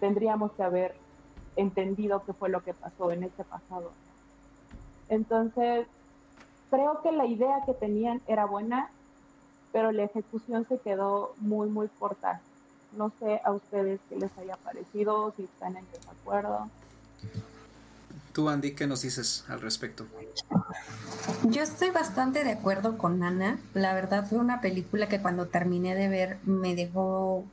tendríamos 0.00 0.52
que 0.52 0.62
haber 0.62 0.94
entendido 1.56 2.22
qué 2.24 2.32
fue 2.32 2.48
lo 2.48 2.62
que 2.62 2.74
pasó 2.74 3.10
en 3.10 3.24
este 3.24 3.44
pasado. 3.44 3.92
Entonces, 5.08 5.86
creo 6.70 7.00
que 7.02 7.12
la 7.12 7.26
idea 7.26 7.62
que 7.64 7.74
tenían 7.74 8.20
era 8.26 8.46
buena, 8.46 8.90
pero 9.72 9.92
la 9.92 10.04
ejecución 10.04 10.66
se 10.68 10.78
quedó 10.78 11.34
muy, 11.38 11.68
muy 11.68 11.88
corta. 11.98 12.40
No 12.96 13.12
sé 13.20 13.40
a 13.44 13.52
ustedes 13.52 14.00
qué 14.08 14.16
les 14.16 14.30
haya 14.38 14.56
parecido, 14.56 15.32
si 15.36 15.44
están 15.44 15.76
en 15.76 15.84
desacuerdo. 15.92 16.68
Tú, 18.32 18.48
Andy, 18.48 18.72
¿qué 18.72 18.86
nos 18.86 19.02
dices 19.02 19.44
al 19.48 19.60
respecto? 19.60 20.06
Yo 21.44 21.62
estoy 21.62 21.90
bastante 21.90 22.44
de 22.44 22.52
acuerdo 22.52 22.98
con 22.98 23.22
Ana. 23.22 23.58
La 23.74 23.94
verdad 23.94 24.26
fue 24.28 24.38
una 24.38 24.60
película 24.60 25.08
que 25.08 25.20
cuando 25.20 25.46
terminé 25.46 25.94
de 25.94 26.08
ver 26.08 26.38
me 26.44 26.74
dejó 26.74 27.44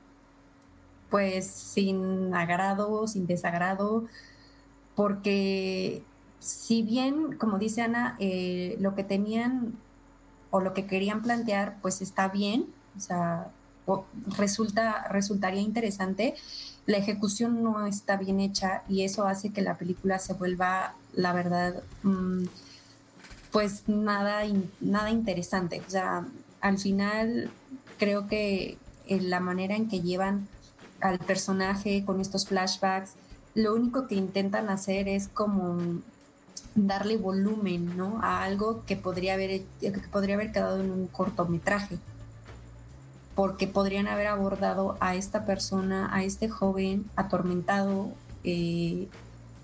pues 1.10 1.45
sin 1.45 2.34
agrado, 2.34 3.07
sin 3.07 3.27
desagrado, 3.27 4.06
porque 4.95 6.02
si 6.40 6.81
bien, 6.81 7.38
como 7.38 7.60
dice 7.60 7.84
Ana, 7.84 8.15
eh, 8.19 8.77
lo 8.80 8.95
que 8.95 9.03
tenían 9.03 9.73
o 10.53 10.61
lo 10.61 10.75
que 10.75 10.85
querían 10.85 11.23
plantear 11.23 11.77
pues 11.81 12.03
está 12.03 12.27
bien, 12.27 12.67
o 12.95 12.99
sea, 12.99 13.47
resulta, 14.38 15.07
resultaría 15.09 15.61
interesante, 15.61 16.35
la 16.85 16.97
ejecución 16.97 17.63
no 17.63 17.88
está 17.88 18.17
bien 18.17 18.39
hecha 18.39 18.84
y 18.88 19.01
eso 19.01 19.25
hace 19.25 19.49
que 19.49 19.63
la 19.63 19.80
película 19.80 20.19
se 20.19 20.34
vuelva, 20.34 20.93
la 21.13 21.34
verdad, 21.34 21.81
mmm, 22.03 22.43
pues 23.51 23.89
nada, 23.89 24.43
nada 24.80 25.09
interesante. 25.09 25.81
O 25.88 25.89
sea, 25.89 26.27
al 26.61 26.77
final 26.77 27.49
creo 27.97 28.27
que 28.27 28.77
en 29.07 29.31
la 29.31 29.39
manera 29.39 29.75
en 29.75 29.88
que 29.88 30.01
llevan 30.01 30.47
al 31.01 31.17
personaje 31.17 32.05
con 32.05 32.21
estos 32.21 32.45
flashbacks, 32.45 33.13
lo 33.55 33.73
único 33.73 34.05
que 34.07 34.15
intentan 34.15 34.69
hacer 34.69 35.07
es 35.07 35.30
como 35.30 36.01
darle 36.75 37.17
volumen, 37.17 37.95
¿no? 37.97 38.19
A 38.21 38.43
algo 38.43 38.83
que 38.85 38.95
podría 38.95 39.35
haber, 39.35 39.61
que 39.79 39.91
podría 40.11 40.35
haber 40.35 40.51
quedado 40.51 40.81
en 40.81 40.91
un 40.91 41.07
cortometraje. 41.07 41.97
Porque 43.35 43.67
podrían 43.67 44.07
haber 44.07 44.27
abordado 44.27 44.95
a 44.99 45.15
esta 45.15 45.45
persona, 45.45 46.09
a 46.13 46.23
este 46.23 46.49
joven 46.49 47.05
atormentado 47.15 48.11
eh, 48.43 49.07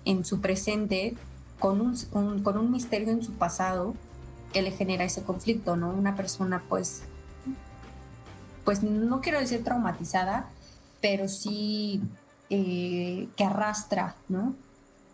en 0.04 0.24
su 0.24 0.40
presente 0.40 1.14
con 1.58 1.80
un, 1.80 1.96
con 2.42 2.58
un 2.58 2.72
misterio 2.72 3.10
en 3.10 3.22
su 3.22 3.32
pasado 3.32 3.94
que 4.52 4.62
le 4.62 4.72
genera 4.72 5.04
ese 5.04 5.22
conflicto, 5.22 5.76
¿no? 5.76 5.90
Una 5.90 6.16
persona 6.16 6.62
pues, 6.68 7.02
pues 8.64 8.82
no 8.82 9.20
quiero 9.20 9.38
decir 9.38 9.62
traumatizada, 9.62 10.48
pero 11.00 11.28
sí 11.28 12.02
eh, 12.48 13.28
que 13.36 13.44
arrastra, 13.44 14.16
¿no? 14.28 14.54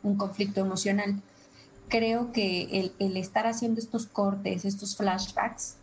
Un 0.03 0.17
conflicto 0.17 0.61
emocional. 0.61 1.21
Creo 1.89 2.33
que 2.33 2.93
el, 2.99 3.17
estar 3.17 3.47
haciendo 3.47 3.81
estos 3.81 4.07
cortes, 4.07 4.65
estos 4.65 4.97
flashbacks, 4.97 5.77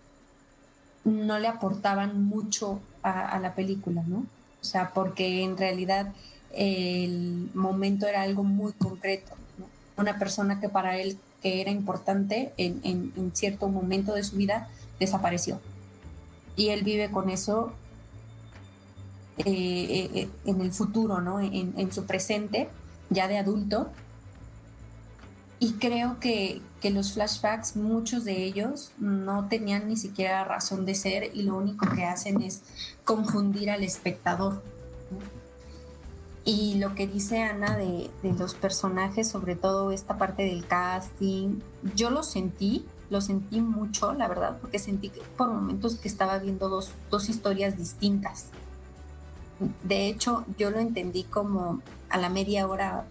no 1.05 1.39
le 1.39 1.47
aportaban 1.47 2.23
mucho 2.23 2.79
a, 3.01 3.37
la 3.39 3.55
película, 3.55 4.03
¿no? 4.07 4.25
O 4.61 4.65
sea, 4.65 4.91
porque 4.93 5.43
en 5.43 5.57
realidad 5.57 6.13
el 6.53 7.49
momento 7.53 8.07
era 8.07 8.21
algo 8.21 8.43
muy 8.43 8.71
concreto. 8.73 9.33
Una 9.97 10.17
persona 10.17 10.59
que 10.59 10.69
para 10.69 10.97
él 10.97 11.17
que 11.43 11.59
era 11.59 11.71
importante 11.71 12.53
en, 12.57 12.79
en, 12.83 13.35
cierto 13.35 13.67
momento 13.67 14.13
de 14.13 14.23
su 14.23 14.37
vida 14.37 14.69
desapareció. 14.97 15.59
Y 16.55 16.69
él 16.69 16.83
vive 16.83 17.11
con 17.11 17.29
eso 17.29 17.73
eh, 19.39 19.43
eh, 19.45 20.09
eh, 20.15 20.29
en 20.45 20.61
el 20.61 20.71
futuro, 20.71 21.19
¿no? 21.19 21.41
En, 21.41 21.73
en, 21.75 21.91
su 21.91 22.05
presente, 22.05 22.69
ya 23.09 23.27
de 23.27 23.37
adulto. 23.37 23.91
Y 25.63 25.75
creo 25.75 26.19
que, 26.19 26.61
que, 26.81 26.89
los 26.89 27.13
flashbacks, 27.13 27.77
muchos 27.77 28.25
de 28.25 28.43
ellos, 28.43 28.91
no 28.97 29.47
tenían 29.47 29.87
ni 29.87 29.95
siquiera 29.95 30.43
razón 30.43 30.85
de 30.85 30.93
ser 30.93 31.31
y 31.33 31.43
lo 31.43 31.55
único 31.55 31.87
que 31.95 32.03
hacen 32.03 32.41
es 32.41 32.63
confundir 33.05 33.71
al 33.71 33.81
espectador. 33.81 34.61
Y 36.43 36.75
lo 36.79 36.95
que 36.95 37.07
dice 37.07 37.43
Ana 37.43 37.77
de, 37.77 38.09
los 38.37 38.55
personajes, 38.55 39.29
sobre 39.29 39.55
todo 39.55 39.93
esta 39.93 40.17
parte 40.17 40.43
del 40.43 40.67
casting, 40.67 41.61
yo 41.95 42.09
lo 42.09 42.23
sentí, 42.23 42.85
lo 43.09 43.21
sentí 43.21 43.61
mucho, 43.61 44.11
la 44.11 44.27
verdad, 44.27 44.57
porque 44.59 44.79
sentí 44.79 45.13
por 45.37 45.47
momentos 45.47 45.95
que 45.95 46.09
estaba 46.09 46.39
viendo 46.39 46.67
dos, 46.67 46.91
dos 47.09 47.29
historias 47.29 47.77
distintas. 47.77 48.47
De 49.83 50.09
hecho, 50.09 50.43
yo 50.57 50.71
lo 50.71 50.79
entendí 50.79 51.23
como 51.23 51.79
a 52.09 52.17
la 52.17 52.27
media 52.27 52.67
hora 52.67 53.05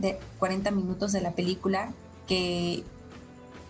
de 0.00 0.18
40 0.38 0.70
minutos 0.70 1.12
de 1.12 1.20
la 1.20 1.32
película 1.32 1.92
que 2.26 2.84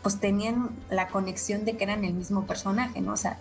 pues 0.02 0.20
tenían 0.20 0.70
la 0.90 1.08
conexión 1.08 1.64
de 1.64 1.76
que 1.76 1.84
eran 1.84 2.04
el 2.04 2.14
mismo 2.14 2.46
personaje, 2.46 3.00
¿no? 3.00 3.12
O 3.12 3.16
sea, 3.16 3.40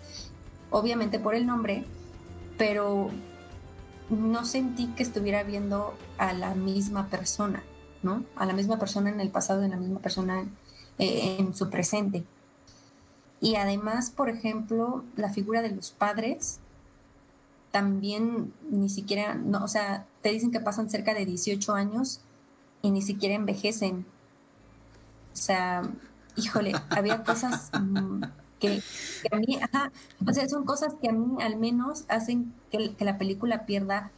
obviamente 0.69 1.19
por 1.19 1.35
el 1.35 1.45
nombre, 1.45 1.85
pero 2.57 3.09
no 4.09 4.45
sentí 4.45 4.88
que 4.88 5.03
estuviera 5.03 5.43
viendo 5.43 5.95
a 6.18 6.34
la 6.34 6.55
misma 6.55 7.07
persona, 7.07 7.64
¿no? 8.03 8.23
A 8.35 8.45
la 8.45 8.53
misma 8.53 8.80
persona 8.80 9.09
en 9.09 9.19
el 9.19 9.30
pasado 9.30 9.61
y 9.61 9.65
a 9.65 9.69
la 9.69 9.77
misma 9.77 9.99
persona 9.99 10.45
eh, 10.97 11.38
en 11.39 11.55
su 11.55 11.69
presente. 11.69 12.23
Y 13.39 13.55
además, 13.55 14.09
por 14.09 14.30
ejemplo, 14.30 15.03
la 15.15 15.30
figura 15.30 15.61
de 15.61 15.69
los 15.69 15.91
padres 15.91 16.59
también 17.72 18.53
ni 18.72 18.89
siquiera, 18.89 19.35
no, 19.35 19.64
o 19.64 19.68
sea, 19.68 20.05
te 20.22 20.30
dicen 20.30 20.51
que 20.51 20.59
pasan 20.59 20.89
cerca 20.89 21.14
de 21.14 21.26
18 21.26 21.73
años 21.73 22.22
y 22.81 22.91
ni 22.91 23.01
siquiera 23.01 23.35
envejecen. 23.35 24.05
O 25.33 25.35
sea, 25.35 25.83
híjole, 26.35 26.73
había 26.89 27.23
cosas 27.23 27.69
mm, 27.79 28.23
que, 28.59 28.81
a 29.31 29.35
mí, 29.37 29.59
ajá, 29.61 29.91
o 30.25 30.33
sea, 30.33 30.47
son 30.47 30.65
cosas 30.65 30.93
que 31.01 31.09
a 31.09 31.11
mí 31.11 31.41
al 31.41 31.57
menos 31.57 32.05
hacen 32.07 32.53
que, 32.71 32.95
la 32.99 33.17
película 33.17 33.65
pierda, 33.65 34.11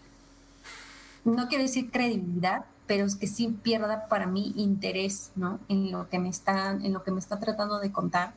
no 1.25 1.47
quiero 1.47 1.63
decir 1.63 1.91
credibilidad, 1.91 2.65
pero 2.87 3.05
es 3.05 3.15
que 3.15 3.27
sí 3.27 3.47
pierda 3.61 4.07
para 4.07 4.27
mí 4.27 4.53
interés, 4.55 5.31
¿no? 5.35 5.59
En 5.67 5.91
lo 5.91 6.09
que 6.09 6.19
me 6.19 6.29
está, 6.29 6.71
en 6.71 6.93
lo 6.93 7.03
que 7.03 7.11
me 7.11 7.19
está 7.19 7.39
tratando 7.39 7.79
de 7.79 7.91
contar, 7.91 8.33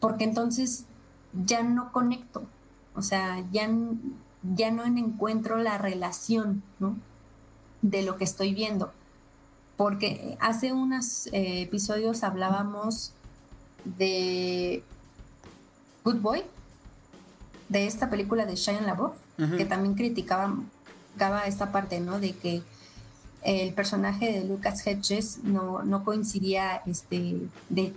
porque 0.00 0.24
entonces 0.24 0.84
ya 1.32 1.62
no 1.62 1.90
conecto, 1.90 2.44
o 2.94 3.02
sea, 3.02 3.44
ya, 3.50 3.68
ya 4.42 4.70
no 4.70 4.84
encuentro 4.84 5.58
la 5.58 5.78
relación, 5.78 6.62
¿no? 6.78 6.96
De 7.82 8.02
lo 8.02 8.16
que 8.16 8.24
estoy 8.24 8.54
viendo. 8.54 8.92
Porque 9.76 10.36
hace 10.40 10.72
unos 10.72 11.26
eh, 11.28 11.62
episodios 11.62 12.22
hablábamos 12.22 13.12
de 13.84 14.82
Good 16.04 16.20
Boy, 16.20 16.42
de 17.68 17.86
esta 17.86 18.10
película 18.10 18.46
de 18.46 18.56
Shia 18.56 18.80
LaBeouf, 18.80 19.14
que 19.56 19.64
también 19.64 19.94
criticaba, 19.94 20.54
esta 21.46 21.72
parte, 21.72 22.00
¿no? 22.00 22.20
De 22.20 22.32
que 22.32 22.62
el 23.42 23.74
personaje 23.74 24.32
de 24.32 24.44
Lucas 24.44 24.86
Hedges 24.86 25.38
no, 25.44 25.82
no 25.82 26.04
coincidía 26.04 26.82
este, 26.86 27.40
de, 27.68 27.92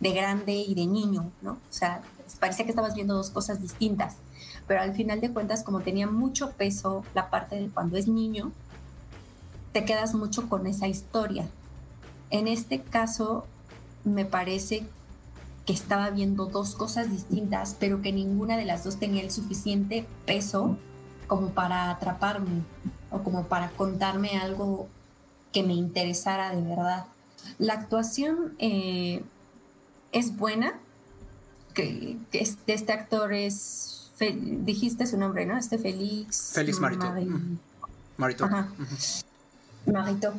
grande 0.00 0.52
y 0.52 0.74
de 0.74 0.86
niño, 0.86 1.30
¿no? 1.40 1.52
O 1.52 1.72
sea, 1.72 2.02
parecía 2.40 2.64
que 2.64 2.70
estabas 2.70 2.94
viendo 2.94 3.14
dos 3.14 3.30
cosas 3.30 3.62
distintas, 3.62 4.16
pero 4.66 4.80
al 4.80 4.94
final 4.94 5.20
de 5.20 5.32
cuentas, 5.32 5.62
como 5.62 5.80
tenía 5.80 6.06
mucho 6.06 6.50
peso 6.52 7.04
la 7.14 7.30
parte 7.30 7.56
de 7.56 7.68
cuando 7.68 7.96
es 7.96 8.08
niño, 8.08 8.52
te 9.72 9.84
quedas 9.84 10.14
mucho 10.14 10.48
con 10.48 10.66
esa 10.66 10.88
historia. 10.88 11.46
En 12.30 12.48
este 12.48 12.80
caso, 12.80 13.46
me 14.04 14.24
parece 14.24 14.86
que 15.66 15.72
estaba 15.72 16.10
viendo 16.10 16.46
dos 16.46 16.74
cosas 16.74 17.10
distintas, 17.10 17.76
pero 17.78 18.02
que 18.02 18.12
ninguna 18.12 18.56
de 18.56 18.64
las 18.64 18.84
dos 18.84 18.98
tenía 18.98 19.22
el 19.22 19.30
suficiente 19.30 20.06
peso 20.26 20.76
como 21.26 21.50
para 21.50 21.90
atraparme 21.90 22.62
o 23.10 23.22
como 23.22 23.44
para 23.44 23.70
contarme 23.70 24.38
algo 24.38 24.88
que 25.52 25.62
me 25.62 25.74
interesara 25.74 26.54
de 26.54 26.62
verdad. 26.62 27.06
La 27.58 27.74
actuación 27.74 28.54
eh, 28.58 29.22
es 30.10 30.36
buena, 30.36 30.78
que, 31.74 32.18
este, 32.32 32.92
actor 32.92 33.32
es, 33.32 34.10
dijiste 34.18 35.06
su 35.06 35.16
nombre, 35.16 35.46
¿no? 35.46 35.56
Este 35.56 35.78
Félix. 35.78 36.52
Félix 36.54 36.80
Marito. 36.80 37.12
Marito. 38.16 38.48
Marito. 39.86 40.32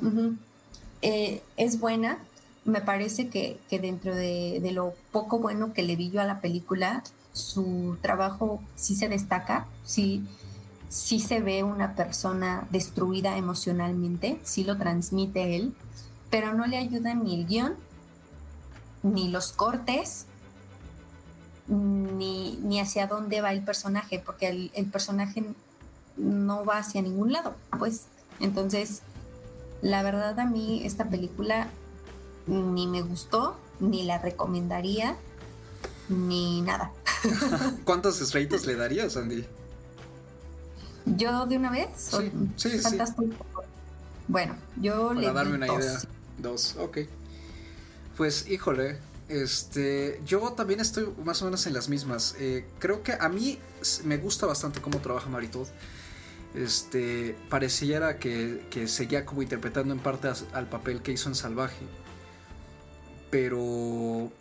Eh, 1.02 1.42
es 1.58 1.80
buena, 1.80 2.18
me 2.66 2.82
parece 2.82 3.28
que, 3.28 3.60
dentro 3.70 4.16
de, 4.16 4.62
lo 4.72 4.94
poco 5.12 5.40
bueno 5.40 5.74
que 5.74 5.84
le 5.84 5.96
vi 5.96 6.10
yo 6.10 6.22
a 6.22 6.26
la 6.26 6.40
película, 6.40 7.04
su 7.34 7.98
trabajo 8.02 8.62
sí 8.76 8.96
se 8.96 9.10
destaca, 9.10 9.68
sí, 9.84 10.24
sí 10.90 11.20
se 11.20 11.42
ve 11.42 11.64
una 11.64 11.96
persona 11.96 12.68
destruida 12.72 13.38
emocionalmente, 13.38 14.40
sí 14.44 14.64
lo 14.64 14.78
transmite 14.78 15.56
él, 15.56 15.76
pero 16.30 16.54
no 16.54 16.66
le 16.68 16.78
ayuda 16.78 17.14
ni 17.16 17.36
el 17.36 17.48
guion, 17.48 17.76
ni 19.02 19.28
los 19.28 19.52
cortes, 19.52 20.28
ni, 21.68 22.60
ni 22.64 22.80
hacia 22.80 23.08
dónde 23.08 23.42
va 23.42 23.52
el 23.52 23.64
personaje, 23.64 24.20
porque 24.20 24.48
el, 24.48 24.72
el 24.74 24.86
personaje 24.86 25.44
no 26.16 26.64
va 26.64 26.78
hacia 26.78 27.02
ningún 27.02 27.34
lado, 27.34 27.56
pues. 27.78 28.06
Entonces, 28.40 29.02
la 29.84 30.02
verdad 30.02 30.40
a 30.40 30.46
mí 30.46 30.82
esta 30.86 31.10
película 31.10 31.68
ni 32.48 32.88
me 32.88 33.02
gustó, 33.02 33.58
ni 33.80 34.04
la 34.04 34.18
recomendaría, 34.18 35.18
ni 36.10 36.62
nada. 36.62 36.92
¿Cuántos 37.84 38.20
estrellitos 38.22 38.66
le 38.66 38.76
darías, 38.76 39.18
Andy? 39.18 39.46
¿Yo 41.06 41.46
de 41.46 41.58
una 41.58 41.70
vez? 41.70 41.90
Sí, 41.98 42.32
sí, 42.56 42.98
Bueno, 44.28 44.56
yo 44.78 45.10
Para 45.10 45.20
le 45.20 45.34
darme 45.34 45.56
una 45.56 45.68
idea. 45.68 46.00
Dos, 46.38 46.78
ok. 46.80 47.00
Pues, 48.16 48.48
híjole, 48.50 49.00
este, 49.28 50.22
yo 50.26 50.54
también 50.54 50.80
estoy 50.80 51.10
más 51.26 51.42
o 51.42 51.46
menos 51.46 51.68
en 51.68 51.74
las 51.74 51.90
mismas. 51.90 52.36
Eh, 52.40 52.66
creo 52.80 53.04
que 53.04 53.14
a 53.14 53.28
mí 53.28 53.60
me 54.06 54.18
gusta 54.18 54.46
bastante 54.46 54.80
cómo 54.80 55.00
trabaja 55.00 55.30
Maritod 55.30 55.68
este, 56.54 57.36
pareciera 57.50 58.20
que, 58.20 58.66
que, 58.70 58.88
seguía 58.88 59.26
como 59.26 59.42
interpretando 59.42 59.94
en 59.94 60.00
parte 60.00 60.30
al 60.54 60.70
papel 60.70 61.02
que 61.02 61.12
hizo 61.12 61.30
en 61.30 61.36
Salvaje. 61.36 61.86
Pero. 63.30 64.32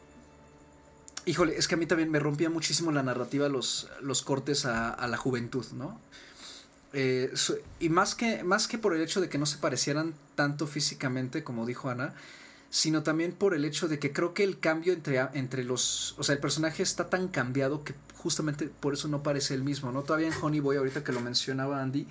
Híjole, 1.25 1.57
es 1.57 1.69
que 1.69 1.77
a 1.77 1.79
mí 1.79 1.87
también 1.87 2.11
me 2.11 2.19
rompía 2.19 2.51
muchísimo 2.51 2.91
la 2.91 3.03
narrativa 3.03 3.49
los, 3.49 3.89
los 4.01 4.23
cortes 4.23 4.67
a, 4.67 5.07
la 5.07 5.17
juventud, 5.17 5.65
¿no? 5.73 6.01
Eh, 6.93 7.33
y 7.79 7.89
más 7.89 8.15
que, 8.17 8.43
más 8.43 8.67
que 8.67 8.77
por 8.77 8.95
el 8.95 9.01
hecho 9.01 9.21
de 9.21 9.29
que 9.29 9.39
no 9.39 9.47
se 9.47 9.59
parecieran 9.59 10.15
tanto 10.35 10.67
físicamente, 10.67 11.45
como 11.45 11.65
dijo 11.65 11.91
Ana, 11.91 12.13
sino 12.73 13.03
también 13.03 13.33
por 13.33 13.53
el 13.53 13.67
hecho 13.67 13.87
de 13.87 13.99
que 13.99 14.15
creo 14.15 14.33
que 14.33 14.45
el 14.45 14.59
cambio 14.59 14.95
entre, 14.95 15.21
entre 15.35 15.63
los. 15.63 16.19
O 16.19 16.23
sea, 16.23 16.35
el 16.35 16.41
personaje 16.41 16.83
está 16.83 17.11
tan 17.11 17.29
cambiado 17.29 17.85
que 17.85 17.95
justamente 18.17 18.67
por 18.67 18.95
eso 18.95 19.09
no 19.09 19.23
parece 19.23 19.53
el 19.53 19.63
mismo, 19.63 19.93
¿no? 19.93 20.03
Todavía 20.03 20.29
en 20.29 20.35
Honey 20.41 20.61
Boy, 20.61 20.79
ahorita 20.79 21.05
que 21.05 21.13
lo 21.13 21.21
mencionaba 21.21 21.83
Andy, 21.83 22.07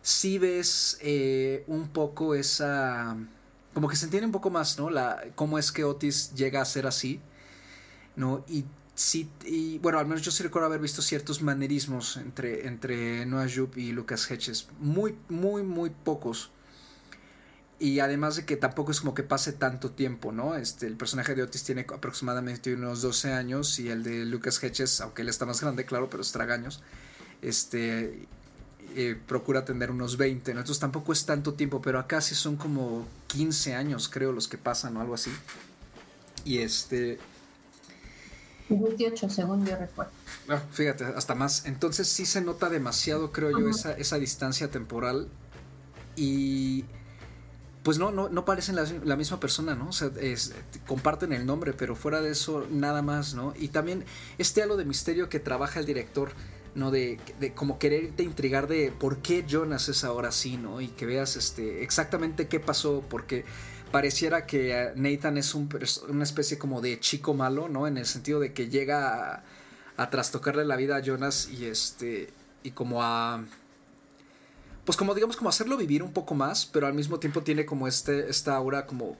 sí 0.00 0.38
ves 0.38 0.96
eh, 1.00 1.64
un 1.66 1.88
poco 1.88 2.36
esa 2.36 3.16
como 3.74 3.88
que 3.88 3.96
se 3.96 4.04
entiende 4.04 4.26
un 4.26 4.32
poco 4.32 4.48
más, 4.48 4.78
¿no? 4.78 4.90
La, 4.90 5.24
cómo 5.34 5.58
es 5.58 5.72
que 5.72 5.82
Otis 5.82 6.34
llega 6.34 6.62
a 6.62 6.64
ser 6.64 6.86
así, 6.86 7.20
¿no? 8.14 8.44
Y 8.48 8.66
sí, 8.94 9.28
y 9.44 9.78
bueno, 9.78 9.98
al 9.98 10.06
menos 10.06 10.22
yo 10.22 10.30
sí 10.30 10.44
recuerdo 10.44 10.66
haber 10.66 10.80
visto 10.80 11.02
ciertos 11.02 11.42
manerismos 11.42 12.16
entre, 12.16 12.68
entre 12.68 13.26
Noah 13.26 13.48
Jupe 13.52 13.80
y 13.80 13.90
Lucas 13.90 14.30
Hedges, 14.30 14.68
muy, 14.78 15.16
muy, 15.28 15.64
muy 15.64 15.90
pocos. 15.90 16.52
Y 17.80 18.00
además 18.00 18.36
de 18.36 18.44
que 18.44 18.58
tampoco 18.58 18.92
es 18.92 19.00
como 19.00 19.14
que 19.14 19.22
pase 19.22 19.54
tanto 19.54 19.90
tiempo, 19.90 20.32
¿no? 20.32 20.54
Este, 20.54 20.86
el 20.86 20.96
personaje 20.96 21.34
de 21.34 21.42
Otis 21.42 21.64
tiene 21.64 21.86
aproximadamente 21.88 22.74
unos 22.74 23.00
12 23.00 23.32
años 23.32 23.78
y 23.78 23.88
el 23.88 24.02
de 24.02 24.26
Lucas 24.26 24.62
Hedges, 24.62 25.00
aunque 25.00 25.22
él 25.22 25.30
está 25.30 25.46
más 25.46 25.62
grande, 25.62 25.86
claro, 25.86 26.10
pero 26.10 26.22
es 26.22 26.30
tragaños, 26.30 26.82
este, 27.40 28.28
eh, 28.96 29.18
procura 29.26 29.64
tener 29.64 29.90
unos 29.90 30.18
20, 30.18 30.52
¿no? 30.52 30.60
Entonces 30.60 30.78
tampoco 30.78 31.14
es 31.14 31.24
tanto 31.24 31.54
tiempo, 31.54 31.80
pero 31.80 31.98
acá 31.98 32.20
sí 32.20 32.34
son 32.34 32.56
como 32.56 33.06
15 33.28 33.74
años, 33.74 34.10
creo, 34.10 34.32
los 34.32 34.46
que 34.46 34.58
pasan 34.58 34.98
o 34.98 35.00
algo 35.00 35.14
así. 35.14 35.30
Y 36.44 36.58
este... 36.58 37.18
28, 38.68 39.30
según 39.30 39.64
yo 39.64 39.76
recuerdo. 39.76 40.12
Ah, 40.50 40.60
fíjate, 40.70 41.04
hasta 41.04 41.34
más. 41.34 41.64
Entonces 41.64 42.08
sí 42.08 42.26
se 42.26 42.42
nota 42.42 42.68
demasiado, 42.68 43.32
creo 43.32 43.58
yo, 43.58 43.70
esa, 43.70 43.92
esa 43.94 44.18
distancia 44.18 44.70
temporal. 44.70 45.28
Y 46.14 46.84
pues 47.82 47.98
no, 47.98 48.10
no, 48.10 48.28
no 48.28 48.44
parecen 48.44 48.76
la, 48.76 49.16
misma 49.16 49.40
persona, 49.40 49.74
¿no? 49.74 49.88
O 49.88 49.92
sea, 49.92 50.10
comparten 50.86 51.32
el 51.32 51.46
nombre, 51.46 51.72
pero 51.72 51.96
fuera 51.96 52.20
de 52.20 52.30
eso, 52.30 52.66
nada 52.70 53.00
más, 53.00 53.34
¿no? 53.34 53.54
Y 53.58 53.68
también 53.68 54.04
este 54.38 54.62
halo 54.62 54.76
de 54.76 54.84
misterio 54.84 55.30
que 55.30 55.40
trabaja 55.40 55.80
el 55.80 55.86
director, 55.86 56.32
¿no? 56.74 56.90
De, 56.90 57.18
de 57.38 57.54
como 57.54 57.78
quererte 57.78 58.22
intrigar 58.22 58.68
de 58.68 58.92
por 58.92 59.18
qué 59.18 59.44
Jonas 59.48 59.88
es 59.88 60.04
ahora 60.04 60.28
así, 60.28 60.58
¿no? 60.58 60.82
Y 60.82 60.88
que 60.88 61.06
veas 61.06 61.36
este, 61.36 61.82
exactamente 61.82 62.48
qué 62.48 62.60
pasó, 62.60 63.02
porque 63.08 63.46
pareciera 63.90 64.44
que 64.44 64.92
Nathan 64.96 65.38
es 65.38 65.54
un, 65.54 65.68
una 66.08 66.24
especie 66.24 66.58
como 66.58 66.82
de 66.82 67.00
chico 67.00 67.32
malo, 67.32 67.70
¿no? 67.70 67.86
En 67.86 67.96
el 67.96 68.06
sentido 68.06 68.40
de 68.40 68.52
que 68.52 68.68
llega 68.68 69.36
a, 69.36 69.44
a 69.96 70.10
trastocarle 70.10 70.66
la 70.66 70.76
vida 70.76 70.96
a 70.96 71.00
Jonas 71.00 71.48
y 71.48 71.64
este, 71.64 72.28
y 72.62 72.72
como 72.72 73.02
a 73.02 73.42
pues 74.90 74.96
como 74.96 75.14
digamos, 75.14 75.36
como 75.36 75.48
hacerlo 75.48 75.76
vivir 75.76 76.02
un 76.02 76.12
poco 76.12 76.34
más, 76.34 76.66
pero 76.66 76.88
al 76.88 76.94
mismo 76.94 77.20
tiempo 77.20 77.42
tiene 77.42 77.64
como 77.64 77.86
este, 77.86 78.28
esta 78.28 78.56
aura 78.56 78.86
como, 78.86 79.16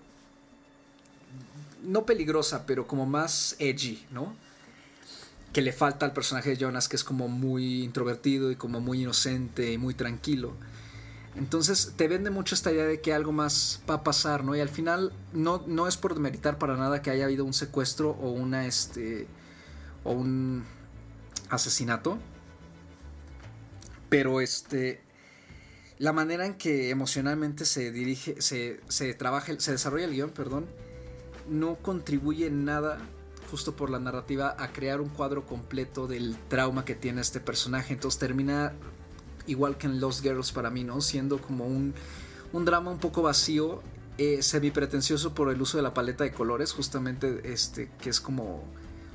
no 1.84 2.04
peligrosa, 2.04 2.66
pero 2.66 2.88
como 2.88 3.06
más 3.06 3.54
edgy, 3.60 4.04
¿no? 4.10 4.34
Que 5.52 5.62
le 5.62 5.72
falta 5.72 6.06
al 6.06 6.12
personaje 6.12 6.50
de 6.50 6.56
Jonas, 6.56 6.88
que 6.88 6.96
es 6.96 7.04
como 7.04 7.28
muy 7.28 7.84
introvertido 7.84 8.50
y 8.50 8.56
como 8.56 8.80
muy 8.80 9.02
inocente 9.02 9.72
y 9.72 9.78
muy 9.78 9.94
tranquilo. 9.94 10.54
Entonces 11.36 11.92
te 11.96 12.08
vende 12.08 12.30
mucho 12.30 12.56
esta 12.56 12.72
idea 12.72 12.86
de 12.86 13.00
que 13.00 13.14
algo 13.14 13.30
más 13.30 13.80
va 13.88 13.94
a 13.94 14.02
pasar, 14.02 14.42
¿no? 14.42 14.56
Y 14.56 14.60
al 14.60 14.70
final 14.70 15.12
no, 15.32 15.62
no 15.68 15.86
es 15.86 15.96
por 15.96 16.14
demeritar 16.14 16.58
para 16.58 16.76
nada 16.76 17.00
que 17.00 17.10
haya 17.10 17.26
habido 17.26 17.44
un 17.44 17.54
secuestro 17.54 18.10
o 18.20 18.30
una, 18.30 18.66
este, 18.66 19.28
o 20.02 20.10
un 20.14 20.64
asesinato. 21.48 22.18
Pero 24.08 24.40
este, 24.40 25.08
la 26.00 26.14
manera 26.14 26.46
en 26.46 26.54
que 26.54 26.88
emocionalmente 26.88 27.66
se 27.66 27.92
dirige, 27.92 28.40
se, 28.40 28.80
se 28.88 29.12
trabaja, 29.12 29.52
se 29.58 29.72
desarrolla 29.72 30.06
el 30.06 30.12
guion, 30.12 30.30
perdón, 30.30 30.64
no 31.46 31.74
contribuye 31.74 32.46
en 32.46 32.64
nada, 32.64 32.98
justo 33.50 33.76
por 33.76 33.90
la 33.90 33.98
narrativa, 33.98 34.56
a 34.58 34.72
crear 34.72 35.02
un 35.02 35.10
cuadro 35.10 35.44
completo 35.44 36.06
del 36.06 36.38
trauma 36.48 36.86
que 36.86 36.94
tiene 36.94 37.20
este 37.20 37.38
personaje. 37.38 37.92
Entonces 37.92 38.18
termina 38.18 38.72
igual 39.46 39.76
que 39.76 39.88
en 39.88 40.00
Lost 40.00 40.22
Girls 40.22 40.52
para 40.52 40.70
mí, 40.70 40.84
¿no? 40.84 41.02
Siendo 41.02 41.38
como 41.38 41.66
un, 41.66 41.92
un 42.54 42.64
drama 42.64 42.90
un 42.90 42.98
poco 42.98 43.20
vacío, 43.20 43.82
eh, 44.16 44.42
semi-pretencioso 44.42 45.34
por 45.34 45.52
el 45.52 45.60
uso 45.60 45.76
de 45.76 45.82
la 45.82 45.92
paleta 45.92 46.24
de 46.24 46.32
colores, 46.32 46.72
justamente, 46.72 47.42
este, 47.44 47.90
que 48.00 48.08
es 48.08 48.22
como... 48.22 48.64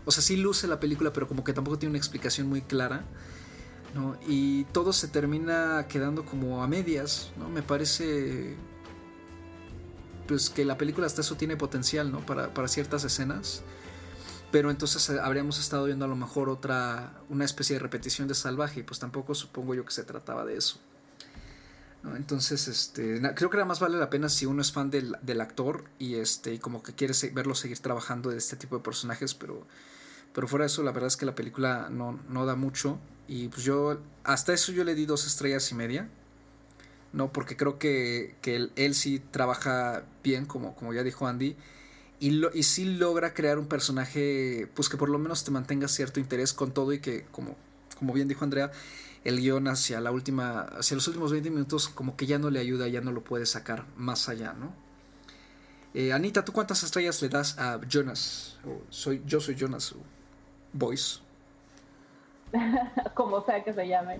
O 0.06 0.12
sea, 0.12 0.22
sí 0.22 0.38
luce 0.38 0.68
la 0.68 0.80
película, 0.80 1.12
pero 1.14 1.28
como 1.28 1.44
que 1.44 1.52
tampoco 1.52 1.80
tiene 1.80 1.94
una 1.94 1.98
explicación 1.98 2.48
muy 2.48 2.62
clara. 2.62 3.06
Y 4.28 4.66
todo 4.66 4.92
se 4.92 5.08
termina 5.08 5.88
quedando 5.88 6.26
como 6.26 6.64
a 6.64 6.68
medias, 6.68 7.32
¿no? 7.38 7.50
Me 7.50 7.62
parece 7.62 8.56
pues 10.28 10.50
que 10.50 10.66
la 10.66 10.78
película 10.78 11.08
hasta 11.08 11.22
eso 11.22 11.36
tiene 11.36 11.56
potencial, 11.56 12.12
¿no? 12.12 12.26
Para, 12.26 12.68
ciertas 12.68 13.04
escenas. 13.04 13.62
Pero 14.52 14.72
entonces 14.72 15.10
eh, 15.10 15.20
habríamos 15.22 15.60
estado 15.60 15.86
viendo 15.86 16.06
a 16.06 16.08
lo 16.08 16.16
mejor 16.16 16.50
otra, 16.50 17.14
una 17.30 17.46
especie 17.46 17.76
de 17.76 17.80
repetición 17.80 18.28
de 18.28 18.36
Salvaje, 18.36 18.82
y 18.82 18.84
pues 18.84 19.00
tampoco 19.00 19.36
supongo 19.36 19.76
yo 19.76 19.86
que 19.86 19.92
se 19.92 20.04
trataba 20.04 20.46
de 20.46 20.58
eso. 20.58 20.80
Entonces, 22.16 22.68
este, 22.68 23.20
creo 23.34 23.50
que 23.50 23.58
nada 23.58 23.66
más 23.66 23.80
vale 23.80 23.98
la 23.98 24.12
pena 24.12 24.30
si 24.30 24.46
uno 24.46 24.62
es 24.62 24.72
fan 24.72 24.92
del, 24.92 25.42
actor 25.42 25.86
y 25.98 26.16
este, 26.16 26.54
y 26.54 26.60
como 26.60 26.84
que 26.84 26.94
quiere 26.94 27.16
verlo 27.34 27.56
seguir 27.56 27.80
trabajando 27.80 28.30
de 28.30 28.38
este 28.38 28.56
tipo 28.56 28.78
de 28.78 28.84
personajes, 28.84 29.34
pero, 29.34 29.66
pero 30.32 30.48
fuera 30.48 30.64
de 30.64 30.68
eso, 30.68 30.84
la 30.84 30.92
verdad 30.92 31.08
es 31.08 31.18
que 31.18 31.26
la 31.26 31.34
película 31.34 31.88
no, 31.90 32.20
no 32.30 32.46
da 32.46 32.56
mucho. 32.56 33.00
Y 33.28 33.48
pues 33.48 33.64
yo, 33.64 34.00
hasta 34.24 34.54
eso 34.54 34.72
yo 34.72 34.84
le 34.84 34.96
di 34.96 35.06
dos 35.06 35.26
estrellas 35.26 35.72
y 35.72 35.76
media. 35.76 36.10
¿no? 37.16 37.32
Porque 37.32 37.56
creo 37.56 37.80
que, 37.80 38.36
que 38.42 38.70
él, 38.76 38.94
sí 38.94 39.20
trabaja 39.32 40.04
bien, 40.22 40.46
como, 40.46 40.76
como 40.76 40.94
ya 40.94 41.02
dijo 41.02 41.26
Andy. 41.28 41.56
Y, 42.20 42.32
lo, 42.32 42.54
y 42.54 42.64
sí 42.64 42.86
logra 42.86 43.34
crear 43.34 43.58
un 43.58 43.68
personaje, 43.68 44.70
pues 44.76 44.90
que 44.90 44.98
por 44.98 45.10
lo 45.10 45.18
menos 45.18 45.44
te 45.44 45.52
mantenga 45.52 45.88
cierto 45.88 46.20
interés 46.20 46.54
con 46.54 46.74
todo 46.74 46.92
y 46.92 47.00
que, 47.00 47.26
como, 47.32 47.56
como 47.98 48.14
bien 48.14 48.28
dijo 48.28 48.44
Andrea, 48.44 48.72
el 49.24 49.40
guion 49.40 49.68
hacia 49.70 50.02
la 50.02 50.12
última, 50.12 50.62
hacia 50.62 50.96
los 50.96 51.08
últimos 51.08 51.32
20 51.32 51.50
minutos 51.50 51.88
como 51.88 52.18
que 52.18 52.26
ya 52.26 52.38
no 52.38 52.50
le 52.50 52.60
ayuda, 52.60 52.88
ya 52.88 53.02
no 53.02 53.12
lo 53.12 53.24
puede 53.24 53.46
sacar 53.46 53.86
más 53.96 54.30
allá, 54.30 54.54
¿no? 54.54 54.74
Eh, 55.94 56.12
Anita, 56.12 56.44
¿tú 56.44 56.52
cuántas 56.52 56.84
estrellas 56.84 57.22
le 57.22 57.30
das 57.30 57.58
a 57.58 57.80
Jonas? 57.90 58.60
soy, 58.90 59.24
yo 59.26 59.40
soy 59.40 59.56
Jonas, 59.58 59.96
Voice. 60.74 61.20
como 63.14 63.41
sea 63.41 63.64
que 63.64 63.73
se 63.73 63.88
llame. 63.88 64.19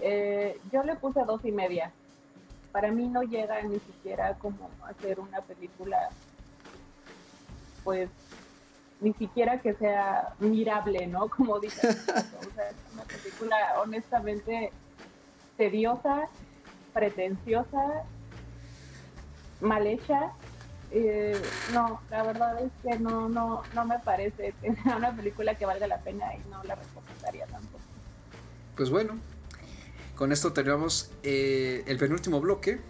Eh, 0.00 0.60
yo 0.72 0.82
le 0.82 0.96
puse 0.96 1.24
dos 1.24 1.44
y 1.44 1.52
media. 1.52 1.92
Para 2.72 2.90
mí 2.90 3.06
no 3.08 3.22
llega 3.22 3.62
ni 3.62 3.78
siquiera 3.80 4.34
como 4.34 4.70
hacer 4.86 5.18
una 5.20 5.40
película, 5.40 6.10
pues 7.82 8.10
ni 9.00 9.12
siquiera 9.14 9.60
que 9.60 9.74
sea 9.74 10.34
mirable, 10.38 11.06
¿no? 11.06 11.28
Como 11.36 11.58
dije, 11.60 11.88
o 11.88 11.92
sea, 11.92 12.70
es 12.70 12.76
una 12.92 13.04
película 13.04 13.56
honestamente 13.80 14.72
tediosa, 15.56 16.28
pretenciosa, 16.92 18.04
mal 19.60 19.86
hecha. 19.86 20.32
Eh, 20.90 21.40
no, 21.74 22.00
la 22.10 22.22
verdad 22.22 22.62
es 22.62 22.72
que 22.82 22.98
no, 22.98 23.28
no, 23.28 23.62
no 23.74 23.84
me 23.84 23.98
parece 23.98 24.54
una 24.96 25.14
película 25.14 25.54
que 25.54 25.66
valga 25.66 25.86
la 25.86 25.98
pena 25.98 26.34
y 26.34 26.48
no 26.48 26.62
la 26.64 26.74
recomendaría 26.74 27.46
tampoco. 27.46 27.84
Pues 28.76 28.90
bueno, 28.90 29.18
con 30.14 30.32
esto 30.32 30.52
terminamos 30.52 31.10
eh, 31.22 31.84
el 31.86 31.98
penúltimo 31.98 32.40
bloque. 32.40 32.80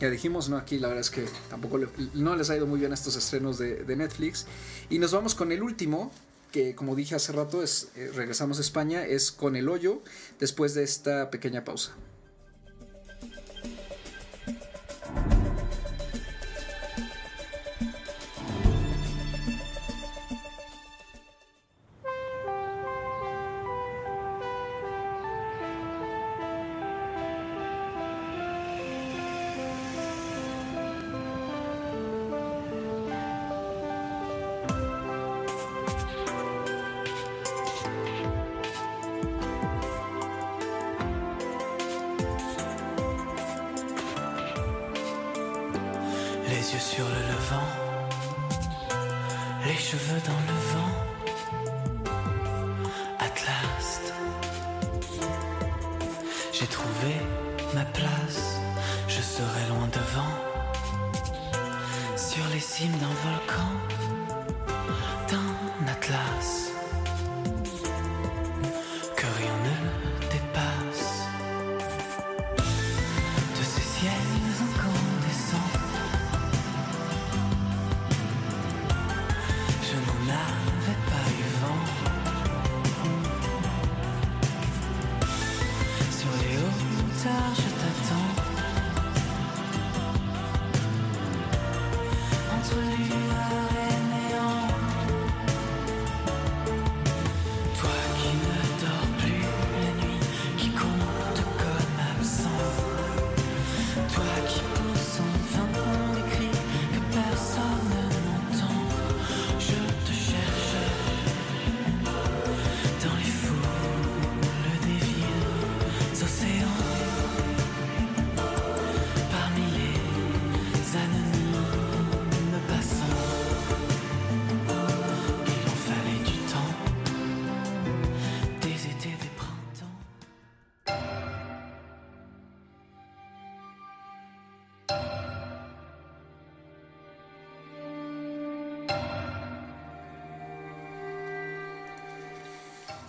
Ya 0.00 0.10
dijimos, 0.10 0.48
¿no? 0.48 0.56
Aquí 0.56 0.78
la 0.78 0.88
verdad 0.88 1.02
es 1.02 1.10
que 1.10 1.26
tampoco 1.48 1.78
no 2.14 2.36
les 2.36 2.50
ha 2.50 2.56
ido 2.56 2.66
muy 2.66 2.80
bien 2.80 2.92
estos 2.92 3.16
estrenos 3.16 3.58
de, 3.58 3.84
Netflix. 3.96 4.46
Y 4.90 4.98
nos 4.98 5.12
vamos 5.12 5.34
con 5.34 5.52
el 5.52 5.62
último, 5.62 6.10
que 6.50 6.74
como 6.74 6.96
dije 6.96 7.14
hace 7.14 7.32
rato, 7.32 7.62
es, 7.62 7.92
eh, 7.96 8.10
regresamos 8.14 8.58
a 8.58 8.62
España, 8.62 9.04
es 9.04 9.30
con 9.30 9.56
el 9.56 9.68
hoyo, 9.68 10.02
después 10.40 10.74
de 10.74 10.82
esta 10.82 11.30
pequeña 11.30 11.64
pausa. 11.64 11.92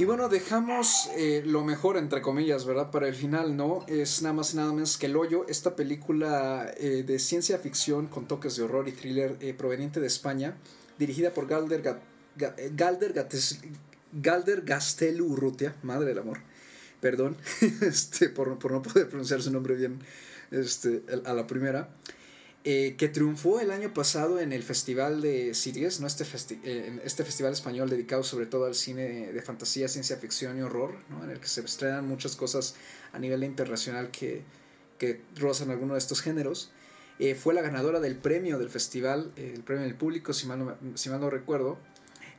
Y 0.03 0.05
bueno, 0.05 0.27
dejamos 0.27 1.09
eh, 1.15 1.43
lo 1.45 1.63
mejor, 1.63 1.95
entre 1.95 2.21
comillas, 2.21 2.65
¿verdad? 2.65 2.91
Para 2.91 3.07
el 3.07 3.15
final, 3.15 3.55
¿no? 3.55 3.85
Es 3.87 4.21
nada 4.21 4.33
más 4.33 4.53
y 4.53 4.57
nada 4.57 4.73
menos 4.73 4.97
que 4.97 5.05
El 5.05 5.15
Hoyo, 5.15 5.45
esta 5.47 5.77
película 5.77 6.69
eh, 6.75 7.05
de 7.07 7.19
ciencia 7.19 7.57
ficción 7.57 8.07
con 8.07 8.27
toques 8.27 8.57
de 8.57 8.63
horror 8.63 8.89
y 8.89 8.91
thriller 8.91 9.37
eh, 9.39 9.53
proveniente 9.53 10.01
de 10.01 10.07
España, 10.07 10.57
dirigida 10.99 11.29
por 11.29 11.47
Galder, 11.47 12.01
Galder, 12.35 13.13
Galder 14.11 14.61
Gastelu 14.63 15.25
Urrutia, 15.25 15.73
madre 15.83 16.09
del 16.09 16.19
amor, 16.19 16.39
perdón, 16.99 17.37
este, 17.81 18.27
por, 18.27 18.59
por 18.59 18.73
no 18.73 18.81
poder 18.81 19.07
pronunciar 19.07 19.41
su 19.41 19.51
nombre 19.51 19.73
bien 19.75 19.99
este, 20.51 21.01
a 21.23 21.31
la 21.31 21.47
primera. 21.47 21.87
Eh, 22.65 22.95
que 22.97 23.09
triunfó 23.09 23.59
el 23.59 23.71
año 23.71 23.93
pasado 23.93 24.39
en 24.39 24.53
el 24.53 24.63
Festival 24.63 25.21
de 25.21 25.53
Sitges, 25.53 25.99
¿no? 25.99 26.07
este, 26.07 26.23
eh, 26.63 26.97
este 27.03 27.25
festival 27.25 27.51
español 27.51 27.89
dedicado 27.89 28.23
sobre 28.23 28.45
todo 28.45 28.65
al 28.65 28.75
cine 28.75 29.33
de 29.33 29.41
fantasía, 29.41 29.89
ciencia 29.89 30.15
ficción 30.15 30.57
y 30.57 30.61
horror, 30.61 30.95
¿no? 31.09 31.25
en 31.25 31.31
el 31.31 31.41
que 31.41 31.47
se 31.49 31.59
estrenan 31.59 32.07
muchas 32.07 32.37
cosas 32.37 32.75
a 33.11 33.19
nivel 33.19 33.43
internacional 33.43 34.11
que, 34.11 34.43
que 34.97 35.19
rozan 35.35 35.71
alguno 35.71 35.95
de 35.95 35.99
estos 35.99 36.21
géneros. 36.21 36.71
Eh, 37.19 37.35
fue 37.35 37.53
la 37.53 37.61
ganadora 37.61 37.99
del 37.99 38.15
premio 38.15 38.57
del 38.57 38.69
festival, 38.69 39.33
el 39.35 39.61
premio 39.63 39.83
del 39.83 39.95
público, 39.95 40.31
si 40.31 40.47
mal, 40.47 40.77
no, 40.79 41.29
recuerdo. 41.29 41.77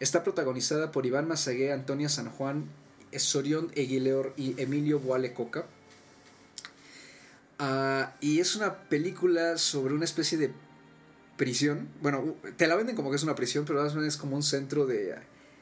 Está 0.01 0.24
protagonizada 0.24 0.90
por 0.90 1.05
Iván 1.05 1.28
Mazagué, 1.28 1.70
Antonia 1.70 2.09
San 2.09 2.30
Juan, 2.30 2.70
Sorión 3.12 3.70
Eguileor 3.74 4.32
y 4.38 4.59
Emilio 4.60 5.01
Boale 5.01 5.34
Coca. 5.34 5.66
Ah, 7.59 8.14
y 8.20 8.40
es 8.40 8.56
una 8.56 8.89
película 8.89 9.59
sobre 9.59 9.94
una 9.94 10.05
especie 10.05 10.39
de 10.39 10.52
prisión. 11.36 11.89
Bueno, 12.02 12.36
te 12.56 12.66
la 12.66 12.76
venden 12.76 12.97
como 12.97 13.10
que 13.10 13.16
es 13.16 13.22
una 13.22 13.35
prisión, 13.35 13.64
pero 13.64 13.82
más 13.82 13.94
es 13.97 14.16
como 14.16 14.36
un 14.36 14.43
centro 14.43 14.86
de 14.86 15.14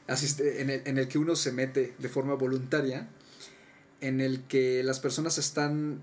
en 0.07 0.97
el, 0.97 1.07
que 1.07 1.17
uno 1.17 1.35
se 1.35 1.51
mete 1.51 1.93
de 1.97 2.09
forma 2.09 2.33
voluntaria, 2.33 3.07
en 4.01 4.19
el 4.19 4.43
que 4.43 4.83
las 4.83 4.99
personas 4.99 5.37
están 5.37 6.01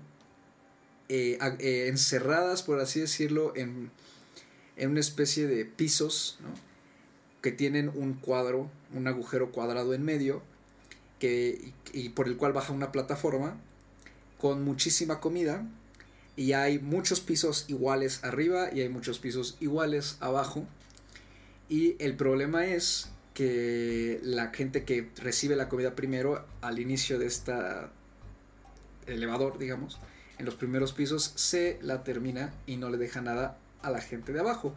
eh, 1.07 1.37
eh, 1.59 1.87
encerradas, 1.87 2.63
por 2.63 2.79
así 2.79 2.99
decirlo, 2.99 3.53
en, 3.55 3.91
en 4.75 4.89
una 4.89 4.99
especie 4.99 5.45
de 5.45 5.65
pisos, 5.65 6.39
que 7.41 7.51
tienen 7.51 7.89
un 7.89 8.13
cuadro, 8.13 8.69
un 8.93 9.07
agujero 9.07 9.51
cuadrado 9.51 9.93
en 9.93 10.03
medio, 10.03 10.41
que, 11.19 11.73
y 11.93 12.09
por 12.09 12.27
el 12.27 12.37
cual 12.37 12.53
baja 12.53 12.73
una 12.73 12.91
plataforma 12.91 13.57
con 14.39 14.63
muchísima 14.63 15.19
comida 15.19 15.67
y 16.35 16.53
hay 16.53 16.79
muchos 16.79 17.19
pisos 17.19 17.65
iguales 17.67 18.23
arriba 18.23 18.69
y 18.73 18.81
hay 18.81 18.89
muchos 18.89 19.19
pisos 19.19 19.57
iguales 19.59 20.17
abajo. 20.19 20.65
Y 21.69 21.95
el 21.99 22.15
problema 22.15 22.65
es 22.65 23.09
que 23.33 24.19
la 24.23 24.47
gente 24.47 24.83
que 24.83 25.09
recibe 25.17 25.55
la 25.55 25.69
comida 25.69 25.95
primero 25.95 26.45
al 26.61 26.79
inicio 26.79 27.17
de 27.17 27.27
esta 27.27 27.91
elevador, 29.07 29.57
digamos, 29.57 29.99
en 30.37 30.45
los 30.45 30.55
primeros 30.55 30.93
pisos 30.93 31.31
se 31.35 31.79
la 31.81 32.03
termina 32.03 32.53
y 32.65 32.77
no 32.77 32.89
le 32.89 32.97
deja 32.97 33.21
nada 33.21 33.57
a 33.81 33.91
la 33.91 34.01
gente 34.01 34.33
de 34.33 34.39
abajo. 34.39 34.75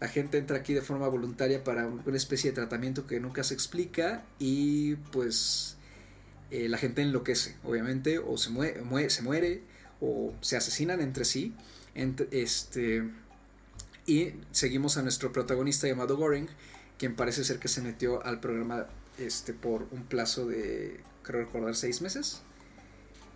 La 0.00 0.08
gente 0.08 0.38
entra 0.38 0.58
aquí 0.58 0.74
de 0.74 0.82
forma 0.82 1.08
voluntaria 1.08 1.62
para 1.64 1.86
una 1.86 2.16
especie 2.16 2.50
de 2.50 2.54
tratamiento 2.56 3.06
que 3.06 3.20
nunca 3.20 3.44
se 3.44 3.54
explica 3.54 4.24
y 4.38 4.96
pues 5.12 5.76
eh, 6.50 6.68
la 6.68 6.78
gente 6.78 7.02
enloquece, 7.02 7.56
obviamente, 7.64 8.18
o 8.18 8.36
se, 8.36 8.50
muere, 8.50 9.10
se 9.10 9.22
muere 9.22 9.62
o 10.00 10.32
se 10.40 10.56
asesinan 10.56 11.00
entre 11.00 11.24
sí. 11.24 11.54
este, 12.30 13.10
y 14.06 14.32
seguimos 14.50 14.96
a 14.96 15.02
nuestro 15.02 15.32
protagonista 15.32 15.86
llamado 15.86 16.16
Goring, 16.16 16.48
quien 16.98 17.16
parece 17.16 17.44
ser 17.44 17.58
que 17.58 17.68
se 17.68 17.80
metió 17.80 18.24
al 18.24 18.40
programa 18.40 18.86
este, 19.18 19.52
por 19.54 19.86
un 19.90 20.04
plazo 20.04 20.46
de, 20.46 21.00
creo 21.22 21.44
recordar, 21.44 21.74
seis 21.74 22.02
meses. 22.02 22.42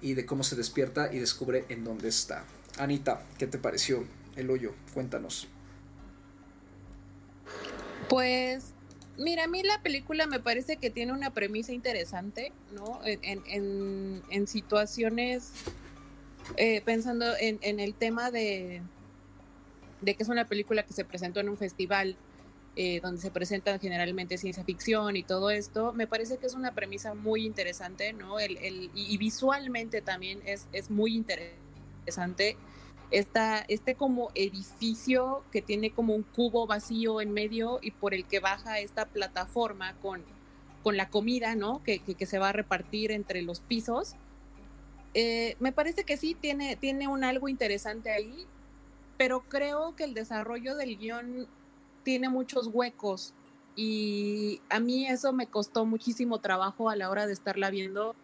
Y 0.01 0.15
de 0.15 0.27
cómo 0.27 0.45
se 0.45 0.55
despierta 0.55 1.13
y 1.13 1.19
descubre 1.19 1.65
en 1.69 1.83
dónde 1.85 2.09
está. 2.09 2.45
Anita, 2.79 3.27
¿qué 3.39 3.49
te 3.49 3.59
pareció 3.59 4.05
el 4.37 4.51
hoyo? 4.51 4.75
Cuéntanos. 4.95 5.49
Pues 8.09 8.73
Mira, 9.19 9.45
a 9.45 9.49
mí 9.49 9.65
la 9.65 9.83
película 9.83 10.29
me 10.29 10.39
parece 10.39 10.77
que 10.77 10.91
tiene 10.91 11.13
una 11.13 11.35
premisa 11.35 11.73
interesante, 11.73 12.53
¿no? 12.73 13.01
En, 13.05 13.43
en, 13.47 14.23
en 14.31 14.47
situaciones 14.47 15.51
eh, 16.57 16.81
pensando 16.85 17.27
en, 17.39 17.81
el 17.81 17.95
tema 17.95 18.31
de, 18.31 18.83
de 20.01 20.15
que 20.15 20.23
es 20.23 20.29
una 20.29 20.47
película 20.47 20.85
que 20.85 20.93
se 20.93 21.05
presentó 21.05 21.41
en 21.41 21.49
un 21.49 21.57
festival 21.57 22.17
eh, 22.81 23.01
donde 23.03 23.21
se 23.21 23.33
presenta 23.33 23.77
generalmente 23.81 24.39
ciencia 24.39 24.63
ficción 24.63 25.17
y 25.17 25.25
todo 25.25 25.51
esto, 25.51 25.93
me 25.93 26.07
parece 26.07 26.39
que 26.39 26.47
es 26.47 26.55
una 26.55 26.77
premisa 26.77 27.13
muy 27.13 27.45
interesante, 27.45 28.13
¿no? 28.13 28.39
El, 28.39 28.57
el, 28.59 28.93
y, 28.95 29.19
visualmente 29.19 30.01
también 30.01 30.41
es, 30.47 30.69
es 30.73 30.89
muy 30.89 31.17
interesante. 31.17 32.57
Esta, 33.11 33.65
este 33.67 33.97
como 33.97 34.31
edificio 34.37 35.43
que 35.51 35.61
tiene 35.61 35.91
como 35.91 36.15
un 36.15 36.23
cubo 36.23 36.69
vacío 36.69 37.21
en 37.21 37.33
medio 37.33 37.81
y 37.83 37.91
por 37.91 38.15
el 38.15 38.27
que 38.27 38.39
baja 38.39 38.79
esta 38.79 39.07
plataforma 39.07 39.97
con, 40.01 40.23
con 40.85 40.97
la 40.97 41.11
comida, 41.11 41.57
¿no? 41.57 41.83
Que, 41.83 41.99
que 41.99 42.27
se 42.27 42.39
va 42.39 42.51
a 42.51 42.53
repartir 42.53 43.11
entre 43.11 43.43
los 43.43 43.59
pisos 43.59 44.15
eh, 45.15 45.57
me 45.59 45.73
parece 45.73 46.05
que 46.05 46.17
sí 46.17 46.35
tiene, 46.35 46.77
tiene 46.77 47.09
un 47.09 47.25
algo 47.25 47.49
interesante 47.49 48.11
ahí, 48.11 48.47
pero 49.17 49.41
creo 49.41 49.97
que 49.97 50.05
el 50.05 50.15
desarrollo 50.15 50.77
del 50.77 50.97
guion 50.97 51.49
tiene 52.05 52.29
muchos 52.29 52.69
huecos 52.69 53.35
y 53.75 54.61
a 54.71 54.81
mí 54.81 55.07
eso 55.07 55.33
me 55.33 55.47
costó 55.47 55.87
muchísimo 55.87 56.39
trabajo 56.39 56.91
a 56.91 56.97
la 56.97 57.11
hora 57.11 57.27
de 57.27 57.33
estarla 57.33 57.71
viendo. 57.71 58.15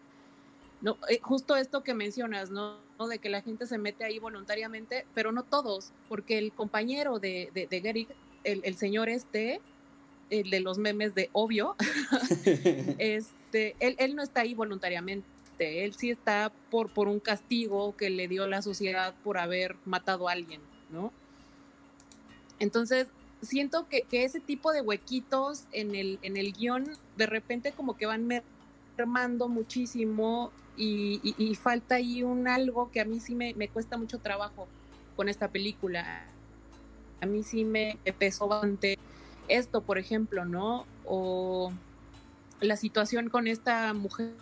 No, 0.81 0.97
eh, 1.09 1.19
justo 1.21 1.55
esto 1.55 1.83
que 1.83 1.93
mencionas, 1.93 2.51
¿no? 2.51 2.77
De 3.09 3.19
que 3.19 3.29
la 3.29 3.41
gente 3.41 3.65
se 3.65 3.77
mete 3.77 4.03
ahí 4.03 4.19
voluntariamente, 4.19 5.05
pero 5.13 5.31
no 5.31 5.43
todos, 5.43 5.91
porque 6.07 6.37
el 6.37 6.51
compañero 6.51 7.19
de, 7.19 7.49
de, 7.53 7.67
de 7.67 8.07
el, 8.43 8.75
señor 8.75 9.09
este, 9.09 9.59
el 10.29 10.49
de 10.49 10.59
los 10.59 10.77
memes 10.77 11.15
de 11.15 11.29
obvio, 11.33 11.75
este, 12.99 13.75
él, 13.79 13.95
él 13.97 14.15
no 14.15 14.23
está 14.23 14.41
ahí 14.41 14.53
voluntariamente 14.53 15.34
él 15.59 15.93
sí 15.93 16.09
está 16.09 16.51
por, 16.69 16.89
por 16.89 17.07
un 17.07 17.19
castigo 17.19 17.95
que 17.95 18.09
le 18.09 18.27
dio 18.27 18.47
la 18.47 18.61
sociedad 18.61 19.13
por 19.23 19.37
haber 19.37 19.75
matado 19.85 20.27
a 20.27 20.33
alguien, 20.33 20.61
¿no? 20.89 21.11
Entonces, 22.59 23.07
siento 23.41 23.87
que, 23.87 24.05
ese 24.11 24.39
tipo 24.39 24.71
de 24.71 24.81
huequitos 24.81 25.65
en 25.71 25.95
el, 25.95 26.19
en 26.21 26.37
el 26.37 26.53
guion 26.53 26.85
de 27.17 27.25
repente 27.25 27.71
como 27.71 27.95
que 27.97 28.05
van 28.05 28.27
mermando 28.97 29.47
muchísimo 29.47 30.51
y, 30.77 31.57
falta 31.61 31.95
ahí 31.95 32.23
un 32.23 32.47
algo 32.47 32.91
que 32.91 32.99
a 32.99 33.05
mí 33.05 33.19
sí 33.19 33.33
me, 33.33 33.53
me, 33.53 33.69
cuesta 33.69 33.97
mucho 33.97 34.19
trabajo 34.19 34.67
con 35.15 35.29
esta 35.29 35.47
película. 35.47 36.25
A 37.21 37.25
mí 37.25 37.43
sí 37.43 37.63
me 37.63 37.97
pesó 38.19 38.47
bastante 38.47 38.97
esto, 39.47 39.81
por 39.81 39.97
ejemplo, 39.97 40.43
¿no? 40.43 40.85
O 41.05 41.71
la 42.59 42.75
situación 42.75 43.29
con 43.29 43.47
esta 43.47 43.93
mujer 43.93 44.33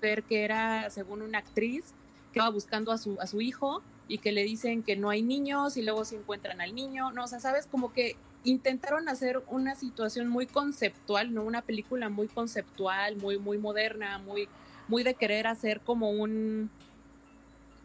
que 0.00 0.44
era, 0.44 0.88
según 0.90 1.22
una 1.22 1.38
actriz, 1.38 1.94
que 2.32 2.40
va 2.40 2.50
buscando 2.50 2.92
a 2.92 2.98
su, 2.98 3.18
a 3.20 3.26
su 3.26 3.40
hijo 3.40 3.82
y 4.08 4.18
que 4.18 4.32
le 4.32 4.44
dicen 4.44 4.82
que 4.82 4.96
no 4.96 5.10
hay 5.10 5.22
niños 5.22 5.76
y 5.76 5.82
luego 5.82 6.04
se 6.04 6.16
encuentran 6.16 6.60
al 6.60 6.74
niño, 6.74 7.10
¿no? 7.12 7.24
O 7.24 7.26
sea, 7.26 7.40
sabes, 7.40 7.66
como 7.66 7.92
que 7.92 8.16
intentaron 8.44 9.08
hacer 9.08 9.42
una 9.48 9.74
situación 9.74 10.28
muy 10.28 10.46
conceptual, 10.46 11.34
¿no? 11.34 11.42
Una 11.42 11.62
película 11.62 12.08
muy 12.08 12.28
conceptual, 12.28 13.16
muy, 13.16 13.38
muy 13.38 13.58
moderna, 13.58 14.18
muy, 14.18 14.48
muy 14.86 15.02
de 15.02 15.14
querer 15.14 15.46
hacer 15.46 15.80
como 15.80 16.10
un, 16.10 16.70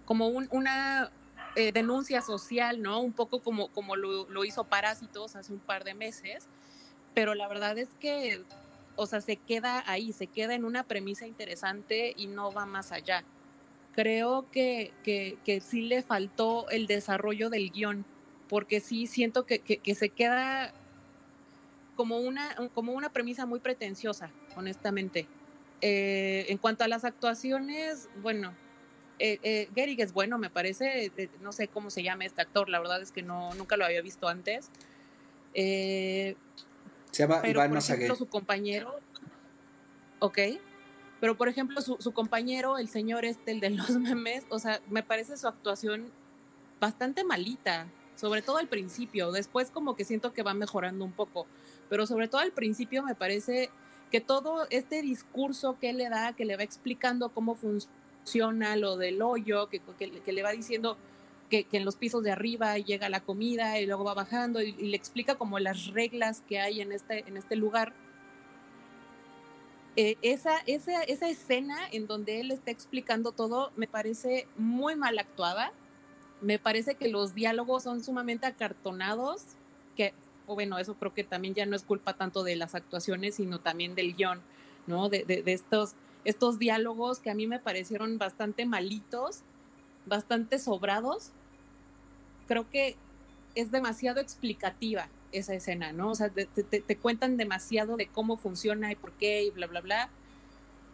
como 0.06 0.28
un, 0.28 0.48
una 0.52 1.12
eh, 1.56 1.72
denuncia 1.72 2.22
social, 2.22 2.82
¿no? 2.82 3.00
Un 3.00 3.14
poco 3.14 3.40
como, 3.40 3.70
como 3.70 3.96
lo 3.96 4.46
hizo 4.46 4.64
Parásitos 4.66 5.36
hace 5.36 5.52
un 5.54 5.60
par 5.60 5.84
de 5.84 5.96
meses, 5.96 6.46
pero 7.14 7.36
la 7.36 7.48
verdad 7.48 7.78
es 7.78 7.90
que 8.00 8.44
o 9.02 9.06
sea, 9.08 9.22
se 9.22 9.36
queda 9.36 9.84
ahí, 9.88 10.14
se 10.14 10.28
queda 10.28 10.54
en 10.54 10.64
una 10.64 10.84
premisa 10.84 11.26
interesante 11.26 12.14
y 12.16 12.28
no 12.28 12.52
va 12.52 12.66
más 12.66 12.92
allá. 12.92 13.24
Creo 13.94 14.50
que, 14.52 14.94
que, 15.04 15.62
sí 15.62 15.82
le 15.82 16.02
faltó 16.02 16.70
el 16.70 16.88
desarrollo 16.88 17.50
del 17.50 17.72
guion, 17.72 18.06
porque 18.48 18.80
sí 18.80 19.08
siento 19.08 19.46
que, 19.46 19.60
que, 19.60 19.96
se 19.96 20.10
queda 20.10 20.74
como 21.96 22.20
una, 22.20 22.56
como 22.74 22.94
una 22.94 23.12
premisa 23.12 23.46
muy 23.46 23.60
pretenciosa, 23.60 24.32
honestamente. 24.56 25.28
Eh, 25.82 26.46
en 26.50 26.58
cuanto 26.58 26.84
a 26.84 26.88
las 26.88 27.04
actuaciones, 27.04 28.08
bueno, 28.22 28.54
eh, 29.20 29.40
eh 29.44 29.96
es 29.98 30.14
bueno, 30.14 30.38
me 30.38 30.50
parece, 30.50 31.12
eh, 31.18 31.30
no 31.42 31.52
sé 31.52 31.68
cómo 31.68 31.90
se 31.90 32.04
llama 32.04 32.26
este 32.26 32.42
actor, 32.42 32.70
la 32.70 32.80
verdad 32.80 33.02
es 33.02 33.12
que 33.12 33.24
no, 33.24 33.54
nunca 33.56 33.78
lo 33.78 33.86
había 33.86 34.02
visto 34.02 34.28
antes. 34.28 34.70
Se 37.12 37.24
llama 37.24 37.42
pero, 37.42 37.60
por 37.68 37.78
ejemplo, 37.78 38.16
su 38.16 38.28
compañero, 38.28 39.00
ok, 40.20 40.40
pero 41.20 41.38
por 41.38 41.50
ejemplo, 41.50 41.82
su, 41.82 41.98
su, 42.00 42.14
compañero, 42.14 42.78
el 42.78 42.88
señor 42.88 43.26
este, 43.26 43.52
el 43.52 43.60
de 43.60 43.70
los 43.72 43.90
memes, 44.00 44.46
o 44.50 44.60
sea, 44.60 44.82
me 44.90 45.04
parece 45.04 45.38
su 45.38 45.48
actuación 45.48 46.12
bastante 46.80 47.24
malita, 47.24 47.88
sobre 48.16 48.42
todo 48.42 48.58
al 48.58 48.68
principio, 48.68 49.32
después 49.32 49.72
como 49.72 49.96
que 49.96 50.04
siento 50.04 50.34
que 50.34 50.44
va 50.44 50.54
mejorando 50.54 51.06
un 51.06 51.12
poco, 51.12 51.48
pero 51.90 52.08
sobre 52.08 52.28
todo 52.28 52.42
al 52.42 52.52
principio 52.52 53.04
me 53.04 53.16
parece 53.16 53.70
que 54.12 54.22
todo 54.22 54.68
este 54.70 55.02
discurso 55.02 55.78
que 55.80 55.90
él 55.90 55.98
le 55.98 56.10
da, 56.10 56.34
que 56.34 56.46
le 56.46 56.58
va 56.58 56.64
explicando 56.64 57.30
cómo 57.30 57.56
funciona 57.56 58.76
lo 58.76 58.98
del 58.98 59.22
hoyo, 59.22 59.70
que, 59.70 59.82
que, 59.98 60.32
le 60.32 60.44
va 60.44 60.52
diciendo 60.52 60.98
que, 61.52 61.68
en 61.74 61.86
los 61.86 61.98
pisos 61.98 62.24
de 62.24 62.32
arriba 62.32 62.78
llega 62.78 63.10
la 63.10 63.20
comida 63.20 63.80
y 63.80 63.86
luego 63.86 64.06
va 64.06 64.14
bajando 64.14 64.62
y, 64.62 64.72
le 64.72 64.96
explica 64.96 65.36
como 65.36 65.60
las 65.60 65.88
reglas 65.88 66.42
que 66.48 66.60
hay 66.60 66.82
en 66.82 66.92
este, 66.94 67.28
en 67.28 67.38
este 67.38 67.56
lugar. 67.56 67.94
Eh, 69.98 70.18
esa, 70.22 70.58
esa, 70.66 71.04
esa 71.04 71.28
escena 71.28 71.78
en 71.92 72.08
donde 72.08 72.40
él 72.40 72.52
está 72.52 72.72
explicando 72.72 73.34
todo 73.34 73.72
me 73.76 73.88
parece 73.88 74.48
muy 74.56 74.96
mal 74.96 75.20
actuada. 75.20 75.74
Me 76.40 76.58
parece 76.58 76.96
que 76.96 77.10
los 77.10 77.36
diálogos 77.36 77.84
son 77.84 78.04
sumamente 78.04 78.48
acartonados, 78.48 79.44
que 79.96 80.14
bueno, 80.48 80.80
eso 80.80 80.96
creo 80.96 81.14
que 81.14 81.24
también 81.24 81.54
ya 81.54 81.66
no 81.66 81.76
es 81.76 81.84
culpa 81.84 82.14
tanto 82.14 82.44
de 82.44 82.56
las 82.56 82.74
actuaciones, 82.74 83.36
sino 83.36 83.60
también 83.60 83.94
del 83.94 84.16
guion, 84.16 84.42
¿no? 84.88 85.10
De, 85.10 85.24
de, 85.24 85.44
estos, 85.54 85.94
estos 86.26 86.58
diálogos 86.58 87.20
que 87.20 87.30
a 87.30 87.36
mí 87.36 87.46
me 87.46 87.60
parecieron 87.60 88.18
bastante 88.18 88.66
malitos, 88.66 89.42
bastante 90.06 90.58
sobrados. 90.58 91.32
Creo 92.48 92.70
que 92.70 92.96
es 93.56 93.72
demasiado 93.72 94.20
explicativa 94.20 95.08
esa 95.32 95.54
escena, 95.54 95.92
¿no? 95.92 96.12
O 96.12 96.16
sea, 96.16 96.30
te, 96.30 96.46
te, 96.46 96.98
cuentan 96.98 97.38
demasiado 97.38 97.98
de 97.98 98.08
cómo 98.08 98.38
funciona 98.38 98.92
y 98.92 98.96
por 98.96 99.12
qué 99.14 99.44
y 99.44 99.50
bla, 99.50 99.68
bla, 99.68 99.82
bla. 99.82 100.10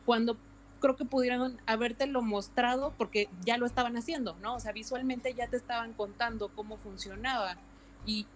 Cuando 0.06 0.38
creo 0.80 0.96
que 0.96 1.06
pudieran 1.06 1.60
habértelo 1.66 2.22
mostrado 2.22 2.94
porque 2.98 3.30
ya 3.44 3.58
lo 3.58 3.66
estaban 3.66 3.98
haciendo, 3.98 4.36
¿no? 4.42 4.56
O 4.56 4.60
sea, 4.60 4.72
visualmente 4.72 5.34
ya 5.34 5.48
te 5.48 5.58
estaban 5.58 5.94
contando 5.94 6.50
cómo 6.50 6.78
funcionaba. 6.78 7.58
Y, 8.06 8.28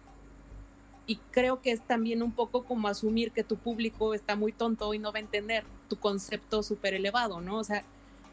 y 1.06 1.18
creo 1.32 1.62
que 1.62 1.72
es 1.72 1.82
también 1.82 2.24
un 2.24 2.32
poco 2.32 2.64
como 2.64 2.88
asumir 2.88 3.32
que 3.32 3.44
tu 3.44 3.58
público 3.58 4.14
está 4.14 4.36
muy 4.36 4.52
tonto 4.52 4.94
y 4.94 5.00
no 5.00 5.12
va 5.12 5.20
a 5.20 5.22
entender 5.22 5.64
tu 5.88 5.98
concepto 5.98 6.64
súper 6.64 6.94
elevado, 6.94 7.42
¿no? 7.42 7.58
O 7.58 7.64
sea, 7.64 7.84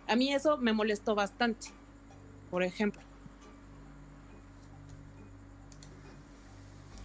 a 0.06 0.16
mí 0.16 0.32
eso 0.32 0.56
me 0.56 0.72
molestó 0.72 1.14
bastante, 1.14 1.68
por 2.50 2.62
ejemplo. 2.62 3.07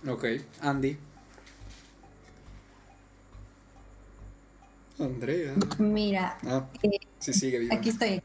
Ok, 0.07 0.25
Andy. 0.61 0.97
Andrea. 4.99 5.53
Mira. 5.80 6.38
Ah, 6.45 6.65
eh, 6.84 6.99
sí, 7.19 7.34
sigue. 7.34 7.69
Aquí 7.73 7.89
estoy. 7.89 8.21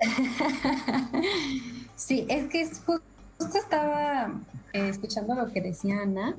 sí, 1.96 2.26
es 2.28 2.48
que 2.48 2.66
justo 2.66 3.58
estaba 3.58 4.32
eh, 4.72 4.88
escuchando 4.88 5.34
lo 5.34 5.52
que 5.52 5.60
decía 5.60 6.02
Ana, 6.02 6.36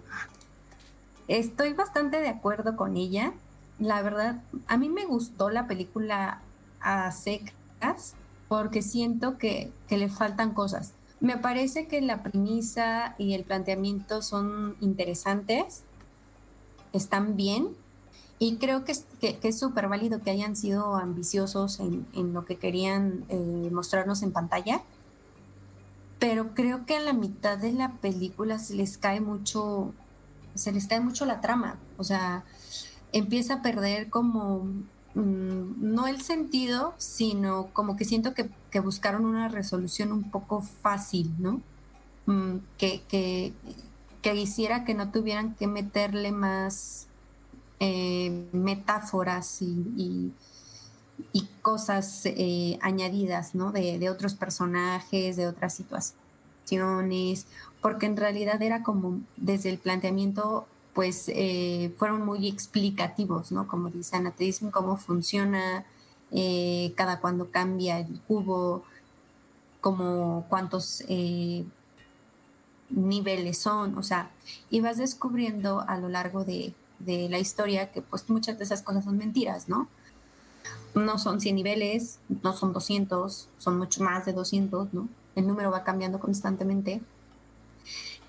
estoy 1.27 1.73
bastante 1.73 2.19
de 2.19 2.27
acuerdo 2.27 2.75
con 2.75 2.97
ella. 2.97 3.33
La 3.79 4.01
verdad, 4.01 4.41
a 4.67 4.77
mí 4.77 4.89
me 4.89 5.05
gustó 5.05 5.49
la 5.49 5.65
película 5.65 6.41
a 6.81 7.11
secas 7.11 8.15
porque 8.49 8.81
siento 8.81 9.37
que, 9.37 9.71
que 9.87 9.97
le 9.97 10.09
faltan 10.09 10.53
cosas. 10.53 10.93
Me 11.23 11.37
parece 11.37 11.87
que 11.87 11.99
la 12.01 12.21
premisa 12.21 13.15
y 13.17 13.33
el 13.33 13.43
planteamiento 13.43 14.21
son 14.21 14.75
interesantes, 14.79 15.81
están 16.91 17.35
bien, 17.35 17.69
y 18.37 18.57
creo 18.57 18.83
que 18.83 18.91
es 18.91 19.05
que, 19.19 19.39
es 19.41 19.57
súper 19.57 19.87
válido 19.87 20.21
que 20.21 20.29
hayan 20.29 20.55
sido 20.55 20.95
ambiciosos 20.95 21.79
en, 21.79 22.05
lo 22.33 22.45
que 22.45 22.57
querían 22.57 23.25
eh, 23.29 23.69
mostrarnos 23.71 24.21
en 24.21 24.31
pantalla 24.31 24.83
pero 26.23 26.53
creo 26.53 26.85
que 26.85 26.95
a 26.95 27.01
la 27.01 27.11
mitad 27.11 27.57
de 27.57 27.73
la 27.73 27.91
película 27.95 28.57
se 28.57 28.75
les 28.75 28.97
cae 28.97 29.19
mucho, 29.19 29.93
se 30.55 30.71
les 30.71 30.87
cae 30.87 31.01
mucho 31.01 31.25
la 31.25 31.41
trama, 31.41 31.75
o 31.97 32.05
sea, 32.05 32.45
empieza 33.11 33.55
a 33.55 33.61
perder 33.61 34.09
como, 34.09 34.65
no 35.15 36.07
el 36.07 36.21
sentido, 36.21 36.95
sino 36.97 37.67
como 37.73 37.95
que 37.95 38.05
siento 38.05 38.33
que, 38.33 38.49
buscaron 38.79 39.25
una 39.25 39.47
resolución 39.49 40.11
un 40.11 40.31
poco 40.31 40.61
fácil, 40.61 41.31
¿no? 41.37 41.61
Mm, 42.25 42.57
que, 42.77 43.53
hiciera 44.33 44.85
que 44.85 44.95
no 44.95 45.11
tuvieran 45.11 45.53
que 45.55 45.67
meterle 45.67 46.31
más 46.31 47.07
eh, 47.79 48.47
metáforas 48.51 49.61
y, 49.61 50.33
y 51.31 51.47
cosas 51.61 52.25
eh, 52.25 52.79
añadidas, 52.81 53.55
¿no? 53.55 53.71
De, 53.71 53.99
de, 53.99 54.09
otros 54.09 54.33
personajes, 54.33 55.35
de 55.35 55.47
otras 55.47 55.75
situaciones, 55.75 57.45
porque 57.81 58.05
en 58.05 58.17
realidad 58.17 58.61
era 58.61 58.83
como 58.83 59.19
desde 59.37 59.69
el 59.69 59.77
planteamiento, 59.77 60.67
pues 60.93 61.25
eh, 61.29 61.93
fueron 61.97 62.25
muy 62.25 62.47
explicativos, 62.47 63.51
¿no? 63.51 63.67
Como 63.67 63.89
dice 63.89 64.15
Ana, 64.15 64.31
te 64.31 64.43
dicen 64.43 64.71
cómo 64.71 64.97
funciona 64.97 65.85
eh, 66.31 66.93
cada 66.95 67.19
cuando 67.19 67.51
cambia 67.51 67.99
el 67.99 68.19
cubo, 68.21 68.83
como 69.81 70.45
cuántos 70.49 71.03
niveles 72.89 73.57
son, 73.57 73.97
o 73.97 74.03
sea, 74.03 74.31
y 74.69 74.81
vas 74.81 74.97
descubriendo 74.97 75.83
a 75.87 75.97
lo 75.97 76.09
largo 76.09 76.45
de, 76.45 76.73
de 76.99 77.27
la 77.27 77.39
historia 77.39 77.91
que 77.91 78.01
pues 78.01 78.29
muchas 78.29 78.57
de 78.57 78.63
esas 78.63 78.81
cosas 78.81 79.03
son 79.03 79.17
mentiras, 79.17 79.67
¿no? 79.67 79.87
no 80.95 81.17
son 81.17 81.41
100 81.41 81.55
niveles, 81.55 82.19
no 82.41 82.53
son 82.53 82.73
200, 82.73 83.49
son 83.57 83.77
mucho 83.77 84.03
más 84.03 84.25
de 84.25 84.33
200, 84.33 84.93
¿no? 84.93 85.07
El 85.35 85.47
número 85.47 85.71
va 85.71 85.83
cambiando 85.83 86.19
constantemente. 86.19 87.01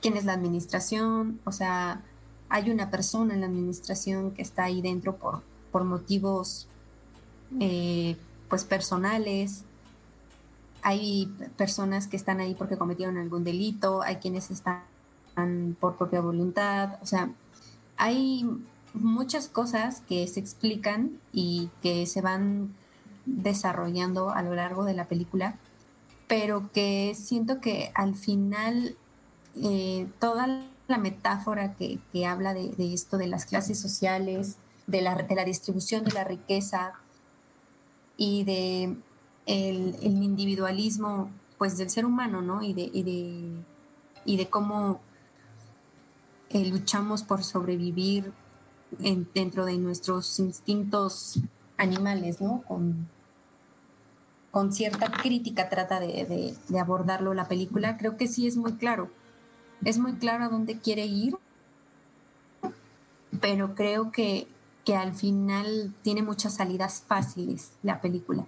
¿Quién 0.01 0.17
es 0.17 0.25
la 0.25 0.33
administración? 0.33 1.41
O 1.45 1.53
sea, 1.53 2.03
hay 2.49 2.71
una 2.71 2.91
persona 2.91 3.35
en 3.35 3.41
la 3.41 3.47
administración 3.47 4.33
que 4.33 4.43
está 4.43 4.65
ahí 4.65 4.83
dentro 4.83 5.17
por, 5.17 5.43
por 5.73 5.85
motivos 5.85 6.69
eh, 7.61 8.17
pues 8.49 8.65
personales. 8.65 9.65
Hay 10.83 11.27
personas 11.57 12.07
que 12.07 12.17
están 12.17 12.41
ahí 12.41 12.55
porque 12.55 12.77
cometieron 12.77 13.17
algún 13.17 13.45
delito, 13.45 14.03
hay 14.03 14.17
quienes 14.17 14.51
están 14.51 14.83
por 15.81 15.97
propia 15.97 16.21
voluntad, 16.21 16.99
o 17.03 17.07
sea, 17.07 17.31
hay 17.97 18.49
muchas 18.93 19.49
cosas 19.49 20.03
que 20.03 20.27
se 20.29 20.41
explican 20.41 21.19
y 21.33 21.71
que 21.83 22.07
se 22.07 22.21
van 22.21 22.75
desarrollando 23.27 24.31
a 24.31 24.43
lo 24.43 24.55
largo 24.55 24.85
de 24.85 24.95
la 24.95 25.07
película, 25.07 25.57
pero 26.29 26.71
que 26.73 27.15
siento 27.17 27.61
que 27.61 27.91
al 27.95 28.15
final 28.15 28.97
eh, 29.57 30.07
toda 30.21 30.67
la 30.87 30.99
metáfora 30.99 31.75
que, 31.75 32.27
habla 32.27 32.55
de, 32.55 32.73
esto 32.93 33.17
de 33.17 33.27
las 33.27 33.47
clases 33.47 33.81
sociales, 33.81 34.59
de 34.87 35.03
la, 35.03 35.15
de 35.15 35.35
la 35.35 35.45
distribución 35.45 36.05
de 36.05 36.13
la 36.13 36.25
riqueza 36.25 36.95
y 38.17 38.45
de 38.45 38.97
el, 39.47 39.97
individualismo 40.03 41.31
pues 41.59 41.79
del 41.79 41.91
ser 41.91 42.05
humano, 42.05 42.43
¿no? 42.43 42.63
Y 42.63 42.75
de, 42.75 42.91
y 42.93 43.03
de, 43.03 43.65
y 44.25 44.37
de 44.37 44.51
cómo 44.51 45.01
eh, 46.51 46.65
luchamos 46.67 47.23
por 47.23 47.43
sobrevivir 47.43 48.33
dentro 49.35 49.65
de 49.65 49.77
nuestros 49.79 50.39
instintos 50.39 51.41
animales, 51.77 52.41
¿no? 52.41 52.63
Con, 52.63 53.09
con 54.51 54.73
cierta 54.73 55.11
crítica 55.11 55.69
trata 55.69 55.99
de, 55.99 56.55
abordarlo 56.81 57.35
la 57.35 57.49
película, 57.49 57.97
creo 57.97 58.17
que 58.17 58.29
sí 58.29 58.47
es 58.47 58.57
muy 58.57 58.75
claro. 58.75 59.11
Es 59.85 59.99
muy 59.99 60.15
claro 60.15 60.45
a 60.45 60.49
dónde 60.49 60.79
quiere 60.79 61.05
ir, 61.07 61.37
pero 63.41 63.75
creo 63.75 64.11
que, 64.11 64.47
que 64.85 64.97
al 64.97 65.15
final 65.15 65.95
tiene 66.03 66.23
muchas 66.23 66.55
salidas 66.55 67.03
fáciles 67.07 67.73
la 67.83 68.01
película. 68.01 68.47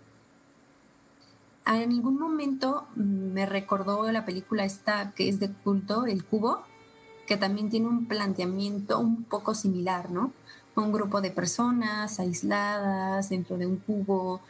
En 1.66 1.88
ningún 1.88 2.18
momento 2.18 2.86
me 2.94 3.44
recordó 3.44 4.10
la 4.12 4.24
película 4.24 4.64
esta 4.64 5.12
que 5.12 5.28
es 5.28 5.40
de 5.40 5.50
culto, 5.50 6.06
El 6.06 6.24
Cubo, 6.24 6.62
que 7.26 7.36
también 7.36 7.68
tiene 7.68 7.88
un 7.88 8.06
planteamiento 8.06 8.98
un 8.98 9.24
poco 9.24 9.54
similar, 9.54 10.10
¿no? 10.10 10.32
Un 10.76 10.92
grupo 10.92 11.20
de 11.20 11.30
personas 11.30 12.20
aisladas 12.20 13.28
dentro 13.30 13.58
de 13.58 13.66
un 13.66 13.76
cubo 13.76 14.40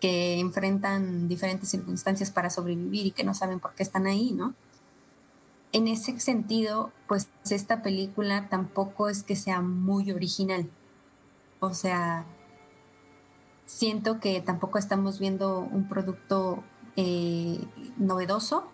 que 0.00 0.38
enfrentan 0.38 1.28
diferentes 1.28 1.68
circunstancias 1.68 2.30
para 2.30 2.50
sobrevivir 2.50 3.06
y 3.06 3.10
que 3.10 3.24
no 3.24 3.34
saben 3.34 3.58
por 3.58 3.74
qué 3.74 3.82
están 3.82 4.06
ahí, 4.06 4.32
¿no? 4.32 4.54
En 5.72 5.88
ese 5.88 6.18
sentido, 6.20 6.92
pues 7.08 7.28
esta 7.50 7.82
película 7.82 8.48
tampoco 8.48 9.08
es 9.08 9.22
que 9.22 9.36
sea 9.36 9.60
muy 9.60 10.12
original. 10.12 10.68
O 11.60 11.72
sea, 11.72 12.26
siento 13.66 14.20
que 14.20 14.40
tampoco 14.40 14.78
estamos 14.78 15.18
viendo 15.18 15.60
un 15.60 15.88
producto 15.88 16.62
eh, 16.96 17.58
novedoso 17.96 18.70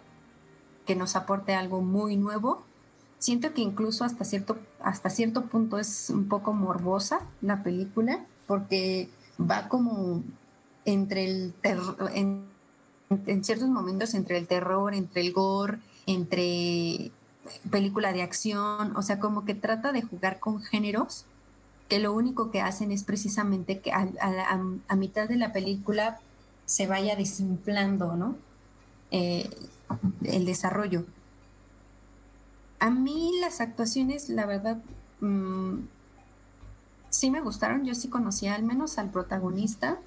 que 0.87 0.97
nos 0.97 1.17
aporte 1.17 1.55
algo 1.55 1.83
muy 1.83 2.17
nuevo, 2.17 2.65
siento 3.19 3.53
que 3.53 3.61
incluso 3.61 4.05
hasta 4.05 4.25
cierto, 4.25 4.59
hasta 4.81 5.11
cierto 5.11 5.45
punto 5.45 5.79
es 5.79 6.11
un 6.11 6.29
poco 6.29 6.53
morbosa 6.55 7.21
la 7.43 7.63
película, 7.63 8.25
porque 8.47 9.11
va 9.39 9.69
como 9.69 10.23
entre 10.85 11.27
el 11.27 11.55
terror, 11.61 12.11
en, 12.15 12.47
ciertos 13.43 13.69
momentos 13.69 14.15
entre 14.15 14.39
el 14.39 14.47
terror, 14.47 14.95
entre 14.95 15.21
el 15.21 15.33
gore, 15.33 15.79
entre 16.09 17.13
película 17.71 18.13
de 18.13 18.23
acción, 18.23 18.97
o 18.97 19.03
sea, 19.03 19.21
como 19.21 19.45
que 19.45 19.55
trata 19.55 19.93
de 19.93 20.03
jugar 20.03 20.41
con 20.41 20.63
géneros 20.63 21.27
que 21.89 21.99
lo 21.99 22.13
único 22.13 22.51
que 22.51 22.61
hacen 22.61 22.93
es 22.93 23.05
precisamente 23.05 23.81
que 23.81 23.93
a, 23.93 24.95
mitad 24.97 25.29
de 25.29 25.37
la 25.37 25.53
película 25.53 26.19
se 26.67 26.87
vaya 26.87 27.15
desinflando, 27.15 28.17
¿no? 28.17 28.37
Eh, 29.11 29.49
el 30.25 30.45
desarrollo. 30.45 31.05
A 32.79 32.91
mí 32.91 33.33
las 33.41 33.61
actuaciones, 33.61 34.29
la 34.29 34.45
verdad, 34.45 34.79
mm, 35.21 35.79
sí 37.09 37.31
me 37.31 37.41
gustaron. 37.41 37.85
Yo 37.85 37.95
sí 37.95 38.09
conocía 38.09 38.55
al 38.55 38.65
menos 38.65 38.99
al 38.99 39.11
protagonista. 39.11 39.99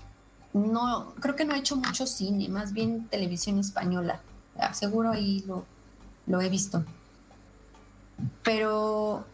No, 0.53 1.13
creo 1.19 1.35
que 1.35 1.45
no 1.45 1.55
he 1.55 1.59
hecho 1.59 1.75
mucho 1.77 2.05
cine, 2.05 2.47
más 2.49 2.73
bien 2.73 3.07
televisión 3.07 3.57
española. 3.57 4.21
Seguro 4.73 5.09
ahí 5.09 5.43
lo, 5.47 5.65
lo 6.27 6.41
he 6.41 6.49
visto. 6.49 6.83
Pero 8.43 9.25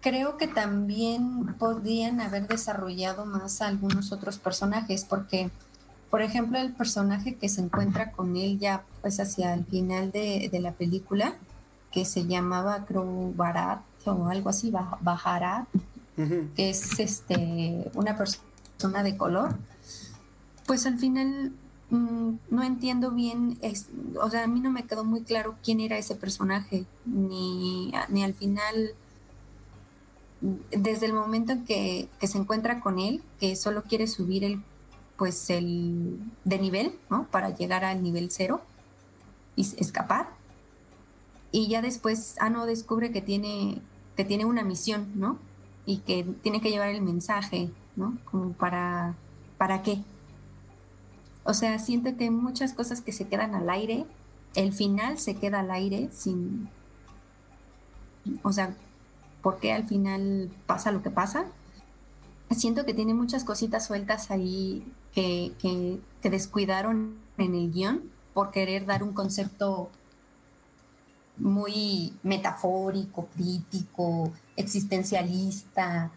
creo 0.00 0.36
que 0.36 0.46
también 0.46 1.54
podrían 1.58 2.20
haber 2.20 2.46
desarrollado 2.46 3.26
más 3.26 3.60
algunos 3.60 4.12
otros 4.12 4.38
personajes, 4.38 5.04
porque, 5.04 5.50
por 6.10 6.22
ejemplo, 6.22 6.58
el 6.58 6.72
personaje 6.72 7.34
que 7.34 7.48
se 7.48 7.60
encuentra 7.60 8.12
con 8.12 8.36
él 8.36 8.58
ya 8.58 8.84
pues 9.02 9.18
hacia 9.18 9.52
el 9.54 9.64
final 9.64 10.12
de, 10.12 10.48
la 10.60 10.72
película, 10.72 11.34
que 11.90 12.04
se 12.04 12.26
llamaba 12.26 12.84
creo 12.86 13.32
Barat 13.34 13.80
o 14.04 14.28
algo 14.28 14.50
así, 14.50 14.72
Bajarat, 15.00 15.66
que 16.54 16.70
es 16.70 17.00
este 17.00 17.90
una 17.94 18.16
persona 18.16 19.02
de 19.02 19.16
color, 19.16 19.56
pues 20.66 20.86
al 20.86 20.98
final 20.98 21.52
mm, 21.90 22.30
no 22.50 22.62
entiendo 22.62 23.10
bien, 23.10 23.58
o 24.20 24.30
sea, 24.30 24.44
a 24.44 24.46
mí 24.46 24.60
no 24.60 24.70
me 24.70 24.86
quedó 24.86 25.04
muy 25.04 25.22
claro 25.22 25.56
quién 25.62 25.80
era 25.80 25.98
ese 25.98 26.14
personaje, 26.14 26.86
ni, 27.04 27.92
ni 28.08 28.24
al 28.24 28.34
final 28.34 28.94
desde 30.40 31.06
el 31.06 31.12
momento 31.12 31.52
en 31.52 31.64
que, 31.64 32.08
se 32.20 32.38
encuentra 32.38 32.80
con 32.80 32.98
él, 32.98 33.22
que 33.40 33.56
solo 33.56 33.82
quiere 33.82 34.06
subir 34.06 34.44
el, 34.44 34.62
pues 35.16 35.50
el 35.50 36.18
de 36.44 36.58
nivel, 36.58 36.98
¿no? 37.10 37.26
Para 37.30 37.50
llegar 37.50 37.84
al 37.84 38.02
nivel 38.02 38.30
cero 38.30 38.60
y 39.54 39.62
escapar. 39.62 40.28
Y 41.52 41.68
ya 41.68 41.80
después, 41.80 42.36
ah, 42.40 42.50
no, 42.50 42.66
descubre 42.66 43.12
que 43.12 43.22
tiene, 43.22 43.80
que 44.16 44.24
tiene 44.24 44.44
una 44.44 44.62
misión, 44.62 45.12
¿no? 45.14 45.38
Y 45.86 45.98
que 45.98 46.24
tiene 46.42 46.60
que 46.60 46.70
llevar 46.70 46.90
el 46.90 47.02
mensaje, 47.02 47.70
¿no? 47.94 48.18
Como 48.30 48.52
para, 48.52 49.14
¿para 49.56 49.82
qué? 49.82 50.02
O 51.46 51.54
sea, 51.54 51.78
siento 51.78 52.16
que 52.16 52.24
hay 52.24 52.30
muchas 52.30 52.72
cosas 52.72 53.00
que 53.00 53.12
se 53.12 53.28
quedan 53.28 53.54
al 53.54 53.70
aire, 53.70 54.04
el 54.56 54.72
final 54.72 55.18
se 55.18 55.36
queda 55.36 55.60
al 55.60 55.70
aire 55.70 56.08
sin, 56.12 56.68
o 58.42 58.52
sea, 58.52 58.74
por 59.42 59.60
qué 59.60 59.72
al 59.72 59.86
final 59.86 60.50
pasa 60.66 60.90
lo 60.90 61.02
que 61.02 61.10
pasa. 61.10 61.46
Siento 62.50 62.84
que 62.84 62.94
tiene 62.94 63.14
muchas 63.14 63.44
cositas 63.44 63.86
sueltas 63.86 64.30
ahí 64.32 64.84
que, 65.12 65.52
que, 65.60 66.30
descuidaron 66.30 67.16
en 67.38 67.54
el 67.54 67.70
guion 67.70 68.10
por 68.34 68.50
querer 68.50 68.84
dar 68.84 69.04
un 69.04 69.12
concepto 69.12 69.88
muy 71.36 72.12
metafórico, 72.24 73.28
crítico, 73.36 74.32
existencialista. 74.56 76.10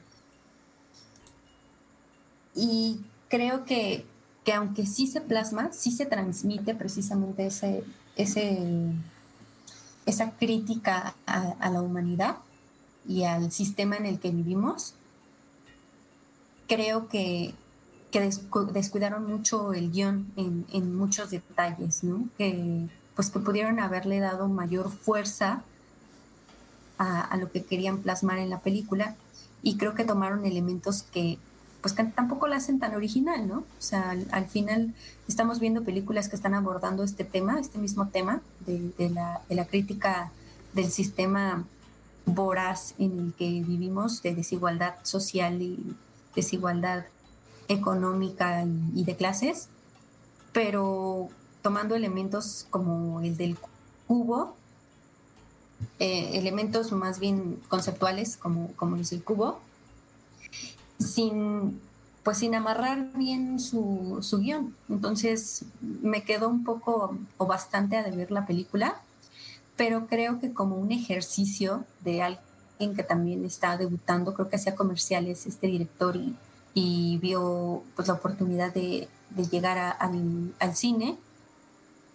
Y 2.56 3.02
creo 3.28 3.66
que, 3.66 4.06
que, 4.44 4.54
aunque 4.54 4.86
sí 4.86 5.08
se 5.08 5.22
plasma, 5.22 5.72
sí 5.72 5.92
se 5.92 6.06
transmite 6.06 6.76
precisamente 6.76 7.48
ese, 7.48 7.84
ese, 8.16 8.60
esa 10.06 10.32
crítica 10.32 11.16
a 11.26 11.70
la 11.70 11.82
humanidad, 11.82 12.38
y 13.10 13.24
al 13.24 13.52
sistema 13.52 13.98
en 13.98 14.06
el 14.06 14.20
que 14.20 14.30
vivimos, 14.30 14.94
creo 16.68 17.10
que, 17.10 17.56
descuidaron 18.72 19.28
mucho 19.28 19.74
el 19.74 19.92
guion 19.92 20.32
en, 20.36 20.96
muchos 20.96 21.32
detalles, 21.32 22.04
¿no? 22.04 22.28
Que, 22.38 22.88
pues 23.16 23.30
que 23.30 23.40
pudieron 23.40 23.80
haberle 23.80 24.20
dado 24.20 24.48
mayor 24.48 24.92
fuerza 24.92 25.64
a, 26.98 27.36
lo 27.38 27.52
que 27.52 27.64
querían 27.64 28.00
plasmar 28.00 28.40
en 28.40 28.50
la 28.50 28.60
película 28.60 29.16
y 29.64 29.78
creo 29.78 29.96
que 29.96 30.06
tomaron 30.06 30.46
elementos 30.46 31.04
que 31.04 31.40
pues 31.82 31.96
tampoco 31.96 32.48
la 32.48 32.58
hacen 32.58 32.80
tan 32.80 32.94
original, 32.94 33.48
¿no? 33.48 33.58
O 33.60 33.82
sea, 33.82 34.16
al, 34.32 34.46
final 34.48 34.94
estamos 35.28 35.60
viendo 35.60 35.84
películas 35.84 36.28
que 36.28 36.36
están 36.36 36.54
abordando 36.54 37.04
este 37.04 37.24
tema, 37.24 37.60
este 37.60 37.78
mismo 37.78 38.08
tema 38.10 38.42
de, 38.66 39.10
la, 39.10 39.66
crítica 39.66 40.32
del 40.74 40.92
sistema 40.92 41.66
voraz 42.26 42.96
en 43.00 43.20
el 43.20 43.34
que 43.34 43.46
vivimos 43.46 44.22
de 44.22 44.36
desigualdad 44.36 44.96
social 45.04 45.62
y 45.62 45.96
desigualdad 46.36 47.06
económica 47.70 48.66
y, 48.94 49.06
de 49.06 49.16
clases, 49.16 49.70
pero 50.52 51.30
tomando 51.62 51.96
elementos 51.96 52.68
como 52.70 53.22
el 53.22 53.38
del 53.38 53.58
cubo, 54.06 54.54
eh, 56.00 56.32
elementos 56.34 56.92
más 56.92 57.20
bien 57.20 57.62
conceptuales 57.70 58.36
como, 58.36 58.74
como 58.74 58.98
es 58.98 59.14
el 59.14 59.24
cubo, 59.24 59.62
sin 61.00 61.82
pues 62.24 62.40
sin 62.40 62.54
amarrar 62.54 63.12
bien 63.16 63.60
su, 63.60 64.20
su 64.22 64.40
guion. 64.40 64.76
Entonces 64.90 65.66
me 65.82 66.24
quedó 66.24 66.50
un 66.50 66.64
poco 66.64 67.18
o 67.38 67.46
bastante 67.48 67.98
a 67.98 68.04
deber 68.04 68.30
la 68.30 68.46
película 68.46 69.02
pero 69.80 70.08
creo 70.08 70.42
que 70.42 70.52
como 70.52 70.76
un 70.76 70.92
ejercicio 70.92 71.86
de 72.04 72.22
alguien 72.22 72.98
que 72.98 73.02
también 73.02 73.46
está 73.46 73.78
debutando, 73.78 74.34
creo 74.34 74.50
que 74.50 74.58
hacía 74.58 74.76
comerciales 74.76 75.46
este 75.46 75.68
director 75.68 76.20
y, 76.74 77.18
vio 77.22 77.82
pues 77.96 78.10
la 78.10 78.16
oportunidad 78.16 78.74
de, 78.74 79.08
llegar 79.50 79.78
al, 79.78 80.54
al, 80.60 80.76
cine, 80.76 81.18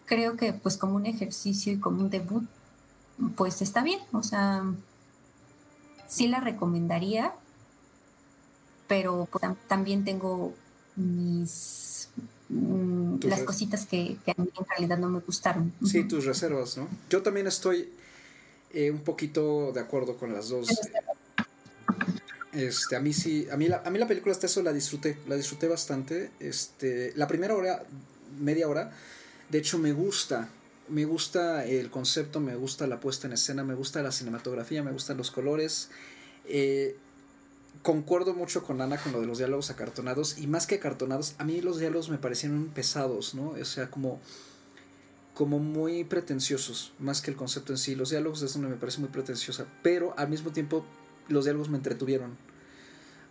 creo 0.04 0.36
que 0.36 0.52
pues 0.52 0.76
como 0.76 0.96
un 0.96 1.06
ejercicio 1.06 1.72
y 1.72 1.78
como 1.80 2.02
un 2.02 2.10
debut, 2.10 2.44
pues 3.34 3.62
está 3.62 3.82
bien, 3.82 4.00
o 4.12 4.22
sea, 4.22 4.62
sí 6.06 6.28
la 6.28 6.40
recomendaría, 6.40 7.32
pero 8.86 9.28
pues, 9.30 9.44
también 9.68 10.04
tengo 10.04 10.52
mis 10.96 11.94
Mm, 12.48 13.16
las 13.24 13.42
cositas 13.42 13.86
que, 13.86 14.16
a 14.26 14.40
mí 14.40 14.50
en 14.58 14.66
realidad 14.68 14.98
no 14.98 15.08
me 15.08 15.20
gustaron. 15.20 15.72
Sí, 15.84 16.04
tus 16.04 16.24
reservas, 16.24 16.76
¿no? 16.76 16.88
Yo 17.08 17.22
también 17.22 17.46
estoy 17.46 17.88
eh, 18.72 18.90
un 18.90 19.00
poquito 19.00 19.72
de 19.72 19.80
acuerdo 19.80 20.16
con 20.16 20.32
las 20.32 20.50
dos. 20.50 20.68
Este, 22.52 22.94
a 22.94 23.00
mí 23.00 23.12
sí, 23.12 23.48
a 23.50 23.56
mí 23.56 23.66
la, 23.66 23.82
a 23.84 23.90
mí 23.90 23.98
la 23.98 24.06
película 24.06 24.32
hasta 24.32 24.46
eso 24.46 24.62
la 24.62 24.72
disfruté, 24.72 25.18
la 25.26 25.36
disfruté 25.36 25.68
bastante. 25.68 26.30
Este, 26.38 27.12
la 27.16 27.26
primera 27.26 27.54
hora, 27.54 27.82
media 28.38 28.68
hora, 28.68 28.92
de 29.48 29.58
hecho 29.58 29.78
me 29.78 29.92
gusta, 29.92 30.48
me 30.88 31.04
gusta 31.06 31.64
el 31.64 31.90
concepto, 31.90 32.40
me 32.40 32.54
gusta 32.54 32.86
la 32.86 33.00
puesta 33.00 33.26
en 33.26 33.32
escena, 33.32 33.64
me 33.64 33.74
gusta 33.74 34.02
la 34.02 34.12
cinematografía, 34.12 34.82
me 34.82 34.92
gustan 34.92 35.16
los 35.16 35.30
colores. 35.30 35.88
Eh, 36.46 36.96
concuerdo 37.84 38.32
mucho 38.32 38.64
con 38.64 38.80
Ana 38.80 38.96
con 38.96 39.12
lo 39.12 39.20
de 39.20 39.26
los 39.26 39.38
diálogos 39.38 39.70
acartonados 39.70 40.38
y 40.38 40.46
más 40.46 40.66
que 40.66 40.76
acartonados, 40.76 41.34
a 41.38 41.44
mí 41.44 41.60
los 41.60 41.78
diálogos 41.78 42.08
me 42.08 42.16
parecieron 42.16 42.68
pesados, 42.68 43.34
¿no? 43.34 43.50
O 43.50 43.64
sea, 43.64 43.90
como 43.90 44.20
como 45.34 45.58
muy 45.58 46.04
pretenciosos, 46.04 46.92
más 46.98 47.20
que 47.20 47.30
el 47.30 47.36
concepto 47.36 47.72
en 47.72 47.78
sí. 47.78 47.94
Los 47.94 48.10
diálogos 48.10 48.40
es 48.42 48.54
donde 48.54 48.68
me 48.68 48.76
parece 48.76 49.00
muy 49.00 49.10
pretenciosa, 49.10 49.66
pero 49.82 50.14
al 50.16 50.28
mismo 50.28 50.52
tiempo 50.52 50.84
los 51.28 51.44
diálogos 51.44 51.68
me 51.68 51.76
entretuvieron, 51.76 52.36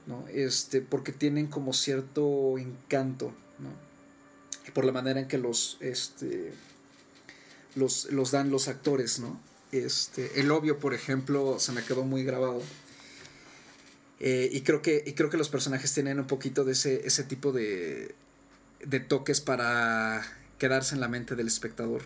¿no? 0.05 0.27
Este, 0.27 0.81
porque 0.81 1.13
tienen 1.13 1.47
como 1.47 1.73
cierto 1.73 2.57
encanto, 2.57 3.33
¿no? 3.57 3.69
Por 4.73 4.85
la 4.85 4.91
manera 4.91 5.19
en 5.19 5.27
que 5.27 5.37
los, 5.37 5.77
este, 5.79 6.53
los, 7.75 8.11
los 8.11 8.31
dan 8.31 8.51
los 8.51 8.67
actores, 8.67 9.19
¿no? 9.19 9.39
Este, 9.71 10.39
el 10.39 10.51
obvio, 10.51 10.77
por 10.79 10.93
ejemplo, 10.93 11.57
se 11.57 11.71
me 11.71 11.83
quedó 11.83 12.03
muy 12.03 12.23
grabado 12.23 12.61
eh, 14.25 14.47
y, 14.53 14.61
creo 14.61 14.81
que, 14.81 15.03
y 15.05 15.11
creo 15.15 15.29
que 15.29 15.35
los 15.35 15.49
personajes 15.49 15.93
tienen 15.93 16.17
un 16.17 16.27
poquito 16.27 16.63
de 16.63 16.71
ese, 16.71 17.05
ese 17.05 17.25
tipo 17.25 17.51
de, 17.51 18.15
de 18.81 19.01
toques 19.01 19.41
para 19.41 20.25
quedarse 20.57 20.95
en 20.95 21.01
la 21.01 21.09
mente 21.09 21.35
del 21.35 21.47
espectador. 21.47 22.03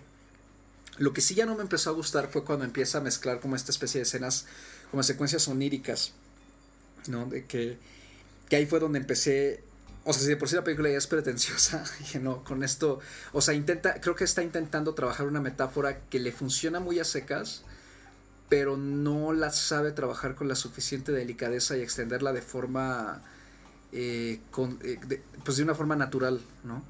Lo 0.98 1.14
que 1.14 1.22
sí 1.22 1.36
ya 1.36 1.46
no 1.46 1.54
me 1.54 1.62
empezó 1.62 1.92
a 1.92 1.94
gustar 1.94 2.28
fue 2.32 2.44
cuando 2.44 2.66
empieza 2.66 2.98
a 2.98 3.02
mezclar 3.02 3.40
como 3.40 3.56
esta 3.56 3.70
especie 3.70 4.00
de 4.00 4.04
escenas, 4.04 4.48
como 4.90 5.04
secuencias 5.04 5.48
oníricas, 5.48 6.14
¿no? 7.08 7.28
De 7.28 7.46
que, 7.46 7.78
que 8.50 8.56
ahí 8.56 8.66
fue 8.66 8.80
donde 8.80 8.98
empecé, 8.98 9.62
o 10.04 10.12
sea, 10.12 10.24
si 10.24 10.30
de 10.30 10.38
por 10.38 10.50
sí 10.50 10.56
la 10.56 10.64
película 10.64 10.90
ya 10.90 10.98
es 10.98 11.06
pretenciosa, 11.06 11.84
dije, 12.00 12.18
no, 12.18 12.44
con 12.44 12.64
esto, 12.64 13.00
o 13.32 13.42
sea, 13.42 13.54
intenta, 13.54 14.02
creo 14.02 14.16
que 14.16 14.24
está 14.24 14.42
intentando 14.42 14.96
trabajar 14.96 15.28
una 15.28 15.40
metáfora 15.40 16.00
que 16.10 16.20
le 16.20 16.32
funciona 16.32 16.80
muy 16.80 16.98
a 16.98 17.04
secas, 17.04 17.62
pero 18.50 18.78
no 18.78 19.34
la 19.34 19.52
sabe 19.52 19.92
trabajar 19.92 20.36
con 20.36 20.48
la 20.48 20.56
suficiente 20.56 21.12
delicadeza 21.12 21.76
y 21.78 21.82
extenderla 21.82 22.32
de 22.32 22.42
forma, 22.42 23.22
eh, 23.92 24.40
eh, 24.84 25.22
pues 25.44 25.58
de 25.58 25.64
una 25.64 25.76
forma 25.76 25.96
natural, 25.96 26.40
¿no? 26.64 26.84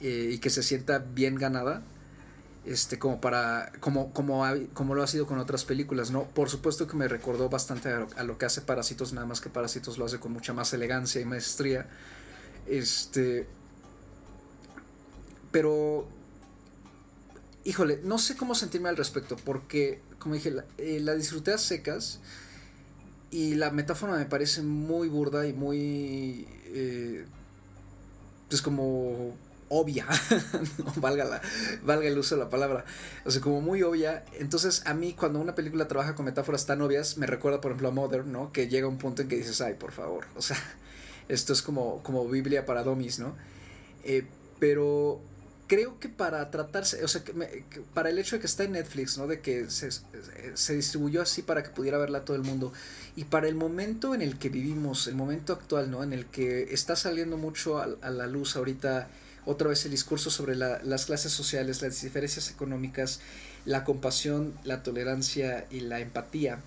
Eh, 0.00 0.30
y 0.32 0.38
que 0.38 0.50
se 0.50 0.62
sienta 0.62 0.98
bien 0.98 1.34
ganada. 1.34 1.82
este 2.64 2.98
como 2.98 3.20
para 3.20 3.72
como 3.80 4.12
como 4.12 4.44
como 4.74 4.94
lo 4.94 5.02
ha 5.02 5.06
sido 5.06 5.26
con 5.26 5.38
otras 5.38 5.64
películas 5.64 6.10
no 6.10 6.24
por 6.24 6.50
supuesto 6.50 6.86
que 6.86 6.96
me 6.96 7.08
recordó 7.08 7.48
bastante 7.48 7.88
a 7.88 8.24
lo, 8.24 8.36
que 8.36 8.46
hace 8.46 8.60
Parásitos 8.60 9.12
nada 9.12 9.26
más 9.26 9.40
que 9.40 9.48
Parásitos 9.48 9.96
lo 9.96 10.04
hace 10.04 10.18
con 10.18 10.32
mucha 10.32 10.52
más 10.52 10.72
elegancia 10.74 11.20
y 11.20 11.24
maestría 11.24 11.88
este 12.66 13.46
pero 15.50 16.08
híjole 17.64 18.00
no 18.04 18.18
sé 18.18 18.36
cómo 18.36 18.54
sentirme 18.54 18.88
al 18.90 18.96
respecto 18.96 19.36
porque 19.36 20.02
como 20.18 20.34
dije 20.34 20.50
la, 20.50 20.64
eh, 20.78 21.00
la 21.00 21.14
disfruté 21.14 21.52
a 21.52 21.58
secas 21.58 22.20
y 23.30 23.54
la 23.54 23.70
metáfora 23.70 24.16
me 24.16 24.24
parece 24.24 24.62
muy 24.62 25.08
burda 25.08 25.46
y 25.46 25.52
muy 25.52 26.48
eh, 26.66 27.24
pues 28.48 28.62
como 28.62 29.36
obvia, 29.68 30.06
valga, 30.96 31.24
la, 31.24 31.42
valga 31.82 32.08
el 32.08 32.18
uso 32.18 32.36
de 32.36 32.42
la 32.42 32.48
palabra, 32.48 32.84
o 33.24 33.30
sea, 33.30 33.40
como 33.40 33.60
muy 33.60 33.82
obvia. 33.82 34.24
Entonces, 34.38 34.82
a 34.86 34.94
mí, 34.94 35.12
cuando 35.12 35.40
una 35.40 35.54
película 35.54 35.88
trabaja 35.88 36.14
con 36.14 36.24
metáforas 36.24 36.66
tan 36.66 36.80
obvias, 36.80 37.18
me 37.18 37.26
recuerda, 37.26 37.60
por 37.60 37.72
ejemplo, 37.72 37.88
a 37.88 37.90
Mother, 37.90 38.26
¿no? 38.26 38.52
Que 38.52 38.68
llega 38.68 38.88
un 38.88 38.98
punto 38.98 39.22
en 39.22 39.28
que 39.28 39.36
dices, 39.36 39.60
ay, 39.60 39.74
por 39.74 39.92
favor, 39.92 40.26
o 40.36 40.42
sea, 40.42 40.56
esto 41.28 41.52
es 41.52 41.62
como, 41.62 42.02
como 42.02 42.26
Biblia 42.28 42.64
para 42.64 42.82
domis, 42.82 43.18
¿no? 43.18 43.36
Eh, 44.04 44.24
pero 44.58 45.20
creo 45.68 46.00
que 46.00 46.08
para 46.08 46.50
tratarse, 46.50 47.04
o 47.04 47.08
sea, 47.08 47.22
que 47.22 47.32
para 47.94 48.08
el 48.08 48.18
hecho 48.18 48.36
de 48.36 48.40
que 48.40 48.46
está 48.46 48.64
en 48.64 48.72
Netflix, 48.72 49.18
¿no? 49.18 49.26
De 49.26 49.40
que 49.40 49.68
se, 49.70 50.74
distribuyó 50.74 51.22
así 51.22 51.42
para 51.42 51.62
que 51.62 51.68
pudiera 51.68 51.98
verla 51.98 52.24
todo 52.24 52.36
el 52.36 52.42
mundo. 52.42 52.72
Y 53.14 53.24
para 53.24 53.46
el 53.48 53.54
momento 53.54 54.14
en 54.14 54.22
el 54.22 54.38
que 54.38 54.48
vivimos, 54.48 55.06
el 55.06 55.14
momento 55.14 55.52
actual, 55.52 55.90
¿no? 55.90 56.02
En 56.02 56.12
el 56.12 56.26
que 56.26 56.72
está 56.72 56.96
saliendo 56.96 57.36
mucho 57.36 57.78
a, 57.78 58.10
la 58.10 58.26
luz 58.26 58.56
ahorita 58.56 59.08
otra 59.44 59.68
vez 59.68 59.84
el 59.84 59.92
discurso 59.92 60.30
sobre 60.30 60.56
las 60.56 61.06
clases 61.06 61.32
sociales, 61.32 61.82
las 61.82 62.00
diferencias 62.02 62.50
económicas, 62.50 63.20
la 63.64 63.84
compasión, 63.84 64.54
la 64.64 64.82
tolerancia 64.82 65.66
y 65.70 65.80
la 65.80 66.00
empatía, 66.00 66.60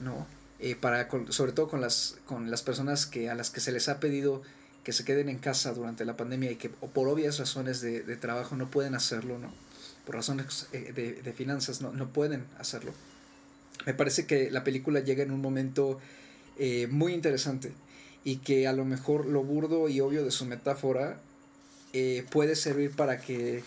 ¿no? 0.00 0.26
Eh, 0.60 0.74
para, 0.74 1.08
sobre 1.28 1.52
todo 1.52 1.68
con 1.68 1.80
las, 1.80 2.16
con 2.26 2.50
las 2.50 2.62
personas 2.62 3.06
que, 3.06 3.30
a 3.30 3.36
las 3.36 3.50
que 3.50 3.60
se 3.60 3.70
les 3.70 3.88
ha 3.88 4.00
pedido 4.00 4.42
que 4.88 4.94
se 4.94 5.04
queden 5.04 5.28
en 5.28 5.36
casa 5.36 5.74
durante 5.74 6.06
la 6.06 6.16
pandemia 6.16 6.50
y 6.50 6.56
que 6.56 6.70
por 6.70 7.08
obvias 7.08 7.38
razones 7.38 7.82
de, 7.82 8.00
trabajo 8.16 8.56
no 8.56 8.70
pueden 8.70 8.94
hacerlo, 8.94 9.38
¿no? 9.38 9.52
Por 10.06 10.14
razones 10.14 10.66
eh, 10.72 11.20
de, 11.22 11.32
finanzas 11.34 11.82
no, 11.82 11.92
no, 11.92 12.08
pueden 12.08 12.46
hacerlo. 12.58 12.94
Me 13.84 13.92
parece 13.92 14.24
que 14.24 14.50
la 14.50 14.64
película 14.64 15.00
llega 15.00 15.22
en 15.22 15.30
un 15.30 15.42
momento 15.42 16.00
eh, 16.58 16.86
muy 16.90 17.12
interesante 17.12 17.74
y 18.24 18.36
que 18.36 18.66
a 18.66 18.72
lo 18.72 18.86
mejor 18.86 19.26
lo 19.26 19.42
burdo 19.42 19.90
y 19.90 20.00
obvio 20.00 20.24
de 20.24 20.30
su 20.30 20.46
metáfora 20.46 21.20
eh, 21.92 22.24
puede 22.30 22.56
servir 22.56 22.92
para 22.92 23.20
que 23.20 23.62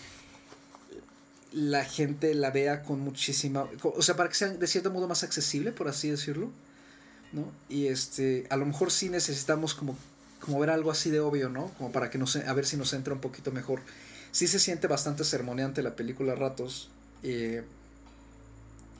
la 1.52 1.84
gente 1.84 2.34
la 2.34 2.50
vea 2.50 2.82
con 2.82 2.98
muchísima, 2.98 3.68
o 3.80 4.02
sea, 4.02 4.16
para 4.16 4.28
que 4.28 4.34
sea 4.34 4.48
de 4.48 4.66
cierto 4.66 4.90
modo 4.90 5.06
más 5.06 5.22
accesible, 5.22 5.70
por 5.70 5.86
así 5.86 6.10
decirlo, 6.10 6.50
¿no? 7.30 7.44
Y 7.68 7.86
este, 7.86 8.44
a 8.50 8.56
lo 8.56 8.66
mejor 8.66 8.90
sí 8.90 9.08
necesitamos 9.08 9.74
como, 9.74 9.96
como 10.44 10.58
ver 10.58 10.70
algo 10.70 10.90
así 10.90 11.10
de 11.10 11.20
obvio, 11.20 11.48
¿no? 11.48 11.72
Como 11.78 11.92
para 11.92 12.10
que 12.10 12.18
nos, 12.18 12.36
a 12.36 12.52
ver 12.52 12.66
si 12.66 12.76
nos 12.76 12.92
entra 12.92 13.14
un 13.14 13.20
poquito 13.20 13.52
mejor. 13.52 13.80
Sí 14.30 14.46
se 14.46 14.58
siente 14.58 14.86
bastante 14.86 15.24
sermoneante 15.24 15.82
la 15.82 15.96
película 15.96 16.34
ratos, 16.34 16.90
eh, 17.22 17.64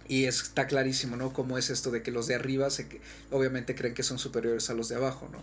y 0.09 0.25
está 0.25 0.67
clarísimo, 0.67 1.17
¿no? 1.17 1.33
Cómo 1.33 1.59
es 1.59 1.71
esto 1.71 1.91
de 1.91 2.03
que 2.03 2.11
los 2.11 2.27
de 2.27 2.35
arriba 2.35 2.71
se, 2.71 2.87
obviamente 3.31 3.75
creen 3.75 3.95
que 3.95 4.03
son 4.03 4.19
superiores 4.19 4.69
a 4.71 4.75
los 4.75 4.89
de 4.89 4.97
abajo, 4.97 5.29
¿no? 5.33 5.43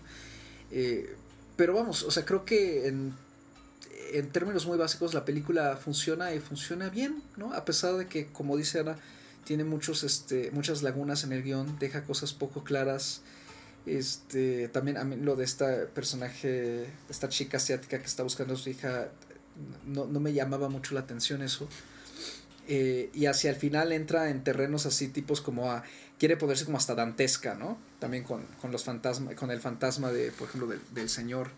Eh, 0.72 1.16
pero 1.56 1.74
vamos, 1.74 2.04
o 2.04 2.12
sea, 2.12 2.26
creo 2.26 2.46
que 2.46 2.88
en 2.88 3.14
en 4.14 4.30
términos 4.30 4.66
muy 4.66 4.78
básicos 4.78 5.14
la 5.14 5.26
película 5.26 5.78
funciona 5.78 6.34
y 6.34 6.40
funciona 6.40 6.90
bien, 6.90 7.22
¿no? 7.38 7.54
A 7.54 7.66
pesar 7.66 7.96
de 7.96 8.08
que, 8.08 8.28
como 8.28 8.58
dice 8.58 8.80
Ana, 8.80 8.98
tiene 9.44 9.64
muchos, 9.64 10.04
este, 10.04 10.52
muchas 10.52 10.84
lagunas 10.84 11.24
en 11.24 11.34
el 11.34 11.44
guion, 11.44 11.78
deja 11.80 12.04
cosas 12.04 12.34
poco 12.34 12.64
claras. 12.64 13.22
Este, 13.98 14.68
también 14.70 14.98
a 14.98 15.04
mí 15.04 15.16
lo 15.16 15.36
de 15.36 15.44
esta 15.44 15.88
personaje, 15.88 16.86
esta 17.10 17.28
chica 17.30 17.58
asiática 17.58 17.98
que 18.00 18.06
está 18.06 18.24
buscando 18.24 18.54
a 18.54 18.58
su 18.58 18.70
hija, 18.70 19.10
no, 19.86 20.06
me 20.08 20.32
llamaba 20.34 20.70
mucho 20.70 20.94
la 20.94 21.02
atención 21.02 21.42
eso. 21.42 21.68
Eh, 22.68 23.10
y 23.14 23.26
hacia 23.26 23.50
el 23.50 23.56
final 23.56 23.92
entra 23.92 24.30
en 24.30 24.44
terrenos 24.44 24.86
así 24.86 25.08
tipos 25.08 25.42
como 25.42 25.72
a 25.72 25.84
quiere 26.20 26.38
ponerse 26.38 26.66
como 26.66 26.78
hasta 26.78 26.94
dantesca, 26.94 27.56
¿no? 27.56 27.80
También 28.00 28.24
con, 28.24 28.46
los 28.72 28.84
fantasmas, 28.84 29.34
con 29.34 29.50
el 29.50 29.60
fantasma 29.60 30.12
de, 30.12 30.32
por 30.32 30.50
ejemplo, 30.50 30.72
del 30.92 31.10
señor 31.10 31.50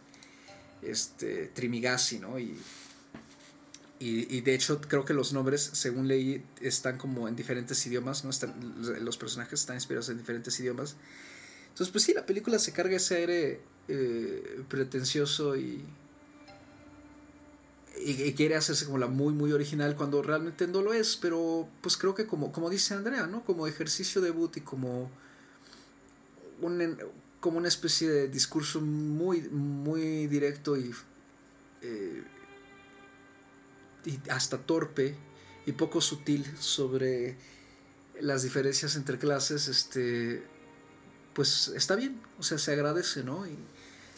este, 0.81 1.47
Trimigasi, 1.47 2.19
¿no? 2.19 2.39
Y, 2.39 2.57
y, 3.99 4.41
de 4.41 4.55
hecho 4.55 4.81
creo 4.81 5.05
que 5.05 5.13
los 5.13 5.31
nombres, 5.33 5.61
según 5.73 6.07
leí, 6.07 6.43
están 6.59 6.97
como 6.97 7.27
en 7.27 7.35
diferentes 7.35 7.85
idiomas, 7.85 8.23
¿no? 8.23 8.29
Están, 8.29 8.53
los 9.03 9.17
personajes 9.17 9.59
están 9.59 9.75
inspirados 9.75 10.09
en 10.09 10.17
diferentes 10.17 10.59
idiomas. 10.59 10.95
Entonces, 11.71 11.91
pues 11.91 12.03
sí, 12.03 12.13
la 12.13 12.25
película 12.25 12.59
se 12.59 12.73
carga 12.73 12.97
ese 12.97 13.15
aire 13.15 13.61
eh, 13.87 14.63
pretencioso 14.67 15.55
y, 15.55 15.83
y, 18.05 18.33
quiere 18.33 18.55
hacerse 18.55 18.85
como 18.85 18.97
la 18.97 19.07
muy, 19.07 19.33
muy 19.33 19.51
original 19.51 19.95
cuando 19.95 20.21
realmente 20.21 20.67
no 20.67 20.81
lo 20.81 20.93
es, 20.93 21.17
pero 21.17 21.67
pues 21.81 21.97
creo 21.97 22.13
que 22.13 22.25
como, 22.27 22.51
como 22.51 22.69
dice 22.69 22.93
Andrea, 22.93 23.27
¿no? 23.27 23.43
Como 23.43 23.67
ejercicio 23.67 24.21
debut 24.21 24.57
y 24.57 24.61
como 24.61 25.09
un, 26.61 26.97
como 27.39 27.57
una 27.57 27.67
especie 27.67 28.09
de 28.09 28.27
discurso 28.27 28.81
muy, 28.81 29.41
muy 29.49 30.27
directo 30.27 30.77
y, 30.77 30.93
eh, 31.81 32.23
y 34.05 34.19
hasta 34.29 34.57
torpe 34.57 35.15
y 35.65 35.71
poco 35.73 36.01
sutil 36.01 36.45
sobre 36.59 37.37
las 38.19 38.43
diferencias 38.43 38.95
entre 38.95 39.17
clases, 39.17 39.67
este, 39.67 40.43
pues 41.33 41.69
está 41.75 41.95
bien, 41.95 42.21
o 42.39 42.43
sea, 42.43 42.57
se 42.57 42.71
agradece, 42.73 43.23
¿no? 43.23 43.47
Y 43.47 43.57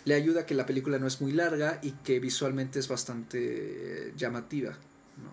le 0.05 0.15
ayuda 0.15 0.41
a 0.41 0.45
que 0.45 0.55
la 0.55 0.65
película 0.65 0.99
no 0.99 1.07
es 1.07 1.21
muy 1.21 1.31
larga 1.31 1.79
y 1.81 1.91
que 1.91 2.19
visualmente 2.19 2.79
es 2.79 2.87
bastante 2.87 4.13
llamativa, 4.17 4.71
¿no? 4.71 5.31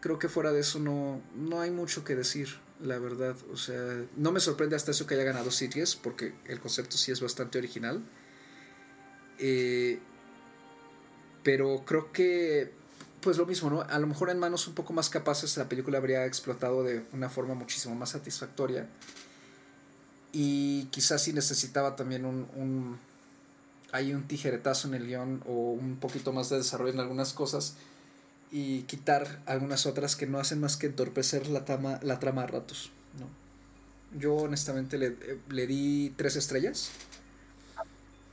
Creo 0.00 0.18
que 0.18 0.28
fuera 0.28 0.52
de 0.52 0.60
eso 0.60 0.78
no, 0.78 1.20
no 1.34 1.60
hay 1.60 1.70
mucho 1.70 2.04
que 2.04 2.14
decir 2.14 2.48
la 2.80 2.98
verdad. 2.98 3.36
O 3.52 3.56
sea, 3.56 4.04
no 4.16 4.32
me 4.32 4.40
sorprende 4.40 4.76
hasta 4.76 4.90
eso 4.90 5.06
que 5.06 5.14
haya 5.14 5.24
ganado 5.24 5.50
series, 5.50 5.96
porque 5.96 6.34
el 6.46 6.60
concepto 6.60 6.96
sí 6.96 7.12
es 7.12 7.20
bastante 7.20 7.58
original. 7.58 8.02
Eh, 9.38 9.98
pero 11.42 11.84
creo 11.84 12.12
que, 12.12 12.72
pues 13.20 13.38
lo 13.38 13.46
mismo, 13.46 13.70
¿no? 13.70 13.82
A 13.82 13.98
lo 13.98 14.06
mejor 14.06 14.30
en 14.30 14.38
manos 14.38 14.66
un 14.68 14.74
poco 14.74 14.92
más 14.92 15.10
capaces 15.10 15.56
la 15.56 15.68
película 15.68 15.98
habría 15.98 16.26
explotado 16.26 16.82
de 16.84 17.04
una 17.12 17.28
forma 17.28 17.54
muchísimo 17.54 17.94
más 17.94 18.10
satisfactoria. 18.10 18.88
Y 20.32 20.84
quizás 20.86 21.22
si 21.22 21.32
necesitaba 21.32 21.96
también 21.96 22.24
un, 22.24 22.46
un 22.54 22.98
hay 23.92 24.12
un 24.12 24.24
tijeretazo 24.24 24.88
en 24.88 24.94
el 24.94 25.06
guion 25.06 25.42
o 25.46 25.72
un 25.72 25.96
poquito 25.96 26.32
más 26.32 26.50
de 26.50 26.58
desarrollo 26.58 26.92
en 26.92 27.00
algunas 27.00 27.32
cosas 27.32 27.74
y 28.50 28.82
quitar 28.82 29.40
algunas 29.46 29.86
otras 29.86 30.16
que 30.16 30.26
no 30.26 30.38
hacen 30.38 30.60
más 30.60 30.76
que 30.76 30.86
entorpecer 30.86 31.48
la 31.48 31.64
trama, 31.64 31.98
la 32.02 32.18
trama 32.18 32.42
a 32.42 32.46
ratos. 32.46 32.90
¿no? 33.18 34.18
Yo 34.18 34.34
honestamente 34.34 34.98
le, 34.98 35.16
le 35.48 35.66
di 35.66 36.12
tres 36.16 36.36
estrellas 36.36 36.90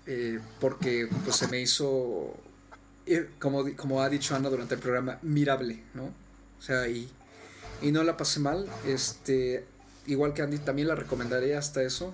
eh, 0.08 0.40
porque 0.60 1.10
pues 1.24 1.36
se 1.36 1.48
me 1.48 1.60
hizo, 1.60 2.36
eh, 3.08 3.30
como, 3.40 3.64
como 3.76 4.02
ha 4.02 4.10
dicho 4.10 4.36
Ana 4.36 4.50
durante 4.50 4.76
el 4.76 4.82
programa, 4.82 5.18
mirable, 5.24 5.82
¿no? 5.96 6.06
O 6.60 6.62
sea, 6.62 6.88
y, 6.88 7.10
y 7.82 7.92
no 7.92 8.04
la 8.04 8.16
pasé 8.16 8.40
mal, 8.40 8.68
este, 8.86 9.66
igual 10.08 10.34
que 10.34 10.42
Andy 10.42 10.58
también 10.60 10.88
la 10.88 10.96
recomendaría 10.96 11.58
hasta 11.60 11.82
eso, 11.84 12.14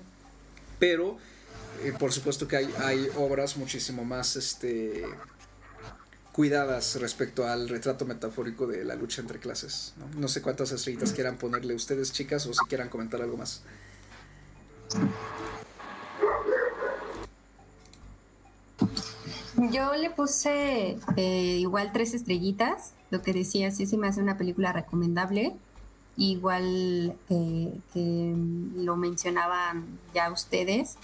pero 0.79 1.17
eh, 1.83 1.93
por 1.97 2.11
supuesto 2.11 2.47
que 2.47 2.57
hay, 2.57 3.09
obras 3.15 3.57
muchísimo 3.57 4.03
más, 4.05 4.35
este, 4.35 5.03
cuidadas 6.31 6.99
respecto 6.99 7.47
al 7.47 7.69
retrato 7.69 8.05
metafórico 8.05 8.67
de 8.67 8.85
la 8.85 8.95
lucha 8.95 9.21
entre 9.21 9.39
clases. 9.39 9.93
No, 10.17 10.27
sé 10.27 10.41
cuántas 10.41 10.71
estrellitas 10.71 11.11
quieran 11.11 11.37
ponerle 11.37 11.73
ustedes, 11.73 12.11
chicas, 12.11 12.45
o 12.45 12.53
si 12.53 12.65
quieran 12.67 12.89
comentar 12.89 13.21
algo 13.21 13.37
más. 13.37 13.63
Yo 19.71 19.93
le 19.95 20.09
puse 20.09 20.97
eh, 21.17 21.57
igual 21.59 21.91
tres 21.91 22.13
estrellitas. 22.13 22.93
Lo 23.09 23.21
que 23.21 23.33
decía, 23.33 23.71
sí 23.71 23.85
se 23.85 23.97
me 23.97 24.07
hace 24.07 24.21
una 24.21 24.37
película 24.37 24.71
recomendable. 24.71 25.55
Igual 26.17 27.15
eh, 27.29 27.79
que 27.93 28.35
lo 28.75 28.97
mencionaban 28.97 29.99
ya 30.13 30.31
ustedes 30.31 30.97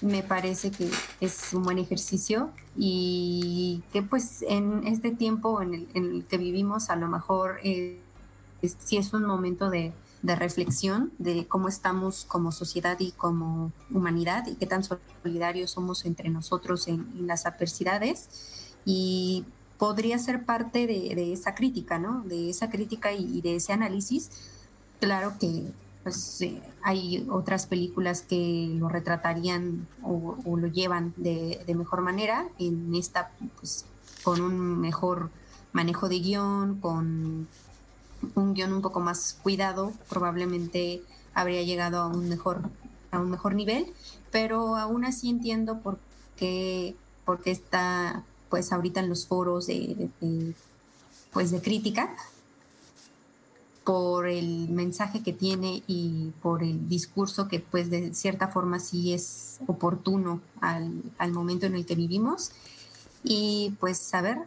me 0.00 0.22
parece 0.22 0.70
que 0.70 0.90
es 1.20 1.52
un 1.52 1.64
buen 1.64 1.78
ejercicio 1.78 2.50
y 2.76 3.82
que 3.92 4.02
pues 4.02 4.44
en 4.48 4.86
este 4.86 5.10
tiempo 5.10 5.60
en 5.60 5.88
el, 5.94 6.24
que 6.28 6.38
vivimos 6.38 6.90
a 6.90 6.96
lo 6.96 7.08
mejor 7.08 7.58
eh, 7.64 8.00
sí 8.78 8.96
es 8.96 9.12
un 9.12 9.24
momento 9.24 9.70
de, 9.70 9.92
reflexión 10.22 11.12
de 11.18 11.46
cómo 11.46 11.68
estamos 11.68 12.24
como 12.24 12.50
sociedad 12.50 12.98
y 12.98 13.12
como 13.12 13.72
humanidad 13.90 14.46
y 14.48 14.56
qué 14.56 14.66
tan 14.66 14.82
solidarios 14.82 15.70
somos 15.70 16.04
entre 16.04 16.28
nosotros 16.28 16.88
en, 16.88 17.26
las 17.26 17.46
adversidades. 17.46 18.74
Y 18.84 19.44
podría 19.78 20.18
ser 20.18 20.44
parte 20.44 20.86
de, 20.86 21.32
esa 21.32 21.54
crítica, 21.54 21.98
¿no? 21.98 22.22
De 22.24 22.50
esa 22.50 22.68
crítica 22.68 23.12
y, 23.12 23.40
de 23.40 23.56
ese 23.56 23.72
análisis. 23.72 24.30
Claro 25.00 25.34
que 25.40 25.72
pues, 26.02 26.40
eh, 26.40 26.60
hay 26.82 27.26
otras 27.30 27.66
películas 27.66 28.22
que 28.22 28.68
lo 28.74 28.88
retratarían 28.88 29.86
o, 30.02 30.36
lo 30.56 30.66
llevan 30.66 31.14
de, 31.16 31.62
mejor 31.76 32.02
manera. 32.02 32.48
En 32.58 32.94
esta, 32.94 33.30
pues, 33.58 33.86
con 34.24 34.40
un 34.40 34.80
mejor 34.80 35.30
manejo 35.72 36.08
de 36.08 36.18
guion, 36.18 36.80
con 36.80 37.46
un 38.34 38.54
guion 38.54 38.72
un 38.72 38.82
poco 38.82 38.98
más 38.98 39.38
cuidado, 39.42 39.92
probablemente 40.08 41.02
habría 41.34 41.62
llegado 41.62 42.00
a 42.00 42.08
un 42.08 42.28
mejor, 42.28 42.62
a 43.12 43.20
un 43.20 43.30
mejor 43.30 43.54
nivel, 43.54 43.86
pero 44.32 44.76
aún 44.76 45.04
así 45.04 45.30
entiendo 45.30 45.78
por 45.78 45.98
qué, 46.36 46.96
por 47.24 47.40
qué 47.40 47.52
está 47.52 48.24
pues 48.48 48.72
ahorita 48.72 49.00
en 49.00 49.08
los 49.08 49.26
foros 49.26 49.66
de, 49.66 50.08
pues 51.32 51.50
de 51.50 51.60
crítica 51.60 52.14
por 53.84 54.26
el 54.26 54.68
mensaje 54.68 55.22
que 55.22 55.32
tiene 55.32 55.82
y 55.86 56.32
por 56.42 56.62
el 56.62 56.88
discurso 56.90 57.48
que 57.48 57.60
pues 57.60 57.88
de 57.88 58.12
cierta 58.12 58.48
forma 58.48 58.80
sí 58.80 59.14
es 59.14 59.60
oportuno 59.66 60.42
al, 60.60 61.32
momento 61.32 61.64
en 61.64 61.74
el 61.74 61.86
que 61.86 61.94
vivimos. 61.94 62.50
Y 63.24 63.74
pues 63.80 64.12
a 64.12 64.20
ver, 64.20 64.38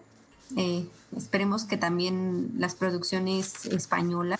eh, 0.57 0.88
esperemos 1.18 1.64
que 1.64 1.78
también 1.78 2.53
las 2.57 2.76
producciones 2.76 3.65
españolas, 3.65 4.40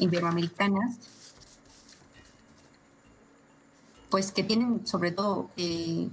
iberoamericanas, 0.00 0.96
pues 4.10 4.32
que 4.32 4.42
tienen 4.42 4.84
sobre 4.84 5.12
todo 5.12 5.48
eh, 5.56 6.08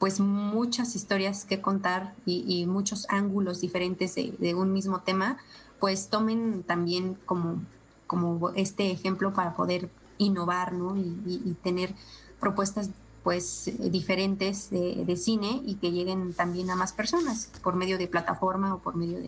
pues 0.00 0.18
muchas 0.18 0.96
historias 0.96 1.44
que 1.44 1.60
contar 1.60 2.14
y, 2.24 2.64
muchos 2.64 3.06
ángulos 3.10 3.60
diferentes 3.60 4.14
de, 4.14 4.54
un 4.54 4.72
mismo 4.72 5.02
tema, 5.02 5.36
pues 5.78 6.08
tomen 6.08 6.62
también 6.62 7.18
como, 7.26 7.62
como 8.06 8.48
este 8.56 8.90
ejemplo 8.90 9.34
para 9.34 9.54
poder 9.54 9.90
innovar 10.16 10.72
¿no? 10.72 10.96
y, 10.96 11.54
tener 11.62 11.94
propuestas 12.40 12.88
pues 13.22 13.70
diferentes 13.78 14.70
de, 14.70 15.16
cine 15.18 15.60
y 15.66 15.74
que 15.74 15.92
lleguen 15.92 16.32
también 16.32 16.70
a 16.70 16.76
más 16.76 16.94
personas 16.94 17.50
por 17.62 17.76
medio 17.76 17.98
de 17.98 18.08
plataforma 18.08 18.74
o 18.74 18.78
por 18.78 18.96
medio 18.96 19.18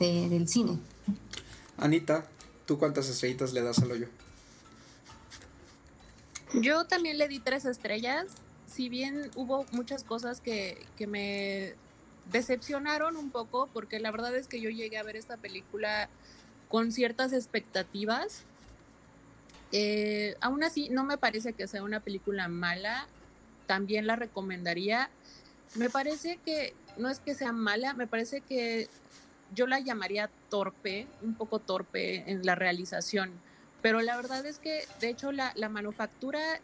de, 0.00 0.28
del 0.28 0.48
cine. 0.48 0.80
Anita, 1.78 2.26
¿tú 2.66 2.76
cuántas 2.76 3.08
estrellitas 3.08 3.52
le 3.52 3.62
das 3.62 3.78
al 3.78 3.92
hoyo? 3.92 4.08
Yo 6.54 6.86
también 6.86 7.18
le 7.18 7.28
di 7.28 7.38
tres 7.38 7.66
estrellas 7.66 8.26
si 8.70 8.88
bien 8.88 9.30
hubo 9.34 9.66
muchas 9.72 10.04
cosas 10.04 10.40
que, 10.40 10.86
me 11.08 11.74
decepcionaron 12.30 13.16
un 13.16 13.30
poco, 13.30 13.68
porque 13.72 13.98
la 13.98 14.12
verdad 14.12 14.36
es 14.36 14.46
que 14.46 14.60
yo 14.60 14.70
llegué 14.70 14.96
a 14.98 15.02
ver 15.02 15.16
esta 15.16 15.36
película 15.36 16.08
con 16.68 16.92
ciertas 16.92 17.32
expectativas. 17.32 18.44
Eh, 19.72 20.36
aún 20.40 20.62
así, 20.62 20.88
no 20.88 21.04
me 21.04 21.18
parece 21.18 21.52
que 21.52 21.66
sea 21.66 21.82
una 21.82 22.00
película 22.00 22.46
mala, 22.46 23.08
también 23.66 24.06
la 24.06 24.14
recomendaría. 24.14 25.10
Me 25.74 25.90
parece 25.90 26.38
que 26.44 26.72
no 26.96 27.08
es 27.08 27.18
que 27.18 27.34
sea 27.34 27.52
mala, 27.52 27.94
me 27.94 28.06
parece 28.06 28.40
que 28.40 28.88
yo 29.52 29.66
la 29.66 29.80
llamaría 29.80 30.30
torpe, 30.48 31.08
un 31.22 31.34
poco 31.34 31.58
torpe 31.58 32.30
en 32.30 32.46
la 32.46 32.54
realización. 32.54 33.32
Pero 33.82 34.00
la 34.00 34.14
verdad 34.16 34.46
es 34.46 34.60
que, 34.60 34.84
de 35.00 35.08
hecho, 35.08 35.32
la, 35.32 35.52
la 35.56 35.68
manufactura 35.68 36.60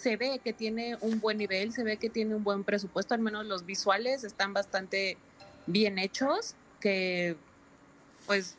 se 0.00 0.16
ve 0.16 0.40
que 0.42 0.54
tiene 0.54 0.96
un 1.02 1.20
buen 1.20 1.36
nivel, 1.36 1.72
se 1.72 1.84
ve 1.84 1.98
que 1.98 2.08
tiene 2.08 2.34
un 2.34 2.42
buen 2.42 2.64
presupuesto, 2.64 3.12
al 3.12 3.20
menos 3.20 3.44
los 3.44 3.66
visuales 3.66 4.24
están 4.24 4.54
bastante 4.54 5.18
bien 5.66 5.98
hechos, 5.98 6.54
que 6.80 7.36
pues, 8.26 8.56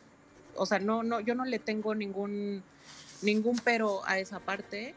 o 0.56 0.68
sea, 0.68 0.78
no, 0.78 1.02
no, 1.02 1.20
yo 1.20 1.34
no 1.34 1.46
le 1.46 1.58
tengo 1.58 1.96
ningún, 1.96 2.62
ningún 3.24 3.58
pero 3.64 4.06
a 4.06 4.20
esa 4.20 4.40
parte. 4.40 4.94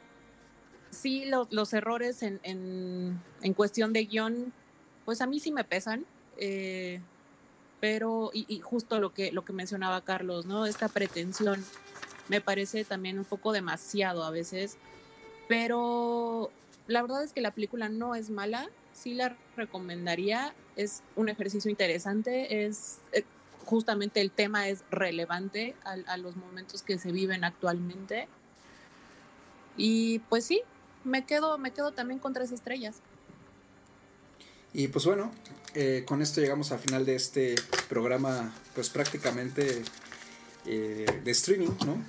Sí, 0.91 1.25
los, 1.25 1.73
errores 1.73 2.23
en, 2.23 2.41
en, 2.43 3.55
cuestión 3.55 3.93
de 3.93 4.05
guion, 4.05 4.53
pues 5.07 5.23
a 5.23 5.27
mí 5.27 5.41
sí 5.41 5.51
me 5.51 5.65
pesan. 5.65 6.05
Eh, 6.37 7.01
pero, 7.81 8.31
y, 8.35 8.45
y, 8.49 8.61
justo 8.61 9.01
lo 9.01 9.15
que, 9.15 9.33
lo 9.33 9.45
que 9.45 9.53
mencionaba 9.53 10.03
Carlos, 10.03 10.47
¿no? 10.47 10.66
Esta 10.66 10.89
pretensión 10.89 11.65
me 12.29 12.41
parece 12.41 12.85
también 12.85 13.19
un 13.19 13.25
poco 13.25 13.53
demasiado 13.53 14.25
a 14.25 14.31
veces 14.31 14.77
pero 15.49 16.51
la 16.87 17.03
verdad 17.03 17.25
es 17.25 17.33
que 17.33 17.41
la 17.41 17.53
película 17.53 17.89
no 17.89 18.15
es 18.15 18.31
mala, 18.31 18.69
sí 18.93 19.15
la 19.15 19.37
recomendaría, 19.57 20.55
es 20.77 21.03
un 21.16 21.29
ejercicio 21.29 21.71
interesante, 21.71 22.66
es 22.66 22.99
eh, 23.12 23.25
justamente 23.65 24.21
el 24.21 24.31
tema 24.31 24.69
es 24.69 24.85
relevante 24.91 25.75
a, 25.85 26.16
los 26.16 26.37
momentos 26.37 26.83
que 26.83 26.99
se 26.99 27.12
viven 27.12 27.45
actualmente. 27.45 28.29
Y 29.77 30.21
pues 30.29 30.45
sí, 30.45 30.62
me 31.03 31.25
quedo, 31.25 31.59
me 31.59 31.73
quedo 31.73 31.93
también 31.93 32.21
con 32.21 32.33
tres 32.33 32.53
estrellas. 32.53 32.97
Y 34.73 34.89
pues 34.89 35.07
bueno, 35.07 35.33
eh, 35.75 36.05
con 36.07 36.21
esto 36.21 36.41
llegamos 36.41 36.73
al 36.73 36.79
final 36.79 37.07
de 37.07 37.15
este 37.15 37.55
programa, 37.89 38.53
pues 38.75 38.91
prácticamente 38.91 39.83
eh, 40.66 41.07
de 41.25 41.31
streaming, 41.31 41.71
¿no? 41.87 42.03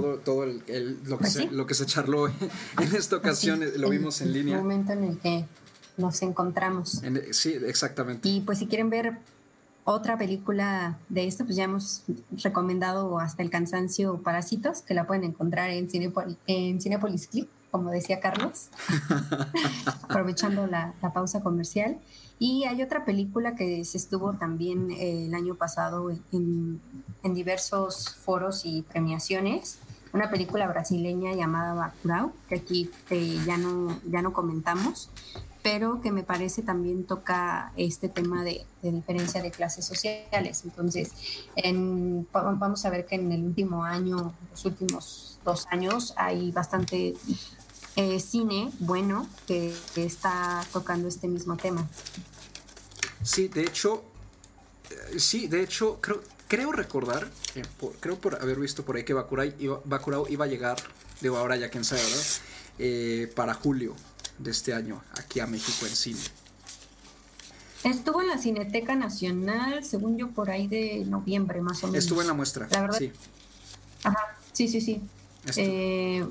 Todo, 0.00 0.18
todo 0.18 0.44
el, 0.44 0.98
lo, 1.04 1.16
que 1.18 1.22
pues 1.22 1.32
se, 1.32 1.50
lo 1.50 1.66
que 1.66 1.74
se 1.74 1.86
charló 1.86 2.28
en 2.28 2.96
esta 2.96 3.16
ocasión 3.16 3.62
eh, 3.62 3.72
lo 3.76 3.90
vimos 3.90 4.20
en 4.20 4.32
línea. 4.32 4.56
El 4.56 4.62
momento 4.62 4.92
en 4.92 5.04
el 5.04 5.18
que 5.18 5.46
nos 5.96 6.22
encontramos. 6.22 7.02
sí, 7.30 7.54
exactamente. 7.66 8.28
Y 8.28 8.40
pues 8.40 8.58
si 8.58 8.66
quieren 8.66 8.90
ver 8.90 9.18
otra 9.84 10.16
película 10.16 10.98
de 11.08 11.26
esto, 11.26 11.44
pues 11.44 11.56
ya 11.56 11.64
hemos 11.64 12.02
recomendado 12.42 13.18
hasta 13.18 13.42
el 13.42 13.50
cansancio 13.50 14.22
Parásitos, 14.22 14.80
que 14.82 14.94
la 14.94 15.06
pueden 15.06 15.24
encontrar 15.24 15.70
en, 15.70 15.90
Cinepol 15.90 16.36
en 16.46 16.80
Cinepolis 16.80 17.28
Clip, 17.28 17.48
como 17.70 17.90
decía 17.90 18.20
Carlos, 18.20 18.68
aprovechando 20.02 20.66
la, 20.66 20.94
la, 21.02 21.12
pausa 21.12 21.42
comercial. 21.42 21.98
Y 22.38 22.64
hay 22.64 22.82
otra 22.82 23.04
película 23.04 23.54
que 23.54 23.84
se 23.84 23.98
estuvo 23.98 24.32
también 24.34 24.90
eh, 24.90 25.26
el 25.26 25.34
año 25.34 25.54
pasado 25.54 26.10
en, 26.32 26.80
en 27.22 27.34
diversos 27.34 28.14
foros 28.14 28.64
y 28.64 28.82
premiaciones, 28.82 29.78
una 30.14 30.30
película 30.30 30.68
brasileña 30.68 31.34
llamada 31.34 31.74
Bacurau, 31.74 32.32
que 32.48 32.54
aquí 32.54 32.90
eh, 33.10 33.36
ya, 33.44 33.58
no, 33.58 34.00
ya 34.08 34.22
no 34.22 34.32
comentamos, 34.32 35.10
pero 35.60 36.00
que 36.00 36.12
me 36.12 36.22
parece 36.22 36.62
también 36.62 37.04
toca 37.04 37.72
este 37.76 38.08
tema 38.08 38.44
de, 38.44 38.64
diferencia 38.80 39.42
de 39.42 39.50
clases 39.50 39.84
sociales. 39.84 40.62
Entonces, 40.64 41.10
vamos 42.32 42.84
a 42.84 42.90
ver 42.90 43.06
que 43.06 43.16
en 43.16 43.32
el 43.32 43.42
último 43.44 43.82
año, 43.82 44.32
los 44.52 44.64
últimos 44.64 45.40
dos 45.44 45.66
años, 45.70 46.14
hay 46.16 46.52
bastante 46.52 47.14
eh, 47.96 48.20
cine 48.20 48.70
bueno 48.78 49.26
que, 49.48 49.74
está 49.96 50.64
tocando 50.72 51.08
este 51.08 51.26
mismo 51.26 51.56
tema. 51.56 51.88
Sí, 53.20 53.48
de 53.48 53.62
hecho, 53.62 54.04
eh, 54.90 55.18
sí, 55.18 55.48
de 55.48 55.62
hecho, 55.62 55.98
creo, 56.00 56.20
creo 56.48 56.72
recordar, 56.72 57.28
creo 58.00 58.18
por 58.18 58.40
haber 58.40 58.58
visto 58.58 58.84
por 58.84 58.96
ahí 58.96 59.04
que 59.04 59.14
Bakurao 59.14 60.28
iba 60.28 60.44
a 60.44 60.48
llegar, 60.48 60.76
digo 61.20 61.36
ahora 61.36 61.56
ya 61.56 61.70
quién 61.70 61.84
sabe, 61.84 62.02
¿verdad? 62.02 62.24
Eh, 62.78 63.32
para 63.34 63.54
julio 63.54 63.94
de 64.38 64.50
este 64.50 64.74
año, 64.74 65.02
aquí 65.18 65.40
a 65.40 65.46
México 65.46 65.86
en 65.86 65.96
cine. 65.96 66.20
Estuvo 67.84 68.22
en 68.22 68.28
la 68.28 68.38
Cineteca 68.38 68.94
Nacional, 68.94 69.84
según 69.84 70.16
yo, 70.16 70.30
por 70.30 70.50
ahí 70.50 70.66
de 70.66 71.04
noviembre 71.04 71.60
más 71.60 71.84
o 71.84 71.88
menos. 71.88 72.04
Estuvo 72.04 72.22
en 72.22 72.26
la 72.26 72.34
muestra, 72.34 72.66
la 72.70 72.80
verdad. 72.80 72.98
Sí. 72.98 73.12
Ajá, 74.02 74.38
sí, 74.52 74.68
sí, 74.68 74.80
sí. 74.80 75.02
Eh, 75.56 76.26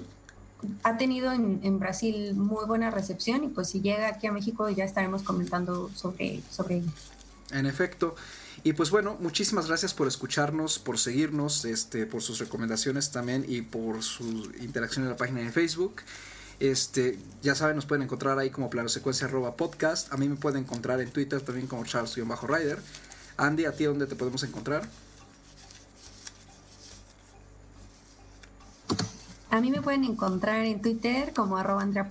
ha 0.81 0.98
tenido 0.98 1.31
en, 1.31 1.60
en, 1.64 1.80
Brasil 1.80 2.34
muy 2.34 2.65
buena 2.65 2.90
recepción 2.90 3.44
y 3.44 3.49
pues 3.49 3.69
si 3.69 3.81
llega 3.81 4.07
aquí 4.07 4.26
a 4.26 4.31
México 4.31 4.68
ya 4.69 4.84
estaremos 4.84 5.22
comentando 5.22 5.91
sobre, 5.94 6.41
sobre 6.49 6.77
ella. 6.77 6.91
En 7.52 7.68
efecto, 7.68 8.15
y 8.64 8.73
pues 8.73 8.91
bueno, 8.91 9.18
muchísimas 9.19 9.68
gracias 9.68 9.94
por 9.94 10.07
escucharnos, 10.07 10.80
por 10.80 10.98
seguirnos, 10.98 11.65
este, 11.65 12.06
por 12.06 12.22
sus 12.22 12.40
recomendaciones 12.40 13.11
también 13.11 13.45
y 13.48 13.61
por 13.61 14.02
su 14.03 14.52
interacción 14.61 15.03
en 15.03 15.11
la 15.11 15.18
página 15.18 15.41
de 15.41 15.52
Facebook. 15.52 15.95
Este, 16.60 17.19
ya 17.41 17.56
saben, 17.56 17.76
nos 17.76 17.85
pueden 17.85 18.03
encontrar 18.03 18.40
ahí 18.40 18.49
como 18.49 18.69
plano 18.69 18.88
secuencia 18.88 19.27
podcast. 19.57 20.14
A 20.14 20.18
mí 20.18 20.30
me 20.30 20.38
pueden 20.38 20.64
encontrar 20.64 21.02
en 21.02 21.11
Twitter 21.11 21.41
también 21.41 21.68
como 21.68 21.84
Charles-Rider. 21.84 22.80
Andy, 23.35 23.65
¿a 23.65 23.73
ti 23.73 23.84
dónde 23.84 24.07
te 24.07 24.15
podemos 24.15 24.44
encontrar? 24.44 24.88
A 29.54 29.62
mí 29.62 29.70
me 29.70 29.84
pueden 29.84 30.04
encontrar 30.04 30.66
en 30.66 30.82
Twitter 30.82 31.32
como 31.32 31.58
arroba 31.58 31.84
Andrea 31.84 32.08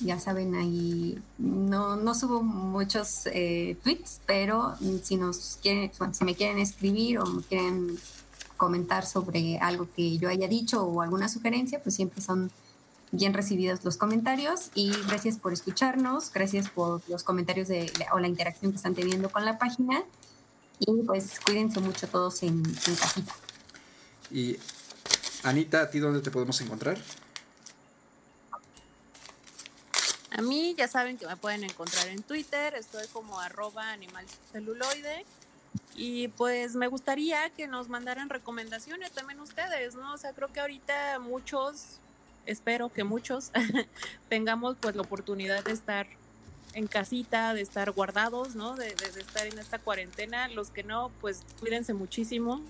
Ya 0.00 0.18
saben, 0.18 0.54
ahí 0.54 1.18
no, 1.36 1.96
no 1.96 2.14
subo 2.14 2.42
muchos 2.42 3.26
eh, 3.26 3.76
tweets, 3.84 4.22
pero 4.24 4.76
si 5.02 5.16
nos 5.16 5.58
quieren, 5.60 5.92
si 6.12 6.24
me 6.24 6.34
quieren 6.34 6.58
escribir 6.58 7.18
o 7.18 7.26
me 7.26 7.42
quieren 7.42 7.98
comentar 8.56 9.04
sobre 9.04 9.58
algo 9.58 9.88
que 9.94 10.16
yo 10.16 10.30
haya 10.30 10.48
dicho 10.48 10.82
o 10.82 11.02
alguna 11.02 11.28
sugerencia, 11.28 11.82
pues 11.82 11.96
siempre 11.96 12.22
son 12.22 12.50
bien 13.12 13.34
recibidos 13.34 13.84
los 13.84 13.98
comentarios 13.98 14.70
y 14.74 14.90
gracias 15.06 15.36
por 15.36 15.52
escucharnos, 15.52 16.32
gracias 16.32 16.70
por 16.70 17.02
los 17.10 17.24
comentarios 17.24 17.68
o 18.10 18.18
la 18.18 18.26
interacción 18.26 18.72
que 18.72 18.76
están 18.76 18.94
teniendo 18.94 19.28
con 19.28 19.44
la 19.44 19.58
página 19.58 20.02
y 20.78 21.02
pues 21.02 21.40
cuídense 21.40 21.78
mucho 21.80 22.08
todos 22.08 22.42
en, 22.42 22.62
en 22.64 22.94
casita. 22.94 23.34
Y 24.30 24.56
Anita, 25.42 25.82
¿a 25.82 25.90
ti 25.90 25.98
dónde 26.00 26.20
te 26.20 26.30
podemos 26.30 26.60
encontrar? 26.60 26.98
A 30.32 30.42
mí 30.42 30.74
ya 30.76 30.86
saben 30.86 31.16
que 31.16 31.26
me 31.26 31.36
pueden 31.36 31.64
encontrar 31.64 32.08
en 32.08 32.22
Twitter, 32.22 32.74
estoy 32.74 33.06
como 33.08 33.40
arroba 33.40 33.90
animalceluloide. 33.92 35.24
Y 35.94 36.28
pues 36.28 36.74
me 36.74 36.88
gustaría 36.88 37.50
que 37.50 37.68
nos 37.68 37.88
mandaran 37.88 38.28
recomendaciones 38.28 39.12
también 39.12 39.40
ustedes, 39.40 39.94
¿no? 39.94 40.12
O 40.12 40.18
sea, 40.18 40.32
creo 40.32 40.52
que 40.52 40.60
ahorita 40.60 41.18
muchos, 41.18 42.00
espero 42.46 42.92
que 42.92 43.04
muchos, 43.04 43.50
tengamos 44.28 44.76
pues 44.80 44.94
la 44.94 45.02
oportunidad 45.02 45.64
de 45.64 45.72
estar 45.72 46.06
en 46.74 46.86
casita, 46.86 47.54
de 47.54 47.62
estar 47.62 47.90
guardados, 47.92 48.54
¿no? 48.54 48.76
De, 48.76 48.94
de, 48.94 49.20
estar 49.20 49.46
en 49.46 49.58
esta 49.58 49.78
cuarentena. 49.78 50.48
Los 50.48 50.70
que 50.70 50.82
no, 50.82 51.10
pues 51.20 51.42
cuídense 51.60 51.92
muchísimo 51.92 52.62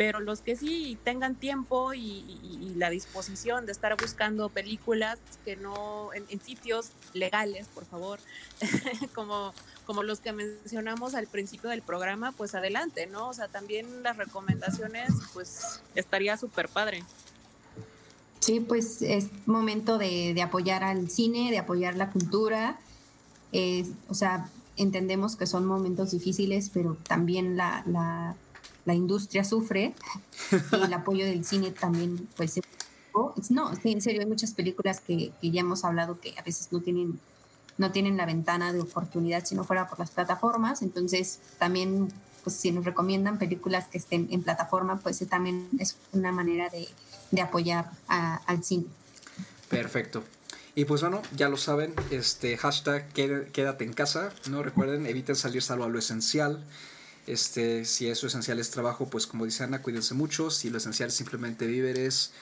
pero 0.00 0.18
los 0.18 0.40
que 0.40 0.56
sí 0.56 0.96
tengan 1.04 1.34
tiempo 1.34 1.92
y, 1.92 2.72
la 2.76 2.88
disposición 2.88 3.66
de 3.66 3.72
estar 3.72 3.94
buscando 4.00 4.48
películas 4.48 5.18
que 5.44 5.56
no 5.56 6.14
en, 6.14 6.40
sitios 6.40 6.92
legales, 7.12 7.66
por 7.66 7.84
favor, 7.84 8.18
como, 9.14 9.52
como 9.84 10.02
los 10.02 10.20
que 10.20 10.32
mencionamos 10.32 11.14
al 11.14 11.26
principio 11.26 11.68
del 11.68 11.82
programa, 11.82 12.32
pues 12.32 12.54
adelante, 12.54 13.08
¿no? 13.08 13.28
O 13.28 13.34
sea, 13.34 13.48
también 13.48 14.02
las 14.02 14.16
recomendaciones, 14.16 15.12
pues 15.34 15.82
estaría 15.94 16.38
súper 16.38 16.70
padre. 16.70 17.04
Sí, 18.38 18.60
pues 18.60 19.02
es 19.02 19.26
momento 19.44 19.98
de, 19.98 20.34
apoyar 20.40 20.82
al 20.82 21.10
cine, 21.10 21.50
de 21.50 21.58
apoyar 21.58 21.94
la 21.96 22.08
cultura. 22.08 22.80
o 24.08 24.14
sea, 24.14 24.48
entendemos 24.78 25.36
que 25.36 25.46
son 25.46 25.66
momentos 25.66 26.12
difíciles, 26.12 26.70
pero 26.72 26.96
también 27.06 27.58
la 27.58 27.84
la 27.86 28.34
industria 28.86 29.44
sufre 29.44 29.94
el 30.72 30.92
apoyo 30.92 31.24
del 31.24 31.44
cine 31.44 31.70
también, 31.70 32.28
pues, 32.36 32.60
no, 33.50 33.72
en 33.84 34.00
serio, 34.00 34.20
hay 34.20 34.26
muchas 34.26 34.52
películas 34.52 35.00
que, 35.00 35.32
ya 35.42 35.60
hemos 35.60 35.84
hablado 35.84 36.20
que 36.20 36.34
a 36.38 36.42
veces 36.42 36.68
no 36.72 36.80
tienen, 36.80 37.18
no 37.78 37.92
tienen 37.92 38.16
la 38.16 38.26
ventana 38.26 38.72
de 38.72 38.80
oportunidad 38.80 39.44
si 39.44 39.54
no 39.54 39.64
fuera 39.64 39.88
por 39.88 39.98
las 39.98 40.10
plataformas, 40.10 40.82
entonces 40.82 41.40
también, 41.58 42.08
pues, 42.44 42.56
si 42.56 42.72
nos 42.72 42.84
recomiendan 42.84 43.38
películas 43.38 43.88
que 43.88 43.98
estén 43.98 44.28
en 44.30 44.42
plataforma, 44.42 44.98
pues 44.98 45.18
también 45.28 45.68
es 45.78 45.96
una 46.12 46.32
manera 46.32 46.68
de, 46.70 46.88
apoyar 47.40 47.90
al 48.08 48.64
cine. 48.64 48.86
Perfecto. 49.68 50.24
Y 50.74 50.84
pues 50.84 51.00
bueno, 51.00 51.20
ya 51.36 51.48
lo 51.48 51.56
saben, 51.56 51.94
este 52.10 52.56
hashtag 52.56 53.08
quédate 53.12 53.84
en 53.84 53.92
casa, 53.92 54.32
no 54.48 54.62
recuerden, 54.62 55.06
eviten 55.06 55.36
salir 55.36 55.62
salvo 55.62 55.84
a 55.84 55.88
lo 55.88 55.98
esencial. 55.98 56.64
Este, 57.30 57.84
si 57.84 58.08
eso 58.08 58.26
esencial 58.26 58.58
es 58.58 58.70
trabajo, 58.70 59.08
pues 59.08 59.28
como 59.28 59.44
dice 59.44 59.62
Ana, 59.62 59.82
cuídense 59.82 60.14
mucho. 60.14 60.50
Si 60.50 60.68
lo 60.68 60.78
esencial 60.78 61.10
es 61.10 61.14
simplemente 61.14 61.64
víveres, 61.64 62.32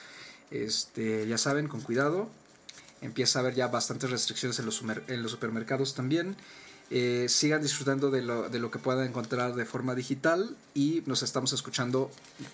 este, 0.49 1.27
ya 1.27 1.37
saben, 1.37 1.67
con 1.67 1.81
cuidado. 1.81 2.27
Empieza 2.99 3.37
a 3.37 3.41
haber 3.43 3.53
ya 3.53 3.67
bastantes 3.67 4.09
restricciones 4.09 4.57
en 4.57 4.65
los, 4.65 4.83
en 5.07 5.21
los 5.21 5.31
supermercados 5.31 5.93
también. 5.93 6.35
Eh, 6.89 7.27
sigan 7.29 7.61
disfrutando 7.61 8.09
de 8.09 8.23
lo, 8.23 8.49
de 8.49 8.57
lo, 8.57 8.71
que 8.71 8.79
puedan 8.79 9.07
encontrar 9.07 9.53
de 9.53 9.63
forma 9.63 9.93
digital 9.93 10.57
y 10.73 11.03
nos 11.05 11.21
estamos 11.21 11.53
escuchando 11.53 12.09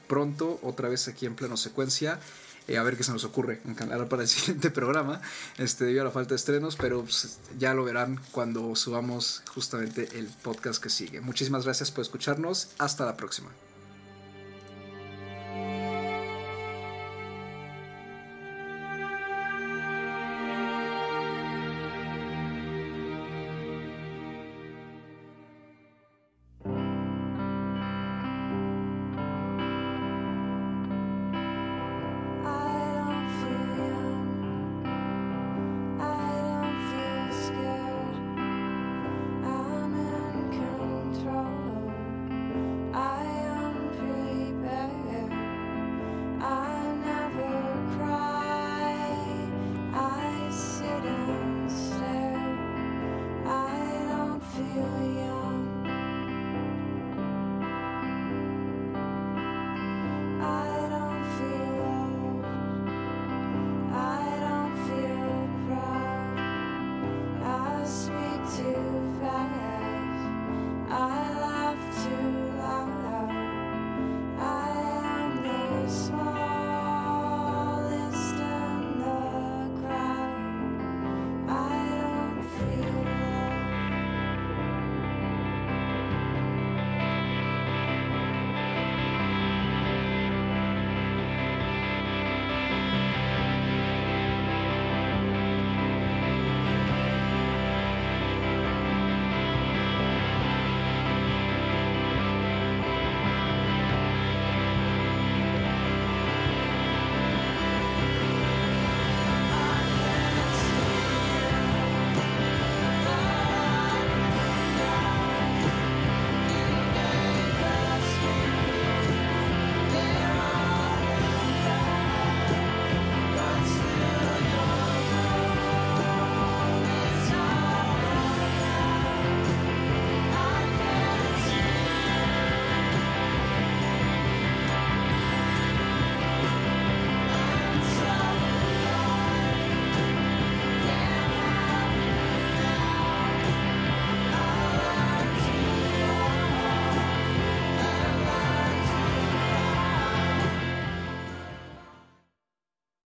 pronto 0.09 0.59
otra 0.61 0.89
vez 0.89 1.07
aquí 1.07 1.25
en 1.25 1.35
pleno 1.35 1.55
secuencia 1.55 2.19
eh, 2.67 2.77
a 2.77 2.83
ver 2.83 2.97
qué 2.97 3.03
se 3.03 3.11
nos 3.11 3.23
ocurre 3.23 3.61
en 3.65 3.75
canal 3.75 4.07
para 4.07 4.23
el 4.23 4.27
siguiente 4.29 4.71
programa, 4.71 5.21
este, 5.57 5.85
debido 5.85 6.01
a 6.01 6.05
la 6.05 6.11
falta 6.11 6.29
de 6.29 6.37
estrenos, 6.37 6.75
pero 6.75 7.01
pues, 7.03 7.39
ya 7.57 7.73
lo 7.73 7.83
verán 7.83 8.19
cuando 8.31 8.75
subamos 8.75 9.43
justamente 9.53 10.09
el 10.17 10.27
podcast 10.27 10.81
que 10.81 10.89
sigue. 10.89 11.21
Muchísimas 11.21 11.65
gracias 11.65 11.91
por 11.91 12.01
escucharnos, 12.01 12.69
hasta 12.77 13.05
la 13.05 13.17
próxima. 13.17 13.49